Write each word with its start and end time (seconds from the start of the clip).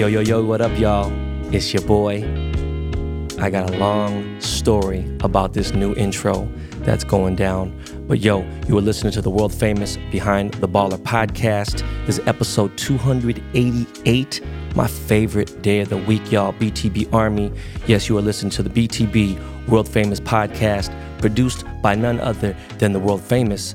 Yo, 0.00 0.06
yo, 0.06 0.20
yo, 0.20 0.42
what 0.42 0.62
up, 0.62 0.78
y'all? 0.78 1.12
It's 1.54 1.74
your 1.74 1.82
boy. 1.82 2.22
I 3.38 3.50
got 3.50 3.68
a 3.68 3.76
long 3.76 4.40
story 4.40 5.04
about 5.20 5.52
this 5.52 5.74
new 5.74 5.94
intro 5.94 6.50
that's 6.86 7.04
going 7.04 7.36
down. 7.36 7.78
But 8.08 8.20
yo, 8.20 8.48
you 8.66 8.78
are 8.78 8.80
listening 8.80 9.12
to 9.12 9.20
the 9.20 9.28
world 9.28 9.52
famous 9.52 9.98
Behind 10.10 10.54
the 10.54 10.66
Baller 10.66 10.96
podcast. 10.96 11.86
This 12.06 12.18
is 12.18 12.26
episode 12.26 12.78
288, 12.78 14.40
my 14.74 14.86
favorite 14.86 15.60
day 15.60 15.80
of 15.80 15.90
the 15.90 15.98
week, 15.98 16.32
y'all. 16.32 16.54
BTB 16.54 17.12
Army. 17.12 17.52
Yes, 17.86 18.08
you 18.08 18.16
are 18.16 18.22
listening 18.22 18.52
to 18.52 18.62
the 18.62 18.70
BTB 18.70 19.68
world 19.68 19.86
famous 19.86 20.18
podcast 20.18 20.90
produced 21.18 21.66
by 21.82 21.94
none 21.94 22.20
other 22.20 22.56
than 22.78 22.94
the 22.94 23.00
world 23.00 23.20
famous 23.20 23.74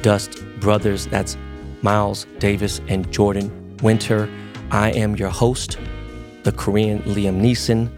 Dust 0.00 0.42
Brothers. 0.58 1.06
That's 1.08 1.36
Miles 1.82 2.26
Davis 2.38 2.80
and 2.88 3.12
Jordan 3.12 3.76
Winter. 3.82 4.26
I 4.70 4.90
am 4.90 5.14
your 5.14 5.30
host, 5.30 5.78
the 6.42 6.50
Korean 6.50 7.00
Liam 7.02 7.40
Neeson, 7.40 7.88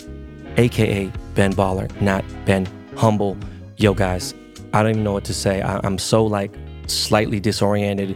aka 0.58 1.10
Ben 1.34 1.52
Baller, 1.54 1.88
not 2.00 2.24
Ben 2.44 2.66
Humble. 2.96 3.38
Yo, 3.78 3.94
guys, 3.94 4.34
I 4.74 4.82
don't 4.82 4.90
even 4.90 5.04
know 5.04 5.12
what 5.12 5.24
to 5.24 5.34
say. 5.34 5.62
I, 5.62 5.84
am 5.86 5.96
so 5.96 6.26
like 6.26 6.52
slightly 6.86 7.40
disoriented. 7.40 8.14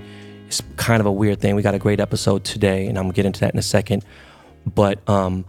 It's 0.48 0.60
kind 0.77 1.01
of 1.01 1.07
a 1.07 1.12
weird 1.12 1.41
thing. 1.41 1.55
We 1.57 1.62
got 1.62 1.74
a 1.74 1.79
great 1.79 1.98
episode 1.98 2.45
today, 2.45 2.87
and 2.87 2.98
I'm 2.98 3.05
gonna 3.05 3.15
get 3.15 3.24
into 3.24 3.41
that 3.41 3.55
in 3.55 3.59
a 3.59 3.62
second. 3.62 4.05
But 4.66 5.09
um, 5.09 5.46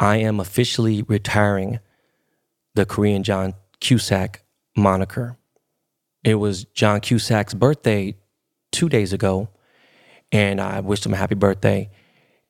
I 0.00 0.16
am 0.16 0.40
officially 0.40 1.02
retiring 1.02 1.80
the 2.74 2.86
Korean 2.86 3.22
John 3.22 3.52
Cusack 3.80 4.44
moniker. 4.74 5.36
It 6.24 6.36
was 6.36 6.64
John 6.64 7.00
Cusack's 7.00 7.52
birthday 7.52 8.16
two 8.72 8.88
days 8.88 9.12
ago, 9.12 9.50
and 10.32 10.58
I 10.58 10.80
wished 10.80 11.04
him 11.04 11.12
a 11.12 11.16
happy 11.16 11.34
birthday. 11.34 11.90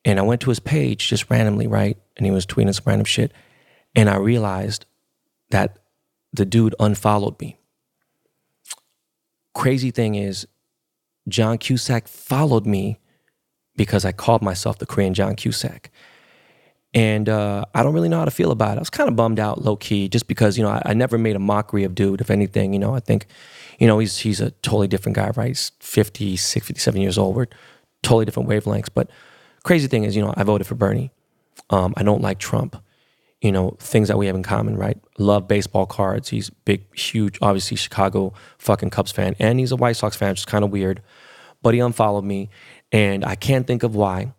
And 0.07 0.21
I 0.21 0.23
went 0.23 0.41
to 0.43 0.51
his 0.51 0.61
page 0.61 1.09
just 1.09 1.29
randomly, 1.29 1.67
right? 1.67 1.99
And 2.17 2.25
he 2.25 2.31
was 2.31 2.47
tweeting 2.47 2.73
some 2.73 2.85
random 2.87 3.05
shit. 3.05 3.33
And 3.97 4.09
I 4.09 4.17
realized 4.17 4.87
that 5.51 5.81
the 6.33 6.47
dude 6.47 6.77
unfollowed 6.79 7.41
me. 7.41 7.59
Crazy 9.53 9.91
thing 9.91 10.15
is, 10.15 10.47
John 11.29 11.59
Cusack 11.59 12.07
followed 12.07 12.67
me 12.67 13.01
because 13.75 14.05
I 14.05 14.13
called 14.13 14.43
myself 14.43 14.79
the 14.79 14.87
Korean 14.87 15.13
John 15.13 15.35
Cusack. 15.35 15.91
And 16.95 17.29
uh, 17.29 17.65
I 17.75 17.83
don't 17.83 17.93
really 17.93 18.09
know 18.09 18.21
how 18.21 18.25
to 18.27 18.31
feel 18.31 18.53
about 18.53 18.75
it. 18.75 18.77
I 18.77 18.81
was 18.81 18.91
kind 18.91 19.09
of 19.09 19.17
bummed 19.17 19.41
out, 19.41 19.65
low 19.65 19.75
key, 19.75 20.09
just 20.09 20.29
because 20.29 20.57
you 20.57 20.63
know 20.63 20.71
I, 20.71 20.83
I, 20.87 20.95
never 20.95 21.19
made 21.19 21.37
a 21.37 21.41
mockery 21.41 21.85
of 21.85 21.95
dude. 21.95 22.21
If 22.21 22.31
anything, 22.31 22.73
you 22.73 22.79
know, 22.79 22.95
I 22.95 23.01
think, 23.01 23.27
you 23.79 23.87
know, 23.87 23.99
he's 23.99 24.19
he's 24.19 24.41
a 24.41 24.53
totally 24.63 24.89
different 24.89 25.17
guy, 25.17 25.31
right? 25.37 25.49
He's 25.49 25.73
56, 25.81 26.65
57 26.65 27.01
years 27.01 27.19
old. 27.19 27.37
We're 27.37 27.49
totally 28.03 28.25
different 28.25 28.49
wavelengths. 28.49 28.89
But 28.95 29.11
crazy 29.67 29.89
thing 29.89 30.05
is, 30.05 30.15
you 30.15 30.23
know, 30.23 30.33
I 30.37 30.45
voted 30.45 30.67
for 30.67 30.77
Bernie. 30.77 31.11
Um, 31.71 31.93
I 31.97 32.05
don't 32.05 32.23
like 32.23 32.39
Trump. 32.39 32.81
You 33.43 33.53
know, 33.53 33.77
things 33.81 34.09
that 34.09 34.17
we 34.17 34.27
have 34.27 34.37
in 34.37 34.43
common, 34.43 34.77
right? 34.77 34.97
Love 35.19 35.47
baseball 35.47 35.87
cards. 35.87 36.31
He's 36.31 36.49
big, 36.51 36.83
huge, 36.97 37.39
obviously 37.43 37.77
Chicago 37.77 38.33
fucking 38.59 38.91
Cubs 38.91 39.13
fan, 39.13 39.37
and 39.39 39.59
he's 39.59 39.73
a 39.73 39.77
White 39.77 39.97
Sox 39.97 40.17
fan, 40.17 40.31
which 40.31 40.41
is 40.41 40.45
kind 40.47 40.65
of 40.65 40.71
weird. 40.71 41.03
But 41.63 41.75
he 41.75 41.81
unfollowed 41.81 42.25
me, 42.25 42.49
and 42.93 43.25
I 43.25 43.35
can't 43.35 43.67
think 43.67 43.83
of 43.83 43.95
why. 43.95 44.33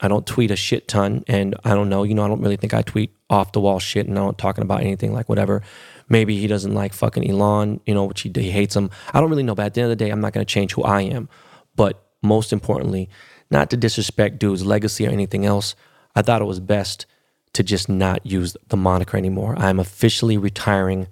I 0.00 0.06
don't 0.06 0.26
tweet 0.26 0.50
a 0.50 0.56
shit 0.56 0.86
ton, 0.86 1.24
and 1.26 1.56
I 1.64 1.74
don't 1.74 1.88
know. 1.88 2.04
You 2.04 2.14
know, 2.14 2.24
I 2.24 2.28
don't 2.28 2.40
really 2.40 2.56
think 2.56 2.72
I 2.72 2.82
tweet 2.82 3.12
off 3.28 3.52
the 3.52 3.60
wall 3.60 3.80
shit, 3.80 4.06
and 4.06 4.16
I'm 4.16 4.26
not 4.26 4.38
talking 4.38 4.62
about 4.62 4.80
anything 4.80 5.12
like 5.12 5.28
whatever. 5.28 5.62
Maybe 6.08 6.38
he 6.38 6.46
doesn't 6.46 6.72
like 6.72 6.94
fucking 6.94 7.28
Elon, 7.28 7.80
you 7.84 7.94
know, 7.94 8.04
which 8.04 8.22
he, 8.22 8.32
he 8.34 8.50
hates 8.50 8.76
him. 8.76 8.90
I 9.12 9.20
don't 9.20 9.28
really 9.28 9.42
know. 9.42 9.56
But 9.56 9.66
at 9.66 9.74
the 9.74 9.82
end 9.82 9.92
of 9.92 9.98
the 9.98 10.04
day, 10.04 10.10
I'm 10.10 10.20
not 10.20 10.32
going 10.32 10.46
to 10.46 10.50
change 10.50 10.72
who 10.72 10.84
I 10.84 11.02
am. 11.02 11.28
But 11.74 12.02
most 12.22 12.52
importantly, 12.52 13.10
not 13.50 13.70
to 13.70 13.76
disrespect 13.76 14.38
dude's 14.38 14.64
legacy 14.64 15.06
or 15.06 15.10
anything 15.10 15.46
else, 15.46 15.74
I 16.14 16.22
thought 16.22 16.42
it 16.42 16.46
was 16.46 16.60
best 16.60 17.06
to 17.54 17.62
just 17.62 17.88
not 17.88 18.24
use 18.24 18.56
the 18.68 18.76
moniker 18.76 19.16
anymore. 19.16 19.54
I'm 19.58 19.80
officially 19.80 20.36
retiring 20.36 21.08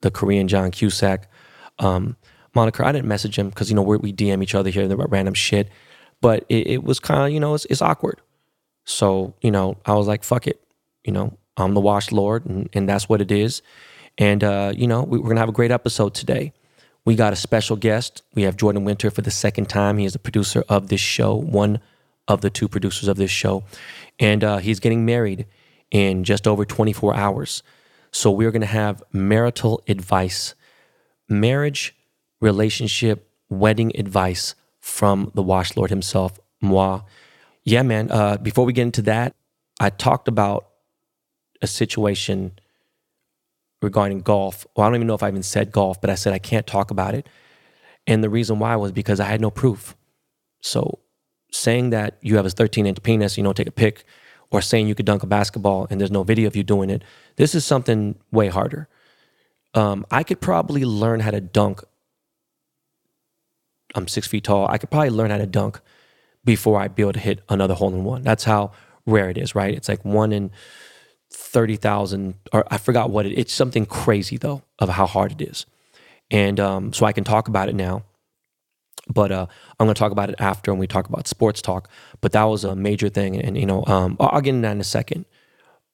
the 0.00 0.10
Korean 0.10 0.48
John 0.48 0.70
Cusack 0.70 1.28
um, 1.78 2.16
moniker. 2.54 2.84
I 2.84 2.92
didn't 2.92 3.08
message 3.08 3.38
him 3.38 3.48
because, 3.48 3.68
you 3.70 3.76
know, 3.76 3.82
we 3.82 4.12
DM 4.12 4.42
each 4.42 4.54
other 4.54 4.70
here 4.70 4.90
about 4.90 5.10
random 5.10 5.34
shit, 5.34 5.68
but 6.20 6.44
it, 6.48 6.66
it 6.66 6.84
was 6.84 6.98
kind 7.00 7.22
of, 7.22 7.30
you 7.30 7.40
know, 7.40 7.54
it's, 7.54 7.64
it's, 7.66 7.82
awkward. 7.82 8.20
So, 8.84 9.34
you 9.40 9.50
know, 9.50 9.76
I 9.84 9.94
was 9.94 10.06
like, 10.06 10.24
fuck 10.24 10.46
it. 10.46 10.60
You 11.04 11.12
know, 11.12 11.36
I'm 11.56 11.74
the 11.74 11.80
washed 11.80 12.12
Lord, 12.12 12.46
and, 12.46 12.68
and 12.72 12.88
that's 12.88 13.08
what 13.08 13.20
it 13.20 13.30
is. 13.30 13.62
And, 14.16 14.42
uh, 14.42 14.72
you 14.76 14.86
know, 14.86 15.02
we, 15.02 15.18
we're 15.18 15.34
to 15.34 15.40
have 15.40 15.48
a 15.48 15.52
great 15.52 15.70
episode 15.70 16.14
today. 16.14 16.52
We 17.08 17.16
got 17.16 17.32
a 17.32 17.36
special 17.36 17.76
guest. 17.76 18.20
We 18.34 18.42
have 18.42 18.58
Jordan 18.58 18.84
Winter 18.84 19.10
for 19.10 19.22
the 19.22 19.30
second 19.30 19.70
time. 19.70 19.96
He 19.96 20.04
is 20.04 20.12
the 20.12 20.18
producer 20.18 20.62
of 20.68 20.88
this 20.88 21.00
show, 21.00 21.34
one 21.34 21.80
of 22.28 22.42
the 22.42 22.50
two 22.50 22.68
producers 22.68 23.08
of 23.08 23.16
this 23.16 23.30
show. 23.30 23.64
And 24.18 24.44
uh, 24.44 24.58
he's 24.58 24.78
getting 24.78 25.06
married 25.06 25.46
in 25.90 26.22
just 26.22 26.46
over 26.46 26.66
24 26.66 27.14
hours. 27.14 27.62
So 28.12 28.30
we're 28.30 28.50
going 28.50 28.60
to 28.60 28.66
have 28.66 29.02
marital 29.10 29.82
advice, 29.88 30.54
marriage, 31.30 31.96
relationship, 32.42 33.26
wedding 33.48 33.90
advice 33.96 34.54
from 34.78 35.32
the 35.34 35.42
Wash 35.42 35.78
Lord 35.78 35.88
himself, 35.88 36.38
moi. 36.60 37.00
Yeah, 37.64 37.84
man. 37.84 38.10
Uh, 38.10 38.36
before 38.36 38.66
we 38.66 38.74
get 38.74 38.82
into 38.82 39.00
that, 39.00 39.34
I 39.80 39.88
talked 39.88 40.28
about 40.28 40.68
a 41.62 41.66
situation 41.66 42.58
regarding 43.82 44.20
golf. 44.20 44.66
Well, 44.74 44.86
I 44.86 44.88
don't 44.88 44.96
even 44.96 45.06
know 45.06 45.14
if 45.14 45.22
I 45.22 45.28
even 45.28 45.42
said 45.42 45.72
golf, 45.72 46.00
but 46.00 46.10
I 46.10 46.14
said 46.14 46.32
I 46.32 46.38
can't 46.38 46.66
talk 46.66 46.90
about 46.90 47.14
it. 47.14 47.28
And 48.06 48.24
the 48.24 48.30
reason 48.30 48.58
why 48.58 48.74
was 48.76 48.92
because 48.92 49.20
I 49.20 49.26
had 49.26 49.40
no 49.40 49.50
proof. 49.50 49.96
So 50.60 50.98
saying 51.52 51.90
that 51.90 52.18
you 52.20 52.36
have 52.36 52.46
a 52.46 52.50
13 52.50 52.86
inch 52.86 53.02
penis, 53.02 53.36
you 53.36 53.44
don't 53.44 53.56
take 53.56 53.68
a 53.68 53.72
pic, 53.72 54.04
or 54.50 54.60
saying 54.62 54.88
you 54.88 54.94
could 54.94 55.06
dunk 55.06 55.22
a 55.22 55.26
basketball 55.26 55.86
and 55.90 56.00
there's 56.00 56.10
no 56.10 56.22
video 56.22 56.46
of 56.46 56.56
you 56.56 56.62
doing 56.62 56.90
it, 56.90 57.02
this 57.36 57.54
is 57.54 57.64
something 57.64 58.18
way 58.32 58.48
harder. 58.48 58.88
Um, 59.74 60.06
I 60.10 60.22
could 60.22 60.40
probably 60.40 60.84
learn 60.84 61.20
how 61.20 61.30
to 61.30 61.40
dunk. 61.40 61.82
I'm 63.94 64.08
six 64.08 64.26
feet 64.26 64.44
tall. 64.44 64.66
I 64.68 64.78
could 64.78 64.90
probably 64.90 65.10
learn 65.10 65.30
how 65.30 65.38
to 65.38 65.46
dunk 65.46 65.80
before 66.44 66.80
I'd 66.80 66.94
be 66.94 67.02
able 67.02 67.12
to 67.12 67.20
hit 67.20 67.42
another 67.48 67.74
hole 67.74 67.92
in 67.94 68.04
one. 68.04 68.22
That's 68.22 68.44
how 68.44 68.72
rare 69.06 69.28
it 69.28 69.36
is, 69.36 69.54
right? 69.54 69.74
It's 69.74 69.88
like 69.88 70.04
one 70.04 70.32
in 70.32 70.50
30,000, 71.30 72.34
or 72.52 72.64
I 72.70 72.78
forgot 72.78 73.10
what 73.10 73.26
it 73.26 73.32
It's 73.32 73.52
something 73.52 73.86
crazy 73.86 74.36
though 74.36 74.62
of 74.78 74.88
how 74.88 75.06
hard 75.06 75.32
it 75.32 75.40
is. 75.40 75.66
And 76.30 76.60
um, 76.60 76.92
so 76.92 77.06
I 77.06 77.12
can 77.12 77.24
talk 77.24 77.48
about 77.48 77.68
it 77.68 77.74
now. 77.74 78.04
But 79.10 79.32
uh, 79.32 79.46
I'm 79.78 79.86
going 79.86 79.94
to 79.94 79.98
talk 79.98 80.12
about 80.12 80.28
it 80.28 80.36
after 80.38 80.70
when 80.70 80.78
we 80.78 80.86
talk 80.86 81.08
about 81.08 81.26
sports 81.26 81.62
talk. 81.62 81.88
But 82.20 82.32
that 82.32 82.44
was 82.44 82.64
a 82.64 82.76
major 82.76 83.08
thing. 83.08 83.40
And, 83.40 83.56
you 83.56 83.64
know, 83.64 83.82
um, 83.86 84.18
I'll 84.20 84.42
get 84.42 84.50
into 84.50 84.68
that 84.68 84.72
in 84.72 84.80
a 84.80 84.84
second. 84.84 85.24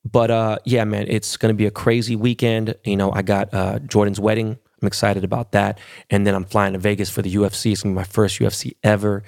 But 0.04 0.30
uh, 0.30 0.58
yeah, 0.64 0.84
man, 0.84 1.06
it's 1.08 1.36
going 1.36 1.54
to 1.54 1.56
be 1.56 1.66
a 1.66 1.70
crazy 1.70 2.16
weekend. 2.16 2.74
You 2.84 2.96
know, 2.96 3.12
I 3.12 3.22
got 3.22 3.54
uh, 3.54 3.78
Jordan's 3.80 4.20
wedding. 4.20 4.58
I'm 4.82 4.86
excited 4.86 5.24
about 5.24 5.52
that. 5.52 5.78
And 6.10 6.26
then 6.26 6.34
I'm 6.34 6.44
flying 6.44 6.72
to 6.74 6.78
Vegas 6.78 7.08
for 7.08 7.22
the 7.22 7.32
UFC. 7.32 7.72
It's 7.72 7.82
going 7.82 7.94
to 7.94 7.98
be 7.98 8.02
my 8.02 8.04
first 8.04 8.38
UFC 8.38 8.74
ever. 8.82 9.22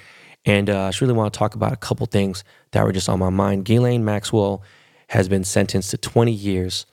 And 0.45 0.69
uh, 0.69 0.85
I 0.85 0.89
just 0.89 1.01
really 1.01 1.15
want 1.15 1.33
to 1.33 1.39
talk 1.39 1.55
about 1.55 1.73
a 1.73 1.77
couple 1.77 2.07
things 2.07 2.45
that 2.73 2.85
were 2.85 2.93
just 2.93 3.09
on 3.09 3.19
my 3.19 3.31
mind. 3.31 3.65
Ghislaine 3.65 4.05
Maxwell 4.05 4.63
has 5.09 5.29
been 5.29 5.45
sentenced 5.45 5.91
to 5.91 5.99
20 5.99 6.33
years. 6.33 6.87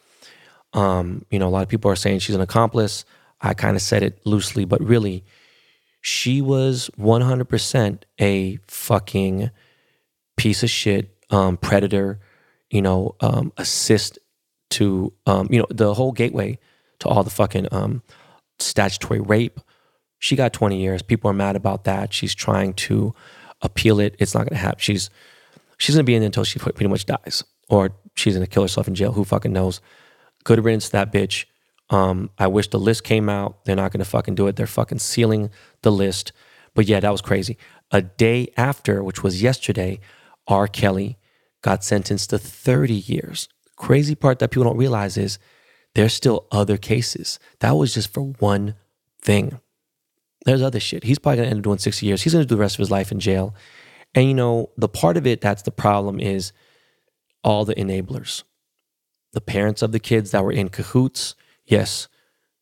Um, 0.74 1.26
you 1.30 1.40
know, 1.40 1.48
a 1.48 1.50
lot 1.50 1.64
of 1.64 1.70
people 1.70 1.90
are 1.92 1.96
saying 1.96 2.20
she's 2.20 2.36
an 2.36 2.42
accomplice. 2.42 3.06
I 3.42 3.54
kind 3.54 3.76
of 3.76 3.82
said 3.82 4.04
it 4.04 4.26
loosely, 4.26 4.66
but 4.66 4.82
really, 4.82 5.24
she 6.02 6.42
was 6.42 6.90
100% 7.00 8.04
a 8.20 8.60
fucking 8.68 9.50
piece 10.38 10.64
of 10.64 10.70
shit, 10.70 11.16
um, 11.30 11.58
predator, 11.58 12.20
you 12.70 12.82
know, 12.82 13.16
um, 13.22 13.54
assist 13.58 14.20
to, 14.72 15.14
um, 15.26 15.48
you 15.52 15.60
know, 15.60 15.68
the 15.70 15.94
whole 15.94 16.12
gateway 16.12 16.60
to 17.00 17.08
all 17.08 17.24
the 17.24 17.30
fucking 17.30 17.68
um, 17.72 18.02
statutory 18.60 19.20
rape. 19.22 19.60
She 20.20 20.36
got 20.36 20.54
20 20.54 20.80
years. 20.80 21.02
People 21.02 21.30
are 21.30 21.34
mad 21.34 21.56
about 21.56 21.84
that. 21.84 22.14
She's 22.14 22.34
trying 22.34 22.74
to 22.74 23.14
appeal 23.62 24.00
it. 24.00 24.16
It's 24.20 24.34
not 24.34 24.42
going 24.42 24.58
to 24.58 24.64
happen. 24.64 24.80
She's 24.80 25.10
she's 25.78 25.96
going 25.96 26.06
to 26.06 26.10
be 26.10 26.16
in 26.16 26.22
there 26.22 26.28
until 26.28 26.44
she 26.44 26.60
pretty 26.60 26.88
much 26.88 27.06
dies 27.06 27.44
or 27.70 27.92
she's 28.16 28.34
gonna 28.34 28.48
kill 28.48 28.64
herself 28.64 28.88
in 28.88 28.96
jail. 28.96 29.14
Who 29.14 29.24
fucking 29.24 29.54
knows? 29.54 29.82
Good 30.44 30.64
riddance 30.64 30.90
that 30.90 31.12
bitch. 31.12 31.46
Um, 31.90 32.30
I 32.38 32.48
wish 32.48 32.70
the 32.70 32.80
list 32.80 33.04
came 33.04 33.30
out. 33.30 33.66
They're 33.66 33.76
not 33.76 33.92
gonna 33.92 34.06
fucking 34.06 34.36
do 34.36 34.48
it. 34.48 34.56
They're 34.56 34.68
fucking 34.68 35.00
sealing 35.00 35.50
the 35.82 35.92
list. 35.92 36.32
But 36.74 36.86
yeah, 36.88 37.00
that 37.00 37.12
was 37.12 37.22
crazy. 37.22 37.58
A 37.92 38.02
day 38.02 38.52
after, 38.58 39.04
which 39.04 39.22
was 39.22 39.44
yesterday, 39.44 40.00
R. 40.48 40.68
Kelly 40.68 41.18
got 41.62 41.84
sentenced 41.84 42.32
to 42.32 42.38
30 42.38 42.94
years. 42.94 43.48
Crazy 43.76 44.16
part 44.16 44.40
that 44.40 44.52
people 44.52 44.66
don't 44.66 44.78
realize 44.78 45.18
is 45.18 45.40
there's 45.96 46.14
still 46.14 46.48
other 46.52 46.78
cases. 46.78 47.40
That 47.60 47.74
was 47.74 47.94
just 47.94 48.12
for 48.14 48.22
one 48.22 48.76
thing. 49.22 49.60
There's 50.46 50.62
other 50.62 50.80
shit. 50.80 51.04
He's 51.04 51.20
probably 51.20 51.38
gonna 51.38 51.50
end 51.50 51.60
up 51.60 51.64
doing 51.64 51.78
60 51.78 52.06
years. 52.06 52.22
He's 52.24 52.34
gonna 52.34 52.46
do 52.46 52.56
the 52.56 52.62
rest 52.62 52.76
of 52.76 52.80
his 52.80 52.92
life 52.92 53.12
in 53.12 53.20
jail. 53.20 53.56
And 54.16 54.28
you 54.28 54.34
know, 54.34 54.72
the 54.78 54.90
part 54.90 55.18
of 55.18 55.26
it 55.26 55.42
that's 55.42 55.64
the 55.64 55.72
problem 55.72 56.20
is 56.20 56.52
all 57.44 57.66
the 57.66 57.76
enablers. 57.76 58.44
The 59.34 59.42
parents 59.42 59.82
of 59.82 59.92
the 59.92 60.00
kids 60.00 60.32
that 60.32 60.44
were 60.44 60.52
in 60.52 60.70
cahoots. 60.70 61.36
Yes, 61.66 62.08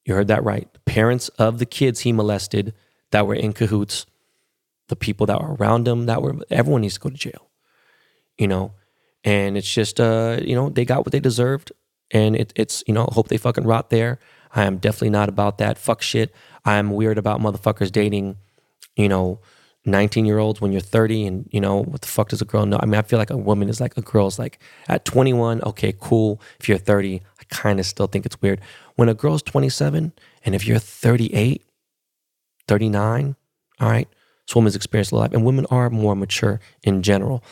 you 0.06 0.14
heard 0.14 0.28
that 0.28 0.44
right. 0.44 0.72
The 0.74 0.80
parents 0.80 1.30
of 1.30 1.60
the 1.60 1.66
kids 1.66 2.02
he 2.02 2.12
molested 2.12 2.74
that 3.12 3.28
were 3.28 3.36
in 3.36 3.54
cahoots. 3.54 4.06
The 4.88 4.96
people 4.96 5.26
that 5.28 5.42
were 5.42 5.56
around 5.56 5.88
him 5.88 6.06
that 6.06 6.22
were, 6.22 6.36
everyone 6.50 6.82
needs 6.82 6.96
to 6.96 7.00
go 7.00 7.10
to 7.10 7.16
jail. 7.16 7.50
You 8.38 8.48
know, 8.48 8.74
and 9.24 9.58
it's 9.58 9.72
just 9.72 10.00
uh 10.00 10.40
you 10.42 10.56
know 10.56 10.70
they 10.70 10.86
got 10.86 11.00
what 11.00 11.12
they 11.12 11.20
deserved, 11.20 11.72
and 12.12 12.36
it, 12.36 12.54
it's 12.56 12.84
you 12.88 12.94
know 12.94 13.08
hope 13.12 13.28
they 13.28 13.38
fucking 13.38 13.66
rot 13.66 13.90
there. 13.90 14.20
I 14.54 14.64
am 14.64 14.78
definitely 14.78 15.12
not 15.12 15.30
about 15.30 15.60
that 15.60 15.78
fuck 15.78 16.02
shit. 16.02 16.34
I'm 16.66 16.92
weird 16.92 17.18
about 17.18 17.40
motherfuckers 17.40 17.92
dating, 17.92 18.38
you 18.96 19.08
know, 19.08 19.40
19 19.86 20.26
year 20.26 20.38
olds 20.38 20.62
when 20.62 20.72
you're 20.72 20.82
30 20.82 21.26
and 21.26 21.50
you 21.52 21.60
know 21.60 21.84
what 21.84 22.02
the 22.02 22.08
fuck 22.08 22.30
does 22.30 22.42
a 22.42 22.46
girl 22.46 22.66
know? 22.66 22.80
I 22.82 22.86
mean 22.86 23.00
i 23.00 23.02
feel 23.02 23.18
like 23.18 23.32
a 23.32 23.38
woman 23.38 23.68
is 23.68 23.82
like 23.82 23.98
a 23.98 24.02
girl's 24.02 24.38
like 24.38 24.60
at 24.88 25.06
21 25.06 25.62
okay 25.64 25.94
cool. 26.00 26.40
If 26.60 26.70
you're 26.70 26.78
30 26.78 27.22
i 27.40 27.44
kind 27.50 27.80
of 27.80 27.86
still 27.86 28.08
think 28.08 28.26
it's 28.26 28.40
weird. 28.42 28.62
When 28.96 29.10
a 29.10 29.14
girl's 29.14 29.42
27 29.42 30.14
and 30.46 30.56
if 30.56 30.68
you're 30.68 30.80
38 30.80 31.66
39 32.68 33.36
all 33.80 33.90
right 33.90 34.08
this 34.48 34.56
woman's 34.56 34.76
experienced 34.76 35.14
lot. 35.14 35.34
And 35.34 35.46
women 35.46 35.66
are 35.72 35.90
more 35.90 36.16
mature 36.16 36.60
in 36.84 37.04
general. 37.04 37.44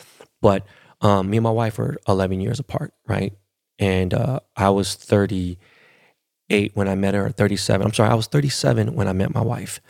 But 0.42 0.66
um, 1.02 1.30
me 1.30 1.38
and 1.38 1.44
my 1.44 1.52
wife 1.52 1.80
are 1.80 1.98
11 2.08 2.42
years 2.42 2.60
apart 2.60 2.94
right? 3.08 3.34
And 3.80 4.14
uh, 4.14 4.42
i 4.56 4.70
was 4.70 4.94
38 4.96 6.72
when 6.76 6.88
i 6.88 6.96
met 6.96 7.14
her 7.16 7.30
37 7.30 7.88
i'm 7.88 7.94
sorry 7.94 8.10
i 8.10 8.14
was 8.14 8.28
37 8.28 8.94
when 8.94 9.08
i 9.08 9.14
met 9.14 9.34
my 9.34 9.42
wife. 9.42 9.82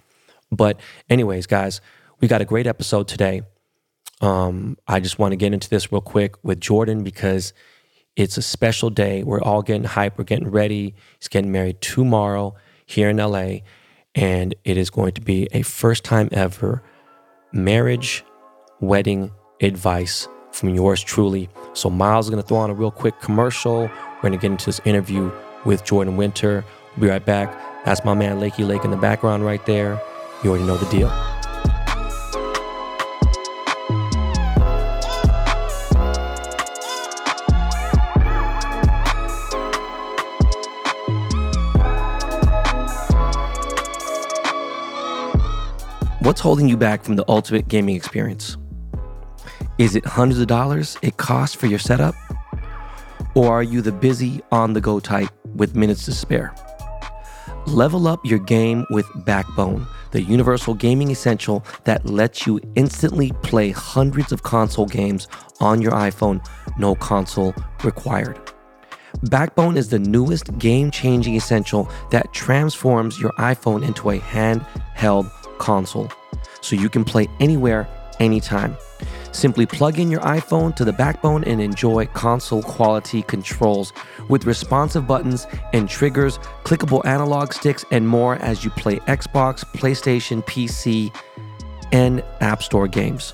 But 0.51 0.79
anyways 1.09 1.45
guys 1.45 1.81
we 2.21 2.27
got 2.27 2.41
a 2.41 2.45
great 2.45 2.67
episode 2.67 3.07
today. 3.07 3.41
Um, 4.21 4.77
I 4.87 4.99
just 4.99 5.19
want 5.19 5.31
to 5.31 5.37
get 5.37 5.53
into 5.53 5.69
this 5.69 5.91
real 5.91 6.01
quick 6.01 6.35
with 6.43 6.59
Jordan 6.59 7.03
because 7.03 7.53
it's 8.15 8.37
a 8.37 8.41
special 8.41 8.89
day. 8.89 9.23
We're 9.23 9.41
all 9.41 9.61
getting 9.61 9.85
hype. 9.85 10.17
We're 10.17 10.25
getting 10.25 10.49
ready. 10.49 10.95
He's 11.19 11.29
getting 11.29 11.51
married 11.51 11.81
tomorrow 11.81 12.55
here 12.85 13.09
in 13.09 13.17
LA. 13.17 13.59
And 14.15 14.55
it 14.65 14.77
is 14.77 14.89
going 14.89 15.13
to 15.13 15.21
be 15.21 15.47
a 15.51 15.61
first 15.61 16.03
time 16.03 16.29
ever 16.31 16.83
marriage 17.53 18.23
wedding 18.81 19.31
advice 19.61 20.27
from 20.51 20.69
yours 20.75 21.01
truly. 21.01 21.49
So, 21.73 21.89
Miles 21.89 22.25
is 22.25 22.29
going 22.31 22.41
to 22.41 22.47
throw 22.47 22.57
on 22.57 22.69
a 22.69 22.73
real 22.73 22.91
quick 22.91 23.19
commercial. 23.21 23.81
We're 23.83 24.21
going 24.21 24.33
to 24.33 24.39
get 24.39 24.51
into 24.51 24.65
this 24.65 24.81
interview 24.83 25.31
with 25.63 25.85
Jordan 25.85 26.17
Winter. 26.17 26.65
We'll 26.97 27.03
be 27.03 27.09
right 27.09 27.25
back. 27.25 27.85
That's 27.85 28.03
my 28.03 28.13
man, 28.13 28.39
Lakey 28.39 28.67
Lake, 28.67 28.83
in 28.83 28.91
the 28.91 28.97
background 28.97 29.45
right 29.45 29.63
there. 29.65 30.01
You 30.43 30.49
already 30.49 30.65
know 30.65 30.77
the 30.77 30.89
deal. 30.89 31.38
What's 46.29 46.41
holding 46.41 46.69
you 46.69 46.77
back 46.77 47.03
from 47.03 47.15
the 47.15 47.25
ultimate 47.27 47.67
gaming 47.67 47.95
experience? 47.95 48.55
Is 49.79 49.95
it 49.95 50.05
hundreds 50.05 50.39
of 50.39 50.45
dollars 50.45 50.95
it 51.01 51.17
costs 51.17 51.55
for 51.55 51.65
your 51.65 51.79
setup? 51.79 52.13
Or 53.33 53.51
are 53.51 53.63
you 53.63 53.81
the 53.81 53.91
busy, 53.91 54.43
on 54.51 54.73
the 54.73 54.79
go 54.79 54.99
type 54.99 55.31
with 55.55 55.75
minutes 55.75 56.05
to 56.05 56.11
spare? 56.11 56.53
Level 57.65 58.07
up 58.07 58.23
your 58.23 58.37
game 58.37 58.85
with 58.91 59.07
Backbone, 59.25 59.87
the 60.11 60.21
universal 60.21 60.75
gaming 60.75 61.09
essential 61.09 61.65
that 61.85 62.05
lets 62.05 62.45
you 62.45 62.59
instantly 62.75 63.31
play 63.41 63.71
hundreds 63.71 64.31
of 64.31 64.43
console 64.43 64.85
games 64.85 65.27
on 65.59 65.81
your 65.81 65.93
iPhone, 65.93 66.47
no 66.77 66.93
console 66.93 67.55
required. 67.83 68.39
Backbone 69.23 69.77
is 69.77 69.89
the 69.89 69.97
newest 69.97 70.55
game 70.59 70.91
changing 70.91 71.35
essential 71.35 71.89
that 72.11 72.31
transforms 72.33 73.19
your 73.19 73.31
iPhone 73.31 73.83
into 73.83 74.11
a 74.11 74.19
handheld 74.19 75.31
console 75.59 76.11
so 76.61 76.75
you 76.75 76.89
can 76.89 77.05
play 77.05 77.27
anywhere, 77.39 77.87
anytime. 78.19 78.75
Simply 79.31 79.65
plug 79.65 79.99
in 79.99 80.09
your 80.09 80.21
iPhone 80.21 80.75
to 80.75 80.83
the 80.83 80.91
backbone 80.91 81.43
and 81.43 81.61
enjoy 81.61 82.07
console 82.07 82.63
quality 82.63 83.21
controls 83.21 83.93
with 84.27 84.45
responsive 84.45 85.07
buttons 85.07 85.47
and 85.73 85.87
triggers, 85.87 86.37
clickable 86.63 87.05
analog 87.05 87.53
sticks, 87.53 87.85
and 87.91 88.07
more 88.07 88.35
as 88.37 88.63
you 88.63 88.71
play 88.71 88.97
Xbox, 88.99 89.63
PlayStation, 89.63 90.43
PC, 90.45 91.15
and 91.91 92.23
App 92.41 92.63
Store 92.63 92.87
games. 92.87 93.33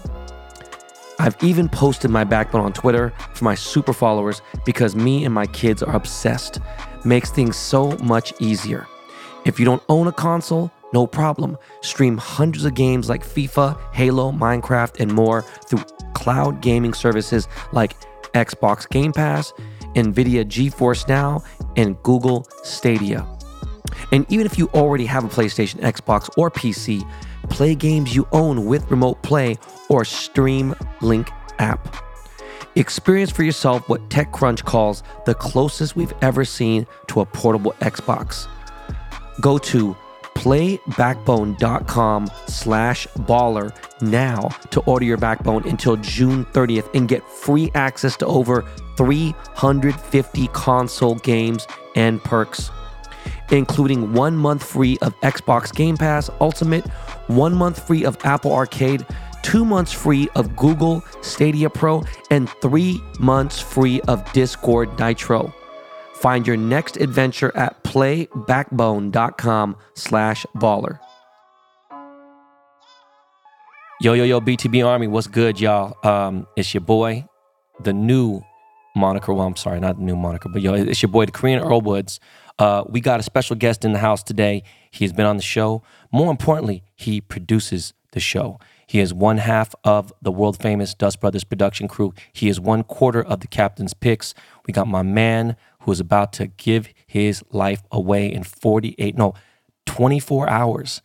I've 1.17 1.41
even 1.41 1.69
posted 1.69 2.11
my 2.11 2.25
backbone 2.25 2.61
on 2.61 2.73
Twitter 2.73 3.13
for 3.33 3.45
my 3.45 3.55
super 3.55 3.93
followers 3.93 4.41
because 4.65 4.95
me 4.95 5.23
and 5.23 5.33
my 5.33 5.45
kids 5.47 5.81
are 5.81 5.95
obsessed. 5.95 6.59
Makes 7.05 7.31
things 7.31 7.55
so 7.55 7.91
much 7.99 8.33
easier. 8.39 8.85
If 9.45 9.59
you 9.59 9.65
don't 9.65 9.83
own 9.87 10.07
a 10.07 10.11
console, 10.11 10.71
no 10.95 11.05
problem. 11.05 11.57
Stream 11.81 12.17
hundreds 12.17 12.63
of 12.63 12.73
games 12.73 13.09
like 13.09 13.21
FIFA, 13.21 13.77
Halo, 13.93 14.31
Minecraft, 14.31 15.01
and 15.01 15.11
more 15.11 15.41
through 15.67 15.83
cloud 16.13 16.61
gaming 16.61 16.93
services 16.93 17.49
like 17.73 17.97
Xbox 18.31 18.89
Game 18.89 19.11
Pass, 19.11 19.51
Nvidia 19.95 20.45
GeForce 20.45 21.05
Now, 21.09 21.43
and 21.75 22.01
Google 22.03 22.47
Stadia. 22.63 23.27
And 24.13 24.25
even 24.29 24.45
if 24.45 24.57
you 24.57 24.69
already 24.69 25.05
have 25.05 25.25
a 25.25 25.27
PlayStation, 25.27 25.81
Xbox, 25.81 26.29
or 26.37 26.49
PC, 26.49 27.05
play 27.49 27.75
games 27.75 28.15
you 28.15 28.25
own 28.31 28.65
with 28.65 28.89
Remote 28.89 29.21
Play 29.21 29.57
or 29.89 30.05
Steam 30.05 30.73
Link 31.01 31.29
app. 31.59 31.93
Experience 32.75 33.31
for 33.31 33.43
yourself 33.43 33.87
what 33.89 34.01
TechCrunch 34.09 34.63
calls 34.63 35.03
the 35.25 35.35
closest 35.35 35.97
we've 35.97 36.13
ever 36.21 36.45
seen 36.45 36.87
to 37.07 37.19
a 37.19 37.25
portable 37.25 37.73
Xbox. 37.81 38.47
Go 39.41 39.57
to 39.57 39.95
playbackbone.com 40.35 42.29
slash 42.47 43.07
baller 43.19 43.75
now 44.01 44.49
to 44.69 44.79
order 44.81 45.05
your 45.05 45.17
backbone 45.17 45.67
until 45.67 45.95
June 45.97 46.45
30th 46.45 46.93
and 46.93 47.07
get 47.07 47.27
free 47.27 47.71
access 47.73 48.15
to 48.17 48.25
over 48.27 48.63
350 48.97 50.47
console 50.47 51.15
games 51.15 51.67
and 51.95 52.23
perks, 52.23 52.69
including 53.51 54.13
one 54.13 54.37
month 54.37 54.63
free 54.63 54.97
of 55.01 55.19
Xbox 55.21 55.73
Game 55.73 55.97
Pass 55.97 56.29
Ultimate, 56.39 56.85
one 57.27 57.55
month 57.55 57.85
free 57.85 58.05
of 58.05 58.17
Apple 58.23 58.53
Arcade, 58.53 59.05
two 59.41 59.65
months 59.65 59.91
free 59.91 60.27
of 60.35 60.55
Google 60.55 61.03
Stadia 61.21 61.69
Pro, 61.69 62.03
and 62.31 62.49
three 62.61 63.01
months 63.19 63.59
free 63.59 64.01
of 64.01 64.31
Discord 64.33 64.97
Nitro. 64.99 65.53
Find 66.25 66.47
your 66.47 66.57
next 66.57 66.97
adventure 66.97 67.55
at 67.55 67.83
playbackbone.com 67.83 69.75
slash 69.93 70.43
baller. 70.55 70.99
Yo, 74.01 74.13
yo, 74.13 74.23
yo, 74.23 74.41
BTB 74.41 74.83
Army, 74.83 75.05
what's 75.05 75.27
good, 75.27 75.61
y'all? 75.61 75.95
Um, 76.03 76.47
it's 76.55 76.73
your 76.73 76.81
boy, 76.81 77.27
the 77.83 77.93
new 77.93 78.41
moniker. 78.95 79.35
Well, 79.35 79.45
I'm 79.45 79.55
sorry, 79.55 79.79
not 79.79 79.97
the 79.97 80.03
new 80.03 80.15
moniker, 80.15 80.49
but 80.49 80.63
yo, 80.63 80.73
it's 80.73 80.99
your 81.03 81.09
boy, 81.11 81.27
the 81.27 81.31
Korean 81.31 81.59
Earl 81.59 81.81
Woods. 81.81 82.19
Uh, 82.57 82.83
we 82.89 83.01
got 83.01 83.19
a 83.19 83.23
special 83.23 83.55
guest 83.55 83.85
in 83.85 83.93
the 83.93 83.99
house 83.99 84.23
today. 84.23 84.63
He's 84.89 85.13
been 85.13 85.27
on 85.27 85.37
the 85.37 85.43
show. 85.43 85.83
More 86.11 86.31
importantly, 86.31 86.81
he 86.95 87.21
produces 87.21 87.93
the 88.15 88.19
show. 88.19 88.59
He 88.87 88.99
is 88.99 89.13
one 89.13 89.37
half 89.37 89.75
of 89.83 90.11
the 90.21 90.31
world 90.31 90.59
famous 90.59 90.95
Dust 90.95 91.21
Brothers 91.21 91.43
production 91.43 91.87
crew. 91.87 92.13
He 92.33 92.49
is 92.49 92.59
one 92.59 92.83
quarter 92.83 93.21
of 93.21 93.41
the 93.41 93.47
captain's 93.47 93.93
picks. 93.93 94.33
We 94.65 94.73
got 94.73 94.87
my 94.87 95.03
man 95.03 95.55
who 95.81 95.91
is 95.91 95.99
about 95.99 96.33
to 96.33 96.47
give 96.47 96.89
his 97.05 97.43
life 97.51 97.83
away 97.91 98.33
in 98.33 98.43
48, 98.43 99.15
no, 99.15 99.35
24 99.85 100.49
hours 100.49 101.03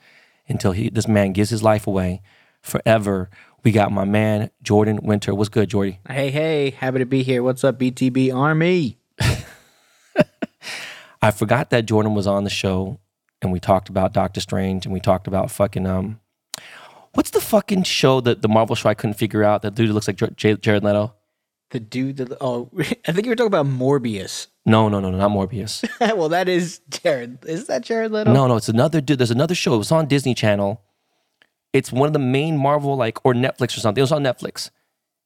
until 0.49 0.73
he 0.73 0.89
this 0.89 1.07
man 1.07 1.33
gives 1.33 1.51
his 1.51 1.63
life 1.63 1.87
away 1.87 2.23
forever. 2.63 3.29
We 3.63 3.73
got 3.73 3.93
my 3.93 4.05
man 4.05 4.51
Jordan 4.63 5.01
Winter. 5.03 5.35
What's 5.35 5.51
good, 5.51 5.69
Jordy? 5.69 6.01
Hey, 6.09 6.31
hey, 6.31 6.71
happy 6.71 7.01
to 7.01 7.07
be 7.07 7.23
here. 7.23 7.43
What's 7.43 7.63
up, 7.63 7.79
BTB 7.79 8.35
Army? 8.35 8.99
I 11.23 11.31
forgot 11.31 11.69
that 11.71 11.85
Jordan 11.85 12.15
was 12.15 12.27
on 12.27 12.45
the 12.45 12.51
show 12.51 12.99
and 13.43 13.53
we 13.53 13.61
talked 13.61 13.89
about 13.91 14.13
Doctor 14.15 14.41
Strange 14.41 14.87
and 14.87 14.93
we 14.93 15.01
talked 15.01 15.27
about 15.27 15.51
fucking 15.51 15.87
um 15.87 16.21
what's 17.15 17.31
the 17.31 17.41
fucking 17.41 17.83
show 17.85 18.21
that 18.21 18.43
the 18.43 18.49
Marvel 18.49 18.77
show 18.77 18.89
I 18.89 18.95
couldn't 18.95 19.15
figure 19.15 19.43
out 19.45 19.63
that 19.63 19.75
dude 19.75 19.91
looks 19.91 20.07
like 20.09 20.17
J- 20.37 20.55
Jared 20.57 20.85
Leto? 20.85 21.15
The 21.71 21.81
dude 21.81 22.17
that 22.17 22.37
oh 22.41 22.69
I 22.79 23.13
think 23.13 23.25
you 23.25 23.31
were 23.31 23.37
talking 23.37 23.47
about 23.47 23.67
Morbius. 23.67 24.49
No, 24.67 24.89
no, 24.89 25.01
no, 25.01 25.11
no, 25.11 25.19
not 25.19 25.31
Morbius. 25.31 25.89
well, 26.17 26.29
that 26.29 26.49
is 26.49 26.81
Jared. 26.91 27.39
Is 27.47 27.67
that 27.69 27.83
Jared 27.83 28.13
Leto? 28.13 28.33
No, 28.33 28.47
no, 28.47 28.57
it's 28.57 28.69
another 28.69 29.01
dude. 29.01 29.19
There's 29.19 29.31
another 29.31 29.55
show. 29.55 29.75
It 29.75 29.79
was 29.79 29.93
on 29.93 30.07
Disney 30.07 30.35
Channel. 30.35 30.83
It's 31.73 31.93
one 31.93 32.09
of 32.09 32.13
the 32.13 32.19
main 32.19 32.57
Marvel, 32.57 32.97
like, 32.97 33.25
or 33.25 33.33
Netflix 33.33 33.77
or 33.77 33.81
something. 33.81 34.01
It 34.01 34.03
was 34.03 34.11
on 34.13 34.25
Netflix. 34.25 34.71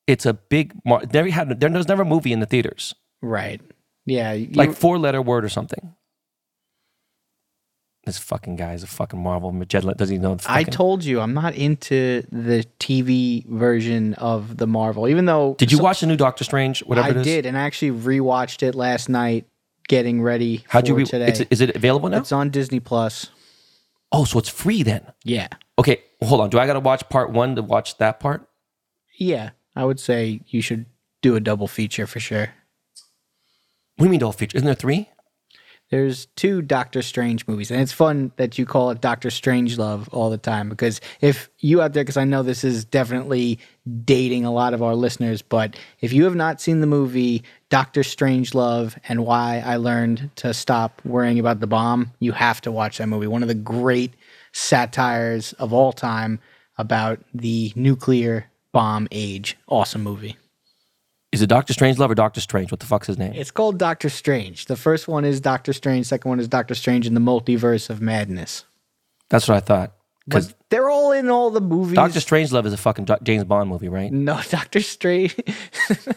It's 0.07 0.27
a 0.27 0.35
big, 0.35 0.75
Mar- 0.85 1.03
never 1.13 1.31
had, 1.31 1.59
there 1.59 1.71
was 1.71 1.89
never 1.89 2.03
a 2.03 2.05
movie 2.05 2.33
in 2.35 2.41
the 2.41 2.47
theaters. 2.47 2.95
Right. 3.23 3.63
Yeah. 4.05 4.33
you- 4.35 4.51
Like 4.53 4.75
four 4.75 4.99
letter 4.99 5.23
word 5.23 5.45
or 5.47 5.49
something. 5.49 5.95
This 8.07 8.19
fucking 8.19 8.57
guy 8.57 8.75
is 8.75 8.83
a 8.83 8.87
fucking 8.87 9.19
Marvel. 9.23 9.51
Leto 9.51 9.81
doesn't 9.95 10.15
even 10.15 10.23
know. 10.23 10.35
The 10.35 10.45
I 10.51 10.59
fucking, 10.61 10.73
told 10.75 11.05
you 11.05 11.21
I'm 11.21 11.33
not 11.33 11.55
into 11.55 12.23
the 12.31 12.67
TV 12.79 13.47
version 13.47 14.13
of 14.15 14.59
the 14.59 14.67
Marvel, 14.67 15.09
even 15.09 15.25
though 15.25 15.55
Did 15.59 15.73
you 15.73 15.79
watch 15.79 16.01
the 16.01 16.07
new 16.07 16.17
Doctor 16.17 16.45
Strange? 16.45 16.81
Whatever 16.85 17.07
I 17.09 17.11
it 17.13 17.17
is. 17.19 17.25
did, 17.25 17.47
and 17.47 17.57
I 17.57 17.63
actually 17.63 17.93
rewatched 17.93 18.63
it 18.63 18.75
last 18.75 19.09
night, 19.09 19.47
getting 19.89 20.21
ready 20.21 20.65
How'd 20.69 20.87
you 20.87 20.95
for 20.95 20.99
re- 20.99 21.05
today. 21.07 21.29
it's, 21.29 21.41
is 21.51 21.61
it 21.63 21.75
available 21.75 22.11
now? 22.11 22.19
It's 22.19 22.33
on 22.33 22.51
Disney 22.51 22.81
Plus. 22.81 23.31
oh, 24.13 24.25
so 24.27 24.39
it's 24.39 24.51
free 24.51 24.83
then. 24.83 25.11
Yeah. 25.25 25.49
Okay, 25.79 26.03
hold 26.23 26.43
on. 26.43 26.51
Do 26.51 26.59
I 26.59 26.67
got 26.67 26.75
to 26.75 26.81
watch 26.81 27.09
part 27.09 27.31
one 27.31 27.57
to 27.57 27.63
watch 27.63 27.97
that 27.99 28.21
part? 28.21 28.47
Yeah. 29.19 29.51
I 29.75 29.85
would 29.85 29.99
say 29.99 30.41
you 30.49 30.61
should 30.61 30.87
do 31.23 31.37
a 31.37 31.41
double 31.41 31.67
feature 31.69 32.07
for 32.07 32.21
sure. 32.21 32.51
What 33.97 34.01
do 34.01 34.05
you 34.05 34.11
mean 34.11 34.21
double 34.21 34.33
feature? 34.33 34.57
Isn't 34.57 34.67
there 34.67 34.75
three? 34.75 35.09
There's 35.91 36.27
two 36.35 36.63
Doctor 36.63 37.03
Strange 37.03 37.47
movies, 37.47 37.71
and 37.71 37.81
it's 37.81 37.93
fun 37.93 38.33
that 38.37 38.59
you 38.59 38.67
call 38.67 38.91
it 38.91 39.01
Doctor 39.01 39.31
Strange 39.31 39.79
Love 39.79 40.09
all 40.13 40.31
the 40.31 40.39
time 40.39 40.69
because 40.69 41.01
if 41.21 41.51
you 41.59 41.83
out 41.83 41.93
there, 41.93 42.03
because 42.03 42.17
I 42.17 42.25
know 42.25 42.43
this 42.43 42.65
is 42.65 42.85
definitely 42.85 43.59
dating 44.05 44.45
a 44.45 44.53
lot 44.53 44.75
of 44.75 44.83
our 44.83 44.95
listeners, 44.95 45.43
but 45.43 45.77
if 46.01 46.13
you 46.13 46.25
have 46.25 46.35
not 46.35 46.61
seen 46.61 46.81
the 46.81 46.87
movie 46.87 47.45
Doctor 47.69 48.03
Strange 48.03 48.55
Love 48.55 48.99
and 49.09 49.25
Why 49.25 49.63
I 49.65 49.77
Learned 49.77 50.31
to 50.37 50.55
Stop 50.55 51.03
Worrying 51.05 51.39
About 51.39 51.61
the 51.61 51.67
Bomb, 51.67 52.13
you 52.19 52.33
have 52.33 52.61
to 52.63 52.73
watch 52.73 52.99
that 52.99 53.09
movie. 53.09 53.27
One 53.27 53.43
of 53.43 53.49
the 53.49 53.55
great 53.55 54.15
satires 54.53 55.53
of 55.55 55.73
all 55.73 55.93
time 55.93 56.41
about 56.79 57.21
the 57.35 57.73
nuclear 57.77 58.51
bomb 58.73 59.07
age. 59.13 59.57
Awesome 59.69 60.03
movie. 60.03 60.37
Is 61.35 61.43
it 61.43 61.49
Doctor 61.49 61.73
Strange 61.73 61.99
Love 61.99 62.11
or 62.11 62.15
Doctor 62.15 62.41
Strange? 62.41 62.71
What 62.71 62.81
the 62.81 62.87
fuck's 62.87 63.09
his 63.09 63.19
name? 63.19 63.33
It's 63.35 63.51
called 63.51 63.79
Doctor 63.79 64.09
Strange. 64.09 64.67
The 64.67 64.77
first 64.77 65.09
one 65.09 65.25
is 65.25 65.41
Doctor 65.41 65.73
Strange. 65.73 66.07
Second 66.07 66.29
one 66.29 66.41
is 66.41 66.47
Doctor 66.49 66.75
Strange 66.75 67.07
in 67.07 67.15
the 67.15 67.21
Multiverse 67.21 67.91
of 67.91 68.01
Madness. 68.01 68.65
That's 69.31 69.49
what 69.49 69.57
I 69.57 69.61
thought. 69.61 69.93
Because 70.27 70.55
they're 70.71 70.89
all 70.89 71.13
in 71.13 71.29
all 71.29 71.51
the 71.51 71.61
movies. 71.61 71.97
Doctor 71.97 72.21
Strange 72.21 72.51
Love 72.53 72.65
is 72.67 72.73
a 72.73 72.77
fucking 72.77 73.05
Do- 73.05 73.17
James 73.25 73.45
Bond 73.45 73.69
movie, 73.69 73.89
right? 73.89 74.11
no, 74.13 74.41
Doctor 74.49 74.81
Strange. 74.81 75.35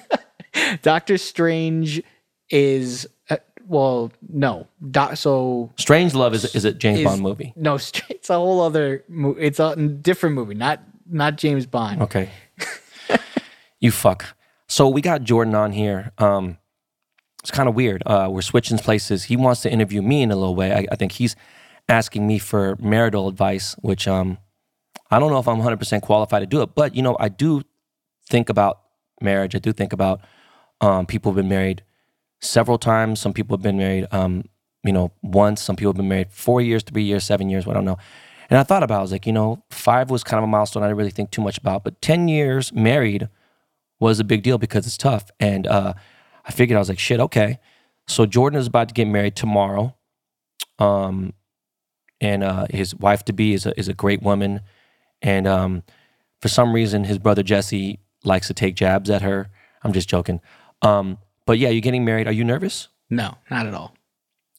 Doctor 0.82 1.18
Strange 1.18 2.02
is 2.50 3.08
uh, 3.30 3.38
well, 3.68 4.12
no. 4.30 4.68
Doc, 4.92 5.18
so 5.18 5.72
Strange 5.78 6.14
Love 6.14 6.34
is 6.34 6.56
is 6.56 6.64
a 6.64 6.72
James 6.74 7.00
is- 7.00 7.06
Bond 7.06 7.22
movie. 7.22 7.54
No, 7.56 7.76
it's 8.10 8.30
a 8.30 8.36
whole 8.36 8.62
other. 8.62 9.04
mo- 9.08 9.36
It's 9.40 9.60
a 9.60 9.76
different 9.76 10.36
movie, 10.36 10.56
not 10.56 10.82
not 11.10 11.38
James 11.38 11.66
Bond. 11.66 12.02
Okay. 12.04 12.30
you 13.80 13.92
fuck. 13.92 14.37
So 14.68 14.90
we 14.90 15.02
got 15.02 15.24
Jordan 15.24 15.56
on 15.56 15.72
here. 15.72 16.12
Um, 16.18 16.58
it's 17.42 17.52
kind 17.52 17.70
of 17.70 17.76
weird. 17.76 18.04
Uh, 18.06 18.28
we're 18.30 18.42
switching 18.42 18.78
places. 18.78 19.26
He 19.26 19.38
wants 19.38 19.62
to 19.62 19.72
interview 19.72 20.02
me 20.02 20.22
in 20.22 20.32
a 20.32 20.36
little 20.36 20.56
way. 20.56 20.74
I, 20.74 20.86
I 20.92 20.96
think 20.96 21.14
he's 21.14 21.36
asking 21.88 22.28
me 22.28 22.40
for 22.40 22.76
marital 22.80 23.30
advice, 23.30 23.76
which 23.80 24.08
um, 24.08 24.38
I 25.10 25.20
don't 25.20 25.32
know 25.32 25.40
if 25.40 25.48
I'm 25.48 25.62
100% 25.62 26.02
qualified 26.02 26.42
to 26.42 26.46
do 26.46 26.62
it. 26.62 26.76
But, 26.76 26.96
you 26.96 27.02
know, 27.02 27.16
I 27.20 27.30
do 27.30 27.62
think 28.30 28.50
about 28.50 28.82
marriage. 29.22 29.56
I 29.56 29.60
do 29.60 29.72
think 29.72 29.94
about 29.94 30.20
um, 30.82 31.06
people 31.06 31.32
who've 31.32 31.38
been 31.38 31.50
married 31.50 31.84
several 32.42 32.78
times. 32.78 33.22
Some 33.22 33.32
people 33.32 33.56
have 33.56 33.64
been 33.64 33.78
married, 33.78 34.08
um, 34.12 34.44
you 34.84 34.92
know, 34.92 35.14
once. 35.22 35.62
Some 35.62 35.78
people 35.78 35.92
have 35.92 35.98
been 35.98 36.10
married 36.10 36.32
four 36.32 36.60
years, 36.60 36.84
three 36.84 37.04
years, 37.04 37.24
seven 37.24 37.50
years, 37.50 37.66
I 37.66 37.74
don't 37.74 37.86
know. 37.86 37.98
And 38.50 38.60
I 38.60 38.64
thought 38.64 38.84
about, 38.84 38.96
it. 38.96 39.00
I 39.00 39.02
was 39.02 39.12
like, 39.14 39.26
you 39.26 39.34
know, 39.34 39.64
five 39.70 40.10
was 40.10 40.24
kind 40.24 40.38
of 40.40 40.44
a 40.44 40.48
milestone 40.48 40.84
I 40.84 40.88
didn't 40.88 40.98
really 40.98 41.12
think 41.12 41.32
too 41.32 41.42
much 41.42 41.58
about, 41.58 41.86
but 41.86 42.02
10 42.02 42.28
years 42.28 42.74
married 42.74 43.30
was 44.00 44.20
a 44.20 44.24
big 44.24 44.44
deal 44.44 44.58
because 44.58 44.86
it's 44.86 44.98
tough. 44.98 45.30
And 45.40 45.68
uh, 45.68 45.94
I 46.46 46.52
figured, 46.52 46.76
I 46.76 46.80
was 46.80 46.90
like, 46.90 47.00
shit, 47.00 47.20
okay. 47.20 47.60
So 48.08 48.26
Jordan 48.26 48.60
is 48.60 48.68
about 48.68 48.90
to 48.90 48.94
get 48.94 49.06
married 49.08 49.36
tomorrow. 49.36 49.96
Um, 50.80 51.34
and 52.22 52.44
uh, 52.44 52.68
his 52.70 52.96
wife 52.96 53.26
to 53.26 53.34
be 53.34 53.54
is 53.54 53.66
a, 53.66 53.78
is 53.80 53.88
a 53.88 53.94
great 53.94 54.22
woman. 54.22 54.62
And 55.22 55.48
um, 55.48 55.84
for 56.42 56.48
some 56.48 56.74
reason, 56.74 57.04
his 57.04 57.20
brother 57.20 57.44
Jesse 57.44 58.00
likes 58.24 58.48
to 58.48 58.54
take 58.54 58.76
jabs 58.76 59.10
at 59.10 59.22
her. 59.22 59.50
I'm 59.84 59.94
just 59.94 60.10
joking. 60.10 60.42
Um, 60.82 61.18
but 61.46 61.58
yeah, 61.58 61.70
you're 61.70 61.82
getting 61.82 62.06
married. 62.06 62.28
Are 62.28 62.34
you 62.34 62.44
nervous? 62.44 62.88
No, 63.10 63.36
not 63.50 63.68
at 63.68 63.74
all. 63.74 63.94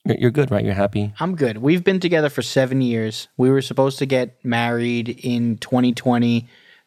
You're, 0.05 0.17
you're 0.19 0.31
good, 0.31 0.51
right? 0.51 0.65
You're 0.65 0.75
happy. 0.75 1.13
I'm 1.21 1.37
good. 1.37 1.59
We've 1.59 1.85
been 1.85 2.01
together 2.01 2.29
for 2.31 2.43
seven 2.43 2.81
years. 2.81 3.29
We 3.37 3.51
were 3.51 3.63
supposed 3.63 3.99
to 3.99 4.07
get 4.07 4.43
married 4.45 5.09
in 5.23 5.59
2020. 5.59 6.47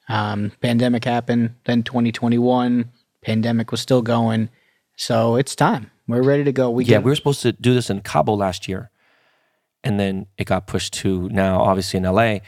Um, 0.09 0.51
pandemic 0.61 1.05
happened. 1.05 1.55
Then 1.65 1.83
2021, 1.83 2.91
pandemic 3.21 3.71
was 3.71 3.81
still 3.81 4.01
going. 4.01 4.49
So 4.95 5.35
it's 5.35 5.55
time. 5.55 5.91
We're 6.07 6.23
ready 6.23 6.43
to 6.43 6.51
go. 6.51 6.69
We 6.69 6.83
Yeah, 6.83 6.97
get, 6.97 7.03
we 7.03 7.11
were 7.11 7.15
supposed 7.15 7.41
to 7.43 7.53
do 7.53 7.73
this 7.73 7.89
in 7.89 8.01
Cabo 8.01 8.33
last 8.33 8.67
year, 8.67 8.89
and 9.83 9.99
then 9.99 10.27
it 10.37 10.45
got 10.45 10.67
pushed 10.67 10.93
to 10.95 11.29
now, 11.29 11.61
obviously 11.61 11.97
in 11.97 12.03
LA. 12.03 12.39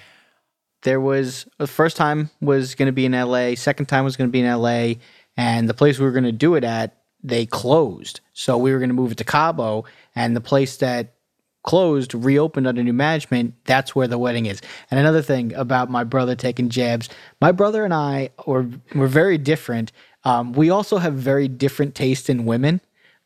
there 0.81 0.99
was 0.99 1.47
the 1.59 1.67
first 1.67 1.95
time 1.95 2.29
was 2.41 2.75
going 2.75 2.87
to 2.87 2.91
be 2.91 3.05
in 3.05 3.13
LA, 3.13 3.55
second 3.55 3.85
time 3.85 4.03
was 4.03 4.17
going 4.17 4.27
to 4.27 4.31
be 4.31 4.41
in 4.41 4.51
LA, 4.51 4.95
and 5.37 5.69
the 5.69 5.73
place 5.73 5.97
we 5.97 6.05
were 6.05 6.11
going 6.11 6.25
to 6.25 6.31
do 6.31 6.55
it 6.55 6.63
at 6.63 6.97
they 7.23 7.45
closed. 7.45 8.19
So 8.33 8.57
we 8.57 8.73
were 8.73 8.79
going 8.79 8.89
to 8.89 8.95
move 8.95 9.13
it 9.13 9.17
to 9.19 9.23
Cabo, 9.23 9.85
and 10.13 10.35
the 10.35 10.41
place 10.41 10.75
that 10.77 11.13
closed 11.63 12.13
reopened 12.13 12.67
under 12.67 12.83
new 12.83 12.93
management. 12.93 13.55
That's 13.65 13.95
where 13.95 14.07
the 14.07 14.17
wedding 14.17 14.45
is. 14.45 14.61
And 14.91 14.99
another 14.99 15.21
thing 15.21 15.53
about 15.53 15.89
my 15.89 16.03
brother 16.03 16.35
taking 16.35 16.69
jabs, 16.69 17.09
my 17.41 17.51
brother 17.51 17.83
and 17.83 17.93
I 17.93 18.29
were 18.45 18.67
were 18.93 19.07
very 19.07 19.37
different. 19.37 19.91
Um, 20.25 20.53
we 20.53 20.69
also 20.69 20.97
have 20.97 21.15
very 21.15 21.47
different 21.47 21.95
taste 21.95 22.29
in 22.29 22.45
women. 22.45 22.81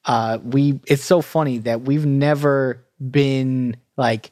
Uh, 0.06 0.40
we 0.44 0.80
it's 0.88 1.04
so 1.04 1.22
funny 1.22 1.58
that 1.60 1.82
we've 1.82 2.06
never 2.06 2.84
been 3.00 3.76
like 3.98 4.32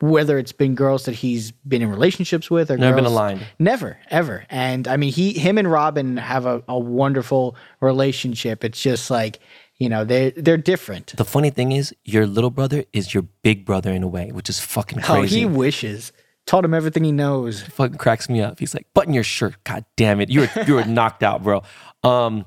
whether 0.00 0.38
it's 0.38 0.52
been 0.52 0.74
girls 0.74 1.04
that 1.04 1.14
he's 1.14 1.50
been 1.50 1.80
in 1.80 1.88
relationships 1.88 2.50
with 2.50 2.70
or 2.70 2.76
Never 2.76 2.96
been 2.96 3.06
aligned. 3.06 3.46
Never, 3.58 3.98
ever. 4.10 4.44
And 4.50 4.86
I 4.86 4.96
mean, 4.96 5.12
he, 5.12 5.32
him, 5.32 5.56
and 5.56 5.70
Robin 5.70 6.16
have 6.18 6.44
a, 6.44 6.62
a 6.68 6.78
wonderful 6.78 7.56
relationship. 7.80 8.64
It's 8.64 8.80
just 8.80 9.10
like 9.10 9.40
you 9.78 9.88
know 9.88 10.04
they 10.04 10.30
they're 10.30 10.56
different. 10.56 11.14
The 11.16 11.24
funny 11.24 11.50
thing 11.50 11.72
is, 11.72 11.94
your 12.04 12.26
little 12.26 12.50
brother 12.50 12.84
is 12.92 13.12
your 13.14 13.24
big 13.42 13.64
brother 13.64 13.90
in 13.92 14.02
a 14.02 14.08
way, 14.08 14.30
which 14.32 14.48
is 14.48 14.60
fucking 14.60 15.00
crazy 15.02 15.36
Oh, 15.44 15.48
he 15.48 15.54
wishes. 15.56 16.12
Taught 16.46 16.66
him 16.66 16.74
everything 16.74 17.04
he 17.04 17.12
knows. 17.12 17.62
fucking 17.62 17.96
cracks 17.96 18.28
me 18.28 18.42
up. 18.42 18.58
He's 18.58 18.74
like, 18.74 18.86
button 18.92 19.14
your 19.14 19.24
shirt. 19.24 19.54
God 19.64 19.84
damn 19.96 20.20
it. 20.20 20.28
You're 20.30 20.48
you 20.66 20.74
were 20.74 20.84
knocked 20.86 21.22
out, 21.22 21.42
bro. 21.42 21.62
Um, 22.02 22.44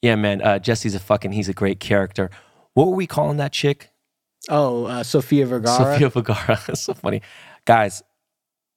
yeah, 0.00 0.14
man. 0.14 0.40
Uh, 0.42 0.58
Jesse's 0.60 0.94
a 0.94 1.00
fucking 1.00 1.32
he's 1.32 1.48
a 1.48 1.52
great 1.52 1.80
character. 1.80 2.30
What 2.74 2.86
were 2.88 2.94
we 2.94 3.06
calling 3.06 3.36
that 3.38 3.52
chick? 3.52 3.90
Oh, 4.48 4.84
uh, 4.86 5.02
Sofia 5.02 5.44
Vergara. 5.46 5.76
Sofia 5.76 6.08
Vergara. 6.08 6.60
It's 6.68 6.80
so 6.84 6.94
funny. 6.94 7.20
Guys, 7.64 8.02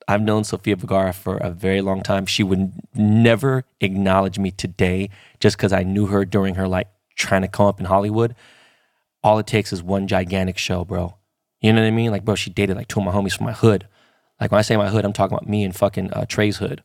I've 0.08 0.22
known 0.22 0.44
Sofia 0.44 0.76
Vergara 0.76 1.14
for 1.14 1.38
a 1.38 1.50
very 1.50 1.82
long 1.82 2.02
time. 2.04 2.26
She 2.26 2.44
would 2.44 2.72
never 2.94 3.64
acknowledge 3.82 4.38
me 4.38 4.52
today 4.52 5.10
just 5.40 5.58
because 5.58 5.74
I 5.74 5.84
knew 5.84 6.08
her 6.08 6.26
during 6.26 6.56
her 6.56 6.68
like 6.68 6.88
trying 7.16 7.42
to 7.42 7.48
come 7.48 7.66
up 7.66 7.80
in 7.80 7.86
Hollywood. 7.86 8.36
All 9.24 9.40
it 9.40 9.48
takes 9.48 9.74
is 9.74 9.82
one 9.82 10.08
gigantic 10.08 10.58
show, 10.58 10.86
bro. 10.86 11.16
You 11.62 11.74
know 11.74 11.82
what 11.82 11.88
I 11.88 11.92
mean? 11.92 12.12
Like, 12.12 12.26
bro, 12.26 12.36
she 12.36 12.50
dated 12.50 12.78
like 12.78 12.88
two 12.88 13.00
of 13.00 13.06
my 13.06 13.12
homies 13.12 13.36
from 13.36 13.46
my 13.48 13.54
hood. 13.54 13.88
Like 14.40 14.52
when 14.52 14.60
I 14.60 14.64
say 14.64 14.78
my 14.78 14.90
hood, 14.90 15.06
I'm 15.06 15.14
talking 15.14 15.36
about 15.36 15.50
me 15.50 15.64
and 15.64 15.76
fucking 15.76 16.14
uh, 16.14 16.26
Trey's 16.28 16.58
hood. 16.58 16.84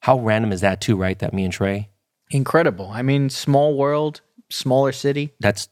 How 0.00 0.18
random 0.18 0.52
is 0.52 0.60
that 0.60 0.80
too, 0.80 0.96
right? 0.96 1.18
That 1.18 1.32
me 1.32 1.44
and 1.44 1.52
Trey. 1.52 1.88
Incredible. 2.30 2.90
I 2.90 3.02
mean, 3.02 3.30
small 3.30 3.76
world, 3.76 4.20
smaller 4.50 4.92
city. 4.92 5.32
That's 5.40 5.68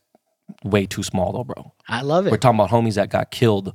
way 0.62 0.86
too 0.86 1.02
small 1.02 1.32
though, 1.32 1.44
bro. 1.44 1.72
I 1.88 2.02
love 2.02 2.26
it. 2.26 2.30
We're 2.30 2.38
talking 2.38 2.58
about 2.58 2.70
homies 2.70 2.94
that 2.94 3.10
got 3.10 3.30
killed 3.30 3.74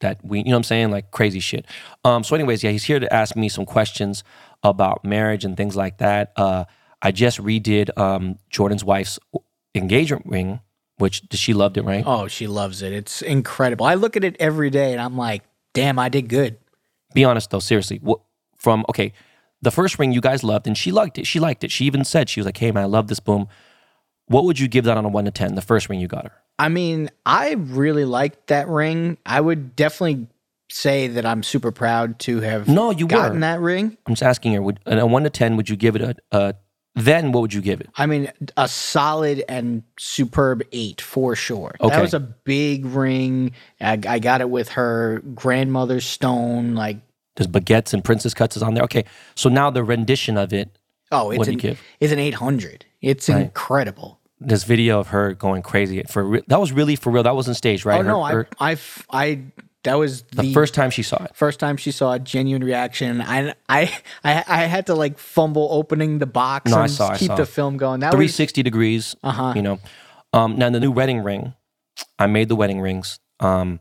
that 0.00 0.24
we, 0.24 0.38
you 0.38 0.44
know 0.44 0.50
what 0.52 0.56
I'm 0.58 0.62
saying? 0.64 0.90
Like 0.90 1.10
crazy 1.10 1.40
shit. 1.40 1.66
Um, 2.04 2.24
so, 2.24 2.34
anyways, 2.34 2.62
yeah, 2.62 2.70
he's 2.70 2.84
here 2.84 3.00
to 3.00 3.12
ask 3.12 3.36
me 3.36 3.48
some 3.48 3.66
questions 3.66 4.24
about 4.62 5.04
marriage 5.04 5.44
and 5.44 5.56
things 5.56 5.76
like 5.76 5.98
that. 5.98 6.32
Uh, 6.36 6.64
I 7.02 7.12
just 7.12 7.38
redid 7.38 7.96
um, 7.98 8.38
Jordan's 8.50 8.84
wife's 8.84 9.18
engagement 9.74 10.26
ring, 10.26 10.60
which 10.98 11.22
she 11.32 11.52
loved 11.54 11.76
it, 11.76 11.82
right? 11.82 12.02
Oh, 12.06 12.26
she 12.28 12.46
loves 12.46 12.82
it. 12.82 12.92
It's 12.92 13.22
incredible. 13.22 13.86
I 13.86 13.94
look 13.94 14.16
at 14.16 14.24
it 14.24 14.36
every 14.40 14.70
day 14.70 14.92
and 14.92 15.00
I'm 15.00 15.16
like, 15.16 15.42
damn, 15.74 15.98
I 15.98 16.08
did 16.08 16.28
good. 16.28 16.56
Be 17.14 17.24
honest 17.24 17.50
though, 17.50 17.60
seriously. 17.60 17.98
What 18.02 18.20
from 18.56 18.84
okay, 18.88 19.12
the 19.62 19.70
first 19.70 19.98
ring 19.98 20.12
you 20.12 20.20
guys 20.20 20.42
loved 20.42 20.66
and 20.66 20.76
she 20.76 20.90
liked 20.90 21.18
it. 21.18 21.26
She 21.26 21.38
liked 21.40 21.64
it. 21.64 21.70
She 21.70 21.84
even 21.84 22.04
said 22.04 22.28
she 22.28 22.40
was 22.40 22.46
like, 22.46 22.56
"Hey 22.56 22.72
man, 22.72 22.82
I 22.82 22.86
love 22.86 23.08
this 23.08 23.20
boom." 23.20 23.48
What 24.26 24.44
would 24.44 24.58
you 24.58 24.66
give 24.68 24.84
that 24.86 24.96
on 24.98 25.04
a 25.04 25.08
one 25.08 25.24
to 25.26 25.30
ten? 25.30 25.54
The 25.54 25.62
first 25.62 25.88
ring 25.88 26.00
you 26.00 26.08
got 26.08 26.24
her. 26.24 26.32
I 26.58 26.68
mean, 26.68 27.10
I 27.24 27.52
really 27.52 28.04
liked 28.04 28.48
that 28.48 28.66
ring. 28.68 29.18
I 29.24 29.40
would 29.40 29.76
definitely 29.76 30.26
say 30.68 31.06
that 31.08 31.24
I'm 31.24 31.42
super 31.42 31.70
proud 31.70 32.18
to 32.20 32.40
have 32.40 32.66
No, 32.66 32.90
you 32.90 33.06
gotten 33.06 33.34
were. 33.34 33.40
that 33.40 33.60
ring. 33.60 33.96
I'm 34.06 34.14
just 34.14 34.22
asking 34.22 34.54
her. 34.54 34.62
Would 34.62 34.80
on 34.86 34.98
a 34.98 35.06
one 35.06 35.22
to 35.22 35.30
ten, 35.30 35.56
would 35.56 35.68
you 35.68 35.76
give 35.76 35.94
it 35.96 36.02
a, 36.02 36.16
a 36.32 36.54
then? 36.96 37.30
What 37.30 37.42
would 37.42 37.54
you 37.54 37.60
give 37.60 37.80
it? 37.80 37.88
I 37.96 38.06
mean, 38.06 38.32
a 38.56 38.66
solid 38.66 39.44
and 39.48 39.84
superb 39.98 40.62
eight 40.72 41.00
for 41.00 41.36
sure. 41.36 41.76
Okay. 41.80 41.94
That 41.94 42.02
was 42.02 42.14
a 42.14 42.20
big 42.20 42.84
ring. 42.86 43.52
I, 43.80 44.00
I 44.08 44.18
got 44.18 44.40
it 44.40 44.50
with 44.50 44.70
her 44.70 45.20
grandmother's 45.34 46.04
stone. 46.06 46.74
Like, 46.74 46.98
There's 47.36 47.46
baguettes 47.46 47.92
and 47.94 48.02
princess 48.02 48.34
cuts 48.34 48.56
is 48.56 48.62
on 48.62 48.74
there. 48.74 48.82
Okay, 48.84 49.04
so 49.36 49.48
now 49.48 49.70
the 49.70 49.84
rendition 49.84 50.36
of 50.36 50.52
it. 50.52 50.76
oh, 51.12 51.30
it's 51.30 51.38
What'd 51.38 51.52
an, 51.54 51.58
you 51.58 51.60
give? 51.60 51.80
it's 52.00 52.12
an 52.12 52.18
800. 52.18 52.84
It's 53.02 53.28
Right. 53.28 53.42
incredible. 53.42 54.18
This 54.40 54.64
video 54.64 54.98
of 55.00 55.08
her 55.08 55.32
going 55.34 55.62
crazy 55.62 56.02
for 56.10 56.22
re- 56.24 56.42
that 56.48 56.60
was 56.60 56.70
really 56.72 56.96
for 56.96 57.10
real. 57.10 57.22
That 57.22 57.34
wasn't 57.36 57.56
staged, 57.56 57.86
right? 57.86 58.00
Oh, 58.00 58.02
no, 58.02 58.24
Her- 58.24 58.48
I, 58.60 58.74
her- 58.74 58.76
I, 59.10 59.22
I, 59.26 59.40
that 59.86 59.98
was 59.98 60.22
the 60.24 60.42
the, 60.42 60.52
first 60.52 60.74
time 60.74 60.90
she 60.90 61.02
saw 61.02 61.24
it. 61.24 61.34
first 61.34 61.58
time 61.58 61.76
she 61.76 61.90
saw 61.90 62.12
a 62.12 62.18
genuine 62.18 62.62
reaction. 62.62 63.20
I, 63.20 63.54
I, 63.68 63.92
I, 64.22 64.44
I 64.46 64.64
had 64.64 64.86
to 64.86 64.94
like 64.94 65.18
fumble 65.18 65.68
opening 65.70 66.18
the 66.18 66.26
box 66.26 66.70
No, 66.70 66.78
I 66.78 66.82
and 66.82 66.90
saw, 66.90 67.08
I 67.08 67.16
keep 67.16 67.28
saw. 67.28 67.36
the 67.36 67.46
film 67.46 67.76
going. 67.76 68.00
That 68.00 68.08
was 68.08 68.16
360 68.16 68.62
degrees. 68.62 69.16
Uh-huh. 69.22 69.54
You 69.56 69.62
know. 69.62 69.80
Um, 70.32 70.56
now 70.58 70.70
the 70.70 70.80
new 70.80 70.92
wedding 70.92 71.22
ring. 71.22 71.54
I 72.18 72.26
made 72.26 72.48
the 72.48 72.56
wedding 72.56 72.80
rings. 72.80 73.18
Um, 73.40 73.80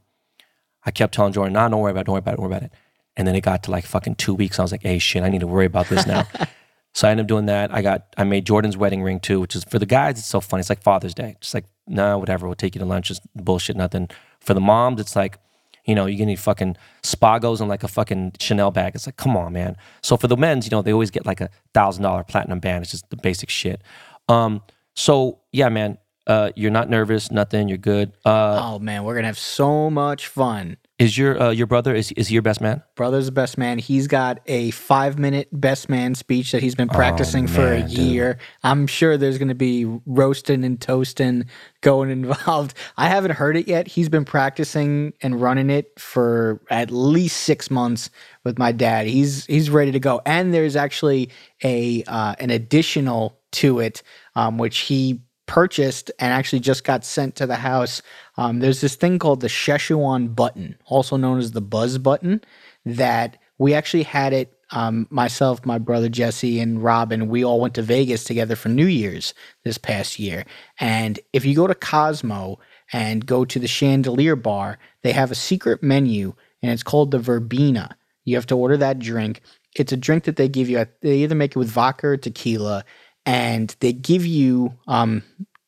I 0.85 0.91
kept 0.91 1.13
telling 1.13 1.33
Jordan, 1.33 1.53
"Nah, 1.53 1.67
don't 1.67 1.81
worry 1.81 1.91
about, 1.91 2.01
it, 2.01 2.05
don't 2.05 2.13
worry 2.13 2.19
about 2.19 2.33
it, 2.33 2.37
don't 2.37 2.45
worry 2.49 2.57
about 2.57 2.63
it." 2.63 2.71
And 3.17 3.27
then 3.27 3.35
it 3.35 3.41
got 3.41 3.63
to 3.63 3.71
like 3.71 3.85
fucking 3.85 4.15
two 4.15 4.33
weeks. 4.33 4.57
I 4.59 4.61
was 4.61 4.71
like, 4.71 4.83
"Hey, 4.83 4.99
shit, 4.99 5.23
I 5.23 5.29
need 5.29 5.41
to 5.41 5.47
worry 5.47 5.65
about 5.65 5.87
this 5.89 6.05
now." 6.07 6.27
So 6.95 7.09
I 7.09 7.11
ended 7.11 7.25
up 7.25 7.27
doing 7.27 7.47
that. 7.47 7.73
I 7.73 7.81
got 7.81 8.05
I 8.17 8.23
made 8.23 8.45
Jordan's 8.45 8.77
wedding 8.77 9.03
ring 9.03 9.19
too, 9.19 9.41
which 9.41 9.53
is 9.53 9.65
for 9.65 9.79
the 9.79 9.85
guys. 9.85 10.17
It's 10.17 10.27
so 10.27 10.39
funny. 10.39 10.61
It's 10.61 10.69
like 10.69 10.81
Father's 10.81 11.13
Day. 11.13 11.35
Just 11.41 11.53
like 11.53 11.65
nah, 11.87 12.17
whatever. 12.17 12.47
We'll 12.47 12.55
take 12.55 12.73
you 12.73 12.79
to 12.79 12.85
lunch. 12.85 13.09
Just 13.09 13.21
bullshit, 13.35 13.75
nothing. 13.75 14.07
For 14.39 14.53
the 14.53 14.61
moms, 14.61 15.01
it's 15.01 15.13
like 15.13 15.37
you 15.85 15.95
know, 15.95 16.05
you're 16.05 16.17
getting 16.17 16.35
fucking 16.35 16.77
Spagos 17.03 17.59
and 17.59 17.69
like 17.69 17.83
a 17.83 17.87
fucking 17.87 18.33
Chanel 18.39 18.71
bag. 18.71 18.95
It's 18.95 19.05
like, 19.05 19.17
come 19.17 19.37
on, 19.37 19.53
man. 19.53 19.77
So 20.01 20.17
for 20.17 20.27
the 20.27 20.37
men's, 20.37 20.65
you 20.65 20.71
know, 20.71 20.81
they 20.81 20.91
always 20.91 21.11
get 21.11 21.25
like 21.25 21.41
a 21.41 21.49
thousand 21.73 22.03
dollar 22.03 22.23
platinum 22.23 22.59
band. 22.59 22.83
It's 22.83 22.91
just 22.91 23.09
the 23.09 23.17
basic 23.17 23.49
shit. 23.49 23.81
Um, 24.27 24.61
so 24.95 25.39
yeah, 25.51 25.69
man, 25.69 25.97
uh, 26.27 26.51
you're 26.55 26.71
not 26.71 26.89
nervous, 26.89 27.31
nothing. 27.31 27.69
You're 27.69 27.77
good. 27.77 28.13
Uh, 28.25 28.59
oh 28.63 28.79
man, 28.79 29.03
we're 29.03 29.15
gonna 29.15 29.27
have 29.27 29.37
so 29.37 29.89
much 29.89 30.27
fun. 30.27 30.77
Is 30.97 31.17
your 31.17 31.41
uh, 31.41 31.49
your 31.51 31.67
brother 31.67 31.93
is 31.93 32.11
is 32.13 32.29
he 32.29 32.33
your 32.35 32.41
best 32.41 32.61
man? 32.61 32.81
Brother's 32.95 33.25
the 33.25 33.31
best 33.33 33.57
man. 33.57 33.79
He's 33.79 34.07
got 34.07 34.39
a 34.45 34.71
five 34.71 35.19
minute 35.19 35.49
best 35.51 35.89
man 35.89 36.15
speech 36.15 36.53
that 36.53 36.61
he's 36.63 36.75
been 36.75 36.87
practicing 36.87 37.47
for 37.47 37.73
a 37.73 37.79
Oh, 37.83 37.87
dude. 37.87 37.91
year. 37.97 38.37
I'm 38.63 38.87
sure 38.87 39.17
there's 39.17 39.37
going 39.37 39.49
to 39.49 39.55
be 39.55 39.83
roasting 40.05 40.63
and 40.63 40.79
toasting 40.79 41.45
going 41.81 42.09
involved. 42.23 42.75
I 42.95 43.09
haven't 43.09 43.31
heard 43.31 43.57
it 43.57 43.67
yet. 43.67 43.87
He's 43.87 44.07
been 44.07 44.23
practicing 44.23 45.11
and 45.21 45.41
running 45.41 45.69
it 45.69 45.99
for 45.99 46.61
at 46.69 46.91
least 46.91 47.41
six 47.41 47.69
months 47.69 48.09
with 48.45 48.57
my 48.57 48.71
dad. 48.71 49.07
He's 49.07 49.45
he's 49.47 49.69
ready 49.69 49.91
to 49.91 49.99
go. 49.99 50.21
And 50.25 50.53
there's 50.53 50.77
actually 50.77 51.29
a 51.61 52.03
uh, 52.07 52.35
an 52.39 52.51
additional 52.51 53.37
to 53.51 53.79
it, 53.79 54.01
um, 54.35 54.57
which 54.57 54.79
he 54.79 55.21
purchased 55.45 56.11
and 56.19 56.33
actually 56.33 56.59
just 56.59 56.83
got 56.83 57.05
sent 57.05 57.35
to 57.35 57.45
the 57.45 57.55
house. 57.55 58.01
Um, 58.37 58.59
there's 58.59 58.81
this 58.81 58.95
thing 58.95 59.19
called 59.19 59.41
the 59.41 59.47
Szechuan 59.47 60.35
button, 60.35 60.77
also 60.85 61.17
known 61.17 61.39
as 61.39 61.51
the 61.51 61.61
buzz 61.61 61.97
button, 61.97 62.41
that 62.85 63.37
we 63.57 63.73
actually 63.73 64.03
had 64.03 64.33
it. 64.33 64.51
Um, 64.71 65.07
myself, 65.11 65.63
my 65.63 65.77
brother 65.77 66.09
Jesse, 66.09 66.59
and 66.59 66.83
Robin, 66.83 67.29
we 67.29 67.45
all 67.45 67.61
went 67.61 67.75
to 67.75 67.83
Vegas 67.83 68.23
together 68.23 68.55
for 68.55 68.69
New 68.69 68.87
Year's 68.87 69.35
this 69.63 69.77
past 69.77 70.17
year. 70.17 70.43
And 70.79 71.19
if 71.33 71.45
you 71.45 71.55
go 71.55 71.67
to 71.67 71.75
Cosmo 71.75 72.59
and 72.91 73.25
go 73.25 73.45
to 73.45 73.59
the 73.59 73.67
Chandelier 73.67 74.35
Bar, 74.35 74.79
they 75.03 75.11
have 75.11 75.29
a 75.29 75.35
secret 75.35 75.83
menu, 75.83 76.33
and 76.63 76.71
it's 76.71 76.83
called 76.83 77.11
the 77.11 77.19
Verbena. 77.19 77.95
You 78.23 78.35
have 78.35 78.47
to 78.47 78.57
order 78.57 78.75
that 78.77 78.97
drink. 78.97 79.41
It's 79.75 79.91
a 79.91 79.97
drink 79.97 80.23
that 80.23 80.35
they 80.35 80.49
give 80.49 80.67
you. 80.67 80.83
They 81.01 81.17
either 81.17 81.35
make 81.35 81.51
it 81.51 81.59
with 81.59 81.69
vodka 81.69 82.07
or 82.07 82.17
tequila, 82.17 82.83
and 83.25 83.75
they 83.79 83.93
give 83.93 84.25
you 84.25 84.73
um, 84.87 85.23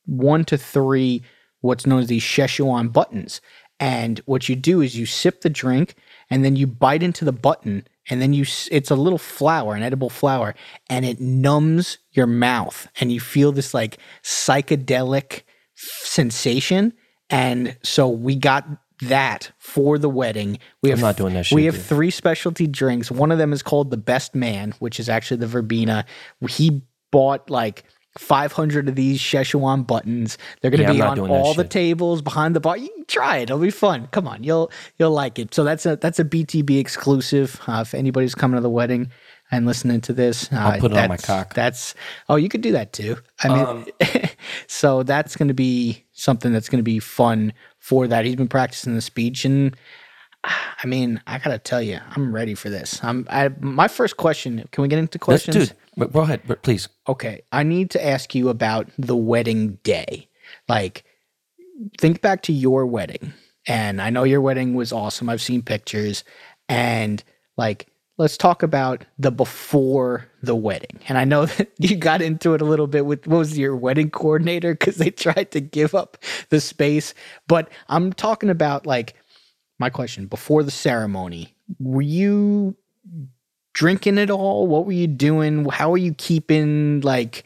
one 0.06 0.44
to 0.46 0.56
three 0.58 1.22
what's 1.60 1.86
known 1.86 2.00
as 2.00 2.06
these 2.06 2.22
Szechuan 2.22 2.92
buttons. 2.92 3.40
And 3.80 4.18
what 4.26 4.48
you 4.48 4.56
do 4.56 4.80
is 4.80 4.96
you 4.96 5.06
sip 5.06 5.42
the 5.42 5.50
drink, 5.50 5.94
and 6.30 6.44
then 6.44 6.56
you 6.56 6.66
bite 6.66 7.02
into 7.02 7.24
the 7.24 7.32
button, 7.32 7.86
and 8.10 8.20
then 8.20 8.32
you 8.32 8.44
it's 8.70 8.90
a 8.90 8.96
little 8.96 9.18
flower, 9.18 9.74
an 9.74 9.82
edible 9.82 10.10
flower, 10.10 10.54
and 10.90 11.04
it 11.04 11.20
numbs 11.20 11.98
your 12.12 12.26
mouth, 12.26 12.88
and 13.00 13.12
you 13.12 13.20
feel 13.20 13.52
this 13.52 13.74
like 13.74 13.98
psychedelic 14.24 15.42
sensation. 15.76 16.92
And 17.30 17.76
so 17.84 18.08
we 18.08 18.34
got 18.34 18.66
that 19.02 19.52
for 19.58 19.96
the 19.96 20.08
wedding. 20.08 20.58
We 20.82 20.90
have 20.90 21.00
not 21.00 21.16
doing 21.16 21.34
that 21.34 21.52
We 21.52 21.66
have 21.66 21.74
dude. 21.74 21.84
three 21.84 22.10
specialty 22.10 22.66
drinks. 22.66 23.12
One 23.12 23.30
of 23.30 23.38
them 23.38 23.52
is 23.52 23.62
called 23.62 23.90
the 23.90 23.96
Best 23.96 24.34
Man, 24.34 24.74
which 24.80 24.98
is 24.98 25.08
actually 25.08 25.36
the 25.36 25.46
Verbena. 25.46 26.04
He 26.48 26.82
bought 27.10 27.48
like 27.50 27.84
500 28.18 28.88
of 28.88 28.94
these 28.96 29.20
Szechuan 29.20 29.86
buttons. 29.86 30.38
They're 30.60 30.70
going 30.70 30.78
to 30.86 30.92
Yeah, 30.92 30.92
be 31.14 31.20
on 31.22 31.30
all 31.30 31.54
the 31.54 31.62
shit. 31.62 31.70
tables 31.70 32.20
behind 32.22 32.56
the 32.56 32.60
bar. 32.60 32.76
You 32.76 32.88
can 32.94 33.04
try 33.06 33.36
it. 33.38 33.44
It'll 33.44 33.58
be 33.58 33.70
fun. 33.70 34.08
Come 34.10 34.26
on, 34.26 34.42
you'll 34.42 34.70
you'll 34.98 35.12
like 35.12 35.38
it. 35.38 35.54
So 35.54 35.62
that's 35.64 35.86
a 35.86 35.96
that's 35.96 36.18
a 36.18 36.24
BTB 36.24 36.78
exclusive. 36.80 37.60
Uh, 37.66 37.80
if 37.86 37.94
anybody's 37.94 38.34
coming 38.34 38.56
to 38.56 38.60
the 38.60 38.70
wedding 38.70 39.10
and 39.50 39.66
listening 39.66 40.00
to 40.02 40.12
this, 40.12 40.48
uh, 40.52 40.76
put 40.80 40.90
it 40.92 40.98
on 40.98 41.08
my 41.08 41.16
cock. 41.16 41.54
That's 41.54 41.94
oh, 42.28 42.36
you 42.36 42.48
could 42.48 42.60
do 42.60 42.72
that 42.72 42.92
too. 42.92 43.16
I 43.42 43.48
mean, 43.48 43.66
Um, 43.66 43.86
so 44.66 45.02
that's 45.04 45.36
going 45.36 45.48
to 45.48 45.54
be 45.54 46.04
something 46.12 46.52
that's 46.52 46.68
going 46.68 46.80
to 46.80 46.82
be 46.84 46.98
fun 46.98 47.52
for 47.78 48.06
that. 48.08 48.24
He's 48.24 48.36
been 48.36 48.48
practicing 48.48 48.94
the 48.94 49.00
speech, 49.00 49.44
and 49.44 49.76
I 50.44 50.86
mean, 50.86 51.20
I 51.26 51.38
gotta 51.38 51.58
tell 51.58 51.82
you, 51.82 51.98
I'm 52.10 52.34
ready 52.34 52.54
for 52.54 52.70
this. 52.70 53.02
I'm. 53.02 53.26
I, 53.30 53.50
my 53.60 53.88
first 53.88 54.16
question. 54.16 54.68
Can 54.72 54.82
we 54.82 54.88
get 54.88 54.98
into 54.98 55.18
Let's, 55.18 55.24
questions? 55.24 55.68
dude, 55.68 55.76
but 55.96 56.12
go 56.12 56.20
ahead, 56.20 56.42
but 56.46 56.62
please. 56.62 56.88
Okay, 57.08 57.42
I 57.52 57.62
need 57.62 57.90
to 57.90 58.04
ask 58.04 58.34
you 58.34 58.48
about 58.48 58.88
the 58.98 59.16
wedding 59.16 59.78
day. 59.82 60.28
Like, 60.68 61.04
think 61.98 62.20
back 62.20 62.42
to 62.42 62.52
your 62.52 62.86
wedding, 62.86 63.32
and 63.66 64.00
I 64.00 64.10
know 64.10 64.24
your 64.24 64.40
wedding 64.40 64.74
was 64.74 64.92
awesome. 64.92 65.28
I've 65.28 65.42
seen 65.42 65.62
pictures, 65.62 66.24
and 66.68 67.22
like, 67.56 67.88
let's 68.18 68.36
talk 68.36 68.62
about 68.62 69.04
the 69.18 69.32
before 69.32 70.28
the 70.42 70.54
wedding. 70.54 71.00
And 71.08 71.18
I 71.18 71.24
know 71.24 71.46
that 71.46 71.70
you 71.78 71.96
got 71.96 72.22
into 72.22 72.54
it 72.54 72.60
a 72.60 72.64
little 72.64 72.86
bit 72.86 73.06
with 73.06 73.26
what 73.26 73.38
was 73.38 73.58
your 73.58 73.74
wedding 73.74 74.10
coordinator 74.10 74.74
because 74.74 74.96
they 74.96 75.10
tried 75.10 75.50
to 75.52 75.60
give 75.60 75.94
up 75.94 76.18
the 76.50 76.60
space, 76.60 77.14
but 77.46 77.68
I'm 77.88 78.12
talking 78.12 78.50
about 78.50 78.86
like 78.86 79.14
my 79.78 79.90
question 79.90 80.26
before 80.26 80.62
the 80.62 80.70
ceremony. 80.70 81.54
Were 81.78 82.02
you 82.02 82.76
drinking 83.74 84.18
at 84.18 84.30
all? 84.30 84.66
What 84.66 84.86
were 84.86 84.92
you 84.92 85.06
doing? 85.06 85.64
How 85.66 85.92
are 85.92 85.98
you 85.98 86.14
keeping 86.14 87.00
like 87.02 87.44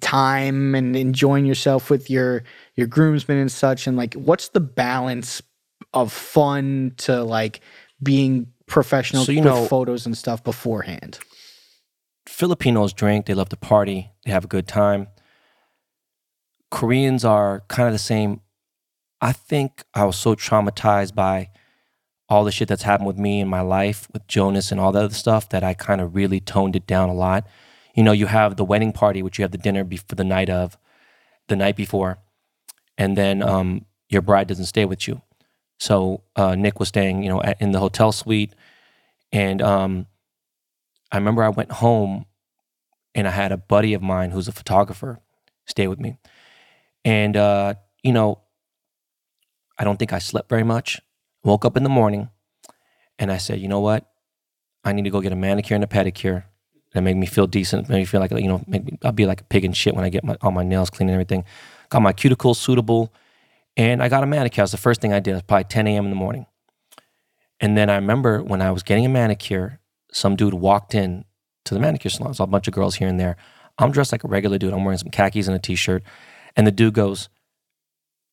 time 0.00 0.74
and 0.74 0.96
enjoying 0.96 1.46
yourself 1.46 1.90
with 1.90 2.10
your 2.10 2.44
your 2.76 2.86
groomsmen 2.86 3.38
and 3.38 3.50
such? 3.52 3.86
And 3.86 3.96
like, 3.96 4.14
what's 4.14 4.48
the 4.48 4.60
balance 4.60 5.42
of 5.92 6.12
fun 6.12 6.92
to 6.98 7.22
like 7.24 7.60
being 8.02 8.46
professional 8.66 9.24
So, 9.24 9.32
you 9.32 9.38
with 9.40 9.46
know- 9.46 9.66
photos 9.66 10.06
and 10.06 10.16
stuff 10.16 10.42
beforehand? 10.44 11.18
Filipinos 12.26 12.92
drink, 12.94 13.26
they 13.26 13.34
love 13.34 13.50
to 13.50 13.56
party, 13.56 14.10
they 14.24 14.32
have 14.32 14.44
a 14.44 14.48
good 14.48 14.66
time. 14.66 15.08
Koreans 16.70 17.24
are 17.24 17.62
kind 17.68 17.86
of 17.86 17.92
the 17.92 17.98
same. 17.98 18.40
I 19.20 19.32
think 19.32 19.84
I 19.94 20.04
was 20.04 20.16
so 20.16 20.34
traumatized 20.34 21.14
by 21.14 21.50
all 22.34 22.44
the 22.44 22.52
shit 22.52 22.68
that's 22.68 22.82
happened 22.82 23.06
with 23.06 23.18
me 23.18 23.40
in 23.40 23.48
my 23.48 23.60
life 23.60 24.08
with 24.12 24.26
Jonas 24.26 24.72
and 24.72 24.80
all 24.80 24.92
that 24.92 25.04
other 25.04 25.14
stuff 25.14 25.48
that 25.50 25.62
I 25.62 25.72
kind 25.72 26.00
of 26.00 26.14
really 26.14 26.40
toned 26.40 26.76
it 26.76 26.86
down 26.86 27.08
a 27.08 27.14
lot. 27.14 27.46
You 27.94 28.02
know, 28.02 28.12
you 28.12 28.26
have 28.26 28.56
the 28.56 28.64
wedding 28.64 28.92
party, 28.92 29.22
which 29.22 29.38
you 29.38 29.42
have 29.42 29.52
the 29.52 29.58
dinner 29.58 29.84
before 29.84 30.16
the 30.16 30.24
night 30.24 30.50
of, 30.50 30.76
the 31.46 31.56
night 31.56 31.76
before, 31.76 32.18
and 32.98 33.16
then 33.16 33.42
um, 33.42 33.86
your 34.08 34.22
bride 34.22 34.48
doesn't 34.48 34.66
stay 34.66 34.84
with 34.84 35.06
you. 35.06 35.22
So 35.78 36.22
uh, 36.34 36.54
Nick 36.56 36.80
was 36.80 36.88
staying, 36.88 37.22
you 37.22 37.28
know, 37.28 37.40
at, 37.42 37.60
in 37.60 37.72
the 37.72 37.78
hotel 37.78 38.10
suite, 38.10 38.54
and 39.30 39.62
um, 39.62 40.06
I 41.12 41.16
remember 41.16 41.44
I 41.44 41.50
went 41.50 41.70
home 41.70 42.26
and 43.14 43.28
I 43.28 43.30
had 43.30 43.52
a 43.52 43.56
buddy 43.56 43.94
of 43.94 44.02
mine 44.02 44.32
who's 44.32 44.48
a 44.48 44.52
photographer 44.52 45.20
stay 45.66 45.86
with 45.86 46.00
me. 46.00 46.18
And, 47.04 47.36
uh, 47.36 47.74
you 48.02 48.12
know, 48.12 48.40
I 49.78 49.84
don't 49.84 49.98
think 49.98 50.12
I 50.12 50.18
slept 50.18 50.48
very 50.48 50.64
much. 50.64 51.00
Woke 51.44 51.64
up 51.64 51.76
in 51.76 51.82
the 51.82 51.88
morning 51.90 52.30
and 53.18 53.30
I 53.30 53.36
said, 53.36 53.60
you 53.60 53.68
know 53.68 53.80
what? 53.80 54.10
I 54.82 54.92
need 54.92 55.04
to 55.04 55.10
go 55.10 55.20
get 55.20 55.32
a 55.32 55.36
manicure 55.36 55.74
and 55.74 55.84
a 55.84 55.86
pedicure 55.86 56.44
that 56.92 57.02
make 57.02 57.16
me 57.16 57.26
feel 57.26 57.46
decent, 57.46 57.88
make 57.88 57.98
me 57.98 58.04
feel 58.04 58.20
like, 58.20 58.30
you 58.32 58.48
know, 58.48 58.64
me, 58.66 58.98
I'll 59.02 59.12
be 59.12 59.26
like 59.26 59.42
a 59.42 59.44
pig 59.44 59.64
and 59.64 59.76
shit 59.76 59.94
when 59.94 60.04
I 60.04 60.08
get 60.08 60.24
my, 60.24 60.36
all 60.40 60.50
my 60.50 60.62
nails 60.62 60.90
clean 60.90 61.08
and 61.08 61.14
everything. 61.14 61.44
Got 61.90 62.02
my 62.02 62.12
cuticles 62.12 62.56
suitable 62.56 63.12
and 63.76 64.02
I 64.02 64.08
got 64.08 64.22
a 64.22 64.26
manicure. 64.26 64.62
Was 64.62 64.70
the 64.70 64.76
first 64.76 65.00
thing 65.00 65.12
I 65.12 65.20
did. 65.20 65.32
It 65.32 65.34
was 65.34 65.42
probably 65.42 65.64
10 65.64 65.86
a.m. 65.86 66.04
in 66.04 66.10
the 66.10 66.16
morning. 66.16 66.46
And 67.60 67.76
then 67.76 67.90
I 67.90 67.96
remember 67.96 68.42
when 68.42 68.62
I 68.62 68.70
was 68.70 68.82
getting 68.82 69.06
a 69.06 69.08
manicure, 69.08 69.80
some 70.12 70.36
dude 70.36 70.54
walked 70.54 70.94
in 70.94 71.24
to 71.64 71.74
the 71.74 71.80
manicure 71.80 72.10
salon. 72.10 72.30
There's 72.30 72.40
a 72.40 72.46
bunch 72.46 72.68
of 72.68 72.74
girls 72.74 72.96
here 72.96 73.08
and 73.08 73.18
there. 73.18 73.36
I'm 73.78 73.90
dressed 73.90 74.12
like 74.12 74.24
a 74.24 74.28
regular 74.28 74.58
dude. 74.58 74.72
I'm 74.72 74.84
wearing 74.84 74.98
some 74.98 75.10
khakis 75.10 75.46
and 75.46 75.56
a 75.56 75.58
t-shirt. 75.58 76.02
And 76.56 76.66
the 76.66 76.70
dude 76.70 76.94
goes, 76.94 77.28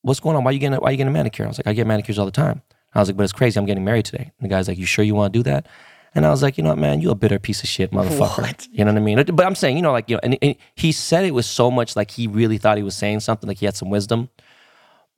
"What's 0.02 0.20
going 0.20 0.36
on? 0.36 0.44
Why 0.44 0.52
are 0.52 0.54
you 0.54 0.60
getting 0.60 0.78
a, 0.78 0.80
why 0.80 0.92
you 0.92 0.98
getting 0.98 1.10
a 1.10 1.14
manicure?" 1.14 1.46
I 1.46 1.48
was 1.48 1.58
like, 1.58 1.68
"I 1.68 1.74
get 1.74 1.88
manicures 1.88 2.20
all 2.20 2.26
the 2.26 2.32
time." 2.32 2.62
I 2.94 3.00
was 3.00 3.10
like, 3.10 3.18
"But 3.18 3.24
it's 3.24 3.34
crazy. 3.34 3.60
I'm 3.60 3.66
getting 3.66 3.86
married 3.86 4.06
today." 4.06 4.32
And 4.38 4.50
the 4.50 4.54
guy's 4.54 4.68
like, 4.68 4.78
"You 4.78 4.86
sure 4.86 5.06
you 5.06 5.16
want 5.16 5.34
to 5.34 5.40
do 5.40 5.44
that?" 5.44 5.68
And 6.14 6.26
I 6.26 6.30
was 6.30 6.44
like, 6.44 6.58
"You 6.58 6.64
know 6.64 6.70
what, 6.72 6.78
man? 6.78 7.02
You 7.02 7.12
a 7.12 7.16
bitter 7.16 7.40
piece 7.40 7.64
of 7.64 7.70
shit, 7.70 7.92
motherfucker." 7.92 8.42
What? 8.42 8.68
You 8.72 8.84
know 8.84 8.92
what 8.92 8.98
I 9.00 9.04
mean? 9.04 9.24
But 9.24 9.46
I'm 9.46 9.56
saying, 9.56 9.78
you 9.78 9.82
know, 9.82 9.92
like 9.92 10.10
you 10.10 10.16
know, 10.16 10.22
and, 10.24 10.38
and 10.42 10.56
he 10.76 10.92
said 10.92 11.26
it 11.26 11.32
with 11.32 11.46
so 11.46 11.72
much 11.72 11.96
like 11.96 12.12
he 12.12 12.28
really 12.28 12.58
thought 12.58 12.78
he 12.78 12.84
was 12.84 12.96
saying 12.96 13.22
something, 13.22 13.48
like 13.48 13.60
he 13.60 13.66
had 13.66 13.76
some 13.76 13.90
wisdom. 13.90 14.30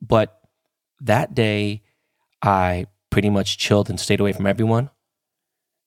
But 0.00 0.38
that 1.00 1.34
day, 1.34 1.82
I 2.42 2.86
pretty 3.10 3.30
much 3.30 3.58
chilled 3.58 3.90
and 3.90 3.98
stayed 3.98 4.20
away 4.20 4.32
from 4.32 4.46
everyone. 4.46 4.90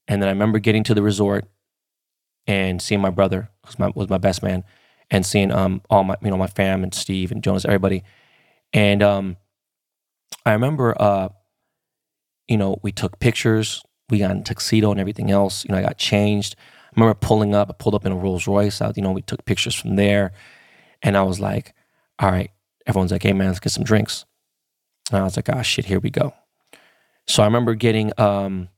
And 0.07 0.21
then 0.21 0.29
I 0.29 0.31
remember 0.31 0.59
getting 0.59 0.83
to 0.85 0.93
the 0.93 1.03
resort 1.03 1.45
and 2.47 2.81
seeing 2.81 3.01
my 3.01 3.09
brother, 3.09 3.49
who's 3.65 3.77
my 3.77 3.91
was 3.95 4.09
my 4.09 4.17
best 4.17 4.41
man, 4.41 4.63
and 5.11 5.25
seeing 5.25 5.51
um 5.51 5.81
all 5.89 6.03
my 6.03 6.15
you 6.21 6.29
know 6.29 6.37
my 6.37 6.47
fam 6.47 6.83
and 6.83 6.93
Steve 6.93 7.31
and 7.31 7.43
Jonas, 7.43 7.65
everybody. 7.65 8.03
And 8.73 9.03
um 9.03 9.37
I 10.45 10.53
remember 10.53 10.95
uh 10.99 11.29
you 12.47 12.57
know, 12.57 12.79
we 12.81 12.91
took 12.91 13.19
pictures, 13.19 13.83
we 14.09 14.19
got 14.19 14.31
in 14.31 14.43
tuxedo 14.43 14.91
and 14.91 14.99
everything 14.99 15.31
else. 15.31 15.65
You 15.65 15.71
know, 15.71 15.79
I 15.79 15.83
got 15.83 15.97
changed. 15.97 16.55
I 16.85 16.99
remember 16.99 17.17
pulling 17.19 17.53
up, 17.53 17.69
I 17.69 17.73
pulled 17.73 17.95
up 17.95 18.05
in 18.05 18.11
a 18.11 18.15
Rolls 18.15 18.47
Royce. 18.47 18.81
I, 18.81 18.91
you 18.95 19.03
know, 19.03 19.11
we 19.11 19.21
took 19.21 19.45
pictures 19.45 19.75
from 19.75 19.95
there. 19.95 20.31
And 21.01 21.17
I 21.17 21.23
was 21.23 21.39
like, 21.39 21.73
all 22.19 22.31
right, 22.31 22.51
everyone's 22.85 23.11
like, 23.11 23.23
hey 23.23 23.33
man, 23.33 23.47
let's 23.47 23.59
get 23.59 23.71
some 23.71 23.83
drinks. 23.83 24.25
And 25.11 25.19
I 25.19 25.23
was 25.23 25.35
like, 25.35 25.49
ah 25.49 25.61
shit, 25.61 25.85
here 25.85 25.99
we 25.99 26.09
go. 26.09 26.33
So 27.27 27.43
I 27.43 27.45
remember 27.45 27.75
getting 27.75 28.11
um 28.17 28.69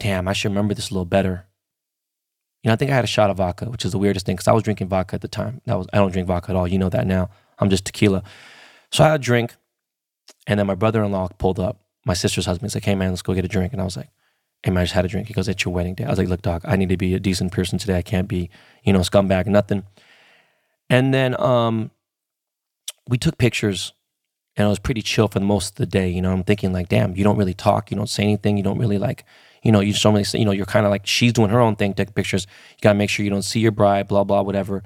damn, 0.00 0.26
I 0.26 0.32
should 0.32 0.50
remember 0.50 0.74
this 0.74 0.90
a 0.90 0.94
little 0.94 1.04
better. 1.04 1.46
You 2.62 2.68
know, 2.68 2.72
I 2.72 2.76
think 2.76 2.90
I 2.90 2.94
had 2.94 3.04
a 3.04 3.08
shot 3.08 3.30
of 3.30 3.36
vodka, 3.36 3.66
which 3.66 3.84
is 3.84 3.92
the 3.92 3.98
weirdest 3.98 4.26
thing 4.26 4.36
because 4.36 4.48
I 4.48 4.52
was 4.52 4.62
drinking 4.62 4.88
vodka 4.88 5.14
at 5.14 5.20
the 5.20 5.28
time. 5.28 5.60
That 5.66 5.78
was 5.78 5.86
I 5.92 5.98
don't 5.98 6.10
drink 6.10 6.26
vodka 6.26 6.50
at 6.50 6.56
all. 6.56 6.66
You 6.66 6.78
know 6.78 6.88
that 6.88 7.06
now. 7.06 7.30
I'm 7.58 7.70
just 7.70 7.84
tequila. 7.84 8.22
So 8.90 9.04
I 9.04 9.08
had 9.08 9.20
a 9.20 9.22
drink, 9.22 9.54
and 10.46 10.58
then 10.58 10.66
my 10.66 10.74
brother-in-law 10.74 11.28
pulled 11.38 11.60
up. 11.60 11.80
My 12.04 12.14
sister's 12.14 12.46
husband. 12.46 12.70
He's 12.70 12.74
like, 12.76 12.84
"Hey 12.84 12.94
man, 12.94 13.10
let's 13.10 13.22
go 13.22 13.34
get 13.34 13.44
a 13.44 13.48
drink." 13.48 13.72
And 13.72 13.80
I 13.80 13.84
was 13.84 13.96
like, 13.96 14.10
"Hey 14.62 14.70
man, 14.70 14.82
I 14.82 14.84
just 14.84 14.94
had 14.94 15.04
a 15.04 15.08
drink." 15.08 15.28
He 15.28 15.34
goes, 15.34 15.48
"It's 15.48 15.64
your 15.64 15.74
wedding 15.74 15.94
day." 15.94 16.04
I 16.04 16.10
was 16.10 16.18
like, 16.18 16.28
"Look, 16.28 16.42
dog, 16.42 16.62
I 16.64 16.76
need 16.76 16.88
to 16.88 16.96
be 16.96 17.14
a 17.14 17.20
decent 17.20 17.52
person 17.52 17.78
today. 17.78 17.98
I 17.98 18.02
can't 18.02 18.28
be, 18.28 18.50
you 18.84 18.92
know, 18.92 19.00
scumbag, 19.00 19.46
nothing." 19.46 19.84
And 20.88 21.12
then 21.14 21.40
um, 21.40 21.90
we 23.08 23.18
took 23.18 23.38
pictures, 23.38 23.92
and 24.56 24.66
I 24.66 24.70
was 24.70 24.78
pretty 24.78 25.02
chill 25.02 25.28
for 25.28 25.38
the 25.38 25.44
most 25.44 25.70
of 25.70 25.76
the 25.76 25.86
day. 25.86 26.08
You 26.08 26.22
know, 26.22 26.32
I'm 26.32 26.42
thinking 26.44 26.72
like, 26.72 26.88
"Damn, 26.88 27.16
you 27.16 27.24
don't 27.24 27.36
really 27.36 27.54
talk. 27.54 27.90
You 27.90 27.96
don't 27.96 28.08
say 28.08 28.22
anything. 28.22 28.56
You 28.56 28.62
don't 28.62 28.78
really 28.78 28.98
like." 28.98 29.24
You 29.62 29.72
know, 29.72 29.80
you 29.80 29.92
just 29.92 30.02
don't 30.02 30.14
really, 30.14 30.24
say, 30.24 30.38
you 30.38 30.46
know, 30.46 30.52
you're 30.52 30.64
kind 30.64 30.86
of 30.86 30.90
like 30.90 31.06
she's 31.06 31.34
doing 31.34 31.50
her 31.50 31.60
own 31.60 31.76
thing, 31.76 31.92
taking 31.92 32.14
pictures. 32.14 32.46
You 32.70 32.78
gotta 32.80 32.98
make 32.98 33.10
sure 33.10 33.24
you 33.24 33.30
don't 33.30 33.42
see 33.42 33.60
your 33.60 33.72
bride, 33.72 34.08
blah 34.08 34.24
blah, 34.24 34.40
whatever. 34.40 34.82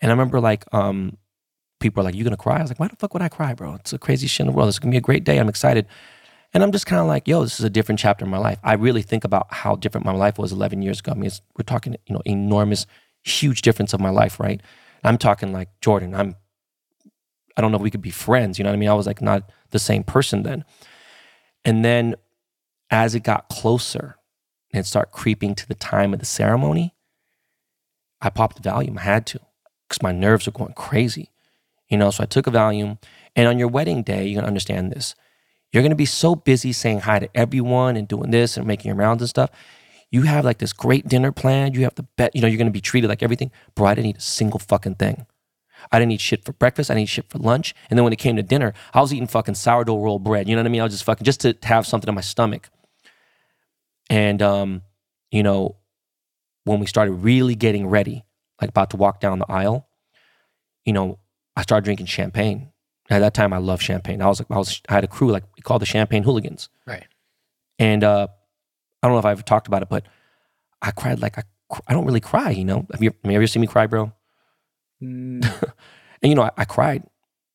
And 0.00 0.12
I 0.12 0.14
remember 0.14 0.40
like, 0.40 0.64
um, 0.72 1.16
people 1.80 2.00
are 2.00 2.04
like, 2.04 2.14
"You 2.14 2.22
gonna 2.22 2.36
cry?" 2.36 2.58
I 2.58 2.62
was 2.62 2.70
like, 2.70 2.78
"Why 2.78 2.86
the 2.88 2.96
fuck 2.96 3.14
would 3.14 3.22
I 3.22 3.28
cry, 3.28 3.52
bro? 3.54 3.74
It's 3.74 3.90
the 3.90 3.98
craziest 3.98 4.32
shit 4.32 4.46
in 4.46 4.52
the 4.52 4.56
world. 4.56 4.68
It's 4.68 4.78
gonna 4.78 4.92
be 4.92 4.96
a 4.96 5.00
great 5.00 5.24
day. 5.24 5.38
I'm 5.38 5.48
excited." 5.48 5.86
And 6.56 6.62
I'm 6.62 6.72
just 6.72 6.86
kind 6.86 7.02
of 7.02 7.06
like, 7.06 7.28
"Yo, 7.28 7.42
this 7.42 7.60
is 7.60 7.66
a 7.66 7.68
different 7.68 7.98
chapter 7.98 8.24
in 8.24 8.30
my 8.30 8.38
life." 8.38 8.58
I 8.64 8.76
really 8.76 9.02
think 9.02 9.24
about 9.24 9.52
how 9.52 9.76
different 9.76 10.06
my 10.06 10.14
life 10.14 10.38
was 10.38 10.52
11 10.52 10.80
years 10.80 11.00
ago. 11.00 11.12
I 11.12 11.14
mean, 11.14 11.30
we're 11.54 11.64
talking, 11.64 11.96
you 12.06 12.14
know, 12.14 12.22
enormous, 12.24 12.86
huge 13.24 13.60
difference 13.60 13.92
of 13.92 14.00
my 14.00 14.08
life, 14.08 14.40
right? 14.40 14.62
I'm 15.04 15.18
talking 15.18 15.52
like 15.52 15.68
Jordan. 15.82 16.14
I'm, 16.14 16.34
I 17.58 17.60
don't 17.60 17.72
know 17.72 17.76
if 17.76 17.82
we 17.82 17.90
could 17.90 18.00
be 18.00 18.08
friends. 18.08 18.58
You 18.58 18.64
know 18.64 18.70
what 18.70 18.76
I 18.76 18.78
mean? 18.78 18.88
I 18.88 18.94
was 18.94 19.06
like 19.06 19.20
not 19.20 19.52
the 19.68 19.78
same 19.78 20.02
person 20.02 20.44
then. 20.44 20.64
And 21.62 21.84
then, 21.84 22.14
as 22.90 23.14
it 23.14 23.22
got 23.22 23.50
closer, 23.50 24.16
and 24.72 24.86
start 24.86 25.12
creeping 25.12 25.54
to 25.56 25.68
the 25.68 25.74
time 25.74 26.14
of 26.14 26.20
the 26.20 26.26
ceremony, 26.26 26.94
I 28.22 28.30
popped 28.30 28.62
the 28.62 28.66
Valium. 28.66 28.96
I 28.96 29.02
had 29.02 29.26
to 29.26 29.40
because 29.86 30.02
my 30.02 30.12
nerves 30.12 30.46
were 30.46 30.52
going 30.52 30.72
crazy. 30.72 31.32
You 31.90 31.98
know, 31.98 32.10
so 32.10 32.22
I 32.22 32.26
took 32.26 32.46
a 32.46 32.50
Valium. 32.50 32.96
And 33.34 33.46
on 33.46 33.58
your 33.58 33.68
wedding 33.68 34.02
day, 34.02 34.26
you're 34.26 34.40
gonna 34.40 34.48
understand 34.48 34.90
this. 34.90 35.14
You're 35.72 35.82
gonna 35.82 35.94
be 35.94 36.06
so 36.06 36.34
busy 36.34 36.72
saying 36.72 37.00
hi 37.00 37.18
to 37.18 37.36
everyone 37.36 37.96
and 37.96 38.08
doing 38.08 38.30
this 38.30 38.56
and 38.56 38.66
making 38.66 38.88
your 38.88 38.96
rounds 38.96 39.22
and 39.22 39.28
stuff. 39.28 39.50
You 40.10 40.22
have 40.22 40.44
like 40.44 40.58
this 40.58 40.72
great 40.72 41.08
dinner 41.08 41.32
planned. 41.32 41.74
You 41.76 41.82
have 41.82 41.94
the 41.96 42.04
bet, 42.16 42.34
you 42.34 42.40
know, 42.40 42.48
you're 42.48 42.58
gonna 42.58 42.70
be 42.70 42.80
treated 42.80 43.08
like 43.08 43.22
everything. 43.22 43.50
Bro, 43.74 43.88
I 43.88 43.94
didn't 43.94 44.10
eat 44.10 44.18
a 44.18 44.20
single 44.20 44.60
fucking 44.60 44.96
thing. 44.96 45.26
I 45.92 45.98
didn't 45.98 46.12
eat 46.12 46.20
shit 46.20 46.44
for 46.44 46.52
breakfast. 46.52 46.90
I 46.90 46.94
didn't 46.94 47.04
eat 47.04 47.10
shit 47.10 47.30
for 47.30 47.38
lunch. 47.38 47.74
And 47.90 47.98
then 47.98 48.04
when 48.04 48.12
it 48.12 48.18
came 48.18 48.36
to 48.36 48.42
dinner, 48.42 48.72
I 48.94 49.00
was 49.00 49.12
eating 49.12 49.26
fucking 49.26 49.54
sourdough 49.54 50.00
roll 50.00 50.18
bread. 50.18 50.48
You 50.48 50.56
know 50.56 50.62
what 50.62 50.66
I 50.66 50.70
mean? 50.70 50.80
I 50.80 50.84
was 50.84 50.94
just 50.94 51.04
fucking 51.04 51.24
just 51.24 51.40
to 51.40 51.56
have 51.62 51.86
something 51.86 52.08
in 52.08 52.14
my 52.14 52.20
stomach. 52.20 52.68
And 54.08 54.40
um, 54.42 54.82
you 55.30 55.42
know, 55.42 55.76
when 56.64 56.80
we 56.80 56.86
started 56.86 57.12
really 57.12 57.54
getting 57.54 57.86
ready, 57.86 58.24
like 58.60 58.70
about 58.70 58.90
to 58.90 58.96
walk 58.96 59.20
down 59.20 59.38
the 59.38 59.50
aisle, 59.50 59.88
you 60.84 60.92
know, 60.92 61.18
I 61.56 61.62
started 61.62 61.84
drinking 61.84 62.06
champagne. 62.06 62.72
At 63.08 63.20
that 63.20 63.34
time, 63.34 63.52
I 63.52 63.58
loved 63.58 63.82
champagne. 63.82 64.20
I 64.20 64.26
was 64.26 64.40
like, 64.40 64.50
I 64.50 64.56
was, 64.58 64.80
I 64.88 64.94
had 64.94 65.04
a 65.04 65.08
crew 65.08 65.30
like 65.30 65.44
we 65.56 65.62
called 65.62 65.82
the 65.82 65.86
Champagne 65.86 66.24
Hooligans. 66.24 66.68
Right. 66.86 67.06
And 67.78 68.02
uh, 68.02 68.26
I 69.02 69.06
don't 69.06 69.14
know 69.14 69.18
if 69.20 69.24
I 69.24 69.30
ever 69.30 69.42
talked 69.42 69.68
about 69.68 69.82
it, 69.82 69.88
but 69.88 70.06
I 70.82 70.90
cried 70.90 71.20
like 71.20 71.38
I, 71.38 71.42
I 71.86 71.92
don't 71.92 72.04
really 72.04 72.20
cry. 72.20 72.50
You 72.50 72.64
know, 72.64 72.86
have 72.92 73.02
you, 73.02 73.14
have 73.22 73.30
you 73.30 73.36
ever 73.36 73.46
seen 73.46 73.60
me 73.60 73.66
cry, 73.68 73.86
bro? 73.86 74.12
Mm, 75.02 75.44
And 76.22 76.30
you 76.30 76.34
know, 76.34 76.42
I, 76.42 76.50
I 76.56 76.64
cried, 76.64 77.02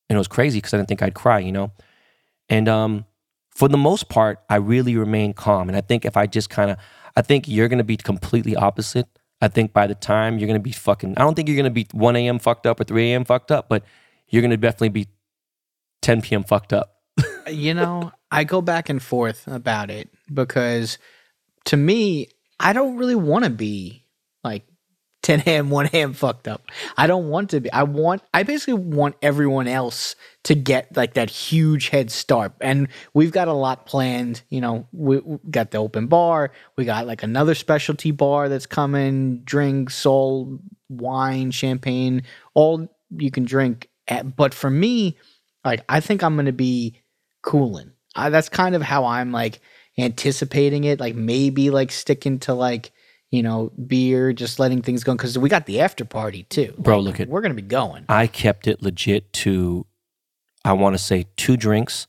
and 0.10 0.16
it 0.16 0.20
was 0.20 0.28
crazy 0.28 0.60
because 0.60 0.74
I 0.74 0.78
didn't 0.78 0.88
think 0.90 1.02
I'd 1.02 1.16
cry. 1.16 1.40
You 1.40 1.52
know, 1.52 1.72
and 2.48 2.70
um, 2.70 3.06
for 3.50 3.68
the 3.68 3.78
most 3.78 4.08
part, 4.08 4.40
I 4.50 4.58
really 4.58 4.96
remained 4.96 5.36
calm. 5.36 5.68
And 5.68 5.76
I 5.76 5.82
think 5.82 6.06
if 6.06 6.16
I 6.16 6.28
just 6.28 6.50
kind 6.50 6.72
of, 6.72 6.78
I 7.16 7.22
think 7.22 7.48
you're 7.48 7.68
gonna 7.68 7.84
be 7.84 7.98
completely 7.98 8.56
opposite. 8.56 9.08
I 9.42 9.48
think 9.48 9.74
by 9.74 9.88
the 9.88 9.96
time 9.96 10.38
you're 10.38 10.48
gonna 10.48 10.60
be 10.60 10.72
fucking, 10.72 11.16
I 11.18 11.22
don't 11.22 11.34
think 11.34 11.50
you're 11.50 11.58
gonna 11.58 11.72
be 11.72 11.88
1 11.92 12.16
a.m. 12.16 12.38
fucked 12.40 12.68
up 12.68 12.80
or 12.80 12.84
3 12.84 13.12
a.m. 13.12 13.26
fucked 13.26 13.52
up, 13.52 13.68
but 13.68 13.84
you're 14.30 14.44
gonna 14.44 14.58
definitely 14.58 14.90
be 14.90 15.08
10 16.02 16.22
p.m. 16.22 16.44
fucked 16.44 16.74
up. 16.74 16.96
you 17.50 17.74
know, 17.74 18.12
I 18.32 18.44
go 18.44 18.62
back 18.62 18.90
and 18.90 19.02
forth 19.02 19.48
about 19.48 19.90
it 19.90 20.10
because 20.34 20.98
to 21.66 21.78
me, 21.78 22.28
I 22.60 22.74
don't 22.74 22.98
really 22.98 23.16
want 23.16 23.44
to 23.44 23.50
be 23.50 24.06
like 24.44 24.66
10 25.24 25.44
a.m., 25.46 25.70
1 25.70 25.90
a.m. 25.94 26.14
fucked 26.14 26.48
up. 26.48 26.64
I 26.98 27.08
don't 27.08 27.30
want 27.30 27.52
to 27.52 27.62
be. 27.62 27.72
I 27.72 27.84
want, 27.84 28.24
I 28.34 28.44
basically 28.44 28.74
want 28.76 29.16
everyone 29.22 29.68
else 29.68 30.16
to 30.44 30.56
get 30.56 30.96
like 30.96 31.14
that 31.14 31.30
huge 31.30 31.90
head 31.90 32.10
start. 32.12 32.54
And 32.62 32.88
we've 33.14 33.32
got 33.32 33.48
a 33.48 33.54
lot 33.54 33.86
planned. 33.86 34.42
You 34.50 34.62
know, 34.62 34.88
we, 34.92 35.20
we 35.20 35.38
got 35.50 35.72
the 35.72 35.78
open 35.78 36.08
bar, 36.08 36.52
we 36.76 36.86
got 36.86 37.06
like 37.06 37.24
another 37.24 37.54
specialty 37.56 38.12
bar 38.12 38.50
that's 38.50 38.66
coming, 38.66 39.42
drinks, 39.42 40.06
all 40.06 40.60
wine, 40.90 41.52
champagne, 41.52 42.24
all 42.54 42.88
you 43.16 43.32
can 43.32 43.46
drink. 43.46 43.90
At, 44.08 44.36
but 44.36 44.54
for 44.54 44.70
me, 44.70 45.18
like, 45.64 45.84
I 45.90 46.00
think 46.00 46.24
I'm 46.24 46.36
going 46.36 46.46
to 46.48 46.52
be 46.52 47.02
cooling. 47.42 47.92
I, 48.16 48.30
that's 48.30 48.50
kind 48.50 48.76
of 48.76 48.82
how 48.82 49.06
I'm 49.06 49.32
like 49.32 49.62
anticipating 49.98 50.84
it. 50.84 51.00
Like 51.00 51.16
maybe 51.16 51.70
like 51.70 51.92
sticking 51.92 52.40
to 52.40 52.54
like 52.54 52.92
you 53.30 53.42
know 53.42 53.72
beer, 53.88 54.34
just 54.34 54.60
letting 54.60 54.82
things 54.82 55.04
go 55.04 55.14
because 55.14 55.38
we 55.38 55.48
got 55.50 55.66
the 55.66 55.80
after 55.80 56.04
party 56.04 56.44
too. 56.44 56.74
Bro, 56.78 57.00
Like, 57.00 57.06
look 57.06 57.20
at- 57.22 57.30
we're 57.30 57.42
gonna 57.42 57.54
be 57.54 57.62
going. 57.62 58.06
I 58.10 58.28
kept 58.28 58.68
it 58.68 58.82
legit 58.82 59.32
to, 59.34 59.86
I 60.66 60.74
want 60.74 60.96
to 60.96 60.98
say 60.98 61.28
two 61.38 61.56
drinks 61.58 62.08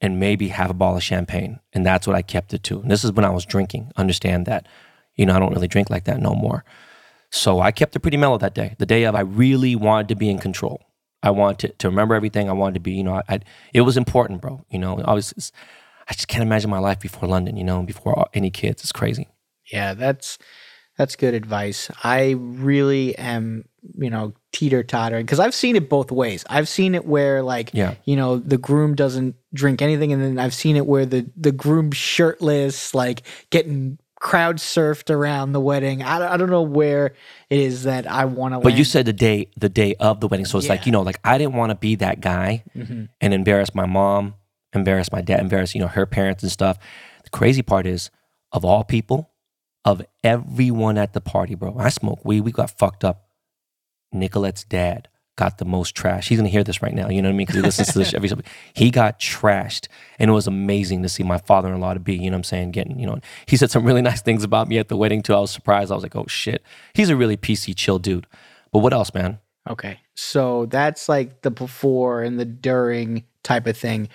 and 0.00 0.18
maybe 0.18 0.48
half 0.48 0.70
a 0.70 0.74
bottle 0.74 0.96
of 0.96 1.02
champagne. 1.02 1.60
And 1.72 1.84
that's 1.84 2.06
what 2.06 2.16
I 2.16 2.22
kept 2.22 2.54
it 2.54 2.62
to. 2.64 2.80
And 2.80 2.90
this 2.90 3.04
is 3.04 3.12
when 3.12 3.24
I 3.24 3.30
was 3.30 3.44
drinking. 3.46 3.92
Understand 3.96 4.46
that. 4.46 4.66
You 5.14 5.26
know, 5.26 5.34
I 5.34 5.38
don't 5.38 5.52
really 5.52 5.68
drink 5.68 5.90
like 5.90 6.04
that 6.04 6.20
no 6.20 6.34
more. 6.34 6.64
So 7.30 7.60
I 7.60 7.70
kept 7.70 7.94
it 7.94 8.00
pretty 8.00 8.16
mellow 8.16 8.38
that 8.38 8.54
day. 8.54 8.74
The 8.78 8.86
day 8.86 9.04
of, 9.04 9.14
I 9.14 9.20
really 9.20 9.76
wanted 9.76 10.08
to 10.08 10.16
be 10.16 10.28
in 10.30 10.38
control. 10.38 10.80
I 11.24 11.30
wanted 11.30 11.58
to, 11.58 11.68
to 11.78 11.88
remember 11.88 12.14
everything. 12.14 12.48
I 12.48 12.52
wanted 12.52 12.74
to 12.74 12.80
be, 12.80 12.92
you 12.92 13.02
know, 13.02 13.14
I, 13.14 13.22
I, 13.28 13.40
it 13.72 13.80
was 13.80 13.96
important, 13.96 14.40
bro. 14.40 14.64
You 14.70 14.78
know, 14.78 15.00
I 15.04 15.12
was, 15.14 15.32
it's- 15.32 15.50
I 16.06 16.12
just 16.12 16.28
can't 16.28 16.42
imagine 16.42 16.68
my 16.68 16.78
life 16.78 17.00
before 17.00 17.26
London, 17.28 17.56
you 17.56 17.64
know, 17.64 17.82
before 17.82 18.26
any 18.34 18.50
kids. 18.50 18.82
It's 18.82 18.92
crazy. 18.92 19.26
Yeah, 19.72 19.94
that's 19.94 20.36
that's 20.98 21.16
good 21.16 21.32
advice. 21.34 21.90
I 22.04 22.34
really 22.38 23.16
am, 23.16 23.64
you 23.96 24.10
know, 24.10 24.34
teeter 24.52 24.82
tottering 24.84 25.24
because 25.24 25.40
I've 25.40 25.54
seen 25.54 25.76
it 25.76 25.88
both 25.88 26.12
ways. 26.12 26.44
I've 26.50 26.68
seen 26.68 26.94
it 26.94 27.06
where 27.06 27.42
like, 27.42 27.70
Yeah. 27.72 27.94
you 28.04 28.16
know, 28.16 28.36
the 28.38 28.58
groom 28.58 28.94
doesn't 28.94 29.34
drink 29.54 29.80
anything, 29.80 30.12
and 30.12 30.22
then 30.22 30.38
I've 30.38 30.52
seen 30.54 30.76
it 30.76 30.86
where 30.86 31.06
the 31.06 31.24
the 31.38 31.52
groom 31.52 31.90
shirtless, 31.90 32.94
like 32.94 33.22
getting 33.48 33.98
crowd 34.24 34.56
surfed 34.56 35.10
around 35.10 35.52
the 35.52 35.60
wedding. 35.60 36.02
I, 36.02 36.18
don't- 36.18 36.32
I 36.32 36.36
don't 36.38 36.50
know 36.50 36.62
where 36.62 37.14
it 37.50 37.60
is 37.60 37.82
that 37.84 38.10
I 38.10 38.24
want 38.24 38.54
to. 38.54 38.60
But 38.60 38.76
you 38.76 38.82
said 38.84 39.04
the 39.06 39.12
day, 39.12 39.50
the 39.56 39.68
day 39.68 39.94
of 40.00 40.20
the 40.20 40.26
wedding. 40.28 40.46
So 40.46 40.56
it's 40.58 40.68
like, 40.68 40.86
you 40.86 40.92
know, 40.92 41.02
like 41.02 41.20
I 41.22 41.36
didn't 41.38 41.54
want 41.54 41.70
to 41.70 41.76
be 41.76 41.94
that 41.96 42.20
guy 42.20 42.64
Mhm. 42.74 43.08
and 43.20 43.34
embarrass 43.34 43.74
my 43.74 43.84
mom, 43.86 44.34
embarrass 44.72 45.12
my 45.12 45.20
dad, 45.20 45.40
embarrass, 45.40 45.74
you 45.74 45.80
know, 45.82 45.88
her 45.88 46.06
parents 46.06 46.42
and 46.42 46.50
stuff. 46.50 46.78
The 47.24 47.30
crazy 47.30 47.62
part 47.62 47.86
is, 47.86 48.10
of 48.50 48.64
all 48.64 48.82
people, 48.82 49.30
of 49.84 50.00
everyone 50.24 50.96
at 50.96 51.12
the 51.12 51.20
party, 51.20 51.54
bro, 51.54 51.76
I 51.78 51.90
smoke 51.90 52.24
weed. 52.24 52.40
We 52.40 52.50
got 52.52 52.70
fucked 52.78 53.04
up. 53.04 53.26
Nicolette's 54.12 54.64
dad 54.64 55.08
got 55.36 55.58
the 55.58 55.64
most 55.64 55.94
trash. 55.94 56.28
He's 56.28 56.38
gonna 56.38 56.48
hear 56.48 56.64
this 56.64 56.82
right 56.82 56.94
now. 56.94 57.08
You 57.08 57.22
know 57.22 57.28
what 57.28 57.34
I 57.34 57.36
mean? 57.36 57.46
Because 57.46 57.56
he 57.56 57.62
listens 57.62 57.92
to 57.92 57.98
this 57.98 58.14
every. 58.14 58.30
He 58.74 58.90
got 58.90 59.18
trashed, 59.18 59.88
and 60.18 60.30
it 60.30 60.32
was 60.32 60.46
amazing 60.46 61.02
to 61.02 61.08
see 61.08 61.22
my 61.22 61.38
father-in-law 61.38 61.94
to 61.94 62.00
be. 62.00 62.14
You 62.14 62.30
know 62.30 62.36
what 62.36 62.38
I'm 62.38 62.44
saying? 62.44 62.70
Getting, 62.72 62.98
you 62.98 63.06
know, 63.06 63.18
he 63.46 63.56
said 63.56 63.70
some 63.70 63.84
really 63.84 64.02
nice 64.10 64.22
things 64.22 64.44
about 64.44 64.68
me 64.68 64.78
at 64.78 64.88
the 64.88 64.96
wedding 64.96 65.22
too. 65.22 65.34
I 65.34 65.40
was 65.40 65.50
surprised. 65.50 65.90
I 65.90 65.94
was 65.94 66.02
like, 66.02 66.16
oh 66.16 66.26
shit, 66.26 66.62
he's 66.94 67.10
a 67.10 67.16
really 67.16 67.36
PC, 67.36 67.74
chill 67.76 67.98
dude. 67.98 68.26
But 68.72 68.80
what 68.80 68.92
else, 68.92 69.14
man? 69.14 69.38
Okay. 69.68 70.00
So 70.14 70.66
that's 70.66 71.08
like 71.08 71.42
the 71.42 71.50
before 71.50 72.22
and 72.22 72.38
the 72.38 72.44
during 72.44 73.24
type 73.42 73.66
of 73.66 73.76
thing. 73.76 74.08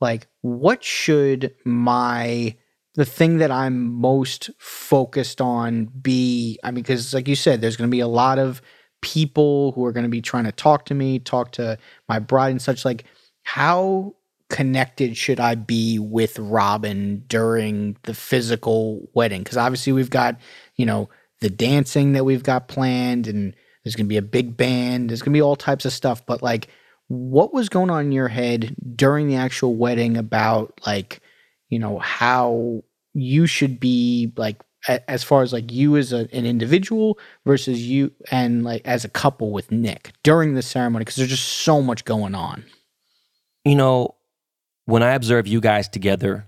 Like, 0.00 0.28
what 0.42 0.82
should 0.82 1.54
my, 1.64 2.56
the 2.94 3.04
thing 3.04 3.38
that 3.38 3.50
I'm 3.50 3.92
most 3.92 4.50
focused 4.58 5.40
on 5.40 5.86
be? 5.86 6.58
I 6.62 6.70
mean, 6.70 6.82
because 6.82 7.12
like 7.12 7.28
you 7.28 7.34
said, 7.34 7.60
there's 7.60 7.76
going 7.76 7.90
to 7.90 7.94
be 7.94 8.00
a 8.00 8.08
lot 8.08 8.38
of 8.38 8.62
people 9.00 9.72
who 9.72 9.84
are 9.84 9.92
going 9.92 10.04
to 10.04 10.10
be 10.10 10.20
trying 10.20 10.44
to 10.44 10.52
talk 10.52 10.84
to 10.86 10.94
me, 10.94 11.18
talk 11.18 11.52
to 11.52 11.78
my 12.08 12.18
bride 12.18 12.50
and 12.50 12.62
such. 12.62 12.84
Like, 12.84 13.04
how 13.42 14.14
connected 14.50 15.16
should 15.16 15.40
I 15.40 15.54
be 15.54 15.98
with 15.98 16.38
Robin 16.38 17.24
during 17.28 17.96
the 18.04 18.14
physical 18.14 19.08
wedding? 19.14 19.42
Because 19.42 19.56
obviously 19.56 19.92
we've 19.92 20.10
got, 20.10 20.36
you 20.76 20.86
know, 20.86 21.08
the 21.40 21.50
dancing 21.50 22.12
that 22.12 22.24
we've 22.24 22.42
got 22.42 22.68
planned 22.68 23.26
and 23.26 23.54
there's 23.84 23.94
going 23.94 24.06
to 24.06 24.08
be 24.08 24.16
a 24.16 24.22
big 24.22 24.56
band. 24.56 25.08
There's 25.08 25.22
going 25.22 25.32
to 25.32 25.36
be 25.36 25.42
all 25.42 25.56
types 25.56 25.84
of 25.84 25.92
stuff. 25.92 26.24
But 26.26 26.42
like, 26.42 26.68
what 27.06 27.54
was 27.54 27.68
going 27.68 27.90
on 27.90 28.06
in 28.06 28.12
your 28.12 28.28
head 28.28 28.74
during 28.96 29.28
the 29.28 29.36
actual 29.36 29.76
wedding 29.76 30.16
about 30.16 30.78
like, 30.86 31.20
you 31.68 31.78
know, 31.78 31.98
how 31.98 32.82
you 33.14 33.46
should 33.46 33.80
be 33.80 34.32
like, 34.36 34.60
as 34.86 35.24
far 35.24 35.42
as 35.42 35.52
like 35.52 35.72
you 35.72 35.96
as 35.96 36.12
a, 36.12 36.28
an 36.32 36.46
individual 36.46 37.18
versus 37.44 37.86
you 37.86 38.12
and 38.30 38.62
like 38.64 38.82
as 38.84 39.04
a 39.04 39.08
couple 39.08 39.50
with 39.50 39.72
Nick 39.72 40.12
during 40.22 40.54
the 40.54 40.62
ceremony? 40.62 41.02
Because 41.04 41.16
there's 41.16 41.30
just 41.30 41.48
so 41.48 41.82
much 41.82 42.04
going 42.04 42.34
on. 42.34 42.64
you 43.64 43.74
know, 43.74 44.14
when 44.86 45.02
I 45.02 45.12
observe 45.12 45.46
you 45.46 45.60
guys 45.60 45.88
together, 45.88 46.46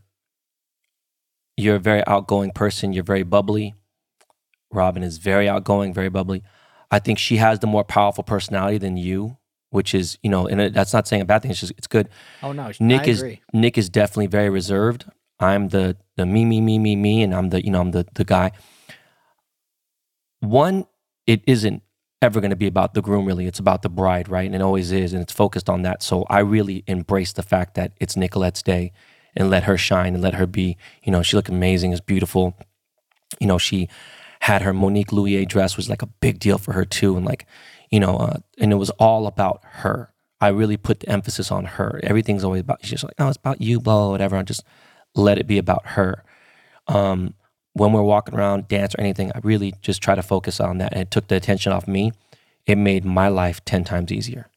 you're 1.57 1.77
a 1.77 1.81
very 1.81 2.07
outgoing 2.07 2.53
person. 2.53 2.93
You're 2.93 3.05
very 3.05 3.23
bubbly. 3.23 3.75
Robin 4.73 5.03
is 5.03 5.19
very 5.19 5.49
outgoing, 5.49 5.93
very 5.93 6.09
bubbly. 6.09 6.43
I 6.91 7.01
think 7.01 7.19
she 7.19 7.37
has 7.37 7.59
the 7.59 7.67
more 7.67 7.85
powerful 7.85 8.25
personality 8.25 8.79
than 8.79 8.97
you, 8.97 9.37
which 9.71 9.95
is, 9.95 10.17
you 10.23 10.31
know, 10.31 10.47
and 10.47 10.73
that's 10.75 10.93
not 10.93 11.07
saying 11.07 11.23
a 11.23 11.25
bad 11.27 11.43
thing. 11.43 11.51
It's 11.51 11.61
just, 11.61 11.73
it's 11.77 11.87
good. 11.87 12.09
Oh 12.43 12.53
no, 12.53 12.71
Nick 12.81 13.07
is. 13.09 13.23
Nick 13.53 13.77
is 13.77 13.91
definitely 13.91 14.29
very 14.29 14.49
reserved. 14.49 15.05
I'm 15.43 15.69
the 15.69 15.97
the 16.17 16.27
me 16.27 16.45
me 16.45 16.61
me 16.61 16.79
me 16.79 16.97
me, 16.97 17.23
and 17.23 17.35
I'm 17.35 17.51
the 17.51 17.65
you 17.65 17.71
know 17.71 17.81
I'm 17.81 17.91
the 17.91 18.07
the 18.15 18.25
guy. 18.25 18.53
One, 20.41 20.87
it 21.27 21.43
isn't 21.47 21.83
ever 22.23 22.41
going 22.41 22.51
to 22.51 22.57
be 22.57 22.67
about 22.67 22.95
the 22.95 23.03
groom. 23.03 23.27
Really, 23.27 23.47
it's 23.47 23.59
about 23.59 23.83
the 23.83 23.89
bride, 23.89 24.29
right? 24.29 24.47
And 24.47 24.55
it 24.55 24.63
always 24.63 24.93
is, 24.93 25.13
and 25.13 25.23
it's 25.23 25.33
focused 25.33 25.69
on 25.69 25.83
that. 25.83 26.03
So 26.03 26.25
I 26.29 26.41
really 26.41 26.85
embrace 26.87 27.33
the 27.33 27.43
fact 27.43 27.75
that 27.75 27.93
it's 28.01 28.17
Nicolette's 28.17 28.63
day, 28.63 28.93
and 29.37 29.51
let 29.51 29.65
her 29.65 29.77
shine 29.77 30.15
and 30.15 30.23
let 30.23 30.35
her 30.35 30.47
be. 30.47 30.77
You 31.03 31.13
know, 31.13 31.23
she 31.23 31.37
looked 31.37 31.49
amazing, 31.49 31.93
is 31.93 32.01
beautiful. 32.01 32.57
You 33.39 33.47
know, 33.47 33.59
she 33.59 33.89
had 34.41 34.63
her 34.63 34.73
Monique 34.73 35.13
Lhuillier 35.13 35.47
dress 35.47 35.77
was 35.77 35.89
like 35.89 36.03
a 36.03 36.07
big 36.07 36.39
deal 36.39 36.59
for 36.59 36.73
her 36.73 36.85
too, 36.85 37.17
and 37.17 37.27
like, 37.27 37.47
you 37.91 38.01
know, 38.01 38.17
uh, 38.17 38.39
and 38.59 38.73
it 38.73 38.77
was 38.77 38.91
all 38.91 39.27
about 39.27 39.61
her. 39.65 40.13
I 40.41 40.49
really 40.49 40.79
put 40.79 41.01
the 41.01 41.09
emphasis 41.11 41.53
on 41.53 41.67
her. 41.67 42.01
Everything's 42.03 42.45
always 42.45 42.63
about. 42.63 42.79
She's 42.83 42.93
just 42.93 43.05
like, 43.05 43.15
oh, 43.19 43.29
it's 43.29 43.37
about 43.37 43.61
you, 43.61 43.79
blah, 43.79 43.99
blah, 43.99 44.11
whatever. 44.11 44.37
I 44.37 44.43
just 44.43 44.65
let 45.15 45.39
it 45.39 45.47
be 45.47 45.59
about 45.59 45.87
her. 45.87 46.25
Um, 46.89 47.35
when 47.75 47.93
we're 47.93 48.03
walking 48.03 48.35
around, 48.35 48.69
dance 48.69 48.95
or 48.95 49.01
anything, 49.01 49.31
I 49.35 49.41
really 49.43 49.75
just 49.81 50.03
try 50.03 50.15
to 50.15 50.23
focus 50.23 50.61
on 50.61 50.79
that, 50.79 50.93
and 50.93 51.03
it 51.03 51.11
took 51.11 51.29
the 51.29 51.37
attention 51.37 51.73
off 51.73 51.87
me. 51.87 52.13
It 52.67 52.77
made 52.77 53.05
my 53.05 53.29
life 53.29 53.65
ten 53.65 53.85
times 53.85 54.13
easier. 54.13 54.51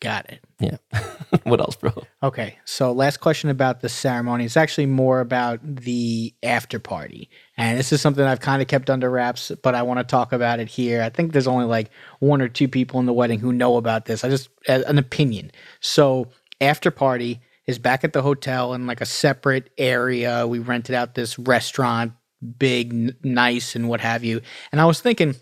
Got 0.00 0.30
it. 0.30 0.44
Yeah. 0.60 0.76
what 1.44 1.60
else, 1.60 1.76
bro? 1.76 1.90
Okay, 2.22 2.58
so 2.66 2.92
last 2.92 3.18
question 3.18 3.48
about 3.48 3.80
the 3.80 3.88
ceremony. 3.88 4.44
It's 4.44 4.56
actually 4.56 4.86
more 4.86 5.20
about 5.20 5.60
the 5.62 6.34
after 6.42 6.78
party. 6.78 7.30
And 7.56 7.78
this 7.78 7.92
is 7.92 8.02
something 8.02 8.22
I've 8.22 8.40
kind 8.40 8.60
of 8.60 8.68
kept 8.68 8.90
under 8.90 9.08
wraps, 9.08 9.50
but 9.62 9.74
I 9.74 9.82
want 9.82 9.98
to 10.00 10.04
talk 10.04 10.32
about 10.32 10.60
it 10.60 10.68
here. 10.68 11.02
I 11.02 11.08
think 11.08 11.32
there's 11.32 11.46
only 11.46 11.64
like 11.64 11.90
one 12.20 12.42
or 12.42 12.48
two 12.48 12.68
people 12.68 13.00
in 13.00 13.06
the 13.06 13.12
wedding 13.12 13.38
who 13.38 13.52
know 13.52 13.78
about 13.78 14.04
this. 14.04 14.22
I 14.22 14.28
just, 14.28 14.50
an 14.68 14.98
opinion. 14.98 15.50
So, 15.80 16.28
after 16.60 16.90
party 16.90 17.40
is 17.66 17.78
back 17.78 18.04
at 18.04 18.12
the 18.12 18.22
hotel 18.22 18.74
in 18.74 18.86
like 18.86 19.00
a 19.00 19.06
separate 19.06 19.70
area. 19.78 20.46
We 20.46 20.58
rented 20.58 20.94
out 20.94 21.14
this 21.14 21.38
restaurant, 21.38 22.12
big, 22.58 22.92
n- 22.92 23.16
nice, 23.22 23.74
and 23.74 23.88
what 23.88 24.00
have 24.00 24.24
you. 24.24 24.40
And 24.72 24.80
I 24.80 24.84
was 24.84 25.00
thinking, 25.00 25.34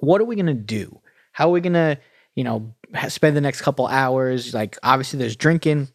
what 0.00 0.20
are 0.20 0.24
we 0.24 0.36
going 0.36 0.46
to 0.46 0.54
do? 0.54 1.00
How 1.32 1.48
are 1.48 1.52
we 1.52 1.60
going 1.60 1.72
to, 1.74 1.98
you 2.34 2.44
know, 2.44 2.74
ha- 2.94 3.08
spend 3.08 3.36
the 3.36 3.40
next 3.40 3.60
couple 3.62 3.86
hours? 3.86 4.54
Like, 4.54 4.78
obviously, 4.82 5.18
there's 5.18 5.36
drinking 5.36 5.88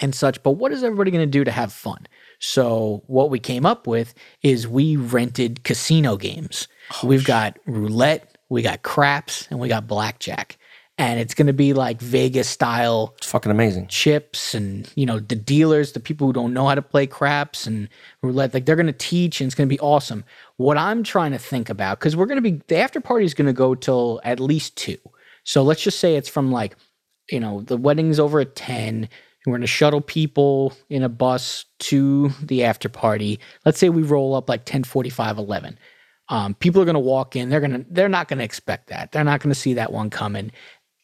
and 0.00 0.14
such, 0.14 0.42
but 0.42 0.52
what 0.52 0.72
is 0.72 0.82
everybody 0.82 1.10
going 1.10 1.26
to 1.26 1.30
do 1.30 1.44
to 1.44 1.50
have 1.50 1.72
fun? 1.72 2.06
So, 2.38 3.02
what 3.06 3.30
we 3.30 3.38
came 3.38 3.64
up 3.64 3.86
with 3.86 4.14
is 4.42 4.68
we 4.68 4.96
rented 4.96 5.64
casino 5.64 6.16
games. 6.16 6.68
Oh, 7.02 7.06
We've 7.06 7.24
got 7.24 7.58
roulette, 7.66 8.36
we 8.50 8.62
got 8.62 8.82
craps, 8.82 9.46
and 9.50 9.58
we 9.58 9.68
got 9.68 9.86
blackjack. 9.86 10.58
And 10.98 11.20
it's 11.20 11.34
going 11.34 11.48
to 11.48 11.52
be 11.52 11.74
like 11.74 12.00
Vegas 12.00 12.48
style 12.48 13.14
It's 13.18 13.26
fucking 13.30 13.52
amazing. 13.52 13.88
chips 13.88 14.54
and 14.54 14.90
you 14.96 15.04
know 15.06 15.18
the 15.20 15.36
dealers 15.36 15.92
the 15.92 16.00
people 16.00 16.26
who 16.26 16.32
don't 16.32 16.54
know 16.54 16.68
how 16.68 16.74
to 16.74 16.82
play 16.82 17.06
craps 17.06 17.66
and 17.66 17.88
roulette 18.22 18.54
like 18.54 18.64
they're 18.66 18.76
going 18.76 18.86
to 18.86 18.92
teach 18.94 19.40
and 19.40 19.46
it's 19.48 19.54
going 19.54 19.68
to 19.68 19.74
be 19.74 19.80
awesome. 19.80 20.24
What 20.56 20.78
i'm 20.78 21.02
trying 21.02 21.32
to 21.32 21.38
think 21.38 21.68
about 21.68 21.98
because 21.98 22.16
we're 22.16 22.26
going 22.26 22.42
to 22.42 22.50
be 22.50 22.62
the 22.68 22.78
after 22.78 23.00
party 23.00 23.24
is 23.26 23.34
going 23.34 23.46
to 23.46 23.52
go 23.52 23.74
till 23.74 24.20
at 24.24 24.40
least 24.40 24.76
two. 24.76 24.98
So 25.44 25.62
let's 25.62 25.82
just 25.82 26.00
say 26.00 26.16
it's 26.16 26.28
from 26.30 26.50
like 26.52 26.76
you 27.30 27.40
know 27.40 27.60
the 27.62 27.76
wedding's 27.76 28.18
over 28.20 28.40
at 28.40 28.56
10 28.56 29.08
we're 29.46 29.52
going 29.52 29.60
to 29.60 29.66
shuttle 29.68 30.00
people 30.00 30.72
in 30.90 31.04
a 31.04 31.08
bus 31.08 31.66
to 31.78 32.30
the 32.42 32.64
after 32.64 32.88
party. 32.88 33.38
Let's 33.64 33.78
say 33.78 33.90
we 33.90 34.02
roll 34.02 34.34
up 34.34 34.48
like 34.48 34.64
10 34.64 34.84
45 34.84 35.38
11 35.38 35.78
um, 36.28 36.54
people 36.54 36.82
are 36.82 36.84
going 36.86 36.94
to 36.94 37.00
walk 37.00 37.36
in 37.36 37.50
they're 37.50 37.60
going 37.60 37.72
to 37.72 37.86
they're 37.90 38.08
not 38.08 38.28
going 38.28 38.38
to 38.38 38.44
expect 38.44 38.88
that. 38.88 39.12
They're 39.12 39.24
not 39.24 39.40
going 39.40 39.52
to 39.54 39.60
see 39.60 39.74
that 39.74 39.92
one 39.92 40.10
coming 40.10 40.50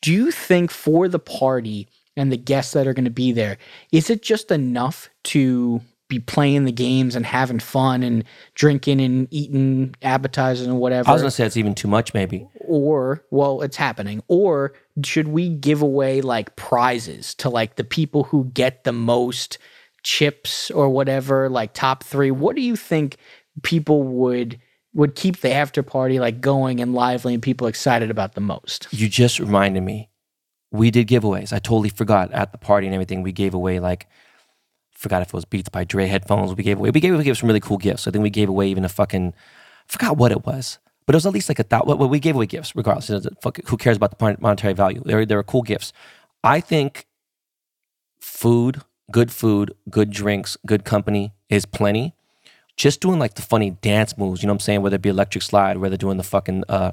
do 0.02 0.12
you 0.12 0.30
think 0.30 0.70
for 0.70 1.08
the 1.08 1.18
party 1.18 1.88
and 2.16 2.30
the 2.30 2.36
guests 2.36 2.74
that 2.74 2.86
are 2.86 2.92
going 2.92 3.06
to 3.06 3.10
be 3.10 3.32
there, 3.32 3.56
is 3.90 4.10
it 4.10 4.22
just 4.22 4.50
enough 4.50 5.08
to 5.24 5.80
be 6.08 6.18
playing 6.18 6.64
the 6.64 6.72
games 6.72 7.16
and 7.16 7.24
having 7.24 7.58
fun 7.58 8.02
and 8.02 8.24
drinking 8.54 9.00
and 9.00 9.26
eating 9.30 9.94
appetizers 10.02 10.66
and 10.66 10.78
whatever? 10.78 11.08
I 11.08 11.12
was 11.14 11.22
gonna 11.22 11.30
say 11.30 11.46
it's 11.46 11.56
even 11.56 11.74
too 11.74 11.88
much, 11.88 12.12
maybe. 12.12 12.46
or, 12.60 13.24
well, 13.30 13.62
it's 13.62 13.76
happening. 13.76 14.22
Or 14.28 14.74
should 15.04 15.28
we 15.28 15.48
give 15.48 15.80
away 15.80 16.20
like 16.20 16.54
prizes 16.56 17.34
to 17.36 17.48
like 17.48 17.76
the 17.76 17.84
people 17.84 18.24
who 18.24 18.44
get 18.52 18.84
the 18.84 18.92
most 18.92 19.56
chips 20.02 20.70
or 20.70 20.90
whatever, 20.90 21.48
like 21.48 21.72
top 21.72 22.04
three? 22.04 22.30
What 22.30 22.56
do 22.56 22.62
you 22.62 22.76
think 22.76 23.16
people 23.62 24.02
would 24.02 24.60
would 24.94 25.14
keep 25.14 25.40
the 25.40 25.52
after 25.52 25.82
party 25.82 26.20
like 26.20 26.40
going 26.40 26.80
and 26.80 26.94
lively 26.94 27.34
and 27.34 27.42
people 27.42 27.66
excited 27.66 28.10
about 28.10 28.34
the 28.34 28.40
most? 28.40 28.88
You 28.90 29.08
just 29.08 29.38
reminded 29.38 29.82
me. 29.82 30.10
We 30.70 30.90
did 30.90 31.08
giveaways. 31.08 31.52
I 31.52 31.58
totally 31.58 31.90
forgot 31.90 32.32
at 32.32 32.52
the 32.52 32.58
party 32.58 32.86
and 32.86 32.94
everything. 32.94 33.22
We 33.22 33.32
gave 33.32 33.54
away 33.54 33.78
like, 33.78 34.06
forgot 34.92 35.22
if 35.22 35.28
it 35.28 35.34
was 35.34 35.44
Beats 35.44 35.68
by 35.68 35.84
Dre 35.84 36.06
headphones. 36.06 36.54
We 36.54 36.62
gave 36.62 36.78
away. 36.78 36.90
We 36.90 37.00
gave 37.00 37.14
away 37.14 37.34
some 37.34 37.46
really 37.48 37.60
cool 37.60 37.78
gifts. 37.78 38.06
I 38.06 38.10
think 38.10 38.22
we 38.22 38.30
gave 38.30 38.48
away 38.48 38.68
even 38.68 38.84
a 38.84 38.88
fucking, 38.88 39.34
forgot 39.86 40.16
what 40.16 40.32
it 40.32 40.46
was, 40.46 40.78
but 41.04 41.14
it 41.14 41.16
was 41.16 41.26
at 41.26 41.32
least 41.32 41.48
like 41.48 41.58
a 41.58 41.64
thousand. 41.64 41.98
Well, 41.98 42.08
we 42.08 42.20
gave 42.20 42.36
away 42.36 42.46
gifts 42.46 42.74
regardless. 42.74 43.26
Who 43.66 43.76
cares 43.76 43.96
about 43.96 44.18
the 44.18 44.36
monetary 44.40 44.72
value? 44.72 45.02
They 45.04 45.14
were, 45.14 45.26
they 45.26 45.34
were 45.34 45.42
cool 45.42 45.62
gifts. 45.62 45.92
I 46.44 46.60
think 46.60 47.06
food, 48.20 48.82
good 49.10 49.30
food, 49.32 49.74
good 49.90 50.10
drinks, 50.10 50.56
good 50.64 50.84
company 50.84 51.32
is 51.48 51.66
plenty. 51.66 52.14
Just 52.76 53.00
doing 53.00 53.18
like 53.18 53.34
the 53.34 53.42
funny 53.42 53.70
dance 53.70 54.16
moves, 54.16 54.42
you 54.42 54.46
know 54.46 54.52
what 54.52 54.56
I'm 54.56 54.60
saying? 54.60 54.82
Whether 54.82 54.96
it 54.96 55.02
be 55.02 55.08
electric 55.10 55.42
slide, 55.42 55.76
whether 55.78 55.90
they're 55.90 55.98
doing 55.98 56.16
the 56.16 56.22
fucking 56.22 56.64
uh, 56.68 56.92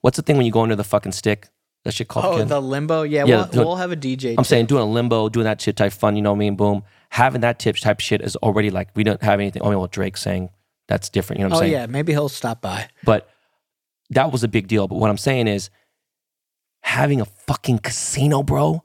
what's 0.00 0.16
the 0.16 0.22
thing 0.22 0.36
when 0.36 0.46
you 0.46 0.52
go 0.52 0.62
under 0.62 0.76
the 0.76 0.84
fucking 0.84 1.12
stick? 1.12 1.48
That 1.84 1.94
shit 1.94 2.08
called. 2.08 2.26
Oh, 2.26 2.34
again? 2.34 2.48
the 2.48 2.60
limbo. 2.60 3.02
Yeah, 3.02 3.24
Yeah, 3.24 3.36
we'll, 3.36 3.44
the- 3.46 3.58
we'll 3.60 3.76
have 3.76 3.92
a 3.92 3.96
DJ. 3.96 4.34
I'm 4.36 4.44
saying 4.44 4.66
doing 4.66 4.82
a 4.82 4.90
limbo, 4.90 5.28
doing 5.28 5.44
that 5.44 5.60
shit 5.60 5.76
type 5.76 5.92
fun, 5.92 6.16
you 6.16 6.22
know 6.22 6.32
what 6.32 6.36
I 6.36 6.40
mean? 6.40 6.56
Boom. 6.56 6.82
Having 7.10 7.40
that 7.40 7.58
tip 7.58 7.76
type 7.76 8.00
shit 8.00 8.20
is 8.20 8.36
already 8.36 8.70
like 8.70 8.90
we 8.94 9.02
don't 9.02 9.22
have 9.22 9.40
anything. 9.40 9.62
Oh, 9.62 9.70
well, 9.70 9.86
Drake 9.86 10.16
saying 10.16 10.50
that's 10.88 11.08
different. 11.08 11.40
You 11.40 11.44
know 11.46 11.50
what 11.54 11.56
I'm 11.56 11.60
saying? 11.62 11.74
Oh 11.74 11.76
saying? 11.78 11.88
yeah, 11.88 11.92
maybe 11.92 12.12
he'll 12.12 12.28
stop 12.28 12.60
by. 12.60 12.88
But 13.04 13.28
that 14.10 14.30
was 14.30 14.44
a 14.44 14.48
big 14.48 14.68
deal. 14.68 14.88
But 14.88 14.96
what 14.96 15.10
I'm 15.10 15.18
saying 15.18 15.48
is 15.48 15.70
having 16.82 17.20
a 17.20 17.24
fucking 17.24 17.78
casino, 17.78 18.42
bro. 18.42 18.82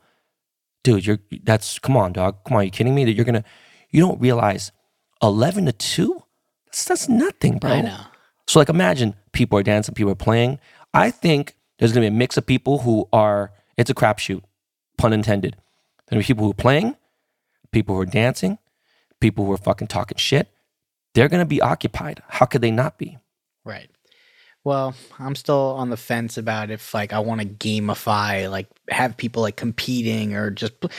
Dude, 0.84 1.06
you're 1.06 1.20
that's 1.44 1.80
come 1.80 1.98
on, 1.98 2.14
dog. 2.14 2.38
Come 2.48 2.58
on, 2.58 2.66
you 2.66 2.72
kidding 2.72 2.96
me? 2.96 3.06
That 3.06 3.14
you're 3.14 3.26
gonna 3.26 3.44
you 3.90 4.00
don't 4.00 4.22
realize 4.22 4.72
eleven 5.22 5.66
to 5.66 5.72
two? 5.72 6.24
That's 6.76 6.84
that's 6.86 7.10
nothing, 7.10 7.58
bro. 7.58 7.72
I 7.72 7.82
know. 7.82 8.00
So 8.48 8.60
like 8.60 8.68
imagine 8.70 9.16
people 9.32 9.58
are 9.58 9.64
dancing, 9.64 9.96
people 9.96 10.12
are 10.12 10.16
playing. 10.16 10.60
I 10.94 11.10
think 11.10 11.56
there's 11.80 11.94
gonna 11.94 12.04
be 12.04 12.08
a 12.08 12.12
mix 12.12 12.36
of 12.36 12.46
people 12.46 12.80
who 12.80 13.08
are 13.14 13.52
it's 13.78 13.90
a 13.90 13.94
crapshoot, 13.94 14.42
pun 14.98 15.14
intended. 15.14 15.56
There's 15.56 16.10
gonna 16.12 16.20
be 16.20 16.26
people 16.26 16.44
who 16.44 16.52
are 16.52 16.54
playing, 16.54 16.96
people 17.72 17.96
who 17.96 18.02
are 18.02 18.06
dancing, 18.06 18.58
people 19.22 19.46
who 19.46 19.54
are 19.54 19.58
fucking 19.58 19.88
talking 19.88 20.18
shit. 20.18 20.50
They're 21.14 21.30
gonna 21.30 21.46
be 21.46 21.62
occupied. 21.62 22.22
How 22.28 22.46
could 22.46 22.62
they 22.62 22.72
not 22.72 22.98
be? 22.98 23.18
Right. 23.64 23.90
Well, 24.66 24.96
I'm 25.18 25.36
still 25.36 25.76
on 25.78 25.92
the 25.92 25.98
fence 25.98 26.38
about 26.38 26.72
if 26.72 26.94
like 26.94 27.14
I 27.14 27.20
want 27.20 27.40
to 27.40 27.48
gamify, 27.48 28.52
like 28.52 28.68
have 28.90 29.16
people 29.16 29.42
like 29.44 29.56
competing 29.56 30.34
or 30.36 30.52
just 30.52 30.78
pl- 30.82 30.90
No, 30.90 30.96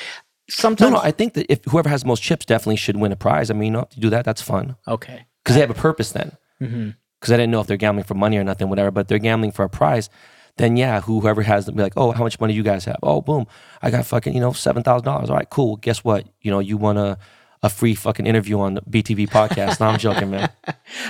sometimes. 0.48 0.92
no, 0.92 0.98
I 0.98 1.10
think 1.10 1.34
that 1.34 1.52
if 1.52 1.62
whoever 1.66 1.88
has 1.90 2.00
the 2.02 2.08
most 2.08 2.22
chips 2.22 2.46
definitely 2.46 2.76
should 2.76 2.96
win 2.96 3.12
a 3.12 3.16
prize. 3.16 3.50
I 3.50 3.54
mean, 3.54 3.64
you 3.64 3.70
know, 3.72 3.86
if 3.90 3.96
you 3.96 4.02
do 4.02 4.10
that, 4.10 4.24
that's 4.24 4.40
fun. 4.40 4.76
okay. 4.88 5.26
Because 5.46 5.54
they 5.54 5.60
have 5.60 5.70
a 5.70 5.74
purpose 5.74 6.10
then. 6.10 6.36
Because 6.58 7.32
I 7.32 7.36
didn't 7.36 7.52
know 7.52 7.60
if 7.60 7.68
they're 7.68 7.76
gambling 7.76 8.02
for 8.04 8.14
money 8.14 8.36
or 8.36 8.42
nothing, 8.42 8.68
whatever. 8.68 8.90
But 8.90 9.06
they're 9.06 9.20
gambling 9.20 9.52
for 9.52 9.64
a 9.64 9.68
prize, 9.68 10.10
then 10.56 10.76
yeah, 10.76 11.00
whoever 11.02 11.42
has 11.42 11.66
them 11.66 11.76
be 11.76 11.82
like, 11.82 11.92
oh, 11.96 12.10
how 12.10 12.24
much 12.24 12.40
money 12.40 12.52
do 12.52 12.56
you 12.56 12.64
guys 12.64 12.84
have? 12.86 12.96
Oh, 13.02 13.20
boom, 13.20 13.46
I 13.80 13.92
got 13.92 14.06
fucking 14.06 14.34
you 14.34 14.40
know 14.40 14.52
seven 14.52 14.82
thousand 14.82 15.04
dollars. 15.04 15.30
All 15.30 15.36
right, 15.36 15.48
cool. 15.48 15.76
Guess 15.76 16.02
what? 16.02 16.26
You 16.40 16.50
know, 16.50 16.58
you 16.58 16.76
want 16.76 16.98
a 16.98 17.16
a 17.62 17.70
free 17.70 17.94
fucking 17.94 18.26
interview 18.26 18.58
on 18.60 18.74
the 18.74 18.82
BTB 18.82 19.28
podcast. 19.28 19.80
no, 19.80 19.86
I'm 19.86 19.98
joking, 19.98 20.30
man. 20.30 20.50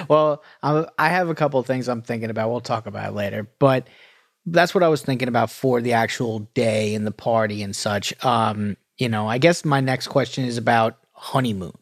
Well, 0.08 0.42
I, 0.62 0.86
I 0.98 1.08
have 1.08 1.28
a 1.28 1.34
couple 1.34 1.58
of 1.58 1.66
things 1.66 1.88
I'm 1.88 2.02
thinking 2.02 2.30
about. 2.30 2.50
We'll 2.50 2.60
talk 2.60 2.86
about 2.86 3.10
it 3.10 3.14
later, 3.14 3.48
but 3.58 3.88
that's 4.46 4.74
what 4.74 4.84
I 4.84 4.88
was 4.88 5.02
thinking 5.02 5.28
about 5.28 5.50
for 5.50 5.80
the 5.80 5.94
actual 5.94 6.40
day 6.54 6.94
and 6.94 7.06
the 7.06 7.10
party 7.10 7.62
and 7.62 7.74
such. 7.74 8.14
Um, 8.24 8.76
you 8.96 9.08
know, 9.08 9.26
I 9.28 9.38
guess 9.38 9.64
my 9.64 9.80
next 9.80 10.08
question 10.08 10.44
is 10.44 10.56
about 10.56 10.98
honeymoon, 11.12 11.76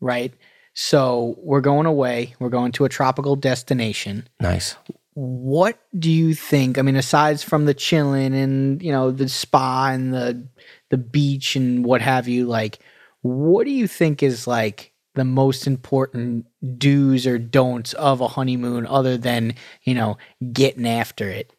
right? 0.00 0.34
So 0.74 1.36
we're 1.38 1.60
going 1.60 1.86
away. 1.86 2.34
We're 2.38 2.48
going 2.50 2.72
to 2.72 2.84
a 2.84 2.88
tropical 2.88 3.36
destination. 3.36 4.28
Nice. 4.40 4.76
what 5.14 5.78
do 5.96 6.10
you 6.10 6.34
think 6.34 6.76
i 6.76 6.82
mean 6.82 6.96
aside 6.96 7.40
from 7.40 7.66
the 7.66 7.74
chilling 7.74 8.34
and 8.34 8.82
you 8.82 8.90
know 8.90 9.12
the 9.12 9.28
spa 9.28 9.90
and 9.92 10.12
the 10.12 10.44
the 10.90 10.98
beach 10.98 11.54
and 11.54 11.84
what 11.84 12.00
have 12.00 12.26
you 12.26 12.46
like 12.46 12.80
what 13.22 13.64
do 13.64 13.70
you 13.70 13.86
think 13.86 14.24
is 14.24 14.48
like 14.48 14.92
the 15.14 15.24
most 15.24 15.68
important 15.68 16.46
do's 16.78 17.28
or 17.28 17.38
don'ts 17.38 17.92
of 17.92 18.20
a 18.20 18.26
honeymoon 18.26 18.88
other 18.88 19.16
than 19.16 19.54
you 19.84 19.94
know 19.94 20.18
getting 20.52 20.88
after 20.88 21.30
it 21.30 21.52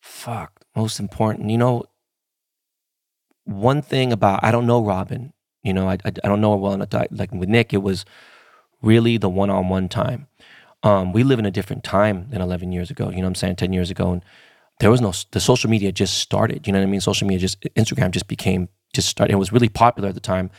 Fuck. 0.00 0.62
Most 0.74 1.00
important. 1.00 1.50
You 1.50 1.58
know, 1.58 1.84
one 3.44 3.82
thing 3.82 4.10
about 4.10 4.40
I 4.42 4.50
don't 4.50 4.66
know 4.66 4.82
Robin. 4.82 5.33
You 5.64 5.72
know, 5.72 5.88
I 5.88 5.94
I, 6.04 6.12
I 6.24 6.28
don't 6.28 6.40
know 6.40 6.54
well 6.54 6.74
enough. 6.74 6.90
To, 6.90 7.08
like 7.10 7.32
with 7.32 7.48
Nick, 7.48 7.74
it 7.74 7.82
was 7.82 8.04
really 8.82 9.16
the 9.16 9.28
one-on-one 9.28 9.88
time. 9.88 10.28
Um, 10.82 11.12
we 11.12 11.24
live 11.24 11.38
in 11.38 11.46
a 11.46 11.50
different 11.50 11.82
time 11.82 12.28
than 12.28 12.42
11 12.42 12.70
years 12.70 12.90
ago. 12.90 13.08
You 13.08 13.16
know 13.16 13.22
what 13.22 13.28
I'm 13.28 13.34
saying? 13.36 13.56
10 13.56 13.72
years 13.72 13.90
ago, 13.90 14.12
and 14.12 14.22
there 14.80 14.90
was 14.90 15.00
no 15.00 15.12
the 15.32 15.40
social 15.40 15.70
media 15.70 15.90
just 15.90 16.18
started. 16.18 16.66
You 16.66 16.72
know 16.72 16.78
what 16.78 16.86
I 16.86 16.90
mean? 16.90 17.00
Social 17.00 17.26
media 17.26 17.40
just 17.40 17.60
Instagram 17.60 18.10
just 18.10 18.28
became 18.28 18.68
just 18.92 19.08
started. 19.08 19.32
It 19.32 19.36
was 19.36 19.52
really 19.52 19.68
popular 19.68 20.10
at 20.10 20.14
the 20.14 20.20
time. 20.20 20.50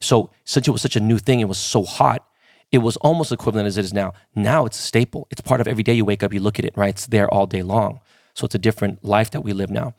So 0.00 0.30
since 0.44 0.68
it 0.68 0.70
was 0.70 0.82
such 0.82 0.96
a 0.96 1.00
new 1.00 1.18
thing, 1.18 1.40
it 1.40 1.48
was 1.48 1.58
so 1.58 1.82
hot. 1.84 2.24
It 2.70 2.78
was 2.78 2.96
almost 2.98 3.32
equivalent 3.32 3.66
as 3.66 3.78
it 3.78 3.84
is 3.84 3.94
now. 3.94 4.12
Now 4.34 4.66
it's 4.66 4.78
a 4.78 4.82
staple. 4.82 5.26
It's 5.30 5.40
part 5.40 5.60
of 5.60 5.66
every 5.68 5.82
day 5.82 5.94
you 5.94 6.04
wake 6.04 6.22
up, 6.22 6.34
you 6.34 6.40
look 6.40 6.58
at 6.58 6.64
it, 6.64 6.76
right? 6.76 6.90
It's 6.90 7.06
there 7.06 7.32
all 7.32 7.46
day 7.46 7.62
long. 7.62 8.00
So 8.34 8.44
it's 8.44 8.54
a 8.54 8.58
different 8.58 9.04
life 9.04 9.30
that 9.30 9.40
we 9.40 9.52
live 9.52 9.70
now. 9.70 9.94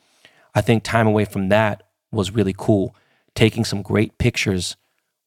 I 0.53 0.61
think 0.61 0.83
time 0.83 1.07
away 1.07 1.25
from 1.25 1.49
that 1.49 1.83
was 2.11 2.31
really 2.31 2.53
cool. 2.55 2.95
Taking 3.39 3.63
some 3.63 3.81
great 3.81 4.17
pictures 4.17 4.75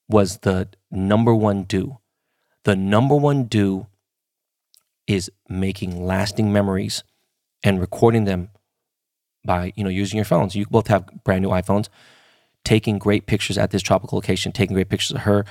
was 0.06 0.40
the 0.40 0.68
number 0.90 1.34
one 1.34 1.62
do. 1.62 1.96
The 2.64 2.76
number 2.76 3.16
one 3.16 3.44
do 3.44 3.86
is 5.06 5.30
making 5.48 6.04
lasting 6.04 6.52
memories 6.52 7.04
and 7.62 7.80
recording 7.80 8.24
them 8.24 8.50
by 9.46 9.72
you 9.76 9.82
know 9.82 9.88
using 9.88 10.18
your 10.18 10.26
phones. 10.26 10.54
You 10.54 10.66
both 10.66 10.88
have 10.88 11.08
brand 11.24 11.40
new 11.40 11.48
iPhones, 11.48 11.88
taking 12.66 12.98
great 12.98 13.24
pictures 13.24 13.56
at 13.56 13.70
this 13.70 13.80
tropical 13.80 14.16
location, 14.16 14.52
taking 14.52 14.74
great 14.74 14.90
pictures 14.90 15.12
of 15.12 15.22
her. 15.22 15.46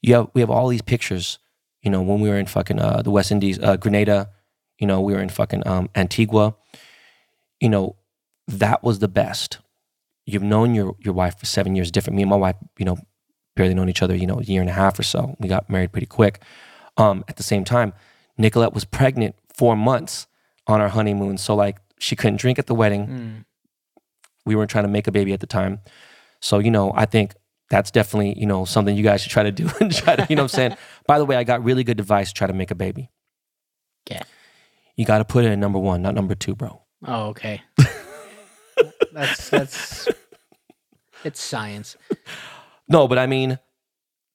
You 0.00 0.14
have 0.14 0.28
we 0.32 0.40
have 0.40 0.48
all 0.48 0.68
these 0.68 0.80
pictures. 0.80 1.38
You 1.82 1.90
know 1.90 2.00
when 2.00 2.22
we 2.22 2.30
were 2.30 2.38
in 2.38 2.46
fucking 2.46 2.80
uh, 2.80 3.02
the 3.02 3.10
West 3.10 3.30
Indies, 3.30 3.58
uh, 3.58 3.76
Grenada. 3.76 4.30
You 4.78 4.86
know 4.86 5.02
we 5.02 5.12
were 5.12 5.20
in 5.20 5.28
fucking 5.28 5.68
um, 5.68 5.90
Antigua. 5.94 6.54
You 7.60 7.68
know 7.68 7.96
that 8.46 8.82
was 8.82 9.00
the 9.00 9.08
best. 9.08 9.58
You've 10.28 10.42
known 10.42 10.74
your 10.74 10.94
your 10.98 11.14
wife 11.14 11.38
for 11.38 11.46
seven 11.46 11.74
years. 11.74 11.90
Different. 11.90 12.16
Me 12.16 12.22
and 12.22 12.30
my 12.30 12.36
wife, 12.36 12.56
you 12.78 12.84
know, 12.84 12.98
barely 13.56 13.72
known 13.72 13.88
each 13.88 14.02
other. 14.02 14.14
You 14.14 14.26
know, 14.26 14.38
a 14.38 14.42
year 14.42 14.60
and 14.60 14.68
a 14.68 14.74
half 14.74 14.98
or 14.98 15.02
so. 15.02 15.34
We 15.38 15.48
got 15.48 15.70
married 15.70 15.90
pretty 15.90 16.06
quick. 16.06 16.42
Um, 16.98 17.24
at 17.28 17.36
the 17.36 17.42
same 17.42 17.64
time, 17.64 17.94
Nicolette 18.36 18.74
was 18.74 18.84
pregnant 18.84 19.36
four 19.54 19.74
months 19.74 20.26
on 20.66 20.82
our 20.82 20.88
honeymoon. 20.88 21.38
So 21.38 21.54
like 21.54 21.78
she 21.98 22.14
couldn't 22.14 22.36
drink 22.40 22.58
at 22.58 22.66
the 22.66 22.74
wedding. 22.74 23.06
Mm. 23.06 23.44
We 24.44 24.54
weren't 24.54 24.70
trying 24.70 24.84
to 24.84 24.90
make 24.90 25.06
a 25.06 25.12
baby 25.12 25.32
at 25.32 25.40
the 25.40 25.46
time. 25.46 25.80
So, 26.40 26.58
you 26.58 26.70
know, 26.70 26.92
I 26.94 27.06
think 27.06 27.34
that's 27.70 27.90
definitely, 27.90 28.38
you 28.38 28.46
know, 28.46 28.64
something 28.64 28.94
you 28.94 29.02
guys 29.02 29.22
should 29.22 29.32
try 29.32 29.42
to 29.44 29.52
do 29.52 29.70
and 29.80 29.94
try 29.94 30.16
to, 30.16 30.26
you 30.28 30.36
know 30.36 30.42
what 30.42 30.54
I'm 30.54 30.56
saying? 30.56 30.76
By 31.06 31.18
the 31.18 31.24
way, 31.24 31.36
I 31.36 31.44
got 31.44 31.64
really 31.64 31.84
good 31.84 32.00
advice 32.00 32.28
to 32.28 32.34
try 32.34 32.46
to 32.46 32.52
make 32.52 32.70
a 32.70 32.74
baby. 32.74 33.10
Yeah. 34.10 34.22
You 34.96 35.04
got 35.04 35.18
to 35.18 35.24
put 35.24 35.44
it 35.44 35.52
in 35.52 35.60
number 35.60 35.78
one, 35.78 36.02
not 36.02 36.14
number 36.14 36.34
two, 36.34 36.54
bro. 36.54 36.82
Oh, 37.06 37.28
okay. 37.28 37.62
That's 39.12 39.50
that's 39.50 40.08
it's 41.24 41.40
science. 41.40 41.96
No, 42.88 43.06
but 43.06 43.18
I 43.18 43.26
mean, 43.26 43.58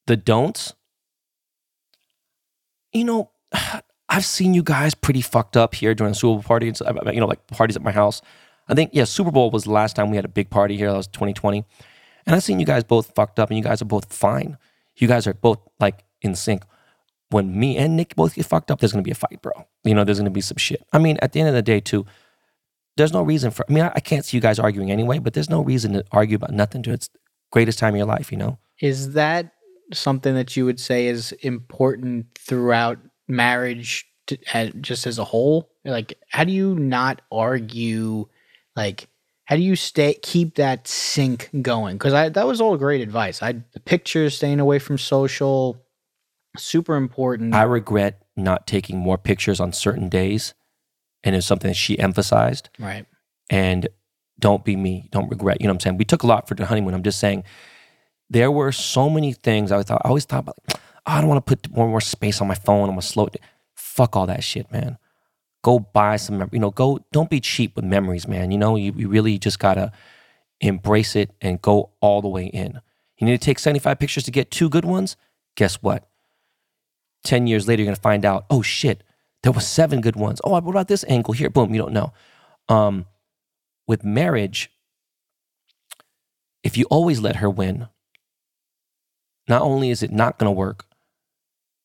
the 0.06 0.16
don'ts, 0.16 0.74
you 2.92 3.04
know, 3.04 3.30
I've 4.08 4.24
seen 4.24 4.54
you 4.54 4.62
guys 4.62 4.94
pretty 4.94 5.20
fucked 5.22 5.56
up 5.56 5.74
here 5.74 5.94
during 5.94 6.12
the 6.12 6.18
Super 6.18 6.34
Bowl 6.34 6.42
party. 6.42 6.68
It's, 6.68 6.80
uh, 6.80 6.94
you 7.12 7.20
know, 7.20 7.26
like 7.26 7.46
parties 7.48 7.76
at 7.76 7.82
my 7.82 7.90
house. 7.90 8.22
I 8.68 8.74
think, 8.74 8.90
yeah, 8.92 9.04
Super 9.04 9.30
Bowl 9.30 9.50
was 9.50 9.64
the 9.64 9.72
last 9.72 9.96
time 9.96 10.10
we 10.10 10.16
had 10.16 10.24
a 10.24 10.28
big 10.28 10.50
party 10.50 10.76
here. 10.76 10.90
That 10.90 10.96
was 10.96 11.06
2020. 11.08 11.64
And 12.26 12.36
I've 12.36 12.42
seen 12.42 12.60
you 12.60 12.66
guys 12.66 12.84
both 12.84 13.12
fucked 13.14 13.38
up 13.38 13.50
and 13.50 13.58
you 13.58 13.64
guys 13.64 13.82
are 13.82 13.86
both 13.86 14.12
fine. 14.12 14.56
You 14.96 15.08
guys 15.08 15.26
are 15.26 15.34
both 15.34 15.58
like 15.80 16.04
in 16.22 16.34
sync. 16.34 16.62
When 17.30 17.58
me 17.58 17.76
and 17.76 17.96
Nick 17.96 18.14
both 18.14 18.34
get 18.34 18.46
fucked 18.46 18.70
up, 18.70 18.78
there's 18.78 18.92
gonna 18.92 19.02
be 19.02 19.10
a 19.10 19.16
fight, 19.16 19.42
bro. 19.42 19.52
You 19.82 19.94
know, 19.94 20.04
there's 20.04 20.18
gonna 20.18 20.30
be 20.30 20.40
some 20.40 20.56
shit. 20.56 20.86
I 20.92 20.98
mean, 20.98 21.18
at 21.20 21.32
the 21.32 21.40
end 21.40 21.48
of 21.48 21.54
the 21.54 21.62
day, 21.62 21.80
too, 21.80 22.06
there's 22.96 23.12
no 23.12 23.22
reason 23.22 23.50
for, 23.50 23.64
I 23.68 23.72
mean, 23.72 23.84
I, 23.84 23.92
I 23.96 24.00
can't 24.00 24.24
see 24.24 24.36
you 24.36 24.40
guys 24.40 24.58
arguing 24.58 24.90
anyway, 24.90 25.18
but 25.18 25.34
there's 25.34 25.50
no 25.50 25.62
reason 25.62 25.92
to 25.94 26.04
argue 26.12 26.36
about 26.36 26.52
nothing 26.52 26.82
to 26.84 26.92
its 26.92 27.10
greatest 27.50 27.78
time 27.78 27.94
of 27.94 27.98
your 27.98 28.06
life, 28.06 28.30
you 28.30 28.38
know? 28.38 28.58
Is 28.80 29.12
that 29.12 29.52
something 29.92 30.34
that 30.34 30.56
you 30.56 30.64
would 30.64 30.80
say 30.80 31.06
is 31.06 31.32
important 31.42 32.26
throughout 32.38 32.98
marriage, 33.28 34.06
to, 34.26 34.38
uh, 34.52 34.66
just 34.80 35.06
as 35.06 35.18
a 35.18 35.24
whole? 35.24 35.70
Like, 35.84 36.18
how 36.30 36.44
do 36.44 36.52
you 36.52 36.74
not 36.76 37.22
argue? 37.30 38.26
Like, 38.76 39.08
how 39.44 39.56
do 39.56 39.62
you 39.62 39.76
stay 39.76 40.14
keep 40.14 40.54
that 40.56 40.88
sync 40.88 41.50
going? 41.60 41.96
Because 41.96 42.14
I 42.14 42.28
that 42.30 42.46
was 42.46 42.60
all 42.60 42.76
great 42.76 43.02
advice. 43.02 43.42
I 43.42 43.52
the 43.72 43.80
pictures, 43.80 44.36
staying 44.36 44.60
away 44.60 44.78
from 44.78 44.96
social, 44.96 45.84
super 46.56 46.96
important. 46.96 47.54
I 47.54 47.64
regret 47.64 48.22
not 48.36 48.66
taking 48.66 48.98
more 48.98 49.18
pictures 49.18 49.60
on 49.60 49.72
certain 49.72 50.08
days. 50.08 50.54
And 51.24 51.34
it's 51.34 51.46
something 51.46 51.68
that 51.70 51.74
she 51.76 51.98
emphasized. 51.98 52.68
right. 52.78 53.06
and 53.50 53.88
don't 54.38 54.64
be 54.64 54.76
me. 54.76 55.08
Don't 55.10 55.28
regret. 55.30 55.60
You 55.60 55.66
know 55.66 55.72
what 55.72 55.76
I'm 55.76 55.80
saying? 55.80 55.96
We 55.96 56.04
took 56.04 56.22
a 56.22 56.26
lot 56.26 56.46
for 56.48 56.54
the 56.54 56.66
honeymoon. 56.66 56.92
I'm 56.92 57.02
just 57.04 57.18
saying 57.20 57.44
there 58.28 58.50
were 58.50 58.72
so 58.72 59.08
many 59.08 59.32
things 59.32 59.70
I 59.72 59.82
thought 59.82 60.02
I 60.04 60.08
always 60.08 60.24
thought 60.24 60.40
about 60.40 60.56
like, 60.68 60.80
oh, 61.06 61.12
I 61.12 61.20
don't 61.20 61.28
want 61.28 61.46
to 61.46 61.56
put 61.56 61.70
more 61.70 61.84
and 61.84 61.92
more 61.92 62.00
space 62.00 62.40
on 62.40 62.48
my 62.48 62.54
phone. 62.54 62.84
I'm 62.88 62.96
gonna 62.96 63.02
slow 63.02 63.26
it. 63.26 63.34
down." 63.40 63.48
Fuck 63.74 64.16
all 64.16 64.26
that 64.26 64.42
shit, 64.42 64.70
man. 64.72 64.98
Go 65.62 65.78
buy 65.78 66.16
some 66.16 66.38
mem- 66.38 66.50
you 66.52 66.58
know, 66.58 66.70
go 66.72 66.98
don't 67.12 67.30
be 67.30 67.40
cheap 67.40 67.76
with 67.76 67.84
memories, 67.84 68.26
man. 68.26 68.50
You 68.50 68.58
know, 68.58 68.76
you, 68.76 68.92
you 68.96 69.08
really 69.08 69.38
just 69.38 69.58
gotta 69.60 69.92
embrace 70.60 71.14
it 71.14 71.30
and 71.40 71.62
go 71.62 71.90
all 72.00 72.20
the 72.20 72.28
way 72.28 72.46
in. 72.46 72.80
You 73.18 73.26
need 73.26 73.40
to 73.40 73.44
take 73.44 73.60
75 73.60 73.98
pictures 74.00 74.24
to 74.24 74.30
get 74.32 74.50
two 74.50 74.68
good 74.68 74.84
ones. 74.84 75.16
Guess 75.54 75.76
what? 75.76 76.08
10 77.22 77.46
years 77.46 77.68
later, 77.68 77.82
you're 77.82 77.92
gonna 77.92 77.96
find 78.02 78.24
out, 78.24 78.44
oh 78.50 78.62
shit, 78.62 79.02
there 79.44 79.52
was 79.52 79.68
seven 79.68 80.00
good 80.00 80.16
ones. 80.16 80.40
Oh, 80.42 80.52
what 80.52 80.64
about 80.66 80.88
this 80.88 81.04
angle 81.06 81.34
here? 81.34 81.50
Boom, 81.50 81.74
you 81.74 81.78
don't 81.78 81.92
know. 81.92 82.14
Um, 82.70 83.04
with 83.86 84.02
marriage, 84.02 84.70
if 86.62 86.78
you 86.78 86.86
always 86.86 87.20
let 87.20 87.36
her 87.36 87.50
win, 87.50 87.88
not 89.46 89.60
only 89.60 89.90
is 89.90 90.02
it 90.02 90.10
not 90.10 90.38
going 90.38 90.48
to 90.48 90.58
work, 90.58 90.86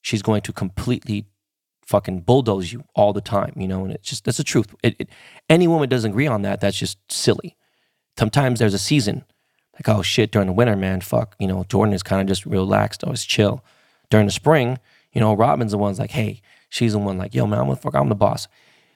she's 0.01 0.21
going 0.21 0.39
to 0.43 0.53
completely 0.53 1.25
fucking 1.85 2.21
bulldoze 2.21 2.71
you 2.71 2.85
all 2.95 3.11
the 3.11 3.19
time, 3.19 3.51
you 3.57 3.67
know, 3.67 3.83
and 3.83 3.91
it's 3.91 4.07
just, 4.07 4.23
that's 4.23 4.37
the 4.37 4.43
truth. 4.45 4.73
It, 4.81 4.95
it, 4.97 5.09
any 5.49 5.67
woman 5.67 5.89
doesn't 5.89 6.11
agree 6.11 6.27
on 6.27 6.43
that, 6.43 6.61
that's 6.61 6.77
just 6.77 6.97
silly. 7.11 7.57
Sometimes 8.17 8.59
there's 8.59 8.73
a 8.73 8.79
season, 8.79 9.25
like, 9.73 9.89
oh 9.89 10.01
shit, 10.01 10.31
during 10.31 10.47
the 10.47 10.53
winter, 10.53 10.77
man, 10.77 11.01
fuck, 11.01 11.35
you 11.39 11.47
know, 11.47 11.65
Jordan 11.65 11.93
is 11.93 12.03
kind 12.03 12.21
of 12.21 12.27
just 12.29 12.45
relaxed, 12.45 13.03
always 13.03 13.25
chill. 13.25 13.65
During 14.09 14.27
the 14.27 14.31
spring, 14.31 14.79
you 15.11 15.19
know, 15.19 15.33
Robin's 15.33 15.73
the 15.73 15.77
one's 15.77 15.99
like, 15.99 16.11
hey, 16.11 16.41
she's 16.69 16.93
the 16.93 16.99
one 16.99 17.17
like, 17.17 17.35
yo, 17.35 17.45
man, 17.45 17.59
I'm 17.59 17.69
the 17.69 17.75
fuck, 17.75 17.95
I'm 17.95 18.09
the 18.09 18.15
boss. 18.15 18.47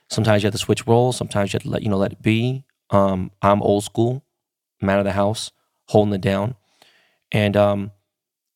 Sometimes 0.09 0.43
you 0.43 0.47
have 0.47 0.53
to 0.53 0.59
switch 0.59 0.85
roles. 0.87 1.17
Sometimes 1.17 1.51
you 1.51 1.57
have 1.57 1.63
to 1.63 1.69
let 1.69 1.83
you 1.83 1.89
know 1.89 1.97
let 1.97 2.11
it 2.11 2.21
be. 2.21 2.63
Um, 2.89 3.31
I'm 3.41 3.61
old 3.61 3.83
school, 3.83 4.23
man 4.81 4.99
of 4.99 5.05
the 5.05 5.13
house, 5.13 5.51
holding 5.87 6.13
it 6.13 6.21
down, 6.21 6.55
and 7.31 7.57
um, 7.57 7.91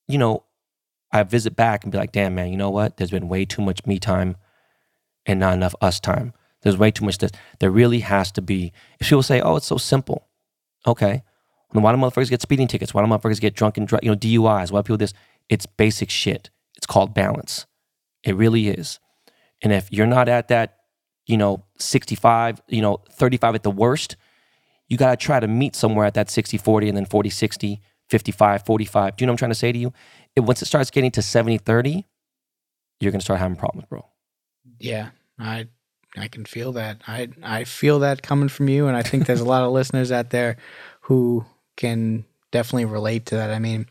you 0.08 0.18
know, 0.18 0.44
I 1.12 1.24
visit 1.24 1.56
back 1.56 1.84
and 1.84 1.92
be 1.92 1.98
like, 1.98 2.12
damn, 2.12 2.36
man, 2.36 2.50
you 2.50 2.58
know 2.58 2.70
what? 2.70 2.98
There's 2.98 3.12
been 3.12 3.30
way 3.30 3.46
too 3.46 3.62
much 3.62 3.86
me 3.86 3.98
time, 3.98 4.36
and 5.26 5.40
not 5.40 5.54
enough 5.54 5.74
us 5.82 6.00
time. 6.00 6.34
There's 6.62 6.78
way 6.78 6.92
too 6.92 7.06
much 7.06 7.18
this. 7.18 7.32
There 7.60 7.72
really 7.72 8.00
has 8.00 8.32
to 8.34 8.42
be. 8.42 8.74
If 9.00 9.10
people 9.10 9.24
say, 9.24 9.42
oh, 9.42 9.56
it's 9.56 9.68
so 9.68 9.78
simple, 9.78 10.28
okay. 10.86 11.24
Then 11.74 11.82
why 11.82 11.92
do 11.92 11.98
motherfuckers 11.98 12.30
get 12.30 12.42
speeding 12.42 12.68
tickets? 12.68 12.94
Why 12.94 13.04
do 13.04 13.12
motherfuckers 13.12 13.42
get 13.42 13.56
drunk 13.56 13.78
and 13.78 13.88
dri- 13.88 14.00
you 14.04 14.10
know 14.10 14.16
DUIs? 14.16 14.72
Why 14.72 14.80
do 14.80 14.84
people 14.84 14.98
this? 14.98 15.14
It's 15.50 15.66
basic 15.66 16.10
shit. 16.10 16.50
It's 16.76 16.86
called 16.86 17.14
balance. 17.14 17.66
It 18.24 18.36
really 18.36 18.68
is. 18.68 19.00
And 19.62 19.74
if 19.74 19.92
you're 19.92 20.08
not 20.08 20.30
at 20.30 20.50
that, 20.50 20.78
you 21.26 21.38
know, 21.38 21.64
65, 21.80 22.62
you 22.68 22.82
know, 22.82 23.02
35 23.12 23.56
at 23.56 23.64
the 23.64 23.72
worst, 23.72 24.16
you 24.88 24.98
got 24.98 25.12
to 25.12 25.18
try 25.18 25.40
to 25.40 25.48
meet 25.48 25.76
somewhere 25.76 26.06
at 26.06 26.14
that 26.14 26.30
60 26.30 26.58
40 26.58 26.88
and 26.90 26.98
then 26.98 27.06
40 27.06 27.30
60, 27.30 27.82
55 28.10 28.66
45. 28.66 29.16
Do 29.16 29.24
you 29.24 29.26
know 29.26 29.32
what 29.32 29.34
I'm 29.34 29.38
trying 29.38 29.52
to 29.52 29.56
say 29.56 29.72
to 29.72 29.78
you? 29.78 29.94
It, 30.36 30.42
once 30.42 30.62
it 30.62 30.66
starts 30.66 30.92
getting 30.92 31.12
to 31.12 31.22
70 31.22 31.58
30, 31.58 32.06
you're 33.00 33.12
going 33.12 33.20
to 33.20 33.26
start 33.26 33.40
having 33.40 33.58
problems, 33.58 33.88
bro. 33.90 34.06
Yeah, 34.80 35.10
I 35.40 35.68
I 36.16 36.28
can 36.28 36.46
feel 36.46 36.72
that. 36.74 37.02
I 37.08 37.30
I 37.44 37.64
feel 37.64 38.00
that 38.00 38.24
coming 38.24 38.50
from 38.50 38.70
you, 38.70 38.88
and 38.88 38.96
I 38.96 39.04
think 39.04 39.26
there's 39.26 39.42
a 39.42 39.46
lot 39.46 39.64
of 39.64 39.72
listeners 39.74 40.12
out 40.12 40.30
there 40.30 40.58
who 41.02 41.46
can 41.76 42.26
definitely 42.52 42.86
relate 42.86 43.28
to 43.28 43.36
that. 43.36 43.52
I 43.52 43.60
mean, 43.60 43.88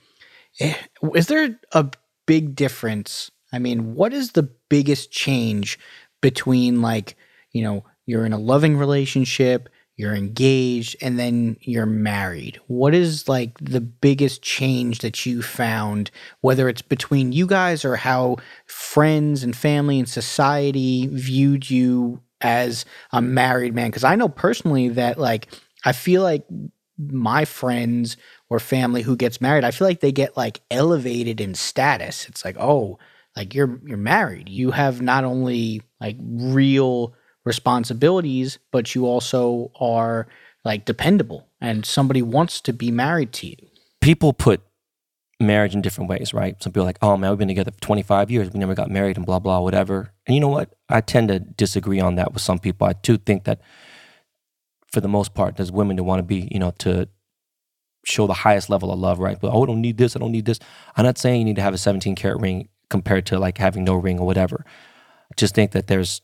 eh, 0.61 0.75
is 1.15 1.27
there 1.29 1.59
a 1.73 1.91
big 2.27 2.57
difference? 2.57 3.31
I 3.53 3.59
mean, 3.59 3.95
what 3.95 4.13
is 4.13 4.33
the 4.33 4.51
biggest 4.69 5.11
change 5.11 5.79
between 6.21 6.83
like 6.83 7.17
you 7.53 7.63
know 7.63 7.85
you're 8.07 8.27
in 8.27 8.33
a 8.33 8.39
loving 8.39 8.77
relationship, 8.77 9.69
you're 9.97 10.15
engaged, 10.15 10.97
and 11.01 11.19
then 11.19 11.57
you're 11.61 11.87
married? 11.87 12.61
What 12.67 12.95
is 12.95 13.29
like 13.29 13.57
the 13.61 13.81
biggest 13.81 14.43
change 14.43 15.01
that 15.01 15.27
you 15.27 15.43
found, 15.43 16.11
whether 16.41 16.69
it's 16.69 16.83
between 16.83 17.33
you 17.33 17.47
guys 17.47 17.85
or 17.85 17.97
how 17.97 18.37
friends 18.67 19.43
and 19.43 19.57
family 19.57 19.99
and 19.99 20.09
society 20.09 21.07
viewed 21.09 21.71
you 21.71 22.21
as 22.41 22.85
a 23.13 23.23
married 23.23 23.75
man? 23.75 23.89
Because 23.89 24.05
I 24.05 24.17
know 24.17 24.29
personally 24.29 24.89
that 24.91 25.19
like 25.19 25.49
I 25.85 25.93
feel 25.93 26.23
like 26.23 26.45
my 26.99 27.45
friends 27.45 28.17
or 28.49 28.59
family 28.59 29.03
who 29.03 29.17
gets 29.17 29.41
married, 29.41 29.65
I 29.65 29.71
feel 29.71 29.87
like 29.87 30.01
they 30.01 30.13
get 30.13 30.37
like 30.37 30.61
elevated 30.71 31.41
in 31.41 31.55
status. 31.55 32.29
It's 32.29 32.45
like, 32.45 32.57
oh, 32.59 32.99
like 33.37 33.55
you're 33.55 33.79
you're 33.85 33.99
married. 33.99 34.49
You 34.49 34.71
have 34.71 35.03
not 35.03 35.25
only 35.25 35.83
like 36.01 36.17
real 36.21 37.15
responsibilities, 37.45 38.59
but 38.73 38.95
you 38.95 39.07
also 39.07 39.71
are 39.79 40.27
like 40.65 40.85
dependable 40.85 41.47
and 41.61 41.87
somebody 41.87 42.23
wants 42.23 42.61
to 42.63 42.73
be 42.73 42.91
married 42.91 43.33
to 43.35 43.47
you. 43.47 43.57
People 44.01 44.33
put 44.33 44.63
marriage 45.39 45.75
in 45.75 45.83
different 45.83 46.11
ways, 46.11 46.35
right? 46.35 46.61
Some 46.63 46.73
people 46.73 46.83
are 46.83 46.87
like, 46.87 46.99
oh 47.03 47.17
man, 47.17 47.31
we've 47.31 47.39
been 47.39 47.49
together 47.49 47.71
for 47.71 47.81
25 47.81 48.31
years. 48.31 48.51
We 48.51 48.59
never 48.59 48.75
got 48.75 48.91
married 48.91 49.17
and 49.17 49.27
blah, 49.27 49.39
blah, 49.39 49.61
whatever. 49.61 50.13
And 50.27 50.35
you 50.35 50.41
know 50.41 50.49
what? 50.49 50.75
I 50.89 51.01
tend 51.01 51.29
to 51.29 51.39
disagree 51.39 52.01
on 52.01 52.17
that 52.17 52.33
with 52.33 52.43
some 52.43 52.59
people. 52.59 52.87
I 52.87 52.95
do 52.95 53.17
think 53.17 53.45
that 53.45 53.61
for 54.93 55.01
the 55.01 55.09
most 55.09 55.35
part, 55.35 55.57
there's 55.57 55.71
women 55.71 55.97
that 55.97 56.05
want 56.05 56.21
to 56.21 56.25
be, 56.25 56.49
you 56.51 56.59
know, 56.59 56.73
to 56.79 57.09
show 58.05 58.27
the 58.27 58.35
highest 58.35 58.71
level 58.71 58.93
of 58.93 58.99
love, 58.99 59.19
right? 59.19 59.39
But 59.39 59.53
oh, 59.53 59.63
I 59.63 59.67
don't 59.67 59.81
need 59.81 59.99
this. 59.99 60.17
I 60.17 60.21
don't 60.21 60.33
need 60.33 60.47
this. 60.47 60.59
I'm 60.97 61.05
not 61.05 61.19
saying 61.19 61.41
you 61.41 61.45
need 61.45 61.57
to 61.57 61.63
have 61.63 61.75
a 61.75 61.79
17 61.79 62.15
karat 62.15 62.41
ring 62.41 62.69
compared 62.91 63.27
to 63.27 63.39
like 63.39 63.59
having 63.59 63.85
no 63.85 63.95
ring 63.95 64.19
or 64.19 64.27
whatever. 64.27 64.65
I 64.67 65.35
just 65.37 65.55
think 65.55 65.73
that 65.73 65.87
there's, 65.87 66.21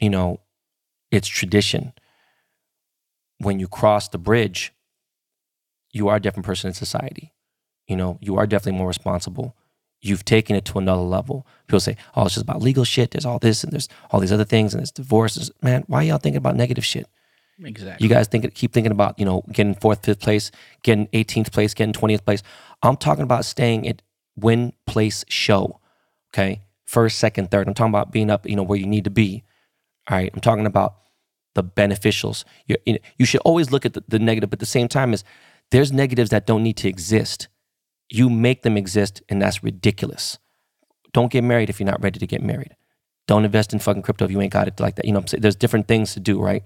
you 0.00 0.10
know, 0.10 0.40
it's 1.10 1.28
tradition. 1.28 1.92
When 3.38 3.58
you 3.58 3.68
cross 3.68 4.08
the 4.08 4.18
bridge, 4.18 4.72
you 5.92 6.08
are 6.08 6.16
a 6.16 6.20
different 6.20 6.46
person 6.46 6.68
in 6.68 6.74
society. 6.74 7.32
You 7.86 7.96
know, 7.96 8.18
you 8.20 8.36
are 8.36 8.46
definitely 8.46 8.78
more 8.78 8.88
responsible. 8.88 9.56
You've 10.00 10.24
taken 10.24 10.56
it 10.56 10.64
to 10.66 10.78
another 10.78 11.02
level. 11.02 11.46
People 11.66 11.80
say, 11.80 11.96
oh, 12.14 12.26
it's 12.26 12.34
just 12.34 12.44
about 12.44 12.62
legal 12.62 12.84
shit. 12.84 13.12
There's 13.12 13.24
all 13.24 13.38
this 13.38 13.64
and 13.64 13.72
there's 13.72 13.88
all 14.10 14.20
these 14.20 14.32
other 14.32 14.44
things 14.44 14.74
and 14.74 14.80
there's 14.80 14.90
divorces. 14.90 15.50
Man, 15.62 15.84
why 15.86 16.02
y'all 16.02 16.18
thinking 16.18 16.36
about 16.36 16.56
negative 16.56 16.84
shit? 16.84 17.06
Exactly. 17.62 18.04
You 18.04 18.12
guys 18.12 18.26
think 18.26 18.52
keep 18.54 18.72
thinking 18.72 18.92
about, 18.92 19.18
you 19.18 19.24
know, 19.24 19.42
getting 19.52 19.74
fourth, 19.74 20.04
fifth 20.04 20.20
place, 20.20 20.50
getting 20.82 21.06
18th 21.08 21.52
place, 21.52 21.72
getting 21.72 21.94
20th 21.94 22.24
place. 22.24 22.42
I'm 22.82 22.96
talking 22.96 23.22
about 23.22 23.44
staying 23.44 23.88
at 23.88 24.02
win 24.36 24.72
place 24.86 25.24
show. 25.28 25.80
Okay. 26.34 26.62
First, 26.84 27.18
second, 27.18 27.50
third. 27.50 27.68
I'm 27.68 27.74
talking 27.74 27.92
about 27.92 28.10
being 28.10 28.28
up, 28.28 28.46
you 28.48 28.56
know, 28.56 28.64
where 28.64 28.78
you 28.78 28.86
need 28.86 29.04
to 29.04 29.10
be. 29.10 29.44
All 30.10 30.16
right. 30.16 30.30
I'm 30.34 30.40
talking 30.40 30.66
about 30.66 30.96
the 31.54 31.62
beneficials. 31.62 32.44
You, 32.66 32.76
you, 32.84 32.94
know, 32.94 32.98
you 33.18 33.24
should 33.24 33.40
always 33.42 33.70
look 33.70 33.86
at 33.86 33.94
the, 33.94 34.02
the 34.08 34.18
negative, 34.18 34.50
but 34.50 34.56
at 34.56 34.60
the 34.60 34.66
same 34.66 34.88
time 34.88 35.14
is 35.14 35.22
there's 35.70 35.92
negatives 35.92 36.30
that 36.30 36.46
don't 36.46 36.62
need 36.62 36.76
to 36.78 36.88
exist. 36.88 37.48
You 38.10 38.28
make 38.28 38.62
them 38.62 38.76
exist, 38.76 39.22
and 39.28 39.40
that's 39.40 39.62
ridiculous. 39.62 40.38
Don't 41.12 41.32
get 41.32 41.44
married 41.44 41.70
if 41.70 41.78
you're 41.78 41.86
not 41.86 42.02
ready 42.02 42.18
to 42.18 42.26
get 42.26 42.42
married. 42.42 42.76
Don't 43.26 43.44
invest 43.44 43.72
in 43.72 43.78
fucking 43.78 44.02
crypto 44.02 44.26
if 44.26 44.30
you 44.30 44.40
ain't 44.40 44.52
got 44.52 44.68
it 44.68 44.78
like 44.80 44.96
that. 44.96 45.04
You 45.06 45.12
know, 45.12 45.20
I'm 45.20 45.26
saying? 45.26 45.40
there's 45.40 45.56
different 45.56 45.88
things 45.88 46.12
to 46.14 46.20
do, 46.20 46.42
right? 46.42 46.64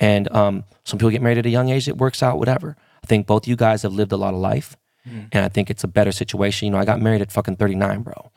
And 0.00 0.32
um, 0.34 0.64
some 0.84 0.98
people 0.98 1.10
get 1.10 1.20
married 1.20 1.38
at 1.38 1.46
a 1.46 1.50
young 1.50 1.68
age. 1.68 1.88
It 1.88 1.98
works 1.98 2.22
out, 2.22 2.38
whatever. 2.38 2.76
I 3.02 3.06
think 3.06 3.26
both 3.26 3.46
you 3.48 3.56
guys 3.56 3.82
have 3.82 3.92
lived 3.92 4.12
a 4.12 4.16
lot 4.16 4.32
of 4.32 4.40
life, 4.40 4.76
mm. 5.06 5.28
and 5.32 5.44
I 5.44 5.48
think 5.48 5.68
it's 5.68 5.84
a 5.84 5.88
better 5.88 6.12
situation. 6.12 6.66
You 6.66 6.72
know, 6.72 6.78
I 6.78 6.84
got 6.84 7.00
married 7.00 7.20
at 7.20 7.32
fucking 7.32 7.56
39, 7.56 8.02
bro. 8.02 8.30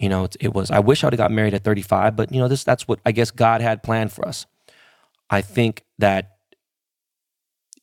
You 0.00 0.08
know, 0.08 0.24
it, 0.24 0.36
it 0.40 0.54
was. 0.54 0.70
I 0.70 0.78
wish 0.78 1.04
I 1.04 1.06
would 1.06 1.12
have 1.12 1.18
got 1.18 1.30
married 1.30 1.52
at 1.52 1.62
35, 1.62 2.16
but 2.16 2.32
you 2.32 2.40
know, 2.40 2.48
this 2.48 2.64
that's 2.64 2.88
what 2.88 3.00
I 3.04 3.12
guess 3.12 3.30
God 3.30 3.60
had 3.60 3.82
planned 3.82 4.12
for 4.12 4.26
us. 4.26 4.46
I 5.28 5.42
think 5.42 5.84
that 5.98 6.38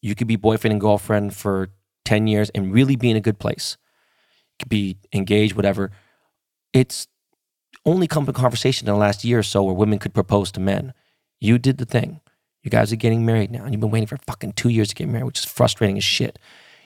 you 0.01 0.15
could 0.15 0.27
be 0.27 0.35
boyfriend 0.35 0.71
and 0.71 0.81
girlfriend 0.81 1.35
for 1.35 1.69
10 2.05 2.25
years 2.25 2.49
and 2.55 2.73
really 2.73 2.95
be 2.95 3.11
in 3.11 3.17
a 3.17 3.21
good 3.21 3.37
place. 3.37 3.77
Could 4.57 4.69
be 4.69 4.97
engaged, 5.13 5.55
whatever. 5.55 5.91
It's 6.73 7.07
only 7.85 8.07
come 8.07 8.25
to 8.25 8.33
conversation 8.33 8.87
in 8.87 8.93
the 8.93 8.99
last 8.99 9.23
year 9.23 9.39
or 9.39 9.43
so 9.43 9.63
where 9.63 9.75
women 9.75 9.99
could 9.99 10.13
propose 10.13 10.51
to 10.53 10.59
men. 10.59 10.93
You 11.39 11.59
did 11.59 11.77
the 11.77 11.85
thing. 11.85 12.21
You 12.63 12.71
guys 12.71 12.91
are 12.91 12.97
getting 12.97 13.25
married 13.25 13.51
now, 13.51 13.63
and 13.63 13.73
you've 13.73 13.79
been 13.79 13.91
waiting 13.91 14.07
for 14.07 14.17
fucking 14.25 14.53
two 14.53 14.69
years 14.69 14.89
to 14.89 14.95
get 14.95 15.07
married, 15.07 15.25
which 15.25 15.39
is 15.39 15.45
frustrating 15.45 15.97
as 15.97 16.03
shit. 16.03 16.39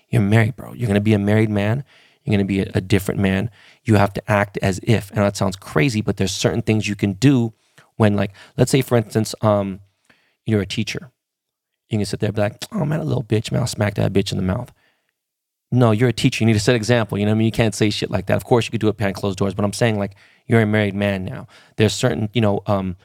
You're 0.10 0.22
married, 0.22 0.58
bro. 0.58 0.74
You're 0.74 0.88
gonna 0.88 1.00
be 1.00 1.14
a 1.14 1.20
married 1.20 1.50
man. 1.50 1.86
You're 2.24 2.34
gonna 2.34 2.46
be 2.46 2.62
a, 2.62 2.72
a 2.76 2.82
different 2.82 3.20
man. 3.20 3.50
You 3.84 3.96
have 3.96 4.14
to 4.14 4.32
act 4.32 4.58
as 4.62 4.80
if. 4.84 5.10
And 5.12 5.20
that 5.20 5.38
sounds 5.38 5.56
crazy, 5.56 6.02
but 6.02 6.18
there's 6.18 6.32
certain 6.32 6.62
things 6.62 6.88
you 6.88 6.96
can 6.96 7.14
do 7.14 7.54
when, 7.96 8.16
like, 8.16 8.32
let's 8.58 8.72
say, 8.72 8.82
for 8.82 8.98
instance, 8.98 9.36
um, 9.42 9.80
you're 10.46 10.62
a 10.62 10.66
teacher. 10.66 11.12
You 11.90 11.98
can 11.98 12.06
sit 12.06 12.20
there 12.20 12.30
and 12.30 12.36
be 12.36 12.42
like, 12.42 12.66
oh 12.72 12.86
man, 12.86 13.00
a 13.00 13.04
little 13.04 13.24
bitch, 13.24 13.52
man, 13.52 13.62
I'll 13.62 13.68
smack 13.68 13.96
that 13.96 14.14
bitch 14.14 14.32
in 14.32 14.38
the 14.38 14.44
mouth. 14.44 14.72
No, 15.72 15.92
you're 15.92 16.10
a 16.10 16.14
teacher. 16.14 16.44
You 16.44 16.48
need 16.48 16.54
to 16.54 16.60
set 16.60 16.76
example. 16.76 17.18
You 17.18 17.26
know 17.26 17.32
what 17.32 17.36
I 17.36 17.40
mean? 17.40 17.46
You 17.46 17.52
can't 17.52 17.76
say 17.76 17.90
shit 17.90 18.12
like 18.12 18.26
that. 18.28 18.36
Of 18.36 18.44
course, 18.44 18.66
you 18.66 18.72
could 18.72 18.82
do 18.82 18.90
it 18.90 18.98
behind 18.98 19.16
closed 19.16 19.38
doors, 19.38 19.54
but 19.54 19.64
I'm 19.64 19.74
saying 19.74 19.98
like 19.98 20.16
you're 20.46 20.62
a 20.62 20.66
married 20.66 20.96
man 20.96 21.24
now. 21.24 21.48
There's 21.78 21.94
certain, 21.94 22.30
you 22.34 22.42
know, 22.42 22.62
um, 22.68 22.98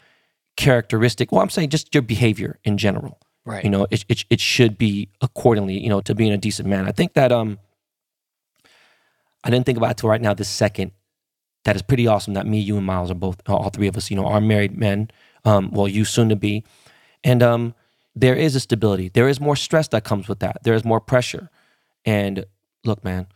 characteristic. 0.56 1.30
Well, 1.30 1.42
I'm 1.42 1.50
saying 1.50 1.70
just 1.70 1.94
your 1.94 2.02
behavior 2.02 2.58
in 2.64 2.76
general. 2.76 3.20
Right. 3.44 3.62
You 3.62 3.70
know, 3.70 3.86
it, 3.90 4.04
it, 4.08 4.24
it 4.30 4.40
should 4.40 4.76
be 4.76 5.08
accordingly, 5.20 5.78
you 5.78 5.88
know, 5.88 6.00
to 6.00 6.14
being 6.14 6.32
a 6.32 6.38
decent 6.38 6.68
man. 6.68 6.86
I 6.86 6.92
think 6.92 7.14
that, 7.14 7.30
um, 7.30 7.58
I 9.44 9.50
didn't 9.50 9.66
think 9.66 9.78
about 9.78 9.92
it 9.92 9.96
till 9.98 10.08
right 10.08 10.20
now, 10.20 10.34
this 10.34 10.48
second. 10.48 10.92
That 11.64 11.76
is 11.76 11.82
pretty 11.82 12.06
awesome 12.06 12.34
that 12.34 12.46
me, 12.46 12.60
you, 12.60 12.76
and 12.76 12.86
Miles 12.86 13.10
are 13.10 13.14
both, 13.14 13.40
all 13.48 13.70
three 13.70 13.88
of 13.88 13.96
us, 13.96 14.10
you 14.10 14.16
know, 14.16 14.26
are 14.26 14.40
married 14.40 14.76
men. 14.76 15.10
Um, 15.44 15.70
well, 15.72 15.88
you 15.88 16.04
soon 16.04 16.28
to 16.28 16.36
be. 16.36 16.64
And 17.24 17.42
um, 17.42 17.74
there 18.14 18.36
is 18.36 18.54
a 18.54 18.60
stability. 18.60 19.08
There 19.08 19.28
is 19.28 19.40
more 19.40 19.56
stress 19.56 19.88
that 19.88 20.04
comes 20.04 20.28
with 20.28 20.38
that. 20.40 20.62
There 20.62 20.74
is 20.74 20.84
more 20.84 21.00
pressure. 21.00 21.50
And 22.04 22.46
look, 22.84 23.02
man, 23.02 23.26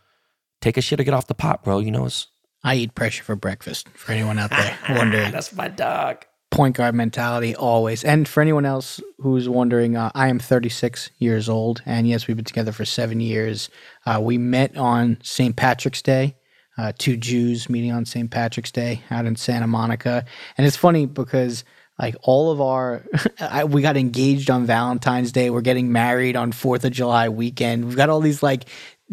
take 0.61 0.77
a 0.77 0.81
shit 0.81 1.01
or 1.01 1.05
get 1.05 1.15
off 1.15 1.27
the 1.27 1.35
pot, 1.35 1.65
bro. 1.65 1.81
You 1.81 1.91
know, 1.91 2.07
it's. 2.07 2.29
I 2.63 2.77
eat 2.77 2.95
pressure 2.95 3.25
for 3.25 3.37
breakfast. 3.37 3.89
For 3.91 4.13
anyone 4.13 4.39
out 4.39 4.51
there 4.51 4.79
wondering, 4.91 5.33
that's 5.33 5.53
my 5.53 5.69
dog 5.69 6.25
point 6.51 6.77
guard 6.77 6.95
mentality 6.95 7.55
always. 7.55 8.05
And 8.05 8.27
for 8.27 8.41
anyone 8.41 8.67
else 8.67 9.01
who's 9.19 9.49
wondering, 9.49 9.97
uh, 9.97 10.11
I 10.15 10.29
am 10.29 10.39
36 10.39 11.11
years 11.19 11.49
old, 11.49 11.83
and 11.87 12.09
yes, 12.09 12.27
we've 12.27 12.37
been 12.37 12.45
together 12.45 12.73
for 12.73 12.85
seven 12.85 13.21
years. 13.21 13.71
Uh, 14.05 14.21
we 14.23 14.37
met 14.39 14.77
on 14.77 15.19
St. 15.23 15.57
Patrick's 15.57 16.03
Day. 16.03 16.37
Uh, 16.79 16.93
two 16.97 17.17
Jews 17.17 17.69
meeting 17.69 17.93
on 17.93 18.07
St. 18.07 18.31
Patrick's 18.31 18.71
Day 18.71 19.03
out 19.11 19.27
in 19.27 19.37
Santa 19.37 19.67
Monica, 19.67 20.25
and 20.57 20.67
it's 20.67 20.77
funny 20.77 21.05
because 21.05 21.63
like 21.99 22.17
all 22.23 22.51
of 22.51 22.61
our 22.61 23.05
I, 23.41 23.65
we 23.65 23.83
got 23.83 23.97
engaged 23.97 24.51
on 24.51 24.65
Valentine's 24.65 25.33
Day. 25.33 25.51
We're 25.51 25.61
getting 25.61 25.93
married 25.93 26.37
on 26.37 26.53
Fourth 26.53 26.85
of 26.85 26.93
July 26.93 27.29
weekend. 27.29 27.85
We've 27.85 27.97
got 27.97 28.09
all 28.09 28.21
these 28.21 28.43
like 28.43 28.65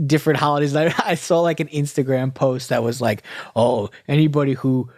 different 0.06 0.40
holidays. 0.40 0.76
I, 0.76 0.94
I 1.06 1.16
saw 1.16 1.42
like 1.42 1.60
an 1.60 1.68
Instagram 1.68 2.34
post 2.34 2.70
that 2.70 2.84
was 2.84 3.02
like, 3.02 3.24
"Oh, 3.56 3.90
anybody 4.08 4.54
who 4.54 4.90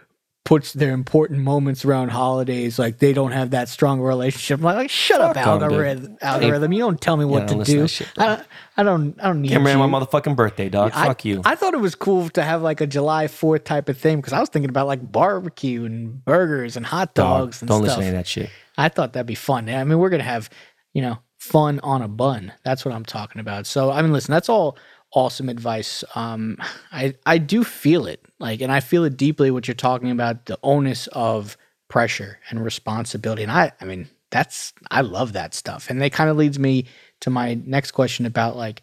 puts 0.44 0.72
their 0.72 0.92
important 0.92 1.40
moments 1.40 1.84
around 1.84 2.08
holidays 2.08 2.78
like 2.78 2.98
they 2.98 3.12
don't 3.12 3.32
have 3.32 3.50
that 3.50 3.68
strong 3.68 4.00
relationship. 4.00 4.58
I'm 4.58 4.64
like, 4.64 4.90
shut 4.90 5.20
Fuck 5.20 5.36
up, 5.36 5.46
algorithm. 5.46 6.16
Algorithm, 6.20 6.72
you 6.72 6.80
don't 6.80 7.00
tell 7.00 7.16
me 7.16 7.24
what 7.24 7.46
to 7.48 7.62
do. 7.62 7.86
Shit, 7.86 8.08
I 8.18 8.26
don't. 8.26 8.46
I 8.76 8.82
don't. 8.82 9.20
I 9.20 9.26
don't 9.28 9.42
need. 9.42 9.50
Camera 9.50 9.76
my 9.76 9.86
motherfucking 9.86 10.36
birthday, 10.36 10.68
dog. 10.68 10.92
I, 10.94 11.06
Fuck 11.06 11.24
you. 11.24 11.42
I 11.44 11.54
thought 11.54 11.74
it 11.74 11.80
was 11.80 11.94
cool 11.94 12.28
to 12.30 12.42
have 12.42 12.62
like 12.62 12.80
a 12.80 12.86
July 12.86 13.28
Fourth 13.28 13.64
type 13.64 13.88
of 13.88 13.98
thing 13.98 14.16
because 14.18 14.32
I 14.32 14.40
was 14.40 14.48
thinking 14.48 14.70
about 14.70 14.86
like 14.86 15.12
barbecue 15.12 15.84
and 15.84 16.24
burgers 16.24 16.76
and 16.76 16.86
hot 16.86 17.14
dogs 17.14 17.58
dog, 17.58 17.62
and 17.62 17.68
don't 17.68 17.84
stuff. 17.84 17.98
listen 17.98 18.12
to 18.12 18.16
that 18.16 18.26
shit. 18.26 18.50
I 18.78 18.88
thought 18.88 19.12
that'd 19.12 19.26
be 19.26 19.34
fun. 19.34 19.68
I 19.68 19.84
mean, 19.84 19.98
we're 19.98 20.10
gonna 20.10 20.22
have 20.22 20.48
you 20.94 21.02
know 21.02 21.18
fun 21.36 21.80
on 21.82 22.02
a 22.02 22.08
bun. 22.08 22.52
That's 22.64 22.84
what 22.84 22.94
I'm 22.94 23.04
talking 23.04 23.40
about. 23.40 23.66
So 23.66 23.90
I 23.90 24.00
mean, 24.02 24.12
listen, 24.12 24.32
that's 24.32 24.48
all 24.48 24.78
awesome 25.12 25.48
advice. 25.48 26.04
Um, 26.14 26.56
I 26.92 27.14
I 27.26 27.38
do 27.38 27.64
feel 27.64 28.06
it, 28.06 28.24
like, 28.38 28.60
and 28.60 28.72
I 28.72 28.80
feel 28.80 29.04
it 29.04 29.16
deeply. 29.16 29.50
What 29.50 29.68
you're 29.68 29.74
talking 29.74 30.10
about, 30.10 30.46
the 30.46 30.58
onus 30.62 31.06
of 31.08 31.56
pressure 31.88 32.38
and 32.50 32.64
responsibility, 32.64 33.42
and 33.42 33.52
I, 33.52 33.72
I 33.80 33.84
mean, 33.84 34.08
that's 34.30 34.72
I 34.90 35.00
love 35.02 35.32
that 35.34 35.54
stuff, 35.54 35.90
and 35.90 36.00
that 36.02 36.12
kind 36.12 36.30
of 36.30 36.36
leads 36.36 36.58
me 36.58 36.86
to 37.20 37.30
my 37.30 37.54
next 37.66 37.92
question 37.92 38.26
about 38.26 38.56
like, 38.56 38.82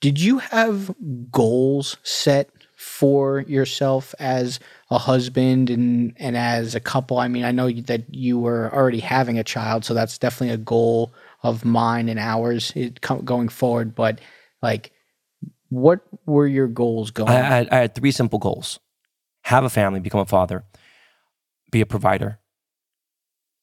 did 0.00 0.20
you 0.20 0.38
have 0.38 0.94
goals 1.30 1.96
set 2.02 2.50
for 2.76 3.40
yourself 3.40 4.14
as 4.20 4.60
a 4.90 4.98
husband 4.98 5.70
and 5.70 6.14
and 6.16 6.36
as 6.36 6.74
a 6.74 6.80
couple? 6.80 7.18
I 7.18 7.28
mean, 7.28 7.44
I 7.44 7.52
know 7.52 7.70
that 7.70 8.12
you 8.14 8.38
were 8.38 8.72
already 8.74 9.00
having 9.00 9.38
a 9.38 9.44
child, 9.44 9.84
so 9.84 9.94
that's 9.94 10.18
definitely 10.18 10.54
a 10.54 10.58
goal 10.58 11.12
of 11.42 11.64
mine 11.64 12.08
and 12.08 12.18
ours 12.18 12.72
going 13.24 13.48
forward, 13.48 13.94
but 13.94 14.20
like 14.62 14.92
what 15.68 16.00
were 16.26 16.46
your 16.46 16.68
goals 16.68 17.10
going? 17.10 17.30
I, 17.30 17.60
I, 17.60 17.68
I 17.70 17.76
had 17.76 17.94
three 17.94 18.10
simple 18.10 18.38
goals: 18.38 18.80
have 19.42 19.64
a 19.64 19.70
family, 19.70 20.00
become 20.00 20.20
a 20.20 20.26
father, 20.26 20.64
be 21.70 21.80
a 21.80 21.86
provider, 21.86 22.38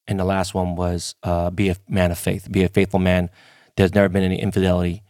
and 0.06 0.18
the 0.18 0.24
last 0.24 0.54
one 0.54 0.76
was 0.76 1.14
uh, 1.22 1.50
be 1.50 1.68
a 1.68 1.76
man 1.88 2.10
of 2.10 2.18
faith, 2.18 2.50
be 2.50 2.62
a 2.62 2.68
faithful 2.68 3.00
man. 3.00 3.30
There's 3.76 3.94
never 3.94 4.08
been 4.08 4.22
any 4.22 4.40
infidelity, 4.40 5.02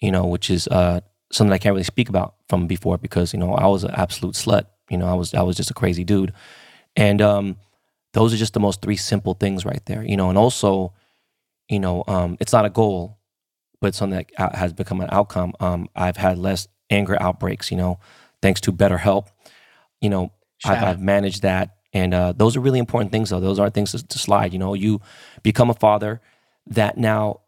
you 0.00 0.12
know, 0.12 0.26
which 0.26 0.50
is 0.50 0.68
uh, 0.68 1.00
something 1.32 1.52
I 1.52 1.58
can't 1.58 1.72
really 1.72 1.84
speak 1.84 2.08
about 2.08 2.34
from 2.48 2.66
before 2.66 2.98
because 2.98 3.32
you 3.32 3.38
know 3.38 3.54
I 3.54 3.66
was 3.66 3.84
an 3.84 3.92
absolute 3.92 4.34
slut. 4.34 4.66
You 4.90 4.98
know, 4.98 5.06
I 5.06 5.14
was 5.14 5.34
I 5.34 5.42
was 5.42 5.56
just 5.56 5.70
a 5.70 5.74
crazy 5.74 6.04
dude, 6.04 6.32
and 6.96 7.22
um, 7.22 7.56
those 8.12 8.34
are 8.34 8.36
just 8.36 8.52
the 8.52 8.60
most 8.60 8.82
three 8.82 8.96
simple 8.96 9.34
things 9.34 9.64
right 9.64 9.84
there. 9.86 10.04
You 10.04 10.16
know, 10.16 10.28
and 10.28 10.36
also, 10.36 10.92
you 11.68 11.80
know, 11.80 12.04
um, 12.06 12.36
it's 12.40 12.52
not 12.52 12.66
a 12.66 12.70
goal 12.70 13.18
but 13.82 13.96
something 13.96 14.24
that 14.38 14.54
has 14.54 14.72
become 14.72 15.00
an 15.00 15.08
outcome. 15.10 15.52
Um, 15.58 15.88
I've 15.96 16.16
had 16.16 16.38
less 16.38 16.68
anger 16.88 17.20
outbreaks, 17.20 17.72
you 17.72 17.76
know, 17.76 17.98
thanks 18.40 18.60
to 18.62 18.72
BetterHelp. 18.72 19.26
You 20.00 20.08
know, 20.08 20.32
I've, 20.64 20.82
I've, 20.84 21.00
managed 21.00 21.42
that. 21.42 21.76
And 21.92 22.14
uh, 22.14 22.32
those 22.32 22.56
are 22.56 22.60
really 22.60 22.78
important 22.78 23.10
things, 23.10 23.30
though. 23.30 23.40
Those 23.40 23.58
aren't 23.58 23.74
things 23.74 23.90
to, 23.90 24.06
to 24.06 24.18
slide. 24.18 24.52
You 24.52 24.60
know, 24.60 24.74
you 24.74 25.00
become 25.42 25.68
a 25.68 25.74
father 25.74 26.20
that 26.68 26.96
now 26.96 27.40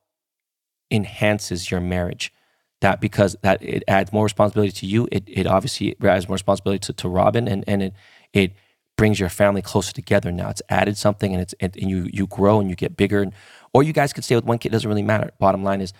enhances 0.91 1.70
your 1.70 1.80
marriage. 1.80 2.32
That 2.80 3.01
because 3.01 3.37
that 3.43 3.62
it 3.62 3.85
adds 3.87 4.12
more 4.12 4.24
responsibility 4.24 4.72
to 4.72 4.87
you. 4.87 5.09
It, 5.12 5.22
it 5.28 5.47
obviously 5.47 5.97
adds 6.03 6.28
more 6.28 6.35
responsibility 6.35 6.80
to, 6.80 6.93
to 6.95 7.09
Robin, 7.09 7.49
and, 7.49 7.64
and 7.66 7.82
it 7.82 7.95
it 8.32 8.53
brings 8.97 9.18
your 9.18 9.30
family 9.30 9.62
closer 9.62 9.93
together. 9.93 10.30
Now 10.30 10.51
it's 10.51 10.61
added 10.68 10.99
something, 10.99 11.32
and 11.32 11.41
it's 11.41 11.55
and 11.61 11.74
you 11.76 12.11
you 12.12 12.26
grow 12.26 12.61
and 12.61 12.68
you 12.68 12.76
get 12.76 12.97
bigger. 12.97 13.22
And, 13.22 13.32
or 13.72 13.82
you 13.82 13.95
guys 13.95 14.12
could 14.12 14.24
stay 14.24 14.35
with 14.35 14.45
one 14.45 14.59
kid. 14.59 14.68
It 14.68 14.72
Doesn't 14.72 14.89
really 14.89 15.03
matter. 15.03 15.30
Bottom 15.39 15.64
line 15.64 15.80
is 15.80 15.95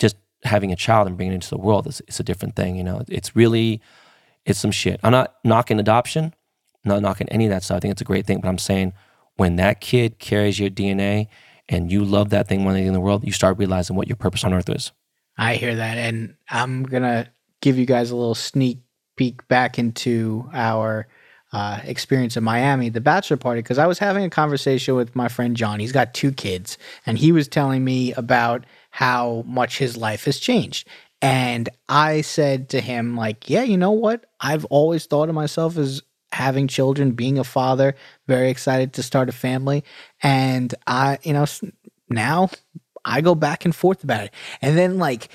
just 0.00 0.16
having 0.42 0.72
a 0.72 0.76
child 0.76 1.06
and 1.06 1.16
bringing 1.16 1.32
it 1.32 1.36
into 1.36 1.50
the 1.50 1.58
world 1.58 1.86
is, 1.86 2.02
is 2.08 2.18
a 2.18 2.24
different 2.24 2.56
thing. 2.56 2.74
You 2.76 2.82
know, 2.82 3.04
it's 3.08 3.36
really, 3.36 3.80
it's 4.44 4.58
some 4.58 4.72
shit. 4.72 4.98
I'm 5.04 5.12
not 5.12 5.36
knocking 5.44 5.78
adoption, 5.78 6.34
not 6.84 7.02
knocking 7.02 7.28
any 7.28 7.46
of 7.46 7.50
that 7.50 7.62
stuff. 7.62 7.76
I 7.76 7.80
think 7.80 7.92
it's 7.92 8.00
a 8.00 8.04
great 8.04 8.26
thing, 8.26 8.40
but 8.40 8.48
I'm 8.48 8.58
saying 8.58 8.92
when 9.36 9.56
that 9.56 9.80
kid 9.80 10.18
carries 10.18 10.58
your 10.58 10.70
DNA 10.70 11.28
and 11.68 11.92
you 11.92 12.04
love 12.04 12.30
that 12.30 12.48
thing 12.48 12.62
more 12.62 12.72
than 12.72 12.82
in 12.82 12.92
the 12.92 13.00
world, 13.00 13.24
you 13.24 13.32
start 13.32 13.58
realizing 13.58 13.94
what 13.94 14.08
your 14.08 14.16
purpose 14.16 14.42
on 14.42 14.52
earth 14.52 14.68
is. 14.68 14.92
I 15.38 15.54
hear 15.54 15.76
that. 15.76 15.96
And 15.96 16.34
I'm 16.50 16.84
to 16.86 17.28
give 17.60 17.78
you 17.78 17.86
guys 17.86 18.10
a 18.10 18.16
little 18.16 18.34
sneak 18.34 18.80
peek 19.16 19.46
back 19.48 19.78
into 19.78 20.48
our 20.52 21.06
uh, 21.52 21.80
experience 21.84 22.36
in 22.36 22.44
Miami, 22.44 22.88
the 22.88 23.00
bachelor 23.00 23.36
party, 23.36 23.60
because 23.60 23.78
I 23.78 23.86
was 23.86 23.98
having 23.98 24.24
a 24.24 24.30
conversation 24.30 24.94
with 24.94 25.16
my 25.16 25.28
friend 25.28 25.56
John. 25.56 25.80
He's 25.80 25.92
got 25.92 26.14
two 26.14 26.32
kids, 26.32 26.78
and 27.06 27.18
he 27.18 27.32
was 27.32 27.48
telling 27.48 27.84
me 27.84 28.12
about 28.14 28.64
how 29.00 29.42
much 29.46 29.78
his 29.78 29.96
life 29.96 30.26
has 30.26 30.38
changed. 30.38 30.86
And 31.22 31.70
I 31.88 32.20
said 32.20 32.68
to 32.68 32.82
him, 32.82 33.16
like, 33.16 33.48
yeah, 33.48 33.62
you 33.62 33.78
know 33.78 33.92
what? 33.92 34.26
I've 34.40 34.66
always 34.66 35.06
thought 35.06 35.30
of 35.30 35.34
myself 35.34 35.78
as 35.78 36.02
having 36.32 36.68
children, 36.68 37.12
being 37.12 37.38
a 37.38 37.44
father, 37.44 37.94
very 38.28 38.50
excited 38.50 38.92
to 38.92 39.02
start 39.02 39.30
a 39.30 39.32
family. 39.32 39.84
And 40.22 40.74
I, 40.86 41.18
you 41.22 41.32
know, 41.32 41.46
now 42.10 42.50
I 43.02 43.22
go 43.22 43.34
back 43.34 43.64
and 43.64 43.74
forth 43.74 44.04
about 44.04 44.24
it. 44.24 44.34
And 44.60 44.76
then, 44.76 44.98
like, 44.98 45.30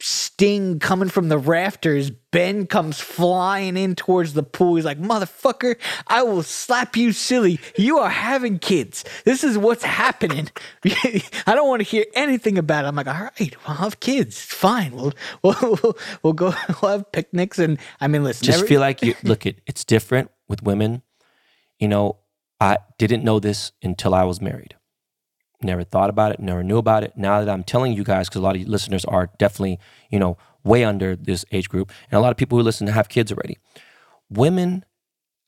sting 0.00 0.78
coming 0.78 1.08
from 1.08 1.28
the 1.28 1.38
rafters. 1.38 2.10
Ben 2.10 2.66
comes 2.66 3.00
flying 3.00 3.76
in 3.76 3.94
towards 3.94 4.34
the 4.34 4.42
pool. 4.42 4.76
He's 4.76 4.84
like, 4.84 5.00
Motherfucker, 5.00 5.76
I 6.06 6.22
will 6.22 6.42
slap 6.42 6.96
you 6.96 7.12
silly. 7.12 7.60
You 7.76 7.98
are 7.98 8.08
having 8.08 8.58
kids. 8.58 9.04
This 9.24 9.44
is 9.44 9.58
what's 9.58 9.84
happening. 9.84 10.50
I 10.84 11.22
don't 11.54 11.68
want 11.68 11.80
to 11.80 11.88
hear 11.88 12.04
anything 12.14 12.56
about 12.58 12.84
it. 12.84 12.88
I'm 12.88 12.96
like, 12.96 13.06
All 13.06 13.14
right, 13.14 13.56
we'll 13.66 13.76
have 13.76 14.00
kids. 14.00 14.36
It's 14.36 14.54
fine. 14.54 14.92
We'll, 14.94 15.12
we'll, 15.42 15.56
we'll, 15.82 15.98
we'll 16.22 16.32
go 16.32 16.54
we'll 16.82 16.92
have 16.92 17.12
picnics. 17.12 17.58
And 17.58 17.78
I 18.00 18.08
mean, 18.08 18.24
listen, 18.24 18.46
just 18.46 18.66
feel 18.66 18.80
like 18.80 19.02
you 19.02 19.14
look, 19.22 19.46
it, 19.46 19.60
it's 19.66 19.84
different 19.84 20.30
with 20.48 20.62
women. 20.62 21.02
You 21.78 21.88
know, 21.88 22.18
I 22.60 22.78
didn't 22.98 23.24
know 23.24 23.40
this 23.40 23.72
until 23.82 24.14
I 24.14 24.24
was 24.24 24.40
married 24.40 24.74
never 25.62 25.84
thought 25.84 26.10
about 26.10 26.32
it, 26.32 26.40
never 26.40 26.62
knew 26.62 26.78
about 26.78 27.04
it. 27.04 27.12
Now 27.16 27.40
that 27.40 27.48
I'm 27.48 27.64
telling 27.64 27.92
you 27.92 28.04
guys, 28.04 28.28
because 28.28 28.40
a 28.40 28.44
lot 28.44 28.56
of 28.56 28.66
listeners 28.68 29.04
are 29.04 29.30
definitely, 29.38 29.78
you 30.10 30.18
know, 30.18 30.36
way 30.64 30.84
under 30.84 31.16
this 31.16 31.44
age 31.52 31.68
group, 31.68 31.92
and 32.10 32.18
a 32.18 32.20
lot 32.20 32.30
of 32.30 32.36
people 32.36 32.58
who 32.58 32.64
listen 32.64 32.86
have 32.86 33.08
kids 33.08 33.32
already. 33.32 33.58
Women 34.28 34.84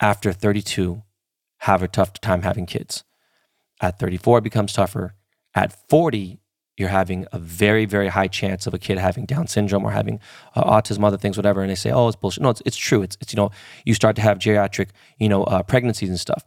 after 0.01 0.33
32 0.33 1.03
have 1.59 1.83
a 1.83 1.89
tough 1.89 2.15
time 2.21 2.43
having 2.43 2.67
kids. 2.67 3.05
At 3.81 3.99
34, 3.99 4.39
it 4.39 4.45
becomes 4.45 4.73
tougher. 4.73 5.15
At 5.55 5.89
40, 5.89 6.41
you're 6.77 6.89
having 6.89 7.27
a 7.33 7.39
very, 7.39 7.85
very 7.85 8.09
high 8.09 8.29
chance 8.29 8.67
of 8.67 8.75
a 8.75 8.79
kid 8.79 8.99
having 8.99 9.27
Down 9.27 9.47
syndrome 9.47 9.85
or 9.85 9.91
having 9.91 10.21
uh, 10.55 10.65
autism, 10.65 11.05
other 11.05 11.19
things, 11.19 11.37
whatever. 11.37 11.61
And 11.61 11.71
they 11.71 11.75
say, 11.75 11.91
oh, 11.91 12.09
it's 12.09 12.17
bullshit. 12.17 12.43
No, 12.43 12.51
it's, 12.51 12.63
it's 12.65 12.77
true. 12.77 13.03
It's, 13.03 13.17
it's, 13.21 13.33
you 13.33 13.37
know, 13.37 13.51
you 13.85 13.95
start 13.95 14.17
to 14.17 14.23
have 14.23 14.39
geriatric, 14.39 14.89
you 15.19 15.29
know, 15.29 15.45
uh, 15.45 15.63
pregnancies 15.63 16.09
and 16.09 16.19
stuff. 16.19 16.45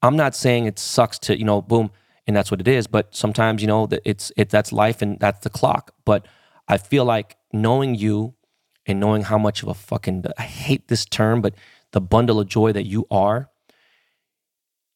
I'm 0.00 0.16
not 0.16 0.34
saying 0.34 0.66
it 0.66 0.78
sucks 0.78 1.18
to, 1.20 1.36
you 1.36 1.44
know, 1.44 1.60
boom, 1.60 1.90
and 2.28 2.36
that's 2.36 2.50
what 2.50 2.60
it 2.60 2.68
is. 2.68 2.86
But 2.86 3.16
sometimes, 3.16 3.62
you 3.62 3.66
know, 3.66 3.86
that 3.86 4.02
it's 4.04 4.30
it 4.36 4.50
that's 4.50 4.70
life 4.70 5.00
and 5.02 5.18
that's 5.18 5.40
the 5.40 5.50
clock. 5.50 5.94
But 6.04 6.26
I 6.68 6.76
feel 6.76 7.04
like 7.06 7.38
knowing 7.52 7.94
you 7.94 8.34
and 8.86 9.00
knowing 9.00 9.22
how 9.22 9.38
much 9.38 9.62
of 9.62 9.68
a 9.68 9.74
fucking 9.74 10.24
I 10.36 10.42
hate 10.42 10.88
this 10.88 11.06
term, 11.06 11.40
but 11.40 11.54
the 11.92 12.02
bundle 12.02 12.38
of 12.38 12.46
joy 12.46 12.72
that 12.72 12.84
you 12.84 13.06
are, 13.10 13.48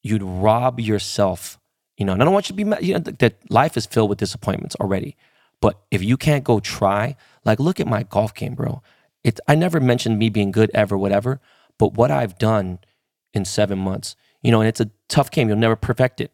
you'd 0.03 0.21
rob 0.21 0.79
yourself. 0.79 1.59
You 1.97 2.05
know, 2.05 2.13
and 2.13 2.21
I 2.21 2.25
don't 2.25 2.33
want 2.33 2.49
you 2.49 2.55
to 2.55 2.65
be 2.65 2.85
you 2.85 2.93
know, 2.93 2.99
that 2.99 3.51
life 3.51 3.75
is 3.77 3.87
filled 3.87 4.09
with 4.09 4.19
disappointments 4.19 4.75
already. 4.79 5.17
But 5.59 5.81
if 5.89 6.03
you 6.03 6.17
can't 6.17 6.43
go 6.43 6.59
try, 6.59 7.15
like 7.45 7.59
look 7.59 7.79
at 7.79 7.87
my 7.87 8.03
golf 8.03 8.35
game, 8.35 8.53
bro. 8.53 8.83
It 9.23 9.39
I 9.47 9.55
never 9.55 9.79
mentioned 9.79 10.19
me 10.19 10.29
being 10.29 10.51
good 10.51 10.69
ever, 10.75 10.97
whatever. 10.97 11.41
But 11.79 11.95
what 11.95 12.11
I've 12.11 12.37
done 12.37 12.79
in 13.33 13.43
seven 13.43 13.79
months, 13.79 14.15
you 14.43 14.51
know, 14.51 14.61
and 14.61 14.67
it's 14.67 14.81
a 14.81 14.91
tough 15.07 15.31
game. 15.31 15.47
You'll 15.47 15.57
never 15.57 15.75
perfect 15.75 16.21
it 16.21 16.31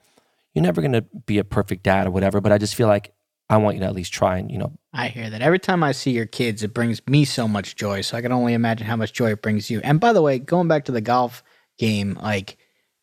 you're 0.54 0.64
never 0.64 0.82
going 0.82 0.94
to 0.94 1.06
be 1.26 1.38
a 1.38 1.44
perfect 1.44 1.84
dad 1.84 2.08
or 2.08 2.12
whatever, 2.12 2.42
but 2.42 2.52
I 2.52 2.58
just 2.58 2.76
feel 2.76 2.88
like 2.88 3.14
I 3.50 3.58
want 3.58 3.76
you 3.76 3.82
to 3.82 3.88
at 3.88 3.96
least 3.96 4.14
try 4.14 4.38
and, 4.38 4.52
you 4.52 4.58
know. 4.58 4.78
I 4.94 5.08
hear 5.08 5.30
that. 5.30 5.42
Every 5.42 5.60
time 5.60 5.84
I 5.84 5.92
see 5.92 6.12
your 6.12 6.26
kids, 6.26 6.64
it 6.64 6.74
brings 6.74 7.02
me 7.08 7.26
so 7.26 7.48
much 7.48 7.76
joy. 7.76 8.02
So 8.02 8.18
I 8.18 8.22
can 8.22 8.32
only 8.32 8.54
imagine 8.54 8.86
how 8.86 8.96
much 8.96 9.14
joy 9.14 9.32
it 9.32 9.42
brings 9.42 9.70
you. 9.70 9.82
And 9.84 10.00
by 10.00 10.14
the 10.14 10.22
way, 10.22 10.40
going 10.40 10.68
back 10.68 10.86
to 10.86 10.92
the 10.92 11.02
golf 11.02 11.44
game, 11.78 12.18
like, 12.22 12.58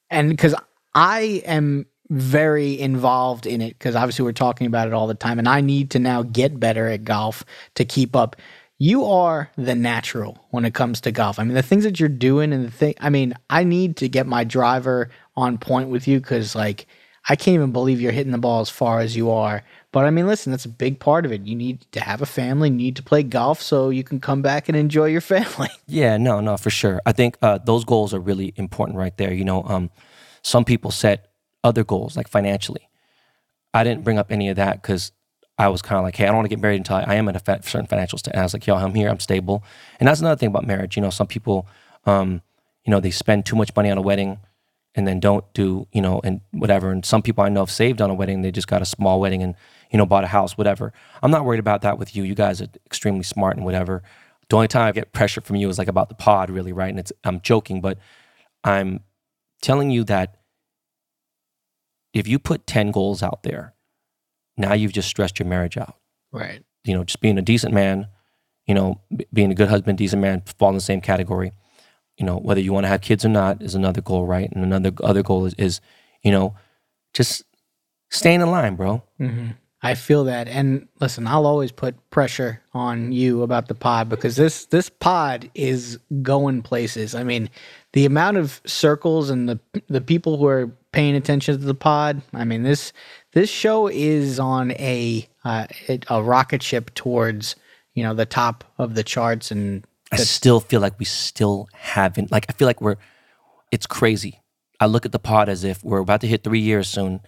and 0.09 0.31
because 0.31 0.55
I 0.95 1.43
am 1.45 1.87
very 2.09 2.79
involved 2.79 3.47
in 3.47 3.61
it, 3.61 3.77
because 3.77 3.97
obviously 3.97 4.25
we're 4.25 4.33
talking 4.33 4.69
about 4.69 4.87
it 4.87 4.95
all 4.95 5.09
the 5.09 5.15
time, 5.15 5.41
and 5.41 5.49
I 5.49 5.61
need 5.61 5.91
to 5.93 5.99
now 5.99 6.23
get 6.23 6.61
better 6.61 6.87
at 6.87 7.03
golf 7.03 7.45
to 7.75 7.85
keep 7.85 8.15
up. 8.15 8.37
You 8.79 9.05
are 9.07 9.51
the 9.57 9.75
natural 9.75 10.47
when 10.51 10.65
it 10.65 10.75
comes 10.75 11.01
to 11.01 11.11
golf. 11.11 11.39
I 11.39 11.45
mean, 11.45 11.55
the 11.55 11.63
things 11.63 11.83
that 11.85 11.99
you're 11.99 12.09
doing 12.09 12.53
and 12.53 12.65
the 12.65 12.71
thing, 12.71 12.95
I 13.01 13.11
mean, 13.11 13.35
I 13.51 13.65
need 13.65 13.97
to 13.97 14.09
get 14.09 14.27
my 14.27 14.45
driver 14.45 15.11
on 15.35 15.59
point 15.59 15.89
with 15.89 16.07
you 16.07 16.21
because, 16.21 16.55
like, 16.55 16.87
I 17.29 17.35
can't 17.35 17.55
even 17.55 17.73
believe 17.73 18.01
you're 18.01 18.13
hitting 18.13 18.33
the 18.33 18.39
ball 18.39 18.61
as 18.61 18.71
far 18.71 19.01
as 19.01 19.17
you 19.17 19.31
are. 19.31 19.65
But 19.91 20.05
I 20.05 20.11
mean, 20.11 20.27
listen, 20.27 20.53
that's 20.53 20.65
a 20.65 20.71
big 20.71 21.01
part 21.01 21.27
of 21.27 21.33
it. 21.33 21.43
You 21.43 21.57
need 21.57 21.81
to 21.93 22.01
have 22.01 22.23
a 22.23 22.27
family, 22.27 22.71
need 22.71 22.97
to 22.97 23.03
play 23.03 23.23
golf 23.25 23.61
so 23.61 23.91
you 23.91 24.05
can 24.05 24.21
come 24.21 24.43
back 24.43 24.69
and 24.69 24.77
enjoy 24.77 25.07
your 25.07 25.21
family. 25.23 25.69
Yeah, 25.87 26.17
no, 26.17 26.41
no, 26.41 26.57
for 26.57 26.71
sure. 26.71 27.01
I 27.05 27.13
think 27.13 27.37
uh, 27.43 27.59
those 27.59 27.85
goals 27.85 28.15
are 28.15 28.21
really 28.21 28.53
important 28.57 28.99
right 28.99 29.17
there. 29.17 29.33
You 29.33 29.45
know, 29.45 29.65
um, 29.65 29.91
some 30.43 30.65
people 30.65 30.91
set 30.91 31.33
other 31.65 31.83
goals 31.83 32.17
like 32.17 32.29
financially. 32.29 32.89
I 33.75 33.83
didn't 33.83 34.05
bring 34.05 34.19
up 34.19 34.31
any 34.31 34.49
of 34.49 34.57
that 34.57 34.81
because 34.81 35.13
I 35.59 35.69
was 35.69 35.83
kind 35.83 35.99
of 35.99 36.05
like, 36.05 36.17
hey, 36.17 36.25
I 36.25 36.27
don't 36.29 36.37
want 36.37 36.47
to 36.47 36.51
get 36.51 36.61
married 36.61 36.77
until 36.77 36.97
I, 36.97 37.15
am 37.15 37.29
in 37.29 37.37
a 37.37 37.41
certain 37.45 37.87
financial 37.87 38.19
state. 38.19 38.33
And 38.35 38.41
I 38.41 38.45
was 38.45 38.53
like, 38.53 38.67
yo, 38.67 38.77
I'm 38.77 38.95
here, 38.95 39.09
I'm 39.09 39.21
stable. 39.21 39.65
And 39.99 40.07
that's 40.07 40.21
another 40.21 40.39
thing 40.39 40.49
about 40.49 40.67
marriage. 40.67 40.97
You 40.97 41.03
know, 41.03 41.11
some 41.11 41.27
people, 41.27 41.67
um, 42.05 42.43
you 42.85 42.91
know, 42.91 43.01
they 43.01 43.11
spend 43.11 43.47
too 43.47 43.57
much 43.57 43.75
money 43.75 43.91
on 43.91 43.99
a 43.99 44.03
wedding 44.03 44.39
and 44.97 45.07
then 45.07 45.21
don't 45.21 45.45
do, 45.53 45.87
you 45.93 46.01
know, 46.01 46.21
and 46.25 46.41
whatever. 46.53 46.91
And 46.91 47.05
some 47.05 47.21
people 47.21 47.45
I 47.45 47.51
know 47.51 47.61
have 47.61 47.71
saved 47.71 48.01
on 48.01 48.09
a 48.09 48.15
wedding. 48.15 48.41
They 48.41 48.51
just 48.51 48.67
got 48.67 48.81
a 48.81 48.87
small 48.87 49.21
wedding 49.21 49.43
and, 49.43 49.55
you 49.91 49.99
know, 49.99 50.07
bought 50.07 50.25
a 50.25 50.29
house, 50.29 50.57
whatever. 50.57 50.93
I'm 51.23 51.31
not 51.31 51.45
worried 51.45 51.61
about 51.61 51.83
that 51.83 51.99
with 51.99 52.17
you. 52.17 52.25
You 52.25 52.35
guys 52.35 52.63
are 52.63 52.69
extremely 52.87 53.23
smart 53.23 53.57
and 53.57 53.65
whatever. 53.67 54.03
The 54.49 54.57
only 54.57 54.69
time 54.69 54.89
I 54.89 54.93
get 54.93 55.13
pressure 55.13 55.43
from 55.43 55.57
you 55.57 55.69
is 55.69 55.79
like 55.79 55.89
about 55.89 56.09
the 56.09 56.15
pod, 56.15 56.49
really, 56.49 56.73
right? 56.73 56.89
And 56.89 56.99
it's, 56.99 57.13
I'm 57.25 57.41
joking, 57.43 57.83
but 57.83 57.99
I'm 58.65 59.01
telling 59.61 59.91
you 59.91 60.03
that 60.05 60.39
if 62.15 62.27
you 62.27 62.39
put 62.39 62.67
10 62.67 62.91
goals 62.91 63.23
out 63.23 63.43
there, 63.43 63.75
now 64.57 64.73
you've 64.73 64.93
just 64.93 65.09
stressed 65.09 65.39
your 65.39 65.47
marriage 65.47 65.77
out. 65.77 65.97
Right. 66.33 66.65
You 66.85 66.95
know, 66.95 67.05
just 67.05 67.21
being 67.21 67.37
a 67.37 67.43
decent 67.43 67.75
man, 67.75 68.07
you 68.67 68.75
know, 68.75 69.03
being 69.31 69.51
a 69.51 69.55
good 69.55 69.69
husband, 69.69 69.99
decent 69.99 70.23
man, 70.23 70.43
fall 70.59 70.71
in 70.71 70.75
the 70.75 70.81
same 70.81 71.03
category 71.03 71.53
you 72.17 72.25
know, 72.25 72.39
whether 72.39 72.61
you 72.61 72.73
want 72.73 72.85
to 72.85 72.89
have 72.89 73.01
kids 73.01 73.25
or 73.25 73.29
not 73.29 73.63
is 73.63 73.75
another 73.75 74.01
goal, 74.01 74.27
right? 74.27 74.51
And 74.53 74.65
another 74.65 74.93
other 75.03 75.23
goal 75.23 75.47
is, 75.47 75.55
is 75.55 75.81
you 76.23 76.31
know, 76.31 76.55
just 77.13 77.45
staying 78.11 78.41
in 78.41 78.51
line, 78.51 78.77
bro. 78.77 79.03
Mm-hmm. 79.21 79.49
I 79.83 79.95
feel 79.95 80.25
that, 80.25 80.49
and 80.49 80.89
listen, 81.01 81.27
I'll 81.27 81.47
always 81.47 81.71
put 81.71 82.11
pressure 82.11 82.63
on 82.73 83.13
you 83.13 83.43
about 83.43 83.69
the 83.69 83.75
pod 83.75 84.09
because 84.09 84.35
this 84.35 84.67
this 84.67 84.89
pod 84.89 85.51
is 85.55 85.99
going 86.23 86.63
places. 86.63 87.15
I 87.15 87.23
mean, 87.23 87.51
the 87.93 88.07
amount 88.07 88.39
of 88.39 88.61
circles 88.67 89.31
and 89.31 89.49
the 89.49 89.61
the 89.89 90.01
people 90.01 90.39
who 90.39 90.47
are 90.47 90.73
paying 90.93 91.15
attention 91.15 91.59
to 91.59 91.65
the 91.65 91.75
pod. 91.75 92.23
I 92.33 92.45
mean 92.45 92.63
this 92.63 92.93
this 93.33 93.51
show 93.51 93.87
is 93.87 94.41
on 94.41 94.73
a 94.73 95.29
uh, 95.45 95.67
a 96.09 96.23
rocket 96.23 96.63
ship 96.63 96.93
towards 96.95 97.55
you 97.95 98.03
know 98.03 98.15
the 98.15 98.27
top 98.27 98.65
of 98.79 98.95
the 98.95 99.05
charts 99.05 99.51
and 99.51 99.87
I 100.13 100.17
still 100.17 100.61
feel 100.61 100.81
like 100.81 100.99
we 100.99 101.05
still 101.05 101.69
haven't. 101.75 102.31
Like 102.31 102.47
I 102.49 102.53
feel 102.53 102.67
like 102.67 102.81
we're. 102.81 102.97
It's 103.73 103.87
crazy. 103.87 104.41
I 104.79 104.87
look 104.87 105.07
at 105.07 105.13
the 105.13 105.19
pod 105.19 105.49
as 105.49 105.65
if 105.65 105.83
we're 105.83 105.99
about 105.99 106.21
to 106.21 106.27
hit 106.27 106.45
three 106.45 106.61
years 106.61 106.89
soon, 106.89 107.21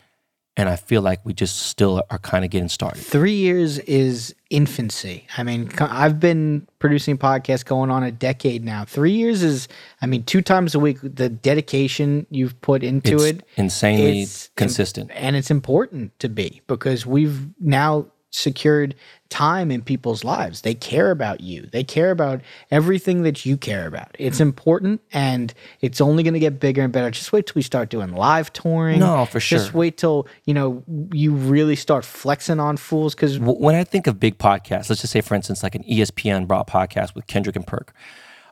and 0.56 0.68
I 0.68 0.76
feel 0.76 1.02
like 1.02 1.24
we 1.24 1.32
just 1.32 1.56
still 1.56 2.02
are 2.10 2.18
kind 2.18 2.44
of 2.44 2.50
getting 2.50 2.68
started. 2.68 3.00
Three 3.00 3.34
years 3.34 3.78
is 3.80 4.34
infancy. 4.50 5.26
I 5.36 5.42
mean, 5.42 5.70
I've 5.78 6.20
been 6.20 6.66
producing 6.78 7.16
podcasts 7.16 7.64
going 7.64 7.90
on 7.90 8.02
a 8.02 8.12
decade 8.12 8.64
now. 8.64 8.84
Three 8.84 9.12
years 9.12 9.42
is, 9.42 9.68
I 10.02 10.06
mean, 10.06 10.24
two 10.24 10.42
times 10.42 10.74
a 10.74 10.78
week. 10.78 10.98
The 11.02 11.28
dedication 11.28 12.26
you've 12.30 12.60
put 12.60 12.82
into 12.82 13.14
it's 13.14 13.24
it, 13.24 13.44
insanely 13.56 14.26
consistent, 14.56 15.10
and 15.14 15.36
it's 15.36 15.50
important 15.50 16.18
to 16.18 16.28
be 16.28 16.60
because 16.66 17.06
we've 17.06 17.48
now 17.60 18.06
secured 18.30 18.94
time 19.30 19.70
in 19.70 19.82
people's 19.82 20.24
lives. 20.24 20.62
They 20.62 20.74
care 20.74 21.10
about 21.10 21.40
you. 21.40 21.62
They 21.72 21.84
care 21.84 22.10
about 22.10 22.40
everything 22.70 23.22
that 23.22 23.46
you 23.46 23.56
care 23.56 23.86
about. 23.86 24.14
It's 24.18 24.40
important 24.40 25.00
and 25.12 25.52
it's 25.80 26.00
only 26.00 26.22
going 26.22 26.34
to 26.34 26.40
get 26.40 26.60
bigger 26.60 26.82
and 26.82 26.92
better. 26.92 27.10
Just 27.10 27.32
wait 27.32 27.46
till 27.46 27.54
we 27.56 27.62
start 27.62 27.88
doing 27.90 28.12
live 28.12 28.52
touring. 28.52 29.00
No, 29.00 29.24
for 29.26 29.40
sure. 29.40 29.58
Just 29.58 29.74
wait 29.74 29.96
till, 29.96 30.26
you 30.44 30.54
know, 30.54 30.82
you 31.12 31.32
really 31.34 31.76
start 31.76 32.04
flexing 32.04 32.60
on 32.60 32.76
fools 32.76 33.14
cuz 33.14 33.38
when 33.38 33.74
I 33.74 33.84
think 33.84 34.06
of 34.06 34.20
big 34.20 34.38
podcasts, 34.38 34.88
let's 34.90 35.00
just 35.00 35.12
say 35.12 35.20
for 35.20 35.34
instance 35.34 35.62
like 35.62 35.74
an 35.74 35.84
ESPN 35.84 36.46
brought 36.46 36.66
podcast 36.66 37.14
with 37.14 37.26
Kendrick 37.26 37.56
and 37.56 37.66
Perk. 37.66 37.92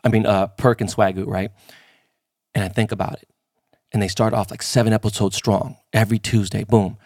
I 0.05 0.09
mean, 0.09 0.27
uh 0.27 0.49
Perk 0.49 0.81
and 0.81 0.91
Swagu, 0.91 1.27
right? 1.27 1.51
And 2.55 2.65
I 2.65 2.69
think 2.69 2.93
about 2.93 3.15
it. 3.15 3.29
And 3.93 4.03
they 4.03 4.09
start 4.09 4.35
off 4.35 4.51
like 4.51 4.63
7 4.63 4.93
episodes 4.93 5.37
strong 5.37 5.77
every 5.93 6.19
Tuesday, 6.19 6.65
boom. 6.65 6.99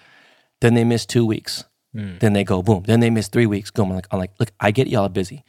Then 0.61 0.75
they 0.75 0.85
miss 0.85 1.07
2 1.07 1.25
weeks 1.25 1.65
Mm. 1.95 2.21
Then 2.21 2.33
they 2.33 2.45
go 2.45 2.63
boom. 2.63 2.85
Then 2.87 3.01
they 3.01 3.11
miss 3.11 3.29
three 3.29 3.47
weeks. 3.47 3.71
Go. 3.71 3.83
I'm 3.85 3.91
like, 3.91 4.07
I'm 4.11 4.19
like, 4.19 4.33
look, 4.39 4.53
I 4.61 4.71
get 4.71 4.87
y'all 4.87 5.09
busy. 5.09 5.45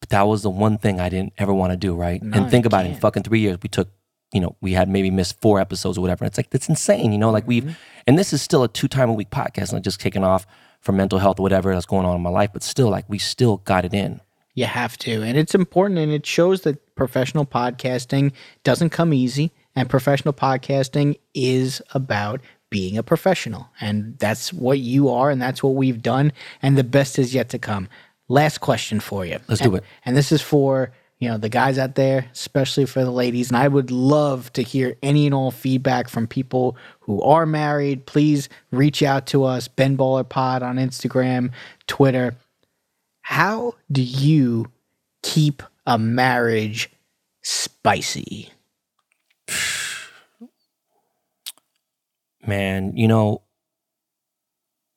But 0.00 0.10
that 0.10 0.22
was 0.22 0.42
the 0.42 0.50
one 0.50 0.78
thing 0.78 1.00
I 1.00 1.08
didn't 1.08 1.32
ever 1.38 1.52
want 1.52 1.72
to 1.72 1.76
do, 1.76 1.94
right? 1.94 2.22
No, 2.22 2.36
and 2.38 2.50
think 2.50 2.66
about 2.66 2.86
it, 2.86 2.90
in 2.90 2.94
fucking 2.96 3.24
three 3.24 3.40
years, 3.40 3.58
we 3.62 3.68
took, 3.68 3.88
you 4.32 4.40
know, 4.40 4.56
we 4.60 4.72
had 4.72 4.88
maybe 4.88 5.10
missed 5.10 5.40
four 5.40 5.58
episodes 5.60 5.98
or 5.98 6.00
whatever. 6.00 6.24
It's 6.24 6.38
like, 6.38 6.50
that's 6.50 6.68
insane, 6.68 7.12
you 7.12 7.18
know, 7.18 7.30
like 7.30 7.44
Mm-hmm. 7.44 7.66
we've, 7.68 7.78
and 8.06 8.18
this 8.18 8.32
is 8.32 8.40
still 8.40 8.62
a 8.62 8.68
two 8.68 8.88
time 8.88 9.10
a 9.10 9.12
week 9.12 9.30
podcast, 9.30 9.72
not 9.72 9.82
just 9.82 9.98
kicking 9.98 10.22
off 10.24 10.46
for 10.80 10.92
mental 10.92 11.18
health 11.18 11.40
or 11.40 11.42
whatever 11.42 11.74
that's 11.74 11.86
going 11.86 12.06
on 12.06 12.14
in 12.14 12.22
my 12.22 12.30
life, 12.30 12.50
but 12.52 12.62
still, 12.62 12.88
like, 12.88 13.04
we 13.08 13.18
still 13.18 13.56
got 13.58 13.84
it 13.84 13.92
in. 13.92 14.20
You 14.54 14.66
have 14.66 14.96
to. 14.98 15.22
And 15.22 15.36
it's 15.36 15.54
important 15.54 15.98
and 15.98 16.12
it 16.12 16.24
shows 16.24 16.62
that 16.62 16.94
professional 16.94 17.44
podcasting 17.44 18.32
doesn't 18.64 18.90
come 18.90 19.12
easy 19.12 19.50
and 19.76 19.88
professional 19.90 20.34
podcasting 20.34 21.16
is 21.34 21.82
about 21.92 22.40
being 22.70 22.98
a 22.98 23.02
professional. 23.02 23.68
And 23.80 24.18
that's 24.18 24.52
what 24.52 24.78
you 24.78 25.08
are 25.08 25.30
and 25.30 25.40
that's 25.40 25.62
what 25.62 25.74
we've 25.74 26.02
done 26.02 26.32
and 26.62 26.76
the 26.76 26.84
best 26.84 27.18
is 27.18 27.34
yet 27.34 27.48
to 27.50 27.58
come. 27.58 27.88
Last 28.28 28.58
question 28.58 29.00
for 29.00 29.24
you. 29.24 29.38
Let's 29.48 29.62
do 29.62 29.74
it. 29.74 29.84
And 30.04 30.14
this 30.14 30.32
is 30.32 30.42
for, 30.42 30.92
you 31.18 31.30
know, 31.30 31.38
the 31.38 31.48
guys 31.48 31.78
out 31.78 31.94
there, 31.94 32.28
especially 32.32 32.84
for 32.84 33.02
the 33.02 33.10
ladies. 33.10 33.48
And 33.48 33.56
I 33.56 33.68
would 33.68 33.90
love 33.90 34.52
to 34.52 34.62
hear 34.62 34.96
any 35.02 35.24
and 35.24 35.34
all 35.34 35.50
feedback 35.50 36.08
from 36.10 36.26
people 36.26 36.76
who 37.00 37.22
are 37.22 37.46
married. 37.46 38.04
Please 38.04 38.50
reach 38.70 39.02
out 39.02 39.26
to 39.28 39.44
us, 39.44 39.66
Ben 39.66 39.96
Baller 39.96 40.28
Pod 40.28 40.62
on 40.62 40.76
Instagram, 40.76 41.52
Twitter 41.86 42.36
how 43.28 43.74
do 43.92 44.00
you 44.00 44.72
keep 45.22 45.62
a 45.86 45.98
marriage 45.98 46.88
spicy? 47.42 48.50
Man, 52.48 52.96
you 52.96 53.06
know, 53.06 53.42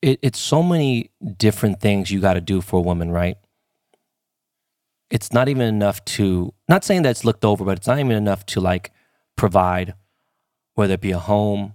it, 0.00 0.18
it's 0.22 0.40
so 0.40 0.62
many 0.62 1.10
different 1.36 1.80
things 1.80 2.10
you 2.10 2.20
got 2.20 2.34
to 2.34 2.40
do 2.40 2.60
for 2.60 2.78
a 2.78 2.82
woman, 2.82 3.10
right? 3.10 3.36
It's 5.10 5.32
not 5.32 5.48
even 5.48 5.62
enough 5.62 6.04
to, 6.06 6.54
not 6.68 6.84
saying 6.84 7.02
that 7.02 7.10
it's 7.10 7.24
looked 7.24 7.44
over, 7.44 7.64
but 7.64 7.78
it's 7.78 7.86
not 7.86 7.98
even 7.98 8.12
enough 8.12 8.44
to 8.46 8.60
like 8.60 8.90
provide, 9.36 9.94
whether 10.74 10.94
it 10.94 11.02
be 11.02 11.12
a 11.12 11.18
home, 11.18 11.74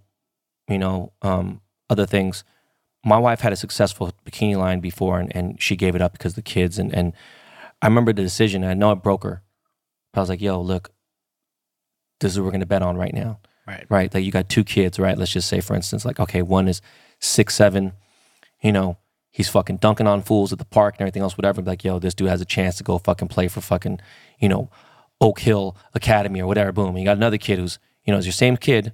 you 0.67 0.79
know, 0.79 1.13
um, 1.21 1.61
other 1.89 2.07
things. 2.07 2.43
My 3.05 3.19
wife 3.19 3.41
had 3.41 3.53
a 3.53 3.55
successful 3.55 4.11
bikini 4.25 4.57
line 4.57 4.79
before 4.81 5.19
and, 5.19 5.33
and 5.35 5.61
she 5.61 5.75
gave 5.75 5.95
it 5.95 6.01
up 6.01 6.13
because 6.13 6.33
the 6.33 6.41
kids. 6.41 6.79
And, 6.79 6.93
and 6.93 7.13
I 7.81 7.87
remember 7.87 8.11
the 8.11 8.23
decision. 8.23 8.63
I 8.63 8.73
know 8.73 8.91
it 8.91 9.03
broke 9.03 9.23
her. 9.23 9.43
But 10.11 10.19
I 10.19 10.23
was 10.23 10.29
like, 10.29 10.41
yo, 10.41 10.59
look, 10.59 10.89
this 12.19 12.31
is 12.31 12.39
what 12.39 12.45
we're 12.45 12.51
going 12.51 12.61
to 12.61 12.65
bet 12.65 12.81
on 12.81 12.97
right 12.97 13.13
now 13.13 13.39
Right. 13.67 13.85
right? 13.89 14.13
Like 14.13 14.23
you 14.23 14.31
got 14.31 14.47
two 14.47 14.63
kids, 14.63 14.97
right? 14.97 15.17
Let's 15.17 15.31
just 15.31 15.49
say, 15.49 15.59
for 15.59 15.75
instance, 15.75 16.05
like, 16.05 16.19
okay, 16.19 16.41
one 16.41 16.67
is 16.67 16.81
six, 17.19 17.53
seven, 17.53 17.91
you 18.61 18.71
know, 18.71 18.97
he's 19.29 19.49
fucking 19.49 19.77
dunking 19.77 20.07
on 20.07 20.21
fools 20.21 20.53
at 20.53 20.59
the 20.59 20.65
park 20.65 20.95
and 20.95 21.01
everything 21.01 21.21
else, 21.21 21.37
whatever. 21.37 21.61
Like, 21.61 21.83
yo, 21.83 21.99
this 21.99 22.13
dude 22.13 22.29
has 22.29 22.41
a 22.41 22.45
chance 22.45 22.77
to 22.77 22.83
go 22.83 22.97
fucking 22.97 23.27
play 23.27 23.49
for 23.49 23.59
fucking, 23.59 23.99
you 24.39 24.47
know, 24.47 24.69
Oak 25.19 25.39
Hill 25.39 25.75
Academy 25.93 26.41
or 26.41 26.47
whatever. 26.47 26.71
Boom. 26.71 26.97
You 26.97 27.03
got 27.03 27.17
another 27.17 27.37
kid 27.37 27.59
who's, 27.59 27.77
you 28.05 28.13
know, 28.13 28.17
is 28.19 28.25
your 28.25 28.33
same 28.33 28.55
kid 28.55 28.93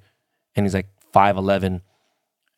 and 0.55 0.65
he's 0.65 0.73
like 0.73 0.87
5'11 1.13 1.81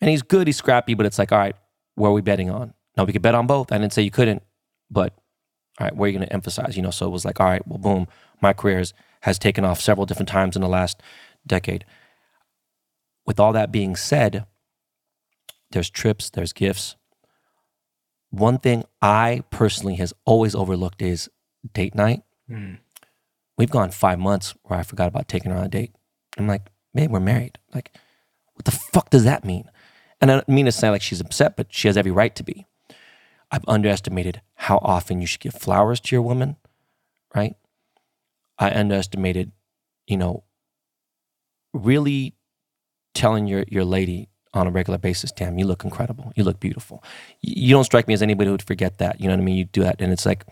and 0.01 0.09
he's 0.09 0.22
good, 0.22 0.47
he's 0.47 0.57
scrappy, 0.57 0.93
but 0.93 1.05
it's 1.05 1.20
like, 1.20 1.32
all 1.32 1.38
right, 1.38 1.55
where 1.95 2.11
are 2.11 2.13
we 2.13 2.22
betting 2.22 2.49
on? 2.49 2.74
No, 2.95 3.03
we 3.03 3.11
could 3.11 3.22
bet 3.22 3.36
on 3.36 3.45
both. 3.45 3.72
I 3.72 3.78
didn't 3.78 3.93
say 3.93 4.03
you 4.03 4.11
couldn't, 4.11 4.41
but 4.89 5.13
all 5.80 5.86
right, 5.86 5.95
where 5.95 6.05
are 6.05 6.11
you 6.11 6.18
going 6.18 6.28
to 6.28 6.34
emphasize? 6.34 6.78
You 6.78 6.84
know, 6.84 6.91
so 6.91 7.05
it 7.07 7.11
was 7.11 7.26
like, 7.26 7.41
all 7.41 7.47
right, 7.47 7.66
well, 7.68 7.78
boom, 7.78 8.07
my 8.41 8.53
career 8.53 8.84
has 9.22 9.39
taken 9.39 9.66
off 9.66 9.82
several 9.82 10.05
different 10.05 10.30
times 10.30 10.55
in 10.55 10.61
the 10.61 10.70
last 10.70 11.01
decade. 11.45 11.86
With 13.26 13.39
all 13.39 13.53
that 13.53 13.71
being 13.71 13.95
said, 13.95 14.45
there's 15.71 15.89
trips, 15.89 16.30
there's 16.30 16.53
gifts. 16.53 16.95
One 18.30 18.59
thing 18.59 18.84
I 19.01 19.43
personally 19.49 19.95
has 19.95 20.13
always 20.26 20.55
overlooked 20.55 21.01
is 21.01 21.30
date 21.73 21.95
night. 21.95 22.23
Mm. 22.49 22.80
We've 23.57 23.69
gone 23.69 23.91
five 23.91 24.19
months 24.19 24.53
where 24.63 24.80
I 24.80 24.84
forgot 24.84 25.07
about 25.07 25.28
taking 25.28 25.51
her 25.51 25.57
on 25.57 25.65
a 25.65 25.69
date. 25.69 25.95
I'm 26.38 26.47
like, 26.47 26.67
man, 26.93 27.11
we're 27.11 27.19
married. 27.19 27.57
Like, 27.73 27.95
what 28.53 28.65
the 28.65 28.71
fuck 28.71 29.09
does 29.09 29.23
that 29.23 29.45
mean? 29.45 29.69
And 30.21 30.32
I 30.32 30.36
don't 30.36 30.49
mean 30.49 30.65
to 30.65 30.71
sound 30.71 30.93
like 30.93 31.01
she's 31.01 31.21
upset, 31.21 31.55
but 31.55 31.67
she 31.69 31.88
has 31.88 31.97
every 31.97 32.11
right 32.11 32.36
to 32.36 32.43
be. 32.43 32.65
I've 33.51 33.65
underestimated 33.67 34.41
how 34.55 34.80
often 34.82 35.21
you 35.21 35.28
should 35.28 35.39
give 35.41 35.53
flowers 35.53 35.99
to 36.01 36.15
your 36.15 36.21
woman, 36.21 36.57
right? 37.34 37.55
I 38.57 38.71
underestimated, 38.71 39.51
you 40.07 40.17
know, 40.17 40.43
really 41.73 42.36
telling 43.16 43.47
your 43.47 43.66
your 43.68 43.86
lady 43.86 44.30
on 44.55 44.68
a 44.68 44.72
regular 44.72 44.97
basis, 44.97 45.32
damn, 45.32 45.59
you 45.59 45.66
look 45.66 45.84
incredible. 45.84 46.32
You 46.36 46.43
look 46.43 46.59
beautiful. 46.59 47.03
You 47.41 47.74
don't 47.74 47.84
strike 47.84 48.07
me 48.07 48.13
as 48.13 48.22
anybody 48.22 48.47
who 48.47 48.53
would 48.53 48.63
forget 48.63 48.99
that. 48.99 49.20
You 49.20 49.28
know 49.28 49.34
what 49.34 49.41
I 49.41 49.43
mean? 49.43 49.57
You 49.57 49.66
do 49.66 49.84
that. 49.84 49.99
And 49.99 50.13
it's 50.13 50.26
like, 50.26 50.45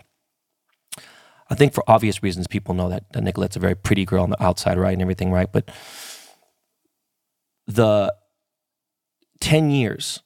I 1.49 1.55
think 1.55 1.73
for 1.73 1.83
obvious 1.87 2.21
reasons, 2.21 2.47
people 2.47 2.73
know 2.73 2.89
that, 2.89 3.11
that 3.13 3.23
Nicolette's 3.23 3.55
a 3.55 3.59
very 3.59 3.75
pretty 3.75 4.03
girl 4.03 4.23
on 4.23 4.29
the 4.29 4.43
outside, 4.43 4.77
right? 4.77 4.91
And 4.91 5.01
everything, 5.01 5.31
right? 5.31 5.49
But 5.49 5.71
the 7.65 8.13
10 9.39 9.71
years, 9.71 10.21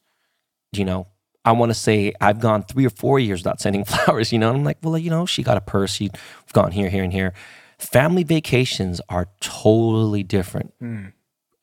you 0.71 0.83
know, 0.83 1.07
I 1.45 1.51
want 1.51 1.69
to 1.69 1.75
say 1.75 2.13
I've 2.19 2.39
gone 2.39 2.63
three 2.63 2.85
or 2.85 2.89
four 2.89 3.19
years 3.19 3.41
without 3.41 3.61
sending 3.61 3.83
flowers, 3.85 4.33
you 4.33 4.39
know? 4.39 4.49
And 4.49 4.57
I'm 4.57 4.63
like, 4.63 4.79
well, 4.81 4.97
you 4.97 5.11
know, 5.11 5.27
she 5.27 5.43
got 5.43 5.55
a 5.55 5.61
purse. 5.61 5.93
She, 5.93 6.05
we've 6.05 6.53
gone 6.53 6.71
here, 6.71 6.89
here, 6.89 7.03
and 7.03 7.13
here. 7.13 7.33
Family 7.77 8.23
vacations 8.23 8.99
are 9.07 9.27
totally 9.39 10.23
different. 10.23 10.73
Mm. 10.81 11.13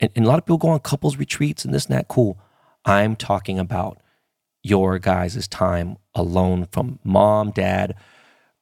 And, 0.05 0.13
and 0.15 0.27
a 0.27 0.29
lot 0.29 0.39
of 0.39 0.45
people 0.45 0.59
go 0.59 0.69
on 0.69 0.81
couples 0.81 1.17
retreats 1.17 1.65
and 1.65 1.73
this 1.73 1.87
and 1.87 1.97
that. 1.97 2.09
Cool. 2.09 2.39
I'm 2.85 3.17
talking 3.17 3.59
about 3.59 4.03
your 4.63 4.99
guys' 4.99 5.49
time 5.49 5.97
alone 6.15 6.69
from 6.71 6.99
mom, 7.03 7.53
dad, 7.53 7.95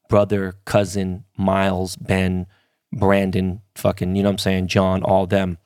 brother, 0.09 0.55
cousin, 0.65 1.25
Miles, 1.37 1.97
Ben, 1.97 2.47
Brandon, 2.93 3.61
fucking, 3.75 4.15
you 4.15 4.23
know 4.23 4.29
what 4.29 4.35
I'm 4.35 4.39
saying, 4.39 4.69
John, 4.69 5.03
all 5.03 5.27
them. 5.27 5.59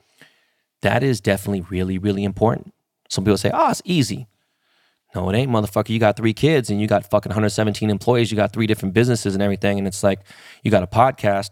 That 0.80 1.02
is 1.02 1.20
definitely 1.20 1.62
really, 1.62 1.98
really 1.98 2.24
important. 2.24 2.72
Some 3.10 3.24
people 3.24 3.36
say, 3.36 3.50
oh, 3.52 3.70
it's 3.70 3.82
easy. 3.84 4.28
No, 5.14 5.28
it 5.28 5.36
ain't, 5.36 5.50
motherfucker. 5.50 5.90
You 5.90 5.98
got 5.98 6.16
three 6.16 6.32
kids 6.32 6.70
and 6.70 6.80
you 6.80 6.86
got 6.86 7.10
fucking 7.10 7.30
117 7.30 7.90
employees. 7.90 8.30
You 8.30 8.36
got 8.36 8.52
three 8.52 8.66
different 8.66 8.94
businesses 8.94 9.34
and 9.34 9.42
everything. 9.42 9.78
And 9.78 9.86
it's 9.86 10.02
like, 10.02 10.20
you 10.62 10.70
got 10.70 10.82
a 10.82 10.86
podcast, 10.86 11.50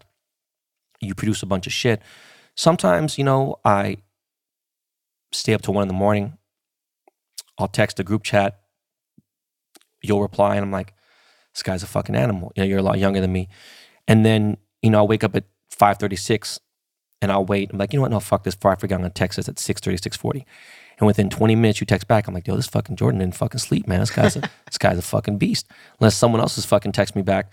you 1.00 1.14
produce 1.14 1.42
a 1.42 1.46
bunch 1.46 1.66
of 1.66 1.72
shit. 1.74 2.00
Sometimes, 2.54 3.18
you 3.18 3.24
know, 3.24 3.58
I 3.64 3.98
stay 5.34 5.54
up 5.54 5.62
till 5.62 5.74
one 5.74 5.82
in 5.82 5.88
the 5.88 5.94
morning. 5.94 6.38
I'll 7.58 7.68
text 7.68 8.00
a 8.00 8.04
group 8.04 8.22
chat. 8.22 8.60
You'll 10.02 10.22
reply, 10.22 10.56
and 10.56 10.64
I'm 10.64 10.72
like, 10.72 10.94
this 11.54 11.62
guy's 11.62 11.82
a 11.82 11.86
fucking 11.86 12.16
animal. 12.16 12.52
You 12.56 12.62
know, 12.62 12.68
you're 12.68 12.78
a 12.78 12.82
lot 12.82 12.98
younger 12.98 13.20
than 13.20 13.32
me. 13.32 13.48
And 14.08 14.26
then, 14.26 14.58
you 14.82 14.90
know, 14.90 14.98
I'll 14.98 15.08
wake 15.08 15.24
up 15.24 15.36
at 15.36 15.44
536 15.70 16.60
and 17.22 17.32
I'll 17.32 17.44
wait. 17.44 17.70
I'm 17.72 17.78
like, 17.78 17.92
you 17.92 17.98
know 17.98 18.02
what? 18.02 18.10
No, 18.10 18.20
fuck 18.20 18.42
this. 18.44 18.54
Before 18.54 18.72
I 18.72 18.74
forget, 18.74 18.96
I'm 18.96 19.02
going 19.02 19.10
to 19.10 19.14
text 19.14 19.36
this 19.36 19.48
at 19.48 19.58
630, 19.58 20.02
640. 20.02 20.46
And 20.98 21.06
within 21.06 21.30
20 21.30 21.54
minutes, 21.56 21.80
you 21.80 21.86
text 21.86 22.06
back. 22.06 22.26
I'm 22.26 22.34
like, 22.34 22.46
yo, 22.46 22.56
this 22.56 22.66
fucking 22.66 22.96
Jordan 22.96 23.20
didn't 23.20 23.36
fucking 23.36 23.58
sleep, 23.58 23.86
man. 23.88 24.00
This 24.00 24.10
guy's 24.10 24.36
a, 24.36 24.40
this 24.66 24.78
guy's 24.78 24.98
a 24.98 25.02
fucking 25.02 25.38
beast. 25.38 25.66
Unless 26.00 26.16
someone 26.16 26.40
else 26.40 26.58
is 26.58 26.66
fucking 26.66 26.92
text 26.92 27.16
me 27.16 27.22
back. 27.22 27.52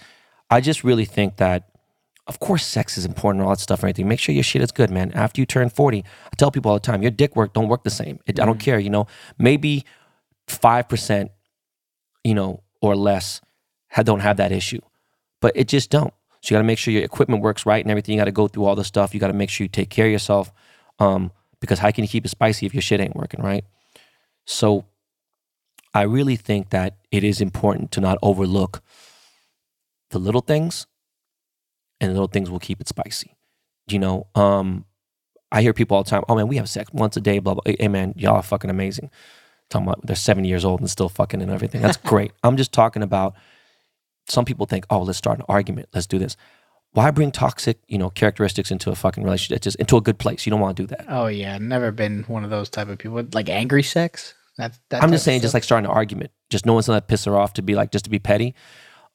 I 0.49 0.61
just 0.61 0.83
really 0.83 1.05
think 1.05 1.37
that, 1.37 1.69
of 2.27 2.39
course, 2.39 2.65
sex 2.65 2.97
is 2.97 3.05
important 3.05 3.41
and 3.41 3.47
all 3.47 3.55
that 3.55 3.61
stuff 3.61 3.79
and 3.79 3.85
everything. 3.85 4.07
Make 4.07 4.19
sure 4.19 4.33
your 4.33 4.43
shit 4.43 4.61
is 4.61 4.71
good, 4.71 4.89
man. 4.91 5.11
After 5.13 5.41
you 5.41 5.45
turn 5.45 5.69
40, 5.69 6.03
I 6.25 6.35
tell 6.37 6.51
people 6.51 6.71
all 6.71 6.77
the 6.77 6.81
time, 6.81 7.01
your 7.01 7.11
dick 7.11 7.35
work 7.35 7.53
don't 7.53 7.67
work 7.67 7.83
the 7.83 7.89
same. 7.89 8.19
It, 8.25 8.39
I 8.39 8.45
don't 8.45 8.59
care, 8.59 8.79
you 8.79 8.89
know. 8.89 9.07
Maybe 9.37 9.85
5%, 10.47 11.29
you 12.23 12.33
know, 12.33 12.63
or 12.81 12.95
less 12.95 13.41
don't 14.03 14.21
have 14.21 14.37
that 14.37 14.51
issue. 14.51 14.79
But 15.41 15.53
it 15.55 15.67
just 15.67 15.89
don't. 15.89 16.13
So 16.41 16.53
you 16.53 16.55
got 16.55 16.61
to 16.61 16.67
make 16.67 16.77
sure 16.77 16.93
your 16.93 17.03
equipment 17.03 17.43
works 17.43 17.65
right 17.65 17.83
and 17.83 17.91
everything. 17.91 18.15
You 18.15 18.21
got 18.21 18.25
to 18.25 18.31
go 18.31 18.47
through 18.47 18.65
all 18.65 18.75
the 18.75 18.83
stuff. 18.83 19.13
You 19.13 19.19
got 19.19 19.27
to 19.27 19.33
make 19.33 19.49
sure 19.49 19.65
you 19.65 19.69
take 19.69 19.89
care 19.89 20.05
of 20.05 20.11
yourself. 20.11 20.51
Um, 20.99 21.31
because 21.59 21.79
how 21.79 21.91
can 21.91 22.03
you 22.03 22.07
keep 22.07 22.25
it 22.25 22.29
spicy 22.29 22.65
if 22.65 22.73
your 22.73 22.81
shit 22.81 22.99
ain't 22.99 23.15
working, 23.15 23.41
right? 23.41 23.63
So 24.45 24.85
I 25.93 26.03
really 26.03 26.35
think 26.35 26.69
that 26.69 26.95
it 27.11 27.23
is 27.23 27.41
important 27.41 27.91
to 27.91 28.01
not 28.01 28.17
overlook 28.21 28.81
the 30.09 30.19
little 30.19 30.41
things, 30.41 30.87
and 32.01 32.11
little 32.11 32.27
things 32.27 32.49
will 32.49 32.59
keep 32.59 32.81
it 32.81 32.89
spicy. 32.89 33.37
You 33.87 33.99
know, 33.99 34.27
um, 34.35 34.85
I 35.51 35.61
hear 35.61 35.73
people 35.73 35.95
all 35.95 36.03
the 36.03 36.09
time, 36.09 36.23
oh 36.27 36.35
man, 36.35 36.47
we 36.47 36.57
have 36.57 36.67
sex 36.67 36.91
once 36.91 37.15
a 37.15 37.21
day, 37.21 37.39
blah, 37.39 37.53
blah. 37.53 37.73
Hey 37.79 37.87
man, 37.87 38.13
y'all 38.17 38.35
are 38.35 38.43
fucking 38.43 38.69
amazing. 38.69 39.11
Talking 39.69 39.87
about 39.87 40.05
they're 40.05 40.15
70 40.15 40.49
years 40.49 40.65
old 40.65 40.81
and 40.81 40.89
still 40.89 41.07
fucking 41.07 41.41
and 41.41 41.51
everything. 41.51 41.81
That's 41.81 41.97
great. 42.05 42.33
I'm 42.43 42.57
just 42.57 42.73
talking 42.73 43.03
about 43.03 43.35
some 44.27 44.43
people 44.43 44.65
think, 44.65 44.85
oh, 44.89 45.01
let's 45.01 45.17
start 45.17 45.39
an 45.39 45.45
argument. 45.47 45.89
Let's 45.93 46.07
do 46.07 46.19
this. 46.19 46.35
Why 46.93 47.09
bring 47.11 47.31
toxic, 47.31 47.79
you 47.87 47.97
know, 47.97 48.09
characteristics 48.09 48.69
into 48.69 48.91
a 48.91 48.95
fucking 48.95 49.23
relationship? 49.23 49.57
It's 49.57 49.63
just 49.63 49.77
into 49.77 49.95
a 49.95 50.01
good 50.01 50.19
place. 50.19 50.45
You 50.45 50.49
don't 50.49 50.59
want 50.59 50.75
to 50.75 50.83
do 50.83 50.87
that. 50.87 51.05
Oh 51.07 51.27
yeah, 51.27 51.57
never 51.57 51.91
been 51.91 52.23
one 52.23 52.43
of 52.43 52.49
those 52.49 52.69
type 52.69 52.89
of 52.89 52.97
people. 52.97 53.23
Like 53.31 53.47
angry 53.47 53.83
sex. 53.83 54.33
That, 54.57 54.77
that 54.89 55.01
I'm 55.01 55.11
just 55.11 55.23
saying, 55.23 55.41
just 55.41 55.53
like 55.53 55.63
starting 55.63 55.89
an 55.89 55.95
argument. 55.95 56.31
Just 56.49 56.65
no 56.65 56.73
one's 56.73 56.87
gonna 56.87 57.01
piss 57.01 57.23
her 57.25 57.37
off 57.37 57.53
to 57.53 57.61
be 57.61 57.75
like, 57.75 57.91
just 57.91 58.05
to 58.05 58.11
be 58.11 58.19
petty. 58.19 58.55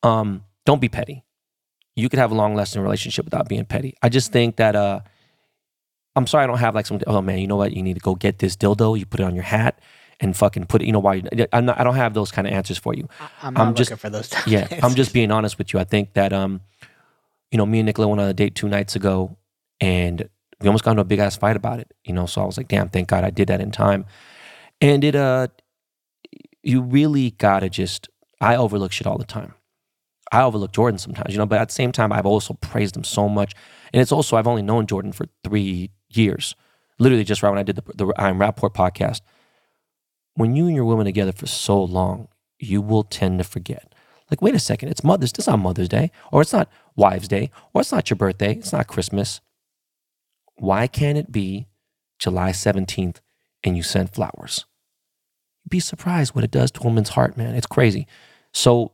Um, 0.03 0.45
don't 0.65 0.81
be 0.81 0.89
petty. 0.89 1.26
You 1.97 2.09
could 2.09 2.19
have 2.19 2.31
a 2.31 2.35
long 2.35 2.55
lasting 2.55 2.83
relationship 2.83 3.25
without 3.25 3.49
being 3.49 3.65
petty. 3.65 3.95
I 4.03 4.09
just 4.09 4.31
think 4.33 4.57
that 4.57 4.77
uh 4.77 5.01
I'm 6.15 6.27
sorry 6.27 6.45
I 6.45 6.47
don't 6.47 6.59
have 6.59 6.75
like 6.75 6.87
some 6.87 7.01
oh 7.07 7.21
man, 7.21 7.39
you 7.39 7.47
know 7.47 7.57
what? 7.57 7.73
You 7.73 7.83
need 7.83 7.95
to 7.95 8.01
go 8.01 8.15
get 8.15 8.39
this 8.39 8.57
dildo, 8.57 8.99
you 8.99 9.07
put 9.07 9.21
it 9.21 9.25
on 9.25 9.35
your 9.35 9.45
hat 9.45 9.81
and 10.21 10.37
fucking 10.37 10.67
put 10.67 10.83
it, 10.83 10.87
you 10.87 10.93
know 10.93 10.99
why 10.99 11.23
I'm 11.53 11.67
not, 11.67 11.79
I 11.79 11.85
don't 11.85 11.95
have 11.97 12.15
those 12.15 12.31
kind 12.31 12.47
of 12.47 12.53
answers 12.55 12.79
for 12.79 12.95
you. 12.95 13.09
I'm 13.43 13.55
not 13.55 13.67
I'm 13.69 13.75
just- 13.75 13.91
looking 13.91 14.01
for 14.01 14.11
those. 14.11 14.33
Yeah, 14.47 14.67
I'm 14.83 14.95
just 14.95 15.13
being 15.19 15.31
honest 15.31 15.59
with 15.59 15.73
you. 15.73 15.81
I 15.81 15.85
think 15.85 16.13
that 16.15 16.33
um 16.33 16.61
you 17.51 17.59
know, 17.59 17.67
me 17.67 17.79
and 17.81 17.87
Nicola 17.87 18.09
went 18.09 18.21
on 18.21 18.29
a 18.29 18.35
date 18.35 18.55
two 18.55 18.69
nights 18.69 18.97
ago 18.97 19.37
and 19.81 20.29
we 20.61 20.67
almost 20.69 20.85
got 20.85 20.93
into 20.93 21.03
a 21.03 21.05
big 21.05 21.19
ass 21.21 21.37
fight 21.37 21.55
about 21.57 21.79
it, 21.81 21.93
you 22.05 22.13
know. 22.13 22.27
So 22.27 22.43
I 22.43 22.45
was 22.45 22.57
like, 22.57 22.69
damn, 22.69 22.89
thank 22.89 23.09
God 23.09 23.25
I 23.25 23.31
did 23.31 23.49
that 23.49 23.61
in 23.61 23.71
time. 23.71 24.05
And 24.81 25.05
it, 25.05 25.15
uh, 25.15 25.49
you 26.63 26.81
really 26.83 27.31
gotta 27.33 27.69
just, 27.69 28.09
I 28.41 28.57
overlook 28.57 28.91
shit 28.91 29.07
all 29.07 29.17
the 29.19 29.25
time. 29.25 29.55
I 30.33 30.43
overlook 30.43 30.73
Jordan 30.73 30.99
sometimes, 30.99 31.33
you 31.33 31.39
know, 31.39 31.47
but 31.47 31.61
at 31.61 31.69
the 31.69 31.75
same 31.75 31.93
time, 31.93 32.13
I've 32.13 32.27
also 32.27 32.55
praised 32.55 32.97
him 32.97 33.05
so 33.05 33.29
much. 33.29 33.55
And 33.93 34.03
it's 34.03 34.13
also, 34.13 34.37
I've 34.37 34.47
only 34.47 34.63
known 34.63 34.87
Jordan 34.87 35.13
for 35.13 35.27
three 35.45 35.91
years, 36.09 36.55
literally 36.99 37.25
just 37.25 37.43
right 37.43 37.51
when 37.51 37.59
I 37.59 37.63
did 37.63 37.77
the, 37.77 37.83
the 37.95 38.13
I'm 38.19 38.39
Rapaport 38.39 38.75
podcast. 38.75 39.21
When 40.35 40.57
you 40.57 40.67
and 40.67 40.75
your 40.75 40.85
woman 40.85 41.07
together 41.07 41.33
for 41.33 41.47
so 41.47 41.83
long, 41.83 42.29
you 42.59 42.83
will 42.83 43.05
tend 43.05 43.39
to 43.39 43.45
forget. 43.45 43.95
Like, 44.31 44.43
wait 44.43 44.55
a 44.55 44.59
second, 44.59 44.89
it's 44.89 45.05
Mother's, 45.05 45.33
it's 45.33 45.47
not 45.47 45.61
Mother's 45.61 45.89
Day, 45.89 46.11
or 46.33 46.43
it's 46.43 46.53
not 46.53 46.69
Wives' 46.97 47.29
Day, 47.29 47.51
or 47.73 47.81
it's 47.81 47.93
not 47.93 48.11
your 48.11 48.17
birthday, 48.17 48.55
it's 48.55 48.73
not 48.73 48.89
Christmas. 48.89 49.41
Why 50.57 50.89
can't 50.89 51.19
it 51.19 51.31
be 51.31 51.69
July 52.19 52.51
17th 52.51 53.19
and 53.63 53.77
you 53.77 53.85
send 53.85 54.13
flowers? 54.13 54.65
Be 55.69 55.79
surprised 55.81 56.35
what 56.35 56.45
it 56.45 56.51
does 56.51 56.71
to 56.73 56.81
a 56.81 56.85
woman's 56.85 57.11
heart, 57.11 57.37
man. 57.37 57.55
It's 57.55 57.67
crazy. 57.67 58.07
So, 58.53 58.93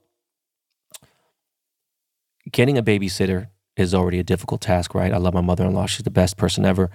getting 2.53 2.79
a 2.79 2.83
babysitter 2.83 3.49
is 3.77 3.95
already 3.95 4.19
a 4.19 4.25
difficult 4.25 4.61
task, 4.61 4.95
right? 4.95 5.13
I 5.13 5.17
love 5.17 5.35
my 5.35 5.41
mother 5.41 5.65
in 5.65 5.73
law. 5.73 5.87
She's 5.87 6.05
the 6.05 6.11
best 6.11 6.37
person 6.37 6.65
ever. 6.65 6.91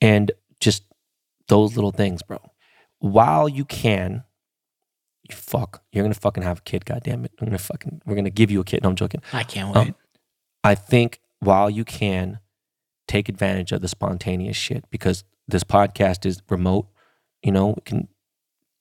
And 0.00 0.32
just 0.60 0.84
those 1.48 1.76
little 1.76 1.90
things, 1.90 2.22
bro. 2.22 2.38
While 2.98 3.48
you 3.48 3.64
can, 3.64 4.24
you 5.28 5.36
fuck, 5.36 5.82
you're 5.92 6.04
gonna 6.04 6.14
fucking 6.14 6.42
have 6.42 6.58
a 6.58 6.62
kid, 6.62 6.84
goddamn 6.84 7.24
it. 7.24 7.32
I'm 7.40 7.46
gonna 7.46 7.58
fucking, 7.58 8.02
we're 8.06 8.16
gonna 8.16 8.30
give 8.30 8.50
you 8.50 8.60
a 8.60 8.64
kid. 8.64 8.82
No, 8.82 8.88
I'm 8.88 8.96
joking. 8.96 9.22
I 9.32 9.44
can't 9.44 9.74
wait. 9.74 9.88
Um, 9.88 9.94
I 10.64 10.74
think 10.74 11.20
while 11.40 11.70
you 11.70 11.84
can, 11.84 12.40
take 13.08 13.28
advantage 13.28 13.72
of 13.72 13.80
the 13.80 13.88
spontaneous 13.88 14.56
shit 14.56 14.84
because 14.90 15.24
this 15.48 15.64
podcast 15.64 16.26
is 16.26 16.42
remote. 16.48 16.86
You 17.42 17.52
know, 17.52 17.68
we 17.68 17.82
can 17.84 18.08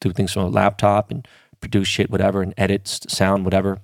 do 0.02 0.12
things 0.12 0.34
from 0.34 0.44
a 0.44 0.50
laptop 0.50 1.10
and 1.10 1.28
produce 1.62 1.88
shit, 1.88 2.12
whatever, 2.12 2.44
and 2.44 2.54
edit 2.58 2.88
sound, 2.88 3.46
whatever. 3.46 3.80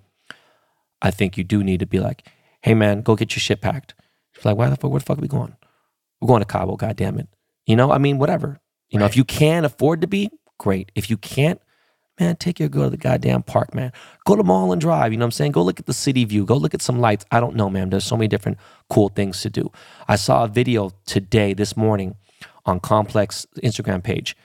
I 1.04 1.12
think 1.12 1.38
you 1.38 1.44
do 1.44 1.64
need 1.64 1.82
to 1.82 1.86
be 1.86 2.00
like, 2.00 2.28
hey 2.62 2.74
man, 2.74 3.02
go 3.02 3.16
get 3.16 3.36
your 3.36 3.42
shit 3.42 3.62
packed. 3.62 3.94
She's 4.34 4.46
like, 4.46 4.58
why 4.58 4.70
the 4.70 4.78
fuck, 4.78 4.90
where 4.90 5.00
the 5.00 5.06
fuck 5.06 5.20
are 5.20 5.22
we 5.22 5.28
going? 5.28 5.56
We're 6.22 6.28
going 6.28 6.42
to 6.42 6.46
Cabo, 6.46 6.78
God 6.78 6.96
damn 6.96 7.20
it. 7.20 7.28
You 7.68 7.76
know, 7.76 7.92
I 7.92 7.98
mean, 7.98 8.18
whatever. 8.18 8.60
You 8.90 9.00
know, 9.00 9.06
if 9.06 9.18
you 9.18 9.26
can 9.26 9.66
afford 9.66 10.02
to 10.02 10.08
be, 10.08 10.30
great. 10.58 10.92
If 10.96 11.10
you 11.10 11.18
can't, 11.18 11.62
man, 12.20 12.38
take 12.38 12.60
your 12.60 12.70
girl 12.70 12.86
to 12.86 12.92
the 12.92 12.98
goddamn 12.98 13.44
park, 13.44 13.76
man. 13.76 13.92
Go 14.26 14.36
to 14.36 14.44
Mulholland 14.44 14.82
Drive, 14.82 15.12
you 15.12 15.18
know 15.18 15.26
what 15.26 15.28
I'm 15.28 15.32
saying? 15.32 15.52
Go 15.52 15.62
look 15.62 15.80
at 15.80 15.86
the 15.86 15.94
city 15.94 16.24
view. 16.26 16.46
Go 16.46 16.56
look 16.56 16.74
at 16.74 16.82
some 16.82 17.00
lights. 17.00 17.26
I 17.32 17.40
don't 17.40 17.56
know, 17.56 17.70
man. 17.70 17.90
There's 17.90 18.06
so 18.06 18.16
many 18.16 18.28
different 18.28 18.58
cool 18.90 19.10
things 19.10 19.42
to 19.42 19.50
do. 19.50 19.72
I 20.08 20.16
saw 20.16 20.46
a 20.46 20.48
video 20.48 20.92
today, 21.06 21.54
this 21.54 21.76
morning, 21.76 22.16
on 22.66 22.80
Complex 22.80 23.46
Instagram 23.62 24.04
page. 24.04 24.38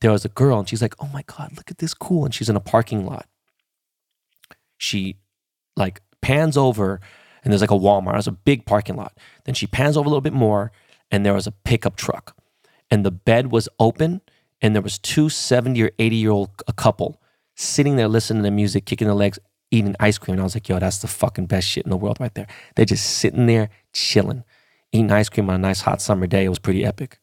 There 0.00 0.12
was 0.12 0.26
a 0.26 0.30
girl 0.30 0.58
and 0.58 0.68
she's 0.68 0.82
like, 0.82 0.94
oh 1.00 1.08
my 1.12 1.22
God, 1.22 1.52
look 1.56 1.70
at 1.70 1.78
this 1.78 1.94
cool. 1.94 2.26
And 2.26 2.34
she's 2.34 2.50
in 2.50 2.56
a 2.56 2.60
parking 2.60 3.06
lot. 3.06 3.26
She 4.76 5.16
like 5.76 6.00
pans 6.20 6.56
over 6.56 7.00
and 7.42 7.52
there's 7.52 7.60
like 7.60 7.70
a 7.70 7.74
Walmart. 7.74 8.12
There's 8.12 8.26
a 8.26 8.32
big 8.32 8.66
parking 8.66 8.96
lot. 8.96 9.16
Then 9.44 9.54
she 9.54 9.66
pans 9.66 9.96
over 9.96 10.06
a 10.06 10.08
little 10.08 10.20
bit 10.20 10.32
more 10.32 10.72
and 11.10 11.24
there 11.24 11.34
was 11.34 11.46
a 11.46 11.52
pickup 11.52 11.96
truck. 11.96 12.36
And 12.90 13.04
the 13.04 13.10
bed 13.10 13.50
was 13.50 13.68
open 13.78 14.20
and 14.60 14.74
there 14.74 14.82
was 14.82 14.98
two 14.98 15.28
70 15.28 15.82
or 15.82 15.90
80 15.98 16.16
year 16.16 16.30
old 16.30 16.50
a 16.66 16.72
couple 16.72 17.20
sitting 17.54 17.96
there 17.96 18.08
listening 18.08 18.42
to 18.42 18.50
music, 18.50 18.84
kicking 18.84 19.06
their 19.06 19.14
legs, 19.14 19.38
eating 19.70 19.96
ice 20.00 20.18
cream. 20.18 20.34
And 20.34 20.40
I 20.40 20.44
was 20.44 20.54
like, 20.54 20.68
yo, 20.68 20.78
that's 20.78 20.98
the 20.98 21.08
fucking 21.08 21.46
best 21.46 21.66
shit 21.66 21.84
in 21.84 21.90
the 21.90 21.96
world 21.96 22.18
right 22.20 22.34
there. 22.34 22.46
They're 22.74 22.84
just 22.84 23.18
sitting 23.18 23.46
there 23.46 23.70
chilling, 23.92 24.44
eating 24.92 25.10
ice 25.10 25.28
cream 25.28 25.48
on 25.48 25.56
a 25.56 25.58
nice 25.58 25.80
hot 25.80 26.00
summer 26.00 26.26
day. 26.26 26.44
It 26.44 26.48
was 26.48 26.58
pretty 26.58 26.84
epic. 26.84 27.18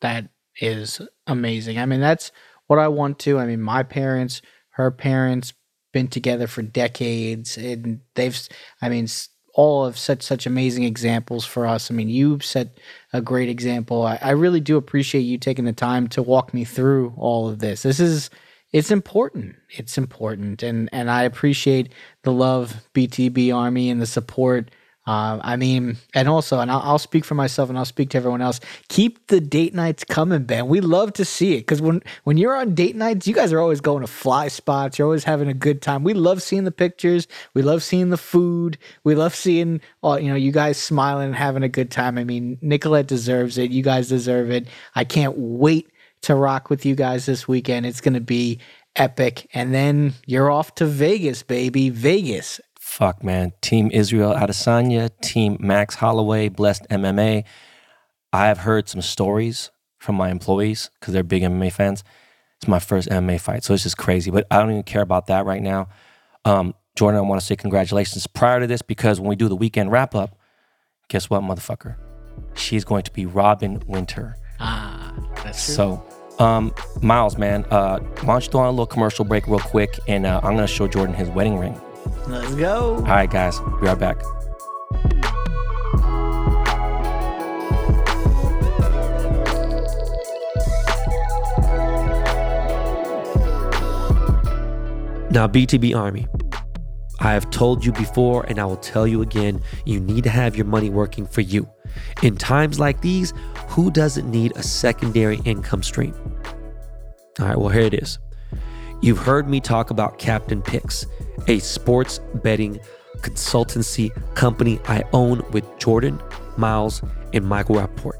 that 0.00 0.28
is 0.60 1.00
amazing. 1.26 1.78
I 1.78 1.86
mean, 1.86 2.00
that's 2.00 2.32
what 2.66 2.78
I 2.78 2.88
want 2.88 3.18
to. 3.20 3.38
I 3.38 3.46
mean, 3.46 3.60
my 3.60 3.82
parents, 3.82 4.42
her 4.70 4.90
parents, 4.90 5.52
been 5.96 6.08
together 6.08 6.46
for 6.46 6.60
decades, 6.60 7.56
and 7.56 8.00
they've, 8.16 8.38
I 8.82 8.90
mean, 8.90 9.08
all 9.54 9.86
of 9.86 9.96
such 9.96 10.20
such 10.22 10.44
amazing 10.44 10.84
examples 10.84 11.46
for 11.46 11.66
us. 11.66 11.90
I 11.90 11.94
mean, 11.94 12.10
you 12.10 12.38
set 12.40 12.76
a 13.14 13.22
great 13.22 13.48
example. 13.48 14.02
I, 14.04 14.18
I 14.20 14.32
really 14.32 14.60
do 14.60 14.76
appreciate 14.76 15.22
you 15.22 15.38
taking 15.38 15.64
the 15.64 15.72
time 15.72 16.06
to 16.08 16.22
walk 16.22 16.52
me 16.52 16.64
through 16.64 17.14
all 17.16 17.48
of 17.48 17.60
this. 17.60 17.80
This 17.80 17.98
is 17.98 18.28
it's 18.72 18.90
important. 18.90 19.56
It's 19.70 19.96
important, 19.96 20.62
and 20.62 20.90
and 20.92 21.10
I 21.10 21.22
appreciate 21.22 21.94
the 22.24 22.32
love, 22.32 22.86
BTB 22.92 23.54
Army, 23.54 23.88
and 23.88 23.98
the 23.98 24.06
support. 24.06 24.70
Uh, 25.06 25.38
I 25.42 25.56
mean, 25.56 25.98
and 26.14 26.28
also, 26.28 26.58
and 26.58 26.70
I'll, 26.70 26.80
I'll 26.80 26.98
speak 26.98 27.24
for 27.24 27.34
myself, 27.34 27.68
and 27.68 27.78
I'll 27.78 27.84
speak 27.84 28.10
to 28.10 28.16
everyone 28.18 28.42
else. 28.42 28.58
Keep 28.88 29.28
the 29.28 29.40
date 29.40 29.74
nights 29.74 30.02
coming, 30.02 30.44
Ben. 30.44 30.66
We 30.66 30.80
love 30.80 31.12
to 31.14 31.24
see 31.24 31.54
it 31.54 31.60
because 31.60 31.80
when 31.80 32.02
when 32.24 32.36
you're 32.36 32.56
on 32.56 32.74
date 32.74 32.96
nights, 32.96 33.26
you 33.28 33.34
guys 33.34 33.52
are 33.52 33.60
always 33.60 33.80
going 33.80 34.00
to 34.00 34.08
fly 34.08 34.48
spots. 34.48 34.98
You're 34.98 35.06
always 35.06 35.24
having 35.24 35.48
a 35.48 35.54
good 35.54 35.80
time. 35.80 36.02
We 36.02 36.14
love 36.14 36.42
seeing 36.42 36.64
the 36.64 36.72
pictures. 36.72 37.28
We 37.54 37.62
love 37.62 37.82
seeing 37.82 38.10
the 38.10 38.16
food. 38.16 38.78
We 39.04 39.14
love 39.14 39.34
seeing, 39.34 39.80
all 40.02 40.18
you 40.18 40.28
know, 40.28 40.36
you 40.36 40.50
guys 40.50 40.76
smiling 40.76 41.28
and 41.28 41.36
having 41.36 41.62
a 41.62 41.68
good 41.68 41.90
time. 41.90 42.18
I 42.18 42.24
mean, 42.24 42.58
Nicolette 42.60 43.06
deserves 43.06 43.58
it. 43.58 43.70
You 43.70 43.82
guys 43.82 44.08
deserve 44.08 44.50
it. 44.50 44.66
I 44.94 45.04
can't 45.04 45.36
wait 45.38 45.88
to 46.22 46.34
rock 46.34 46.70
with 46.70 46.84
you 46.84 46.96
guys 46.96 47.26
this 47.26 47.46
weekend. 47.46 47.86
It's 47.86 48.00
going 48.00 48.14
to 48.14 48.20
be 48.20 48.58
epic. 48.96 49.48
And 49.54 49.72
then 49.72 50.14
you're 50.26 50.50
off 50.50 50.74
to 50.76 50.86
Vegas, 50.86 51.42
baby. 51.42 51.90
Vegas. 51.90 52.60
Fuck, 52.96 53.22
man. 53.22 53.52
Team 53.60 53.90
Israel 53.92 54.32
Adesanya, 54.32 55.10
Team 55.20 55.58
Max 55.60 55.96
Holloway, 55.96 56.48
Blessed 56.48 56.88
MMA. 56.88 57.44
I 58.32 58.46
have 58.46 58.56
heard 58.56 58.88
some 58.88 59.02
stories 59.02 59.70
from 59.98 60.14
my 60.14 60.30
employees 60.30 60.88
because 60.98 61.12
they're 61.12 61.22
big 61.22 61.42
MMA 61.42 61.70
fans. 61.74 62.02
It's 62.56 62.66
my 62.66 62.78
first 62.78 63.10
MMA 63.10 63.38
fight, 63.38 63.64
so 63.64 63.74
it's 63.74 63.82
just 63.82 63.98
crazy. 63.98 64.30
But 64.30 64.46
I 64.50 64.60
don't 64.60 64.70
even 64.70 64.82
care 64.82 65.02
about 65.02 65.26
that 65.26 65.44
right 65.44 65.60
now. 65.60 65.90
Um, 66.46 66.72
Jordan, 66.96 67.18
I 67.18 67.20
want 67.20 67.38
to 67.38 67.46
say 67.46 67.54
congratulations 67.54 68.26
prior 68.26 68.60
to 68.60 68.66
this 68.66 68.80
because 68.80 69.20
when 69.20 69.28
we 69.28 69.36
do 69.36 69.50
the 69.50 69.56
weekend 69.56 69.92
wrap 69.92 70.14
up, 70.14 70.38
guess 71.08 71.28
what, 71.28 71.42
motherfucker? 71.42 71.96
She's 72.54 72.86
going 72.86 73.02
to 73.02 73.12
be 73.12 73.26
Robin 73.26 73.82
Winter. 73.86 74.38
Ah, 74.58 75.12
that's 75.44 75.66
true. 75.66 75.74
So, 75.74 76.06
um, 76.38 76.74
Miles, 77.02 77.36
man, 77.36 77.66
uh, 77.70 77.98
why 77.98 78.24
don't 78.24 78.42
you 78.42 78.50
throw 78.50 78.62
on 78.62 78.68
a 78.68 78.70
little 78.70 78.86
commercial 78.86 79.26
break 79.26 79.46
real 79.48 79.58
quick, 79.58 80.00
and 80.08 80.24
uh, 80.24 80.40
I'm 80.42 80.54
gonna 80.54 80.66
show 80.66 80.88
Jordan 80.88 81.14
his 81.14 81.28
wedding 81.28 81.58
ring. 81.58 81.78
Let's 82.28 82.54
go. 82.54 82.96
All 82.96 83.02
right, 83.02 83.30
guys, 83.30 83.60
be 83.60 83.66
right 83.82 83.98
back. 83.98 84.20
Now, 95.30 95.46
BTB 95.46 95.94
Army, 95.94 96.26
I 97.20 97.32
have 97.32 97.50
told 97.50 97.84
you 97.84 97.92
before 97.92 98.44
and 98.46 98.58
I 98.58 98.64
will 98.64 98.76
tell 98.76 99.06
you 99.06 99.22
again 99.22 99.60
you 99.84 100.00
need 100.00 100.24
to 100.24 100.30
have 100.30 100.56
your 100.56 100.64
money 100.64 100.90
working 100.90 101.26
for 101.26 101.42
you. 101.42 101.68
In 102.22 102.36
times 102.36 102.80
like 102.80 103.02
these, 103.02 103.34
who 103.68 103.90
doesn't 103.90 104.30
need 104.30 104.56
a 104.56 104.62
secondary 104.62 105.38
income 105.44 105.82
stream? 105.82 106.14
All 107.38 107.46
right, 107.46 107.58
well, 107.58 107.68
here 107.68 107.82
it 107.82 107.94
is. 107.94 108.18
You've 109.02 109.18
heard 109.18 109.48
me 109.48 109.60
talk 109.60 109.90
about 109.90 110.18
Captain 110.18 110.62
Picks, 110.62 111.06
a 111.48 111.58
sports 111.58 112.20
betting 112.36 112.80
consultancy 113.18 114.10
company 114.34 114.80
I 114.88 115.04
own 115.12 115.42
with 115.50 115.64
Jordan, 115.78 116.20
Miles, 116.56 117.02
and 117.32 117.44
Michael 117.46 117.76
Rapaport. 117.76 118.18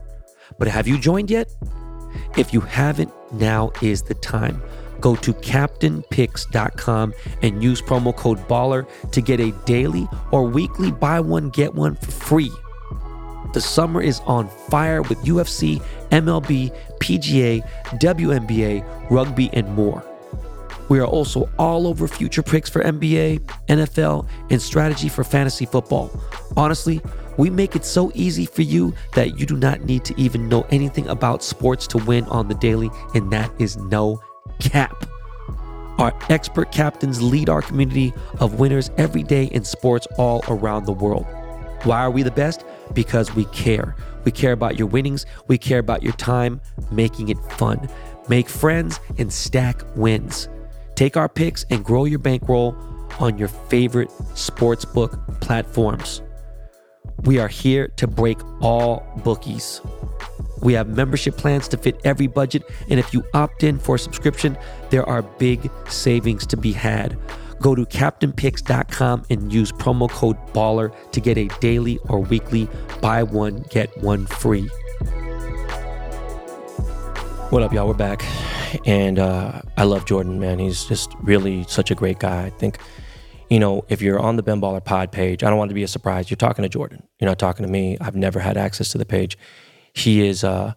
But 0.59 0.69
have 0.69 0.87
you 0.87 0.99
joined 0.99 1.31
yet? 1.31 1.51
If 2.37 2.53
you 2.53 2.61
haven't, 2.61 3.13
now 3.33 3.73
is 3.83 4.03
the 4.03 4.15
time. 4.15 4.63
Go 5.01 5.17
to 5.17 5.33
captainpicks.com 5.33 7.15
and 7.43 7.63
use 7.63 7.83
promo 7.83 8.15
code 8.17 8.47
BALLER 8.49 8.87
to 9.13 9.21
get 9.21 9.41
a 9.41 9.53
daily 9.65 10.07
or 10.31 10.45
weekly 10.45 10.91
buy 10.91 11.21
one, 11.21 11.51
get 11.51 11.75
one 11.75 11.97
for 11.97 12.11
free. 12.11 12.53
The 13.53 13.61
summer 13.61 14.03
is 14.03 14.21
on 14.21 14.49
fire 14.71 15.03
with 15.03 15.19
UFC, 15.25 15.83
MLB, 16.11 16.77
PGA, 17.01 17.67
WNBA, 17.99 19.11
rugby, 19.11 19.51
and 19.53 19.75
more. 19.75 20.05
We 20.89 21.01
are 21.01 21.07
also 21.07 21.49
all 21.59 21.87
over 21.87 22.07
future 22.07 22.43
picks 22.43 22.71
for 22.71 22.83
NBA, 22.83 23.41
NFL, 23.69 24.29
and 24.51 24.63
strategy 24.63 25.09
for 25.09 25.25
fantasy 25.25 25.67
football. 25.67 26.11
Honestly, 26.57 27.01
we 27.37 27.51
make 27.51 27.77
it 27.77 27.85
so 27.85 28.11
easy 28.15 28.47
for 28.47 28.63
you 28.63 28.95
that 29.15 29.39
you 29.39 29.47
do 29.47 29.57
not 29.57 29.83
need 29.83 30.05
to 30.05 30.21
even 30.21 30.49
know 30.49 30.67
anything 30.71 31.07
about 31.09 31.43
sports 31.43 31.87
to 31.89 31.99
win 31.99 32.25
on 32.25 32.49
the 32.49 32.55
daily, 32.55 32.91
and 33.15 33.31
that 33.33 33.51
is 33.59 33.77
no 33.77 34.21
cap. 34.61 35.07
Our 35.99 36.15
expert 36.29 36.73
captains 36.73 37.23
lead 37.23 37.49
our 37.49 37.63
community 37.63 38.13
of 38.39 38.61
winners 38.61 38.91
every 38.97 39.23
day 39.23 39.45
in 39.45 39.65
sports 39.65 40.07
all 40.19 40.45
around 40.49 40.85
the 40.85 40.93
world. 40.93 41.27
Why 41.85 42.01
are 42.01 42.11
we 42.11 42.23
the 42.23 42.31
best? 42.31 42.65
Because 42.93 43.35
we 43.35 43.45
care. 43.47 43.97
We 44.25 44.33
care 44.33 44.53
about 44.53 44.79
your 44.79 44.89
winnings, 44.89 45.25
we 45.47 45.57
care 45.57 45.79
about 45.79 46.03
your 46.03 46.13
time, 46.15 46.61
making 46.91 47.29
it 47.29 47.39
fun. 47.53 47.89
Make 48.29 48.49
friends 48.49 48.99
and 49.19 49.33
stack 49.33 49.83
wins. 49.95 50.49
Take 50.97 51.19
our 51.19 51.29
picks 51.29 51.65
and 51.69 51.85
grow 51.85 52.07
your 52.07 52.19
bankroll 52.19 52.75
on 53.21 53.37
your 53.37 53.49
favorite 53.49 54.09
sportsbook 54.35 55.41
platforms. 55.41 56.23
We 57.25 57.39
are 57.39 57.49
here 57.49 57.89
to 57.97 58.07
break 58.07 58.39
all 58.63 59.07
bookies. 59.23 59.83
We 60.63 60.73
have 60.73 60.89
membership 60.89 61.37
plans 61.37 61.69
to 61.69 61.77
fit 61.77 62.01
every 62.05 62.27
budget, 62.27 62.63
and 62.89 62.99
if 62.99 63.13
you 63.13 63.25
opt 63.35 63.63
in 63.63 63.79
for 63.79 63.97
a 63.97 63.99
subscription, 63.99 64.57
there 64.89 65.07
are 65.07 65.21
big 65.21 65.71
savings 65.89 66.47
to 66.47 66.57
be 66.57 66.73
had. 66.73 67.19
Go 67.61 67.75
to 67.75 67.85
captainpicks.com 67.85 69.27
and 69.29 69.53
use 69.53 69.73
promo 69.73 70.09
code 70.11 70.39
BALLER 70.55 70.93
to 71.13 71.21
get 71.21 71.37
a 71.37 71.49
daily 71.61 71.99
or 72.09 72.21
weekly 72.21 72.69
buy 73.03 73.23
one, 73.23 73.65
get 73.71 73.95
one 74.03 74.27
free. 74.27 74.69
What 77.51 77.63
up, 77.63 77.73
y'all? 77.73 77.87
We're 77.87 77.95
back. 77.95 78.25
And 78.87 79.21
uh, 79.21 79.63
I 79.77 79.85
love 79.85 80.05
Jordan, 80.05 80.41
man. 80.41 80.59
He's 80.59 80.85
just 80.85 81.15
really 81.23 81.63
such 81.69 81.93
a 81.93 81.95
great 81.95 82.19
guy. 82.19 82.47
I 82.47 82.51
think, 82.51 82.79
you 83.49 83.61
know, 83.61 83.85
if 83.89 84.03
you're 84.03 84.19
on 84.19 84.35
the 84.35 84.43
Ben 84.43 84.61
Baller 84.61 84.85
pod 84.85 85.13
page, 85.13 85.45
I 85.45 85.49
don't 85.49 85.57
want 85.57 85.69
to 85.69 85.75
be 85.75 85.85
a 85.85 85.89
surprise. 85.89 86.29
You're 86.29 86.39
talking 86.39 86.65
to 86.65 86.69
Jordan. 86.69 87.05
You're 87.21 87.31
not 87.31 87.39
talking 87.39 87.65
to 87.65 87.71
me. 87.71 87.99
I've 88.01 88.17
never 88.17 88.41
had 88.41 88.57
access 88.57 88.91
to 88.91 88.99
the 88.99 89.07
page. 89.07 89.39
He 89.93 90.27
is, 90.27 90.43
uh, 90.43 90.75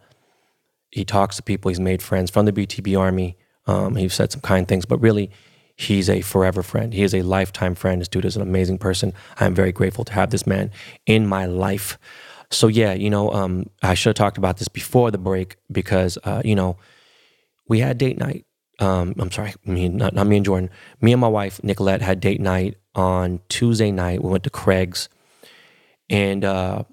he 0.92 1.04
talks 1.04 1.38
to 1.38 1.44
people. 1.44 1.70
He's 1.70 1.80
made 1.80 2.04
friends 2.04 2.30
from 2.30 2.46
the 2.46 2.54
BTB 2.54 2.98
Army. 2.98 3.36
Um, 3.66 3.96
he's 3.96 4.14
said 4.14 4.32
some 4.32 4.42
kind 4.42 4.68
things, 4.68 4.86
but 4.86 5.02
really, 5.02 5.32
he's 5.76 6.08
a 6.08 6.22
forever 6.22 6.62
friend. 6.62 6.94
He 6.94 7.02
is 7.02 7.16
a 7.16 7.24
lifetime 7.24 7.74
friend. 7.74 8.00
This 8.00 8.08
dude 8.08 8.26
is 8.26 8.36
an 8.36 8.44
amazing 8.44 8.78
person. 8.78 9.14
I 9.40 9.48
am 9.48 9.56
very 9.56 9.72
grateful 9.72 10.06
to 10.06 10.14
have 10.14 10.30
this 10.30 10.46
man 10.46 10.70
in 11.08 11.26
my 11.26 11.48
life. 11.48 11.98
So 12.52 12.68
yeah, 12.68 12.94
you 12.94 13.10
know, 13.10 13.32
um, 13.32 13.70
I 13.84 13.94
should 13.94 14.10
have 14.10 14.16
talked 14.16 14.38
about 14.38 14.58
this 14.58 14.68
before 14.68 15.12
the 15.12 15.18
break 15.18 15.58
because 15.72 16.18
uh, 16.24 16.42
you 16.44 16.56
know 16.56 16.78
we 17.68 17.80
had 17.80 17.98
date 17.98 18.18
night. 18.18 18.46
Um, 18.80 19.14
I'm 19.20 19.32
sorry, 19.32 19.54
me 19.66 19.90
not, 19.90 20.14
not 20.14 20.26
me 20.26 20.38
and 20.38 20.46
Jordan. 20.46 20.70
Me 21.02 21.12
and 21.12 21.22
my 21.22 21.28
wife 21.28 21.64
Nicolette 21.64 22.02
had 22.02 22.20
date 22.20 22.42
night 22.42 22.78
on 22.96 23.42
Tuesday 23.50 23.92
night. 23.92 24.24
We 24.24 24.32
went 24.32 24.44
to 24.46 24.50
Craig's, 24.50 25.10
and 26.10 26.44
uh, 26.44 26.84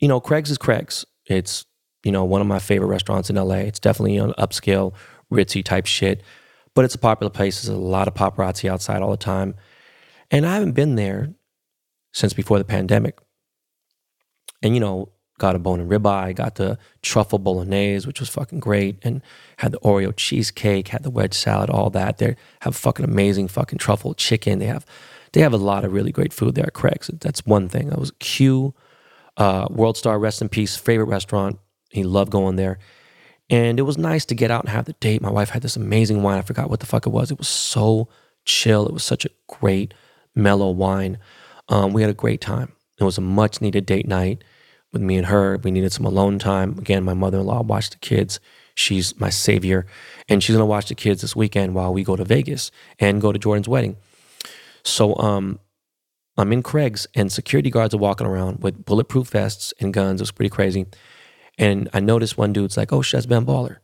you 0.00 0.08
know, 0.08 0.20
Craig's 0.20 0.50
is 0.50 0.58
Craig's. 0.58 1.04
It's 1.26 1.64
you 2.02 2.10
know 2.10 2.24
one 2.24 2.40
of 2.40 2.46
my 2.46 2.58
favorite 2.58 2.88
restaurants 2.88 3.30
in 3.30 3.36
LA. 3.36 3.56
It's 3.56 3.78
definitely 3.78 4.16
an 4.16 4.32
upscale, 4.32 4.94
ritzy 5.32 5.64
type 5.64 5.86
shit, 5.86 6.22
but 6.74 6.84
it's 6.84 6.94
a 6.96 6.98
popular 6.98 7.30
place. 7.30 7.62
There's 7.62 7.76
a 7.76 7.80
lot 7.80 8.08
of 8.08 8.14
paparazzi 8.14 8.68
outside 8.68 9.02
all 9.02 9.12
the 9.12 9.16
time, 9.16 9.54
and 10.30 10.44
I 10.44 10.54
haven't 10.54 10.72
been 10.72 10.96
there 10.96 11.34
since 12.12 12.32
before 12.32 12.58
the 12.58 12.64
pandemic. 12.64 13.18
And 14.62 14.74
you 14.74 14.80
know, 14.80 15.10
got 15.38 15.54
a 15.54 15.58
bone-in 15.58 15.88
ribeye, 15.88 16.34
got 16.34 16.56
the 16.56 16.78
truffle 17.02 17.38
bolognese, 17.38 18.06
which 18.06 18.20
was 18.20 18.28
fucking 18.28 18.60
great, 18.60 18.98
and 19.02 19.22
had 19.58 19.72
the 19.72 19.78
Oreo 19.80 20.12
cheesecake, 20.14 20.88
had 20.88 21.04
the 21.04 21.10
wedge 21.10 21.34
salad, 21.34 21.70
all 21.70 21.90
that. 21.90 22.18
They 22.18 22.36
have 22.60 22.76
fucking 22.76 23.04
amazing 23.04 23.48
fucking 23.48 23.78
truffle 23.78 24.14
chicken. 24.14 24.58
They 24.58 24.66
have 24.66 24.84
they 25.32 25.40
have 25.40 25.52
a 25.52 25.58
lot 25.58 25.84
of 25.84 25.92
really 25.92 26.12
great 26.12 26.32
food 26.32 26.54
there 26.54 26.66
at 26.66 26.74
Craig's. 26.74 27.10
That's 27.20 27.44
one 27.46 27.68
thing. 27.68 27.90
That 27.90 27.98
was 27.98 28.12
Q, 28.18 28.74
uh, 29.36 29.68
World 29.70 29.96
Star, 29.96 30.18
rest 30.18 30.42
in 30.42 30.48
peace, 30.48 30.76
favorite 30.76 31.06
restaurant. 31.06 31.58
He 31.90 32.02
loved 32.02 32.30
going 32.30 32.56
there. 32.56 32.78
And 33.50 33.78
it 33.78 33.82
was 33.82 33.96
nice 33.96 34.24
to 34.26 34.34
get 34.34 34.50
out 34.50 34.64
and 34.64 34.70
have 34.70 34.84
the 34.84 34.92
date. 34.94 35.22
My 35.22 35.30
wife 35.30 35.50
had 35.50 35.62
this 35.62 35.76
amazing 35.76 36.22
wine. 36.22 36.38
I 36.38 36.42
forgot 36.42 36.68
what 36.68 36.80
the 36.80 36.86
fuck 36.86 37.06
it 37.06 37.10
was. 37.10 37.30
It 37.30 37.38
was 37.38 37.48
so 37.48 38.08
chill. 38.44 38.86
It 38.86 38.92
was 38.92 39.04
such 39.04 39.24
a 39.24 39.30
great, 39.46 39.94
mellow 40.34 40.70
wine. 40.70 41.18
Um, 41.68 41.92
we 41.92 42.02
had 42.02 42.10
a 42.10 42.14
great 42.14 42.40
time. 42.40 42.72
It 42.98 43.04
was 43.04 43.18
a 43.18 43.22
much 43.22 43.60
needed 43.60 43.86
date 43.86 44.08
night 44.08 44.44
with 44.92 45.02
me 45.02 45.16
and 45.16 45.26
her. 45.26 45.58
We 45.58 45.70
needed 45.70 45.92
some 45.92 46.06
alone 46.06 46.38
time. 46.38 46.78
Again, 46.78 47.04
my 47.04 47.14
mother 47.14 47.38
in 47.38 47.46
law 47.46 47.62
watched 47.62 47.92
the 47.92 47.98
kids. 47.98 48.40
She's 48.74 49.18
my 49.18 49.30
savior. 49.30 49.86
And 50.28 50.42
she's 50.42 50.54
going 50.54 50.62
to 50.62 50.66
watch 50.66 50.88
the 50.88 50.94
kids 50.94 51.20
this 51.20 51.36
weekend 51.36 51.74
while 51.74 51.92
we 51.92 52.04
go 52.04 52.16
to 52.16 52.24
Vegas 52.24 52.70
and 52.98 53.20
go 53.20 53.32
to 53.32 53.38
Jordan's 53.38 53.68
wedding. 53.68 53.96
So 54.84 55.16
um, 55.16 55.58
I'm 56.36 56.52
in 56.52 56.62
Craig's 56.62 57.06
and 57.14 57.30
security 57.30 57.70
guards 57.70 57.94
are 57.94 57.98
walking 57.98 58.26
around 58.26 58.62
with 58.62 58.84
bulletproof 58.84 59.28
vests 59.28 59.74
and 59.80 59.92
guns. 59.92 60.20
It 60.20 60.22
was 60.22 60.30
pretty 60.30 60.50
crazy. 60.50 60.86
And 61.58 61.88
I 61.92 62.00
noticed 62.00 62.38
one 62.38 62.52
dude's 62.52 62.76
like, 62.76 62.92
oh, 62.92 63.02
that's 63.02 63.26
Ben 63.26 63.44
Baller. 63.44 63.78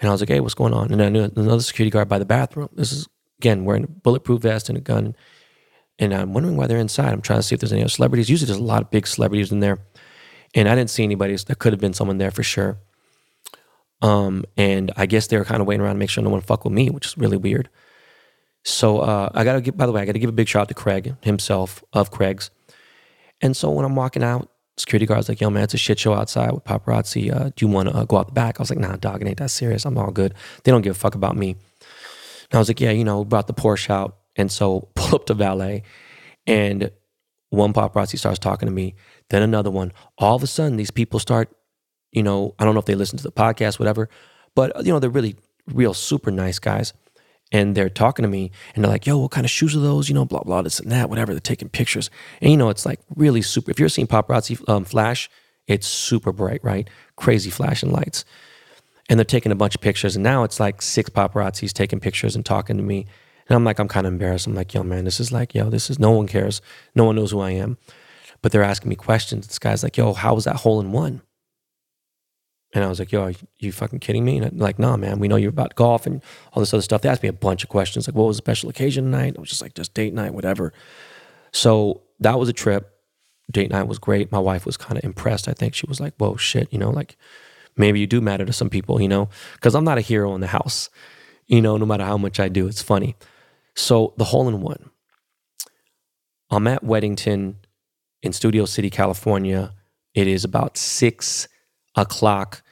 And 0.00 0.08
I 0.08 0.12
was 0.12 0.20
like, 0.20 0.28
hey, 0.28 0.40
what's 0.40 0.54
going 0.54 0.74
on? 0.74 0.92
And 0.92 1.02
I 1.02 1.08
knew 1.08 1.30
another 1.36 1.60
security 1.60 1.90
guard 1.90 2.08
by 2.08 2.18
the 2.18 2.24
bathroom. 2.26 2.68
This 2.72 2.92
is, 2.92 3.08
again, 3.38 3.64
wearing 3.64 3.84
a 3.84 3.88
bulletproof 3.88 4.42
vest 4.42 4.68
and 4.68 4.76
a 4.76 4.80
gun. 4.80 5.16
And 5.98 6.12
I'm 6.12 6.34
wondering 6.34 6.56
why 6.56 6.66
they're 6.66 6.78
inside. 6.78 7.12
I'm 7.12 7.22
trying 7.22 7.38
to 7.38 7.42
see 7.42 7.54
if 7.54 7.60
there's 7.60 7.72
any 7.72 7.82
other 7.82 7.88
celebrities. 7.88 8.28
Usually 8.28 8.46
there's 8.46 8.58
a 8.58 8.62
lot 8.62 8.82
of 8.82 8.90
big 8.90 9.06
celebrities 9.06 9.50
in 9.50 9.60
there. 9.60 9.78
And 10.54 10.68
I 10.68 10.74
didn't 10.74 10.90
see 10.90 11.04
anybody. 11.04 11.36
So 11.36 11.44
There 11.46 11.56
could 11.56 11.72
have 11.72 11.80
been 11.80 11.94
someone 11.94 12.18
there 12.18 12.30
for 12.30 12.42
sure. 12.42 12.78
Um, 14.02 14.44
and 14.56 14.92
I 14.96 15.06
guess 15.06 15.26
they 15.26 15.38
were 15.38 15.44
kind 15.44 15.60
of 15.60 15.66
waiting 15.66 15.80
around 15.80 15.94
to 15.94 15.98
make 15.98 16.10
sure 16.10 16.22
no 16.22 16.30
one 16.30 16.42
fuck 16.42 16.64
with 16.64 16.72
me, 16.72 16.90
which 16.90 17.06
is 17.06 17.16
really 17.16 17.36
weird. 17.36 17.70
So 18.62 18.98
uh, 18.98 19.30
I 19.32 19.44
gotta 19.44 19.60
give. 19.60 19.76
By 19.76 19.86
the 19.86 19.92
way, 19.92 20.02
I 20.02 20.04
gotta 20.04 20.18
give 20.18 20.28
a 20.28 20.32
big 20.32 20.48
shout 20.48 20.62
out 20.62 20.68
to 20.68 20.74
Craig 20.74 21.14
himself 21.22 21.84
of 21.92 22.10
Craig's. 22.10 22.50
And 23.40 23.56
so 23.56 23.70
when 23.70 23.84
I'm 23.84 23.94
walking 23.94 24.24
out, 24.24 24.50
security 24.76 25.06
guard's 25.06 25.28
like, 25.28 25.40
"Yo, 25.40 25.50
man, 25.50 25.62
it's 25.62 25.74
a 25.74 25.78
shit 25.78 26.00
show 26.00 26.14
outside 26.14 26.50
with 26.50 26.64
paparazzi. 26.64 27.32
Uh, 27.32 27.50
do 27.54 27.64
you 27.64 27.68
want 27.68 27.88
to 27.88 27.94
uh, 27.94 28.04
go 28.04 28.16
out 28.16 28.26
the 28.26 28.32
back?" 28.32 28.58
I 28.58 28.62
was 28.62 28.70
like, 28.70 28.80
"Nah, 28.80 28.96
dog, 28.96 29.22
it 29.22 29.28
ain't 29.28 29.38
that 29.38 29.52
serious. 29.52 29.84
I'm 29.84 29.96
all 29.96 30.10
good. 30.10 30.34
They 30.64 30.72
don't 30.72 30.82
give 30.82 30.96
a 30.96 30.98
fuck 30.98 31.14
about 31.14 31.36
me." 31.36 31.50
And 31.50 32.54
I 32.54 32.58
was 32.58 32.68
like, 32.68 32.80
"Yeah, 32.80 32.90
you 32.90 33.04
know, 33.04 33.24
brought 33.24 33.46
the 33.46 33.54
Porsche 33.54 33.90
out." 33.90 34.16
And 34.36 34.50
so 34.52 34.88
pull 34.94 35.16
up 35.16 35.26
to 35.26 35.34
valet, 35.34 35.82
and 36.46 36.90
one 37.50 37.72
paparazzi 37.72 38.18
starts 38.18 38.38
talking 38.38 38.66
to 38.66 38.72
me, 38.72 38.94
then 39.30 39.42
another 39.42 39.70
one. 39.70 39.92
All 40.18 40.36
of 40.36 40.42
a 40.42 40.46
sudden, 40.46 40.76
these 40.76 40.90
people 40.90 41.18
start, 41.18 41.50
you 42.12 42.22
know, 42.22 42.54
I 42.58 42.64
don't 42.64 42.74
know 42.74 42.80
if 42.80 42.86
they 42.86 42.94
listen 42.94 43.18
to 43.18 43.22
the 43.22 43.32
podcast, 43.32 43.78
whatever, 43.78 44.08
but, 44.54 44.84
you 44.84 44.92
know, 44.92 44.98
they're 44.98 45.10
really 45.10 45.36
real 45.66 45.94
super 45.94 46.30
nice 46.30 46.58
guys. 46.58 46.92
And 47.52 47.76
they're 47.76 47.88
talking 47.88 48.24
to 48.24 48.28
me 48.28 48.50
and 48.74 48.82
they're 48.82 48.90
like, 48.90 49.06
yo, 49.06 49.18
what 49.18 49.30
kind 49.30 49.44
of 49.44 49.50
shoes 49.50 49.76
are 49.76 49.80
those? 49.80 50.08
You 50.08 50.16
know, 50.16 50.24
blah, 50.24 50.42
blah, 50.42 50.62
this 50.62 50.80
and 50.80 50.90
that, 50.90 51.08
whatever. 51.08 51.32
They're 51.32 51.40
taking 51.40 51.68
pictures. 51.68 52.10
And, 52.40 52.50
you 52.50 52.56
know, 52.56 52.70
it's 52.70 52.84
like 52.84 52.98
really 53.14 53.40
super. 53.40 53.70
If 53.70 53.78
you're 53.78 53.88
seeing 53.88 54.08
paparazzi 54.08 54.68
um, 54.68 54.84
flash, 54.84 55.30
it's 55.68 55.86
super 55.86 56.32
bright, 56.32 56.62
right? 56.64 56.90
Crazy 57.14 57.50
flashing 57.50 57.92
lights. 57.92 58.24
And 59.08 59.16
they're 59.16 59.24
taking 59.24 59.52
a 59.52 59.56
bunch 59.56 59.76
of 59.76 59.80
pictures. 59.80 60.16
And 60.16 60.24
now 60.24 60.42
it's 60.42 60.58
like 60.58 60.82
six 60.82 61.08
paparazzis 61.08 61.72
taking 61.72 62.00
pictures 62.00 62.34
and 62.34 62.44
talking 62.44 62.76
to 62.78 62.82
me. 62.82 63.06
And 63.48 63.56
I'm 63.56 63.64
like, 63.64 63.78
I'm 63.78 63.88
kind 63.88 64.06
of 64.06 64.12
embarrassed. 64.12 64.46
I'm 64.46 64.54
like, 64.54 64.74
yo, 64.74 64.82
man, 64.82 65.04
this 65.04 65.20
is 65.20 65.30
like, 65.30 65.54
yo, 65.54 65.70
this 65.70 65.88
is 65.88 65.98
no 65.98 66.10
one 66.10 66.26
cares. 66.26 66.60
No 66.94 67.04
one 67.04 67.16
knows 67.16 67.30
who 67.30 67.40
I 67.40 67.50
am. 67.52 67.78
But 68.42 68.52
they're 68.52 68.62
asking 68.62 68.88
me 68.88 68.96
questions. 68.96 69.46
This 69.46 69.58
guy's 69.58 69.82
like, 69.82 69.96
yo, 69.96 70.12
how 70.12 70.34
was 70.34 70.44
that 70.44 70.56
hole 70.56 70.80
in 70.80 70.92
one? 70.92 71.22
And 72.74 72.84
I 72.84 72.88
was 72.88 72.98
like, 72.98 73.12
yo, 73.12 73.22
are 73.22 73.32
you 73.58 73.72
fucking 73.72 74.00
kidding 74.00 74.24
me? 74.24 74.36
And 74.36 74.46
I'm 74.46 74.58
like, 74.58 74.78
nah, 74.78 74.96
man, 74.96 75.18
we 75.18 75.28
know 75.28 75.36
you're 75.36 75.50
about 75.50 75.76
golf 75.76 76.06
and 76.06 76.22
all 76.52 76.60
this 76.60 76.74
other 76.74 76.82
stuff. 76.82 77.00
They 77.00 77.08
asked 77.08 77.22
me 77.22 77.28
a 77.28 77.32
bunch 77.32 77.62
of 77.62 77.70
questions, 77.70 78.06
like, 78.06 78.16
what 78.16 78.26
was 78.26 78.36
the 78.36 78.42
special 78.42 78.68
occasion 78.68 79.04
tonight? 79.04 79.34
I 79.36 79.40
was 79.40 79.48
just 79.48 79.62
like, 79.62 79.74
just 79.74 79.94
date 79.94 80.12
night, 80.12 80.34
whatever. 80.34 80.72
So 81.52 82.02
that 82.20 82.38
was 82.38 82.48
a 82.48 82.52
trip. 82.52 82.92
Date 83.50 83.70
night 83.70 83.86
was 83.86 83.98
great. 83.98 84.32
My 84.32 84.40
wife 84.40 84.66
was 84.66 84.76
kind 84.76 84.98
of 84.98 85.04
impressed. 85.04 85.48
I 85.48 85.52
think 85.52 85.74
she 85.74 85.86
was 85.86 86.00
like, 86.00 86.14
whoa, 86.16 86.36
shit, 86.36 86.70
you 86.72 86.78
know, 86.78 86.90
like 86.90 87.16
maybe 87.76 88.00
you 88.00 88.06
do 88.06 88.20
matter 88.20 88.44
to 88.44 88.52
some 88.52 88.68
people, 88.68 89.00
you 89.00 89.08
know, 89.08 89.28
because 89.54 89.74
I'm 89.74 89.84
not 89.84 89.98
a 89.98 90.02
hero 90.02 90.34
in 90.34 90.40
the 90.40 90.48
house, 90.48 90.90
you 91.46 91.62
know, 91.62 91.76
no 91.76 91.86
matter 91.86 92.04
how 92.04 92.18
much 92.18 92.40
I 92.40 92.48
do. 92.48 92.66
It's 92.66 92.82
funny. 92.82 93.14
So 93.76 94.14
the 94.16 94.24
hole 94.24 94.48
in 94.48 94.60
one. 94.60 94.90
I'm 96.50 96.66
at 96.66 96.82
Weddington 96.82 97.56
in 98.22 98.32
Studio 98.32 98.64
City, 98.64 98.88
California. 98.88 99.74
It 100.14 100.26
is 100.26 100.44
about 100.44 100.78
six 100.78 101.46
o'clock, 101.94 102.62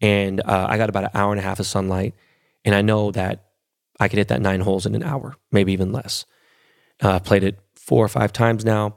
and 0.00 0.40
uh, 0.40 0.66
I 0.68 0.78
got 0.78 0.88
about 0.88 1.04
an 1.04 1.10
hour 1.14 1.32
and 1.32 1.38
a 1.38 1.42
half 1.42 1.60
of 1.60 1.66
sunlight, 1.66 2.14
and 2.64 2.74
I 2.74 2.82
know 2.82 3.10
that 3.10 3.44
I 4.00 4.08
could 4.08 4.18
hit 4.18 4.28
that 4.28 4.40
nine 4.40 4.60
holes 4.60 4.86
in 4.86 4.94
an 4.94 5.02
hour, 5.02 5.36
maybe 5.52 5.72
even 5.72 5.92
less. 5.92 6.24
Uh, 7.02 7.16
I've 7.16 7.24
played 7.24 7.44
it 7.44 7.58
four 7.74 8.04
or 8.04 8.08
five 8.08 8.32
times 8.32 8.64
now. 8.64 8.96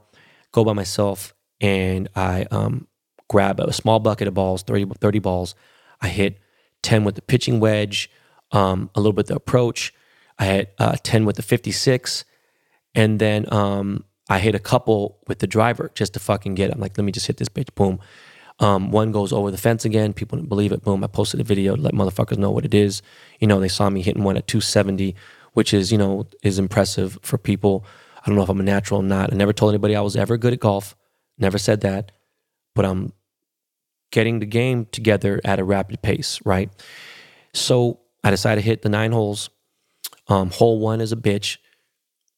Go 0.52 0.64
by 0.64 0.72
myself, 0.72 1.34
and 1.60 2.08
I 2.16 2.46
um, 2.50 2.86
grab 3.28 3.60
a 3.60 3.72
small 3.72 4.00
bucket 4.00 4.28
of 4.28 4.34
balls, 4.34 4.62
30, 4.62 4.86
30 4.98 5.18
balls. 5.18 5.54
I 6.00 6.08
hit 6.08 6.38
10 6.82 7.04
with 7.04 7.16
the 7.16 7.22
pitching 7.22 7.60
wedge, 7.60 8.10
um, 8.52 8.90
a 8.94 9.00
little 9.00 9.12
bit 9.12 9.26
the 9.26 9.36
approach, 9.36 9.92
I 10.40 10.46
hit 10.46 10.74
uh, 10.78 10.96
10 11.02 11.26
with 11.26 11.36
the 11.36 11.42
56. 11.42 12.24
And 12.94 13.20
then 13.20 13.52
um, 13.52 14.04
I 14.28 14.38
hit 14.38 14.54
a 14.54 14.58
couple 14.58 15.18
with 15.28 15.38
the 15.38 15.46
driver 15.46 15.92
just 15.94 16.14
to 16.14 16.20
fucking 16.20 16.54
get 16.54 16.70
it. 16.70 16.74
I'm 16.74 16.80
like, 16.80 16.96
let 16.98 17.04
me 17.04 17.12
just 17.12 17.26
hit 17.26 17.36
this 17.36 17.48
bitch. 17.48 17.72
Boom. 17.74 18.00
Um, 18.58 18.90
one 18.90 19.12
goes 19.12 19.32
over 19.32 19.50
the 19.50 19.58
fence 19.58 19.84
again. 19.84 20.12
People 20.12 20.36
didn't 20.38 20.48
believe 20.48 20.72
it. 20.72 20.82
Boom. 20.82 21.04
I 21.04 21.06
posted 21.06 21.40
a 21.40 21.44
video 21.44 21.76
to 21.76 21.82
let 21.82 21.94
motherfuckers 21.94 22.38
know 22.38 22.50
what 22.50 22.64
it 22.64 22.74
is. 22.74 23.02
You 23.38 23.46
know, 23.46 23.60
they 23.60 23.68
saw 23.68 23.90
me 23.90 24.02
hitting 24.02 24.24
one 24.24 24.36
at 24.36 24.46
270, 24.46 25.14
which 25.52 25.72
is, 25.72 25.92
you 25.92 25.98
know, 25.98 26.26
is 26.42 26.58
impressive 26.58 27.18
for 27.22 27.38
people. 27.38 27.84
I 28.18 28.26
don't 28.26 28.36
know 28.36 28.42
if 28.42 28.48
I'm 28.48 28.60
a 28.60 28.64
natural 28.64 29.00
or 29.00 29.04
not. 29.04 29.32
I 29.32 29.36
never 29.36 29.52
told 29.52 29.72
anybody 29.72 29.94
I 29.94 30.00
was 30.00 30.16
ever 30.16 30.36
good 30.36 30.52
at 30.52 30.60
golf. 30.60 30.96
Never 31.38 31.58
said 31.58 31.82
that. 31.82 32.12
But 32.74 32.84
I'm 32.86 33.12
getting 34.10 34.40
the 34.40 34.46
game 34.46 34.86
together 34.90 35.40
at 35.44 35.58
a 35.58 35.64
rapid 35.64 36.02
pace, 36.02 36.40
right? 36.44 36.70
So 37.52 38.00
I 38.22 38.30
decided 38.30 38.62
to 38.62 38.66
hit 38.66 38.82
the 38.82 38.88
nine 38.88 39.12
holes 39.12 39.50
um, 40.30 40.50
hole 40.50 40.78
one 40.78 41.00
is 41.00 41.12
a 41.12 41.16
bitch. 41.16 41.58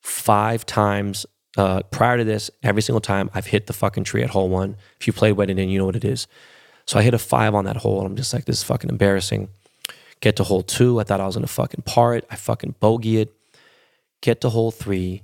Five 0.01 0.67
times 0.67 1.27
uh, 1.57 1.83
prior 1.91 2.17
to 2.17 2.25
this, 2.25 2.51
every 2.63 2.83
single 2.83 3.01
time 3.01 3.31
I've 3.35 3.47
hit 3.47 3.67
the 3.67 3.73
fucking 3.73 4.05
tree 4.05 4.23
at 4.23 4.31
hole 4.31 4.49
one. 4.49 4.77
If 4.99 5.07
you 5.07 5.13
played 5.13 5.37
Weddington, 5.37 5.71
you 5.71 5.79
know 5.79 5.87
what 5.87 5.97
it 5.97 6.05
is. 6.05 6.27
So 6.87 6.99
I 6.99 7.03
hit 7.03 7.15
a 7.15 7.19
five 7.19 7.55
on 7.55 7.67
that 7.67 7.77
hole, 7.77 7.99
and 7.99 8.07
I'm 8.07 8.17
just 8.17 8.33
like, 8.33 8.47
this 8.47 8.59
is 8.59 8.63
fucking 8.65 8.91
embarrassing. 8.91 9.49
Get 10.21 10.37
to 10.37 10.45
hole 10.45 10.63
two, 10.63 10.99
I 10.99 11.05
thought 11.05 11.21
I 11.21 11.27
was 11.27 11.37
gonna 11.37 11.47
fucking 11.47 11.83
par 11.85 12.17
it. 12.17 12.27
I 12.31 12.37
fucking 12.37 12.77
bogey 12.81 13.19
it. 13.19 13.33
Get 14.21 14.41
to 14.41 14.49
hole 14.49 14.71
three, 14.71 15.23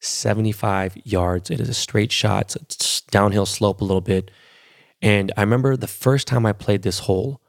75 0.00 0.96
yards. 1.04 1.50
It 1.50 1.60
is 1.60 1.68
a 1.68 1.74
straight 1.74 2.10
shot. 2.10 2.56
It's 2.56 3.02
downhill 3.02 3.46
slope 3.46 3.80
a 3.80 3.84
little 3.84 4.00
bit. 4.00 4.30
And 5.02 5.32
I 5.36 5.42
remember 5.42 5.76
the 5.76 5.86
first 5.86 6.26
time 6.26 6.44
I 6.44 6.52
played 6.52 6.82
this 6.82 7.00
hole, 7.00 7.40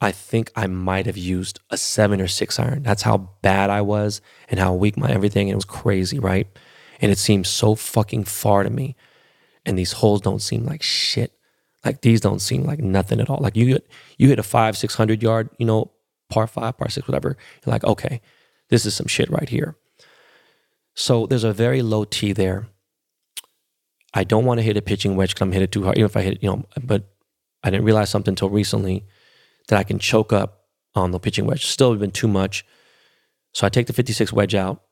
I 0.00 0.12
think 0.12 0.52
I 0.54 0.66
might 0.68 1.06
have 1.06 1.16
used 1.16 1.58
a 1.70 1.76
seven 1.76 2.20
or 2.20 2.28
six 2.28 2.58
iron. 2.58 2.82
That's 2.84 3.02
how 3.02 3.30
bad 3.42 3.68
I 3.68 3.80
was 3.80 4.20
and 4.48 4.60
how 4.60 4.74
weak 4.74 4.96
my 4.96 5.10
everything. 5.10 5.48
And 5.48 5.54
it 5.54 5.56
was 5.56 5.64
crazy, 5.64 6.18
right? 6.18 6.46
And 7.00 7.10
it 7.10 7.18
seemed 7.18 7.46
so 7.46 7.74
fucking 7.74 8.24
far 8.24 8.62
to 8.62 8.70
me. 8.70 8.94
And 9.66 9.78
these 9.78 9.92
holes 9.92 10.20
don't 10.20 10.40
seem 10.40 10.64
like 10.64 10.82
shit. 10.82 11.32
Like 11.84 12.00
these 12.02 12.20
don't 12.20 12.40
seem 12.40 12.64
like 12.64 12.78
nothing 12.78 13.20
at 13.20 13.28
all. 13.28 13.38
Like 13.40 13.56
you 13.56 13.66
get 13.66 13.90
you 14.18 14.28
hit 14.28 14.38
a 14.38 14.44
five, 14.44 14.76
six 14.76 14.94
hundred 14.94 15.22
yard, 15.22 15.50
you 15.58 15.66
know, 15.66 15.90
par 16.28 16.46
five, 16.46 16.76
par 16.76 16.88
six, 16.88 17.06
whatever. 17.08 17.36
You're 17.64 17.72
like, 17.72 17.84
okay, 17.84 18.20
this 18.68 18.86
is 18.86 18.94
some 18.94 19.06
shit 19.06 19.30
right 19.30 19.48
here. 19.48 19.76
So 20.94 21.26
there's 21.26 21.44
a 21.44 21.52
very 21.52 21.82
low 21.82 22.04
tee 22.04 22.32
there. 22.32 22.68
I 24.14 24.24
don't 24.24 24.44
want 24.44 24.58
to 24.58 24.64
hit 24.64 24.76
a 24.76 24.82
pitching 24.82 25.16
wedge 25.16 25.30
because 25.30 25.42
I'm 25.42 25.52
hit 25.52 25.62
it 25.62 25.72
too 25.72 25.84
hard. 25.84 25.98
Even 25.98 26.06
if 26.06 26.16
I 26.16 26.22
hit 26.22 26.34
it, 26.34 26.42
you 26.42 26.50
know, 26.50 26.64
but 26.82 27.04
I 27.62 27.70
didn't 27.70 27.84
realize 27.84 28.10
something 28.10 28.32
until 28.32 28.48
recently 28.48 29.04
that 29.68 29.78
I 29.78 29.84
can 29.84 29.98
choke 29.98 30.32
up 30.32 30.64
on 30.94 31.12
the 31.12 31.20
pitching 31.20 31.46
wedge. 31.46 31.66
Still 31.66 31.94
been 31.96 32.10
too 32.10 32.28
much. 32.28 32.64
So 33.52 33.66
I 33.66 33.70
take 33.70 33.86
the 33.86 33.92
56 33.92 34.32
wedge 34.32 34.54
out 34.54 34.82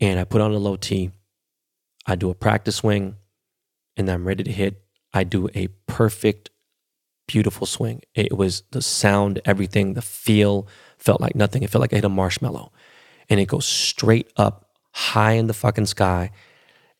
and 0.00 0.18
I 0.18 0.24
put 0.24 0.40
on 0.40 0.52
a 0.52 0.58
low 0.58 0.76
tee. 0.76 1.10
I 2.06 2.14
do 2.14 2.30
a 2.30 2.34
practice 2.34 2.76
swing 2.76 3.16
and 3.96 4.10
I'm 4.10 4.26
ready 4.26 4.44
to 4.44 4.52
hit. 4.52 4.82
I 5.12 5.24
do 5.24 5.48
a 5.54 5.68
perfect, 5.86 6.50
beautiful 7.26 7.66
swing. 7.66 8.02
It 8.14 8.36
was 8.36 8.62
the 8.70 8.82
sound, 8.82 9.40
everything, 9.44 9.94
the 9.94 10.02
feel 10.02 10.66
felt 10.98 11.20
like 11.20 11.34
nothing. 11.34 11.62
It 11.62 11.70
felt 11.70 11.80
like 11.80 11.92
I 11.92 11.96
hit 11.96 12.04
a 12.04 12.08
marshmallow. 12.08 12.72
And 13.28 13.40
it 13.40 13.46
goes 13.46 13.66
straight 13.66 14.30
up 14.36 14.70
high 14.92 15.32
in 15.32 15.46
the 15.46 15.54
fucking 15.54 15.86
sky 15.86 16.30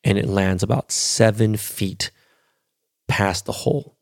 and 0.04 0.18
it 0.18 0.26
lands 0.26 0.62
about 0.62 0.92
seven 0.92 1.56
feet 1.56 2.10
past 3.08 3.46
the 3.46 3.52
hole 3.52 3.97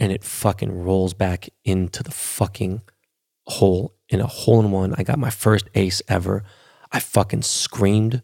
and 0.00 0.10
it 0.10 0.24
fucking 0.24 0.82
rolls 0.82 1.12
back 1.12 1.50
into 1.62 2.02
the 2.02 2.10
fucking 2.10 2.80
hole 3.46 3.94
in 4.08 4.20
a 4.20 4.26
hole 4.26 4.58
in 4.58 4.70
one. 4.72 4.94
I 4.96 5.02
got 5.02 5.18
my 5.18 5.28
first 5.28 5.68
ace 5.74 6.00
ever. 6.08 6.42
I 6.90 6.98
fucking 6.98 7.42
screamed. 7.42 8.22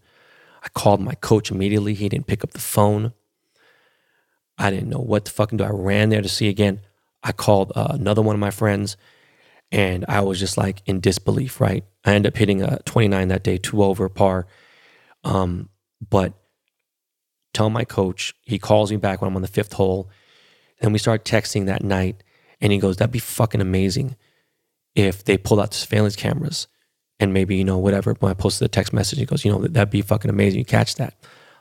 I 0.64 0.68
called 0.70 1.00
my 1.00 1.14
coach 1.14 1.50
immediately. 1.50 1.92
He 1.92 2.08
didn't 2.08 2.26
pick 2.26 2.42
up 2.42 2.52
the 2.52 2.58
phone. 2.58 3.12
I 4.58 4.70
didn't 4.70 4.88
know 4.88 4.98
what 4.98 5.26
to 5.26 5.32
fucking 5.32 5.58
do. 5.58 5.64
I 5.64 5.70
ran 5.70 6.08
there 6.08 6.22
to 6.22 6.28
see 6.30 6.48
again. 6.48 6.80
I 7.22 7.32
called 7.32 7.72
uh, 7.76 7.88
another 7.90 8.22
one 8.22 8.34
of 8.34 8.40
my 8.40 8.50
friends 8.50 8.96
and 9.70 10.04
I 10.08 10.22
was 10.22 10.40
just 10.40 10.56
like 10.56 10.80
in 10.86 11.00
disbelief, 11.00 11.60
right? 11.60 11.84
I 12.04 12.14
ended 12.14 12.32
up 12.32 12.38
hitting 12.38 12.62
a 12.62 12.78
29 12.84 13.28
that 13.28 13.42
day, 13.42 13.58
two 13.58 13.82
over 13.84 14.08
par. 14.08 14.46
Um, 15.24 15.68
but 16.08 16.32
tell 17.52 17.68
my 17.68 17.84
coach, 17.84 18.34
he 18.42 18.58
calls 18.58 18.90
me 18.90 18.96
back 18.96 19.20
when 19.20 19.28
I'm 19.28 19.36
on 19.36 19.42
the 19.42 19.48
fifth 19.48 19.74
hole 19.74 20.08
and 20.80 20.92
we 20.92 20.98
started 20.98 21.24
texting 21.24 21.66
that 21.66 21.82
night. 21.82 22.22
And 22.60 22.72
he 22.72 22.78
goes, 22.78 22.96
That'd 22.96 23.12
be 23.12 23.18
fucking 23.18 23.60
amazing 23.60 24.16
if 24.94 25.24
they 25.24 25.36
pulled 25.36 25.60
out 25.60 25.70
the 25.70 25.76
surveillance 25.76 26.16
cameras 26.16 26.68
and 27.20 27.32
maybe, 27.32 27.56
you 27.56 27.64
know, 27.64 27.78
whatever. 27.78 28.14
When 28.14 28.30
I 28.30 28.34
posted 28.34 28.64
the 28.64 28.70
text 28.70 28.92
message, 28.92 29.18
he 29.18 29.26
goes, 29.26 29.44
You 29.44 29.52
know, 29.52 29.66
that'd 29.66 29.90
be 29.90 30.02
fucking 30.02 30.30
amazing. 30.30 30.58
You 30.58 30.64
catch 30.64 30.96
that. 30.96 31.14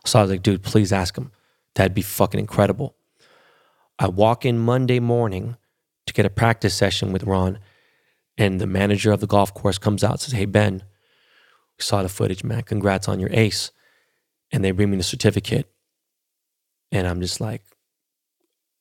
So 0.06 0.20
I 0.20 0.22
was 0.22 0.32
like, 0.32 0.44
Dude, 0.44 0.64
please 0.64 0.94
ask 0.94 1.18
him. 1.18 1.32
That'd 1.76 1.94
be 1.94 2.02
fucking 2.02 2.40
incredible. 2.40 2.96
I 4.00 4.08
walk 4.08 4.46
in 4.46 4.58
Monday 4.58 5.00
morning 5.00 5.58
to 6.06 6.14
get 6.14 6.26
a 6.26 6.30
practice 6.30 6.74
session 6.74 7.12
with 7.12 7.24
Ron, 7.24 7.60
and 8.38 8.60
the 8.60 8.68
manager 8.68 9.12
of 9.12 9.22
the 9.22 9.28
golf 9.28 9.54
course 9.54 9.78
comes 9.78 10.04
out 10.04 10.12
and 10.12 10.20
says, 10.22 10.34
Hey, 10.34 10.46
Ben, 10.46 10.84
we 11.78 11.84
saw 11.84 12.02
the 12.02 12.10
footage, 12.10 12.44
man. 12.44 12.64
Congrats 12.64 13.08
on 13.08 13.20
your 13.20 13.30
ace. 13.32 13.72
And 14.52 14.64
they 14.64 14.72
bring 14.72 14.92
me 14.92 14.98
the 14.98 15.04
certificate. 15.04 15.70
And 16.92 17.08
I'm 17.08 17.20
just 17.20 17.42
like, 17.42 17.64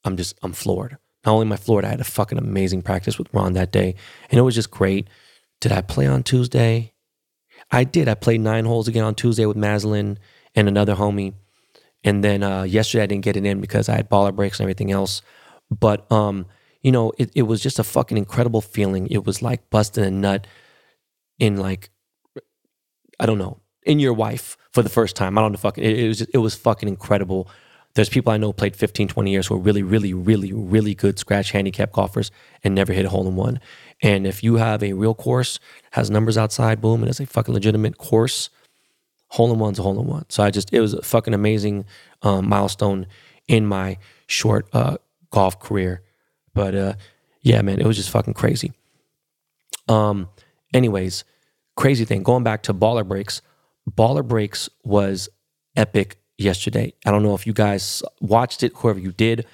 I'm 0.04 0.16
just, 0.16 0.38
I'm 0.42 0.52
floored. 0.52 0.98
Not 1.24 1.32
only 1.32 1.46
am 1.46 1.52
I 1.52 1.56
floored, 1.56 1.84
I 1.84 1.88
had 1.88 2.00
a 2.00 2.04
fucking 2.04 2.38
amazing 2.38 2.82
practice 2.82 3.18
with 3.18 3.32
Ron 3.32 3.54
that 3.54 3.72
day, 3.72 3.94
and 4.30 4.38
it 4.38 4.42
was 4.42 4.54
just 4.54 4.70
great. 4.70 5.08
Did 5.60 5.72
I 5.72 5.80
play 5.80 6.06
on 6.06 6.22
Tuesday? 6.22 6.92
I 7.70 7.84
did. 7.84 8.08
I 8.08 8.14
played 8.14 8.40
nine 8.40 8.66
holes 8.66 8.88
again 8.88 9.04
on 9.04 9.14
Tuesday 9.14 9.46
with 9.46 9.56
Maslin 9.56 10.18
and 10.54 10.68
another 10.68 10.94
homie. 10.94 11.34
And 12.02 12.22
then 12.22 12.42
uh, 12.42 12.64
yesterday 12.64 13.04
I 13.04 13.06
didn't 13.06 13.24
get 13.24 13.36
it 13.36 13.46
in 13.46 13.60
because 13.60 13.88
I 13.88 13.96
had 13.96 14.10
baller 14.10 14.34
breaks 14.34 14.58
and 14.58 14.64
everything 14.64 14.92
else. 14.92 15.22
But 15.70 16.10
um, 16.12 16.46
you 16.82 16.92
know, 16.92 17.12
it, 17.18 17.30
it 17.34 17.42
was 17.42 17.62
just 17.62 17.78
a 17.78 17.84
fucking 17.84 18.18
incredible 18.18 18.60
feeling. 18.60 19.06
It 19.06 19.24
was 19.24 19.40
like 19.40 19.70
busting 19.70 20.04
a 20.04 20.10
nut 20.10 20.46
in 21.38 21.56
like 21.56 21.90
I 23.18 23.26
don't 23.26 23.38
know, 23.38 23.60
in 23.84 23.98
your 23.98 24.12
wife 24.12 24.56
for 24.72 24.82
the 24.82 24.88
first 24.90 25.16
time. 25.16 25.38
I 25.38 25.40
don't 25.40 25.52
know 25.52 25.58
fucking 25.58 25.82
it, 25.82 25.98
it 25.98 26.08
was 26.08 26.18
just, 26.18 26.30
it 26.34 26.38
was 26.38 26.54
fucking 26.54 26.88
incredible 26.88 27.48
there's 27.94 28.08
people 28.08 28.32
I 28.32 28.36
know 28.36 28.52
played 28.52 28.74
15, 28.74 29.08
20 29.08 29.30
years 29.30 29.46
who 29.46 29.54
are 29.54 29.58
really, 29.58 29.82
really, 29.82 30.12
really, 30.12 30.52
really 30.52 30.94
good 30.94 31.18
scratch 31.18 31.52
handicap 31.52 31.92
golfers 31.92 32.30
and 32.64 32.74
never 32.74 32.92
hit 32.92 33.06
a 33.06 33.08
hole 33.08 33.26
in 33.28 33.36
one. 33.36 33.60
And 34.02 34.26
if 34.26 34.42
you 34.42 34.56
have 34.56 34.82
a 34.82 34.94
real 34.94 35.14
course, 35.14 35.60
has 35.92 36.10
numbers 36.10 36.36
outside, 36.36 36.80
boom, 36.80 37.02
and 37.02 37.08
it's 37.08 37.20
a 37.20 37.26
fucking 37.26 37.54
legitimate 37.54 37.96
course, 37.96 38.50
hole 39.28 39.52
in 39.52 39.58
one's 39.58 39.78
a 39.78 39.82
hole 39.82 39.98
in 40.00 40.06
one. 40.06 40.26
So 40.28 40.42
I 40.42 40.50
just, 40.50 40.72
it 40.72 40.80
was 40.80 40.94
a 40.94 41.02
fucking 41.02 41.34
amazing 41.34 41.84
um, 42.22 42.48
milestone 42.48 43.06
in 43.46 43.64
my 43.64 43.98
short 44.26 44.66
uh, 44.72 44.96
golf 45.30 45.60
career. 45.60 46.02
But 46.52 46.74
uh, 46.74 46.94
yeah, 47.42 47.62
man, 47.62 47.80
it 47.80 47.86
was 47.86 47.96
just 47.96 48.10
fucking 48.10 48.34
crazy. 48.34 48.72
Um, 49.88 50.28
anyways, 50.72 51.24
crazy 51.76 52.04
thing, 52.04 52.24
going 52.24 52.42
back 52.42 52.64
to 52.64 52.74
baller 52.74 53.06
breaks, 53.06 53.40
baller 53.88 54.26
breaks 54.26 54.68
was 54.82 55.28
epic 55.76 56.16
yesterday. 56.36 56.92
I 57.04 57.10
don't 57.10 57.22
know 57.22 57.34
if 57.34 57.46
you 57.46 57.52
guys 57.52 58.02
watched 58.20 58.62
it, 58.62 58.72
whoever 58.76 58.98
you 58.98 59.12
did. 59.12 59.46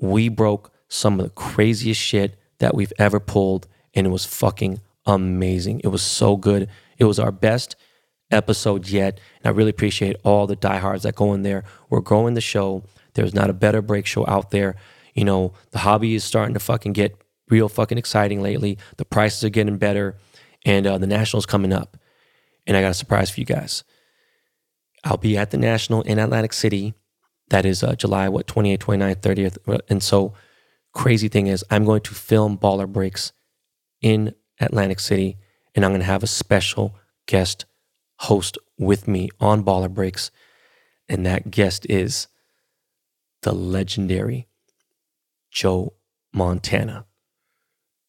We 0.00 0.28
broke 0.28 0.72
some 0.88 1.18
of 1.18 1.24
the 1.24 1.30
craziest 1.30 2.00
shit 2.00 2.38
that 2.58 2.74
we've 2.74 2.92
ever 2.98 3.20
pulled, 3.20 3.66
and 3.94 4.06
it 4.06 4.10
was 4.10 4.24
fucking 4.24 4.80
amazing. 5.06 5.80
It 5.84 5.88
was 5.88 6.02
so 6.02 6.36
good. 6.36 6.68
It 6.98 7.04
was 7.04 7.18
our 7.18 7.32
best 7.32 7.76
episode 8.30 8.88
yet. 8.88 9.20
And 9.42 9.46
I 9.46 9.56
really 9.56 9.70
appreciate 9.70 10.16
all 10.24 10.46
the 10.46 10.56
diehards 10.56 11.02
that 11.04 11.14
go 11.14 11.32
in 11.34 11.42
there. 11.42 11.64
We're 11.90 12.00
growing 12.00 12.34
the 12.34 12.40
show. 12.40 12.84
There's 13.14 13.34
not 13.34 13.50
a 13.50 13.54
better 13.54 13.82
break 13.82 14.06
show 14.06 14.26
out 14.26 14.50
there. 14.50 14.76
You 15.14 15.24
know, 15.24 15.52
the 15.70 15.78
hobby 15.78 16.14
is 16.14 16.24
starting 16.24 16.54
to 16.54 16.60
fucking 16.60 16.92
get 16.92 17.16
real 17.48 17.68
fucking 17.68 17.98
exciting 17.98 18.42
lately. 18.42 18.78
The 18.96 19.04
prices 19.04 19.44
are 19.44 19.50
getting 19.50 19.76
better, 19.78 20.16
and 20.64 20.86
uh, 20.86 20.98
the 20.98 21.06
Nationals 21.06 21.46
coming 21.46 21.72
up. 21.72 21.96
And 22.66 22.76
I 22.76 22.80
got 22.80 22.90
a 22.90 22.94
surprise 22.94 23.30
for 23.30 23.40
you 23.40 23.46
guys. 23.46 23.84
I'll 25.04 25.18
be 25.18 25.36
at 25.36 25.50
the 25.50 25.58
National 25.58 26.02
in 26.02 26.18
Atlantic 26.18 26.52
City. 26.52 26.94
That 27.50 27.66
is 27.66 27.82
uh, 27.82 27.94
July, 27.94 28.28
what, 28.28 28.46
28th, 28.46 28.78
29th, 28.78 29.20
30th. 29.20 29.80
And 29.88 30.02
so, 30.02 30.32
crazy 30.94 31.28
thing 31.28 31.46
is, 31.46 31.64
I'm 31.70 31.84
going 31.84 32.00
to 32.02 32.14
film 32.14 32.56
Baller 32.56 32.90
Breaks 32.90 33.32
in 34.00 34.34
Atlantic 34.60 35.00
City, 35.00 35.36
and 35.74 35.84
I'm 35.84 35.90
going 35.90 36.00
to 36.00 36.06
have 36.06 36.22
a 36.22 36.28
special 36.28 36.96
guest 37.26 37.66
host 38.20 38.56
with 38.78 39.06
me 39.06 39.28
on 39.40 39.62
Baller 39.62 39.92
Breaks. 39.92 40.30
And 41.08 41.26
that 41.26 41.50
guest 41.50 41.86
is 41.90 42.28
the 43.42 43.52
legendary 43.52 44.48
Joe 45.50 45.92
Montana. 46.32 47.04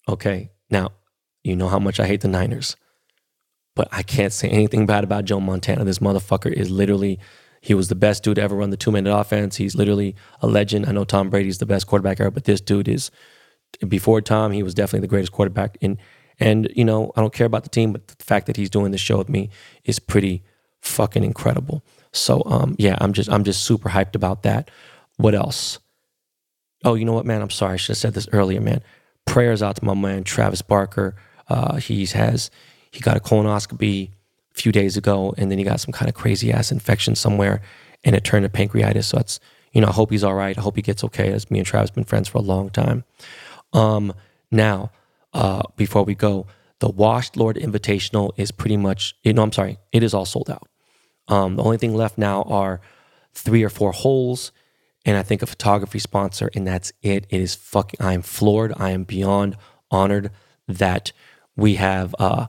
Okay, 0.07 0.51
now, 0.69 0.91
you 1.43 1.55
know 1.57 1.67
how 1.67 1.79
much 1.79 1.99
I 1.99 2.07
hate 2.07 2.21
the 2.21 2.29
Niners 2.29 2.77
but 3.75 3.87
I 3.91 4.03
can't 4.03 4.33
say 4.33 4.49
anything 4.49 4.85
bad 4.85 5.03
about 5.03 5.25
Joe 5.25 5.39
Montana. 5.39 5.85
This 5.85 5.99
motherfucker 5.99 6.51
is 6.51 6.71
literally, 6.71 7.19
he 7.61 7.73
was 7.73 7.89
the 7.89 7.95
best 7.95 8.23
dude 8.23 8.35
to 8.35 8.41
ever 8.41 8.55
run 8.55 8.69
the 8.69 8.77
two 8.77 8.91
minute 8.91 9.15
offense. 9.15 9.57
He's 9.57 9.75
literally 9.75 10.15
a 10.41 10.47
legend. 10.47 10.85
I 10.85 10.91
know 10.91 11.03
Tom 11.03 11.29
Brady's 11.29 11.57
the 11.57 11.65
best 11.65 11.87
quarterback 11.87 12.19
ever, 12.19 12.31
but 12.31 12.45
this 12.45 12.61
dude 12.61 12.87
is, 12.87 13.11
before 13.87 14.21
Tom, 14.21 14.51
he 14.53 14.63
was 14.63 14.73
definitely 14.73 15.01
the 15.01 15.07
greatest 15.07 15.33
quarterback. 15.33 15.77
And, 15.81 15.97
and, 16.39 16.71
you 16.75 16.85
know, 16.85 17.11
I 17.15 17.21
don't 17.21 17.33
care 17.33 17.47
about 17.47 17.63
the 17.63 17.69
team, 17.69 17.91
but 17.91 18.07
the 18.07 18.23
fact 18.23 18.47
that 18.47 18.55
he's 18.55 18.69
doing 18.69 18.91
this 18.91 19.01
show 19.01 19.17
with 19.17 19.29
me 19.29 19.49
is 19.83 19.99
pretty 19.99 20.43
fucking 20.81 21.23
incredible. 21.23 21.83
So, 22.13 22.43
um, 22.45 22.75
yeah, 22.79 22.95
I'm 23.01 23.11
just, 23.11 23.29
I'm 23.29 23.43
just 23.43 23.63
super 23.63 23.89
hyped 23.89 24.15
about 24.15 24.43
that. 24.43 24.71
What 25.17 25.35
else? 25.35 25.79
Oh, 26.85 26.93
you 26.93 27.03
know 27.03 27.13
what, 27.13 27.25
man? 27.25 27.41
I'm 27.41 27.49
sorry. 27.49 27.73
I 27.73 27.77
should 27.77 27.89
have 27.89 27.97
said 27.97 28.13
this 28.13 28.29
earlier, 28.31 28.61
man. 28.61 28.81
Prayers 29.25 29.63
out 29.63 29.75
to 29.77 29.85
my 29.85 29.95
man, 29.95 30.23
Travis 30.23 30.61
Barker. 30.61 31.15
Uh, 31.49 31.77
he 31.77 32.05
has, 32.05 32.51
he 32.95 33.01
got 33.01 33.17
a 33.17 33.19
colonoscopy 33.19 34.09
a 34.09 34.53
few 34.53 34.71
days 34.71 34.97
ago, 34.97 35.33
and 35.37 35.51
then 35.51 35.57
he 35.57 35.63
got 35.63 35.79
some 35.79 35.91
kind 35.91 36.09
of 36.09 36.15
crazy 36.15 36.51
ass 36.51 36.71
infection 36.71 37.15
somewhere, 37.15 37.61
and 38.03 38.15
it 38.15 38.23
turned 38.23 38.43
to 38.43 38.49
pancreatitis. 38.49 39.05
So 39.05 39.17
that's 39.17 39.39
you 39.73 39.81
know 39.81 39.87
I 39.87 39.91
hope 39.91 40.11
he's 40.11 40.23
all 40.23 40.33
right. 40.33 40.57
I 40.57 40.61
hope 40.61 40.75
he 40.75 40.81
gets 40.81 41.03
okay. 41.03 41.31
As 41.31 41.51
me 41.51 41.59
and 41.59 41.67
Travis 41.67 41.91
been 41.91 42.05
friends 42.05 42.27
for 42.27 42.37
a 42.37 42.41
long 42.41 42.69
time. 42.69 43.03
Um, 43.73 44.13
now, 44.51 44.91
uh, 45.33 45.63
before 45.75 46.03
we 46.03 46.15
go, 46.15 46.47
the 46.79 46.89
Washed 46.89 47.35
Lord 47.35 47.57
Invitational 47.57 48.31
is 48.37 48.51
pretty 48.51 48.77
much. 48.77 49.15
Know, 49.25 49.43
I'm 49.43 49.51
sorry, 49.51 49.77
it 49.91 50.03
is 50.03 50.13
all 50.13 50.25
sold 50.25 50.49
out. 50.49 50.67
Um, 51.27 51.55
the 51.55 51.63
only 51.63 51.77
thing 51.77 51.95
left 51.95 52.17
now 52.17 52.43
are 52.43 52.79
three 53.33 53.63
or 53.63 53.69
four 53.69 53.91
holes, 53.91 54.51
and 55.05 55.17
I 55.17 55.23
think 55.23 55.41
a 55.41 55.45
photography 55.47 55.99
sponsor, 55.99 56.49
and 56.55 56.65
that's 56.65 56.93
it. 57.01 57.27
It 57.29 57.41
is 57.41 57.55
fucking. 57.55 57.99
I 58.01 58.13
am 58.13 58.21
floored. 58.21 58.73
I 58.77 58.91
am 58.91 59.03
beyond 59.03 59.57
honored 59.91 60.31
that 60.67 61.11
we 61.55 61.75
have 61.75 62.15
uh, 62.19 62.47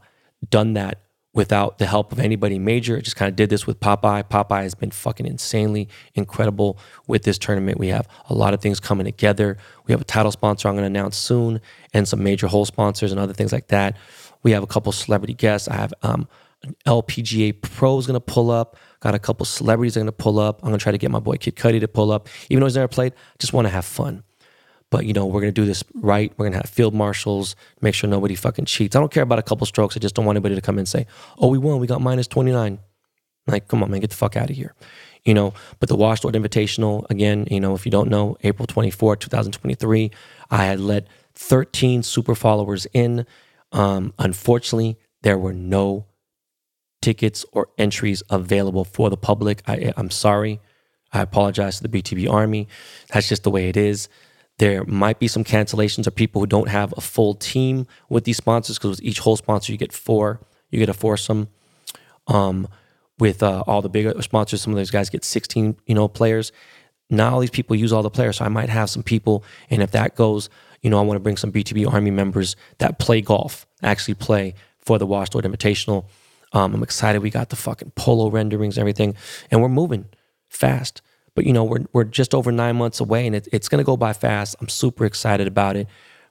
done 0.51 0.75
that 0.75 1.03
without 1.37 1.77
the 1.77 1.85
help 1.85 2.13
of 2.13 2.19
anybody 2.19 2.59
major. 2.59 2.97
I 2.97 3.01
just 3.01 3.15
kind 3.15 3.29
of 3.29 3.37
did 3.37 3.51
this 3.51 3.67
with 3.67 3.79
Popeye. 3.79 4.25
Popeye 4.25 4.63
has 4.63 4.75
been 4.75 4.91
fucking 4.91 5.27
insanely 5.27 5.87
incredible 6.15 6.79
with 7.07 7.25
this 7.25 7.37
tournament. 7.37 7.79
We 7.79 7.89
have 7.89 8.09
a 8.31 8.35
lot 8.35 8.55
of 8.55 8.63
things 8.63 8.81
coming 8.81 9.05
together. 9.05 9.59
We 9.87 9.93
have 9.93 10.01
a 10.01 10.05
title 10.05 10.33
sponsor 10.33 10.69
I'm 10.69 10.75
going 10.75 10.85
to 10.85 10.87
announce 10.87 11.19
soon, 11.19 11.61
and 11.93 12.09
some 12.09 12.23
major 12.23 12.47
hole 12.47 12.65
sponsors 12.65 13.13
and 13.13 13.21
other 13.21 13.35
things 13.35 13.53
like 13.53 13.69
that. 13.69 13.99
We 14.43 14.53
have 14.53 14.63
a 14.63 14.67
couple 14.67 14.93
celebrity 14.93 15.35
guests. 15.35 15.69
I 15.69 15.75
have 15.75 15.93
um, 16.03 16.27
an 16.63 16.75
LPGA 16.87 17.61
pro 17.61 17.99
is 17.99 18.07
going 18.07 18.15
to 18.15 18.21
pull 18.21 18.51
up. 18.51 18.79
Got 19.01 19.15
a 19.15 19.19
couple 19.19 19.45
celebrities 19.45 19.97
are 19.97 20.01
going 20.01 20.07
to 20.07 20.13
pull 20.13 20.39
up. 20.39 20.61
I'm 20.63 20.71
going 20.71 20.79
to 20.79 20.83
try 20.83 20.93
to 20.93 20.99
get 20.99 21.11
my 21.11 21.21
boy 21.21 21.37
Kid 21.37 21.57
Cudi 21.57 21.81
to 21.81 21.89
pull 21.89 22.13
up. 22.13 22.29
Even 22.49 22.61
though 22.61 22.67
he's 22.67 22.77
never 22.77 22.89
played, 22.89 23.13
just 23.39 23.53
want 23.53 23.67
to 23.67 23.71
have 23.71 23.85
fun. 23.85 24.23
But 24.91 25.05
you 25.05 25.13
know, 25.13 25.27
we're 25.27 25.41
gonna 25.41 25.53
do 25.53 25.65
this 25.65 25.83
right. 25.95 26.33
We're 26.37 26.47
gonna 26.47 26.59
have 26.59 26.71
field 26.71 26.95
marshals, 26.95 27.57
make 27.81 27.95
sure 27.95 28.09
nobody 28.09 28.35
fucking 28.35 28.67
cheats. 28.67 28.95
I 28.95 29.01
don't 29.01 29.13
care 29.13 29.23
about 29.23 29.39
a 29.39 29.43
couple 29.43 29.67
strokes. 29.67 29.97
I 29.97 30.01
just 30.01 30.15
don't 30.15 30.25
want 30.25 30.37
anybody 30.37 30.55
to 30.55 30.61
come 30.61 30.77
in 30.77 30.81
and 30.81 30.89
say, 30.89 31.07
"Oh, 31.39 31.49
we 31.49 31.59
won. 31.59 31.81
We 31.81 31.87
got 31.87 32.01
minus 32.01 32.27
29." 32.27 32.79
Like, 33.49 33.69
come 33.69 33.83
on, 33.83 33.91
man, 33.91 34.01
get 34.01 34.11
the 34.11 34.17
fuck 34.17 34.37
out 34.37 34.51
of 34.51 34.57
here. 34.57 34.75
You 35.25 35.35
know, 35.35 35.55
but 35.81 35.89
the 35.89 35.97
Wash 35.97 36.21
Invitational, 36.21 37.09
again, 37.11 37.47
you 37.51 37.61
know, 37.61 37.75
if 37.75 37.85
you 37.85 37.91
don't 37.91 38.09
know, 38.09 38.37
April 38.43 38.67
24, 38.67 39.17
2023, 39.17 40.11
I 40.51 40.65
had 40.65 40.81
let 40.81 41.09
13 41.35 42.03
super 42.03 42.35
followers 42.35 42.87
in. 42.93 43.27
Um, 43.73 44.15
unfortunately, 44.19 44.99
there 45.23 45.39
were 45.39 45.53
no 45.53 46.07
tickets 47.03 47.45
or 47.53 47.69
entries 47.79 48.23
available 48.31 48.85
for 48.85 49.11
the 49.11 49.17
public. 49.17 49.63
I, 49.67 49.93
I'm 49.97 50.11
sorry. 50.11 50.61
I 51.13 51.23
apologize 51.23 51.81
to 51.81 51.89
the 51.89 52.03
BTB 52.03 52.31
Army. 52.31 52.69
That's 53.13 53.29
just 53.29 53.43
the 53.43 53.51
way 53.51 53.69
it 53.69 53.77
is. 53.77 54.09
There 54.59 54.85
might 54.85 55.19
be 55.19 55.29
some 55.29 55.45
cancellations 55.45 56.07
or 56.07 56.11
people 56.11 56.41
who 56.41 56.47
don't 56.47 56.69
have 56.69 56.95
a 56.97 57.01
full 57.01 57.35
team 57.35 57.87
with 58.09 58.25
these 58.25 58.39
sponsors 58.39 58.79
because 58.79 58.91
with 58.91 59.03
each 59.03 59.19
hole 59.19 59.37
sponsor 59.37 59.73
you 59.73 59.79
get 59.79 59.93
four, 59.93 60.41
you 60.71 60.79
get 60.79 60.89
a 60.89 60.95
foursome. 60.95 61.49
Um, 62.27 62.69
with 63.19 63.43
uh, 63.43 63.65
all 63.67 63.83
the 63.83 63.89
bigger 63.89 64.21
sponsors, 64.23 64.63
some 64.63 64.73
of 64.73 64.77
those 64.77 64.91
guys 64.91 65.11
get 65.11 65.25
16, 65.25 65.77
you 65.87 65.95
know, 65.95 66.09
players. 66.09 66.53
Not 67.09 67.33
all 67.33 67.41
these 67.41 67.51
people 67.51 67.77
use 67.77 67.93
all 67.93 68.03
the 68.03 68.11
players, 68.11 68.39
so 68.39 68.45
I 68.45 68.49
might 68.49 68.69
have 68.69 68.91
some 68.91 69.03
people, 69.03 69.45
and 69.71 69.83
if 69.83 69.93
that 69.93 70.17
goes, 70.17 70.51
you 70.83 70.91
know, 70.91 70.99
I 70.99 71.03
want 71.03 71.17
to 71.17 71.23
bring 71.23 71.37
some 71.37 71.53
BTB 71.53 71.91
Army 71.91 72.11
members 72.11 72.57
that 72.79 72.99
play 72.99 73.21
golf, 73.21 73.67
actually 73.83 74.15
play 74.15 74.55
for 74.81 74.99
the 74.99 75.07
Wash 75.07 75.31
Invitational. 75.31 76.07
Um, 76.53 76.75
I'm 76.75 76.83
excited. 76.83 77.23
We 77.23 77.31
got 77.31 77.51
the 77.51 77.57
fucking 77.57 77.93
polo 77.95 78.29
renderings 78.29 78.77
and 78.77 78.83
everything, 78.83 79.15
and 79.51 79.63
we're 79.63 79.69
moving 79.69 80.07
fast. 80.49 81.01
But 81.37 81.47
you 81.47 81.53
know, 81.53 81.63
we're 81.63 81.85
we're 81.93 82.05
just 82.05 82.35
over 82.35 82.51
nine 82.51 82.75
months 82.75 82.99
away, 82.99 83.27
and 83.27 83.37
it, 83.37 83.47
it's 83.53 83.69
gonna 83.69 83.85
go 83.85 83.97
by 83.97 84.13
fast. 84.13 84.57
I'm 84.61 84.69
super 84.69 85.05
excited 85.05 85.47
about 85.47 85.77
it. 85.77 85.87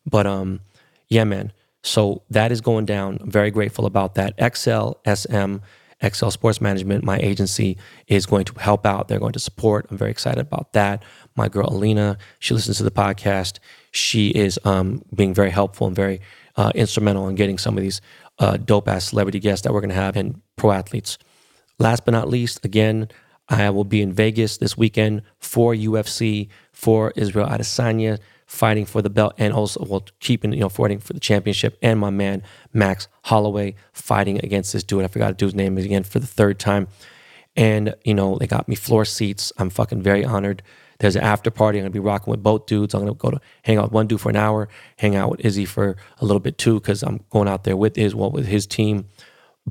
But 0.06 0.28
um, 0.28 0.60
yeah, 1.08 1.24
man. 1.24 1.54
So 1.84 2.24
that 2.32 2.52
is 2.52 2.62
going 2.62 2.86
down. 2.86 3.20
I'm 3.22 3.30
very 3.30 3.52
grateful 3.52 3.86
about 3.86 4.16
that. 4.16 4.34
XL 4.56 4.94
SM, 5.06 5.58
XL 6.04 6.30
Sports 6.30 6.60
Management, 6.60 7.04
my 7.04 7.18
agency, 7.20 7.78
is 8.08 8.26
going 8.26 8.46
to 8.46 8.60
help 8.60 8.88
out. 8.88 9.08
They're 9.08 9.20
going 9.20 9.34
to 9.34 9.40
support. 9.40 9.86
I'm 9.92 9.98
very 9.98 10.10
excited 10.10 10.42
about 10.42 10.74
that. 10.74 11.04
My 11.36 11.48
girl 11.48 11.70
Alina, 11.70 12.18
she 12.40 12.56
listens 12.56 12.78
to 12.78 12.84
the 12.84 12.90
podcast. 12.92 13.60
She 13.92 14.30
is 14.30 14.60
um, 14.66 15.04
being 15.14 15.34
very 15.34 15.52
helpful 15.52 15.86
and 15.86 15.96
very 15.96 16.22
uh, 16.56 16.72
instrumental 16.74 17.28
in 17.28 17.36
getting 17.36 17.60
some 17.60 17.78
of 17.78 17.84
these 17.84 18.02
uh, 18.40 18.58
dope 18.58 18.88
ass 18.88 19.06
celebrity 19.06 19.40
guests 19.40 19.64
that 19.64 19.72
we're 19.72 19.82
going 19.82 19.90
to 19.90 19.96
have 19.96 20.18
and 20.18 20.42
pro 20.56 20.72
athletes. 20.72 21.20
Last 21.78 22.04
but 22.04 22.12
not 22.12 22.30
least, 22.30 22.66
again, 22.66 23.10
I 23.50 23.70
will 23.70 23.84
be 23.84 24.02
in 24.02 24.12
Vegas 24.12 24.58
this 24.58 24.78
weekend 24.78 25.22
for 25.40 25.74
UFC, 25.74 26.50
for 26.72 27.14
Israel 27.16 27.48
Adesanya 27.48 28.20
fighting 28.46 28.86
for 28.86 29.02
the 29.02 29.10
belt, 29.10 29.34
and 29.38 29.54
also 29.54 29.84
well 29.86 30.06
keeping 30.20 30.54
you 30.54 30.60
know 30.60 30.70
fighting 30.70 31.00
for 31.00 31.14
the 31.14 31.20
championship. 31.20 31.78
And 31.82 32.00
my 32.00 32.10
man 32.10 32.44
Max 32.74 33.08
Holloway 33.24 33.76
fighting 33.94 34.40
against 34.44 34.74
this 34.74 34.84
dude. 34.84 35.04
I 35.04 35.08
forgot 35.08 35.30
to 35.30 35.34
do 35.34 35.46
his 35.46 35.56
name 35.56 35.78
again 35.78 36.04
for 36.04 36.20
the 36.20 36.28
third 36.28 36.60
time. 36.60 36.88
And 37.56 37.96
you 38.04 38.14
know 38.14 38.38
they 38.38 38.48
got 38.48 38.68
me 38.68 38.76
floor 38.76 39.06
seats. 39.06 39.52
I'm 39.58 39.70
fucking 39.70 40.02
very 40.02 40.26
honored. 40.26 40.62
There's 41.00 41.16
an 41.16 41.24
after 41.24 41.52
party. 41.52 41.80
I'm 41.80 41.84
gonna 41.84 41.92
be 41.92 42.00
rocking 42.00 42.32
with 42.32 42.44
both 42.44 42.66
dudes. 42.66 42.94
I'm 42.94 43.02
gonna 43.02 43.14
go 43.14 43.32
to 43.32 43.42
hang 43.64 43.78
out 43.78 43.86
with 43.86 43.92
one 43.94 44.08
dude 44.08 44.22
for 44.22 44.30
an 44.30 44.36
hour, 44.36 44.70
hang 44.98 45.16
out 45.16 45.32
with 45.32 45.46
Izzy 45.46 45.66
for 45.66 45.96
a 46.20 46.26
little 46.26 46.40
bit 46.40 46.58
too, 46.58 46.76
because 46.76 47.04
I'm 47.04 47.22
going 47.30 47.48
out 47.48 47.64
there 47.64 47.78
with 47.78 47.96
his 47.96 48.16
well 48.16 48.32
with 48.32 48.48
his 48.48 48.66
team. 48.68 49.06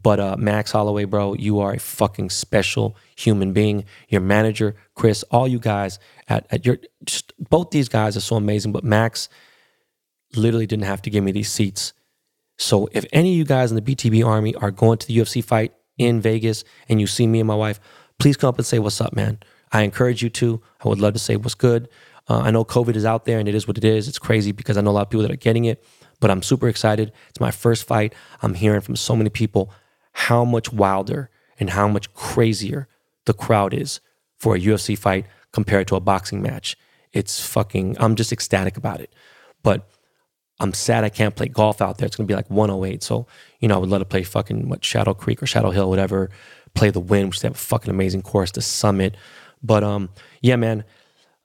But 0.01 0.19
uh, 0.19 0.37
Max 0.37 0.73
Holloway, 0.73 1.05
bro, 1.05 1.35
you 1.35 1.61
are 1.61 1.73
a 1.73 1.79
fucking 1.79 2.31
special 2.31 2.97
human 3.17 3.53
being. 3.53 3.85
Your 4.09 4.21
manager, 4.21 4.75
Chris, 4.95 5.23
all 5.31 5.47
you 5.47 5.61
guys 5.61 5.99
at, 6.29 6.47
at 6.51 6.67
your 6.67 6.79
just 7.05 7.33
both 7.49 7.71
these 7.71 7.89
guys 7.89 8.17
are 8.17 8.21
so 8.21 8.37
amazing. 8.37 8.73
But 8.73 8.83
Max 8.83 9.29
literally 10.35 10.67
didn't 10.67 10.85
have 10.85 11.03
to 11.03 11.11
give 11.11 11.23
me 11.23 11.31
these 11.33 11.51
seats. 11.51 11.93
So 12.59 12.89
if 12.93 13.05
any 13.13 13.33
of 13.33 13.37
you 13.37 13.45
guys 13.45 13.71
in 13.71 13.77
the 13.77 13.83
BTB 13.83 14.27
Army 14.27 14.55
are 14.57 14.71
going 14.71 14.99
to 14.99 15.07
the 15.07 15.17
UFC 15.17 15.43
fight 15.43 15.75
in 15.97 16.21
Vegas 16.21 16.65
and 16.89 17.01
you 17.01 17.07
see 17.07 17.27
me 17.27 17.41
and 17.41 17.47
my 17.47 17.55
wife, 17.55 17.79
please 18.19 18.37
come 18.37 18.49
up 18.49 18.59
and 18.59 18.67
say 18.67 18.79
what's 18.79 19.01
up, 19.01 19.15
man. 19.15 19.39
I 19.73 19.83
encourage 19.83 20.23
you 20.23 20.31
to. 20.31 20.61
I 20.85 20.89
would 20.89 21.01
love 21.01 21.15
to 21.15 21.19
say 21.19 21.37
what's 21.37 21.55
good. 21.55 21.89
Uh, 22.29 22.39
I 22.39 22.51
know 22.51 22.65
COVID 22.65 22.97
is 22.97 23.05
out 23.05 23.27
there 23.27 23.39
and 23.39 23.49
it 23.49 23.55
is 23.55 23.67
what 23.67 23.77
it 23.77 23.85
is. 23.85 24.09
It's 24.09 24.19
crazy 24.19 24.53
because 24.53 24.77
I 24.77 24.81
know 24.81 24.91
a 24.91 24.93
lot 24.93 25.03
of 25.03 25.11
people 25.11 25.23
that 25.23 25.33
are 25.33 25.37
getting 25.37 25.67
it, 25.67 25.85
but 26.21 26.31
I'm 26.31 26.43
super 26.43 26.69
excited. 26.69 27.13
It's 27.29 27.41
my 27.41 27.51
first 27.51 27.87
fight. 27.87 28.15
I'm 28.43 28.55
hearing 28.55 28.81
from 28.81 28.97
so 28.97 29.15
many 29.15 29.31
people 29.31 29.71
how 30.15 30.45
much 30.45 30.73
wilder 30.73 31.31
and 31.61 31.71
how 31.71 31.89
much 31.89 32.13
crazier 32.15 32.89
the 33.27 33.35
crowd 33.35 33.75
is 33.75 34.01
for 34.39 34.57
a 34.57 34.61
UFC 34.61 34.97
fight 34.97 35.27
compared 35.53 35.89
to 35.89 35.97
a 35.97 36.01
boxing 36.01 36.43
match. 36.43 36.77
It's 37.13 37.45
fucking, 37.45 37.97
I'm 38.01 38.17
just 38.17 38.33
ecstatic 38.33 38.77
about 38.77 39.01
it. 39.01 39.13
But 39.63 39.89
I'm 40.61 40.73
sad 40.73 41.05
I 41.05 41.09
can't 41.09 41.35
play 41.35 41.49
golf 41.49 41.83
out 41.83 41.99
there. 41.99 42.07
It's 42.07 42.17
gonna 42.17 42.27
be 42.27 42.35
like 42.35 42.51
108. 42.51 43.03
So, 43.03 43.27
you 43.61 43.69
know, 43.69 43.75
I 43.75 43.79
would 43.79 43.89
love 43.89 44.01
to 44.01 44.05
play 44.05 44.23
fucking 44.23 44.69
what 44.69 44.85
Shadow 44.85 45.15
Creek 45.15 45.43
or 45.43 45.47
Shadow 45.47 45.71
Hill, 45.71 45.91
whatever, 45.91 46.31
play 46.75 46.91
the 46.91 47.01
Wynn, 47.01 47.29
which 47.29 47.41
they 47.41 47.49
have 47.49 47.57
a 47.57 47.59
fucking 47.59 47.91
amazing 47.91 48.23
course, 48.23 48.51
the 48.53 48.63
summit. 48.63 49.17
But 49.63 49.83
um, 49.83 50.11
yeah, 50.43 50.57
man. 50.57 50.85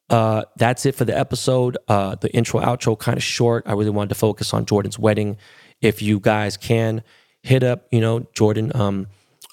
Uh, 0.09 0.43
that's 0.57 0.87
it 0.87 0.95
for 0.95 1.05
the 1.05 1.15
episode. 1.15 1.77
Uh, 1.87 2.15
the 2.15 2.33
intro, 2.33 2.59
outro, 2.59 2.97
kind 2.97 3.15
of 3.15 3.23
short. 3.23 3.63
I 3.67 3.73
really 3.73 3.91
wanted 3.91 4.09
to 4.09 4.15
focus 4.15 4.55
on 4.55 4.65
Jordan's 4.65 4.97
wedding. 4.97 5.37
If 5.81 6.01
you 6.01 6.19
guys 6.19 6.57
can, 6.57 7.03
hit 7.43 7.63
up, 7.63 7.87
you 7.91 8.01
know, 8.01 8.25
Jordan 8.33 8.71
um, 8.75 9.07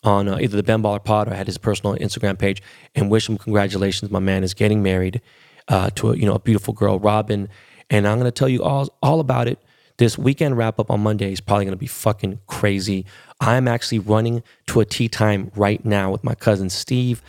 on 0.05 0.29
uh, 0.29 0.39
either 0.39 0.57
the 0.57 0.63
Ben 0.63 0.83
Baller 0.83 1.03
Pod 1.03 1.29
or 1.29 1.35
had 1.35 1.47
his 1.47 1.59
personal 1.59 1.97
Instagram 1.97 2.39
page 2.39 2.63
and 2.95 3.11
wish 3.11 3.29
him 3.29 3.39
congratulations. 3.39 4.11
My 4.11 4.19
man 4.19 4.45
is 4.45 4.55
getting 4.55 4.83
married 4.83 5.21
uh, 5.69 5.91
to 5.97 6.11
a, 6.11 6.17
you 6.17 6.27
know 6.27 6.35
a 6.35 6.39
beautiful 6.39 6.73
girl, 6.73 6.99
Robin, 6.99 7.49
and 7.91 8.07
I'm 8.07 8.19
gonna 8.19 8.31
tell 8.31 8.49
you 8.49 8.63
all 8.63 8.89
all 9.03 9.21
about 9.21 9.49
it. 9.49 9.59
This 9.99 10.19
weekend 10.19 10.57
wrap 10.59 10.79
up 10.79 10.91
on 10.91 11.01
Monday 11.01 11.33
is 11.33 11.41
probably 11.41 11.65
gonna 11.65 11.77
be 11.77 11.87
fucking 11.87 12.41
crazy. 12.47 13.07
I'm 13.41 13.67
actually 13.67 13.99
running 13.99 14.43
to 14.69 14.81
a 14.81 14.85
tee 14.85 15.09
time 15.09 15.51
right 15.57 15.85
now 15.85 16.11
with 16.11 16.23
my 16.23 16.35
cousin 16.35 16.71
Steve, 16.71 17.23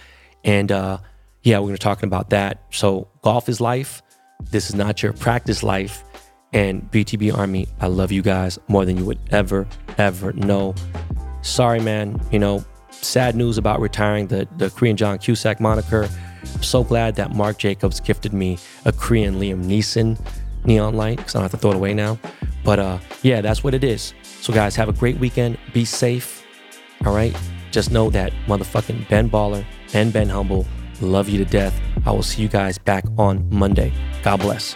and 0.43 0.71
uh, 0.71 0.99
yeah, 1.43 1.59
we're 1.59 1.67
gonna 1.67 1.77
talking 1.77 2.07
about 2.07 2.29
that. 2.29 2.61
So 2.71 3.07
golf 3.21 3.49
is 3.49 3.59
life. 3.59 4.01
This 4.51 4.69
is 4.69 4.75
not 4.75 5.01
your 5.01 5.13
practice 5.13 5.63
life. 5.63 6.03
And 6.53 6.89
BTB 6.91 7.37
Army, 7.37 7.67
I 7.79 7.87
love 7.87 8.11
you 8.11 8.21
guys 8.21 8.57
more 8.67 8.85
than 8.85 8.97
you 8.97 9.05
would 9.05 9.19
ever, 9.31 9.67
ever 9.97 10.33
know. 10.33 10.73
Sorry, 11.41 11.79
man. 11.79 12.21
You 12.31 12.39
know, 12.39 12.63
sad 12.89 13.35
news 13.35 13.57
about 13.57 13.79
retiring 13.79 14.27
the, 14.27 14.47
the 14.57 14.69
Korean 14.69 14.97
John 14.97 15.17
Cusack 15.17 15.59
moniker. 15.59 16.09
So 16.61 16.83
glad 16.83 17.15
that 17.15 17.35
Mark 17.35 17.57
Jacobs 17.57 17.99
gifted 17.99 18.33
me 18.33 18.57
a 18.85 18.91
Korean 18.91 19.35
Liam 19.35 19.65
Neeson 19.65 20.19
neon 20.65 20.95
light 20.95 21.17
because 21.17 21.35
I 21.35 21.39
don't 21.39 21.43
have 21.43 21.51
to 21.51 21.57
throw 21.57 21.71
it 21.71 21.75
away 21.75 21.93
now. 21.93 22.17
But 22.63 22.79
uh, 22.79 22.99
yeah, 23.23 23.41
that's 23.41 23.63
what 23.63 23.73
it 23.73 23.83
is. 23.83 24.13
So, 24.41 24.53
guys, 24.53 24.75
have 24.75 24.89
a 24.89 24.93
great 24.93 25.17
weekend. 25.17 25.57
Be 25.73 25.85
safe. 25.85 26.45
All 27.05 27.13
right. 27.13 27.35
Just 27.71 27.91
know 27.91 28.09
that 28.11 28.31
motherfucking 28.47 29.09
Ben 29.09 29.29
Baller 29.29 29.65
and 29.93 30.11
Ben 30.11 30.29
Humble 30.29 30.65
love 31.01 31.29
you 31.29 31.37
to 31.37 31.45
death. 31.45 31.79
I 32.05 32.11
will 32.11 32.23
see 32.23 32.41
you 32.41 32.47
guys 32.47 32.77
back 32.77 33.03
on 33.17 33.47
Monday. 33.49 33.93
God 34.23 34.39
bless. 34.39 34.75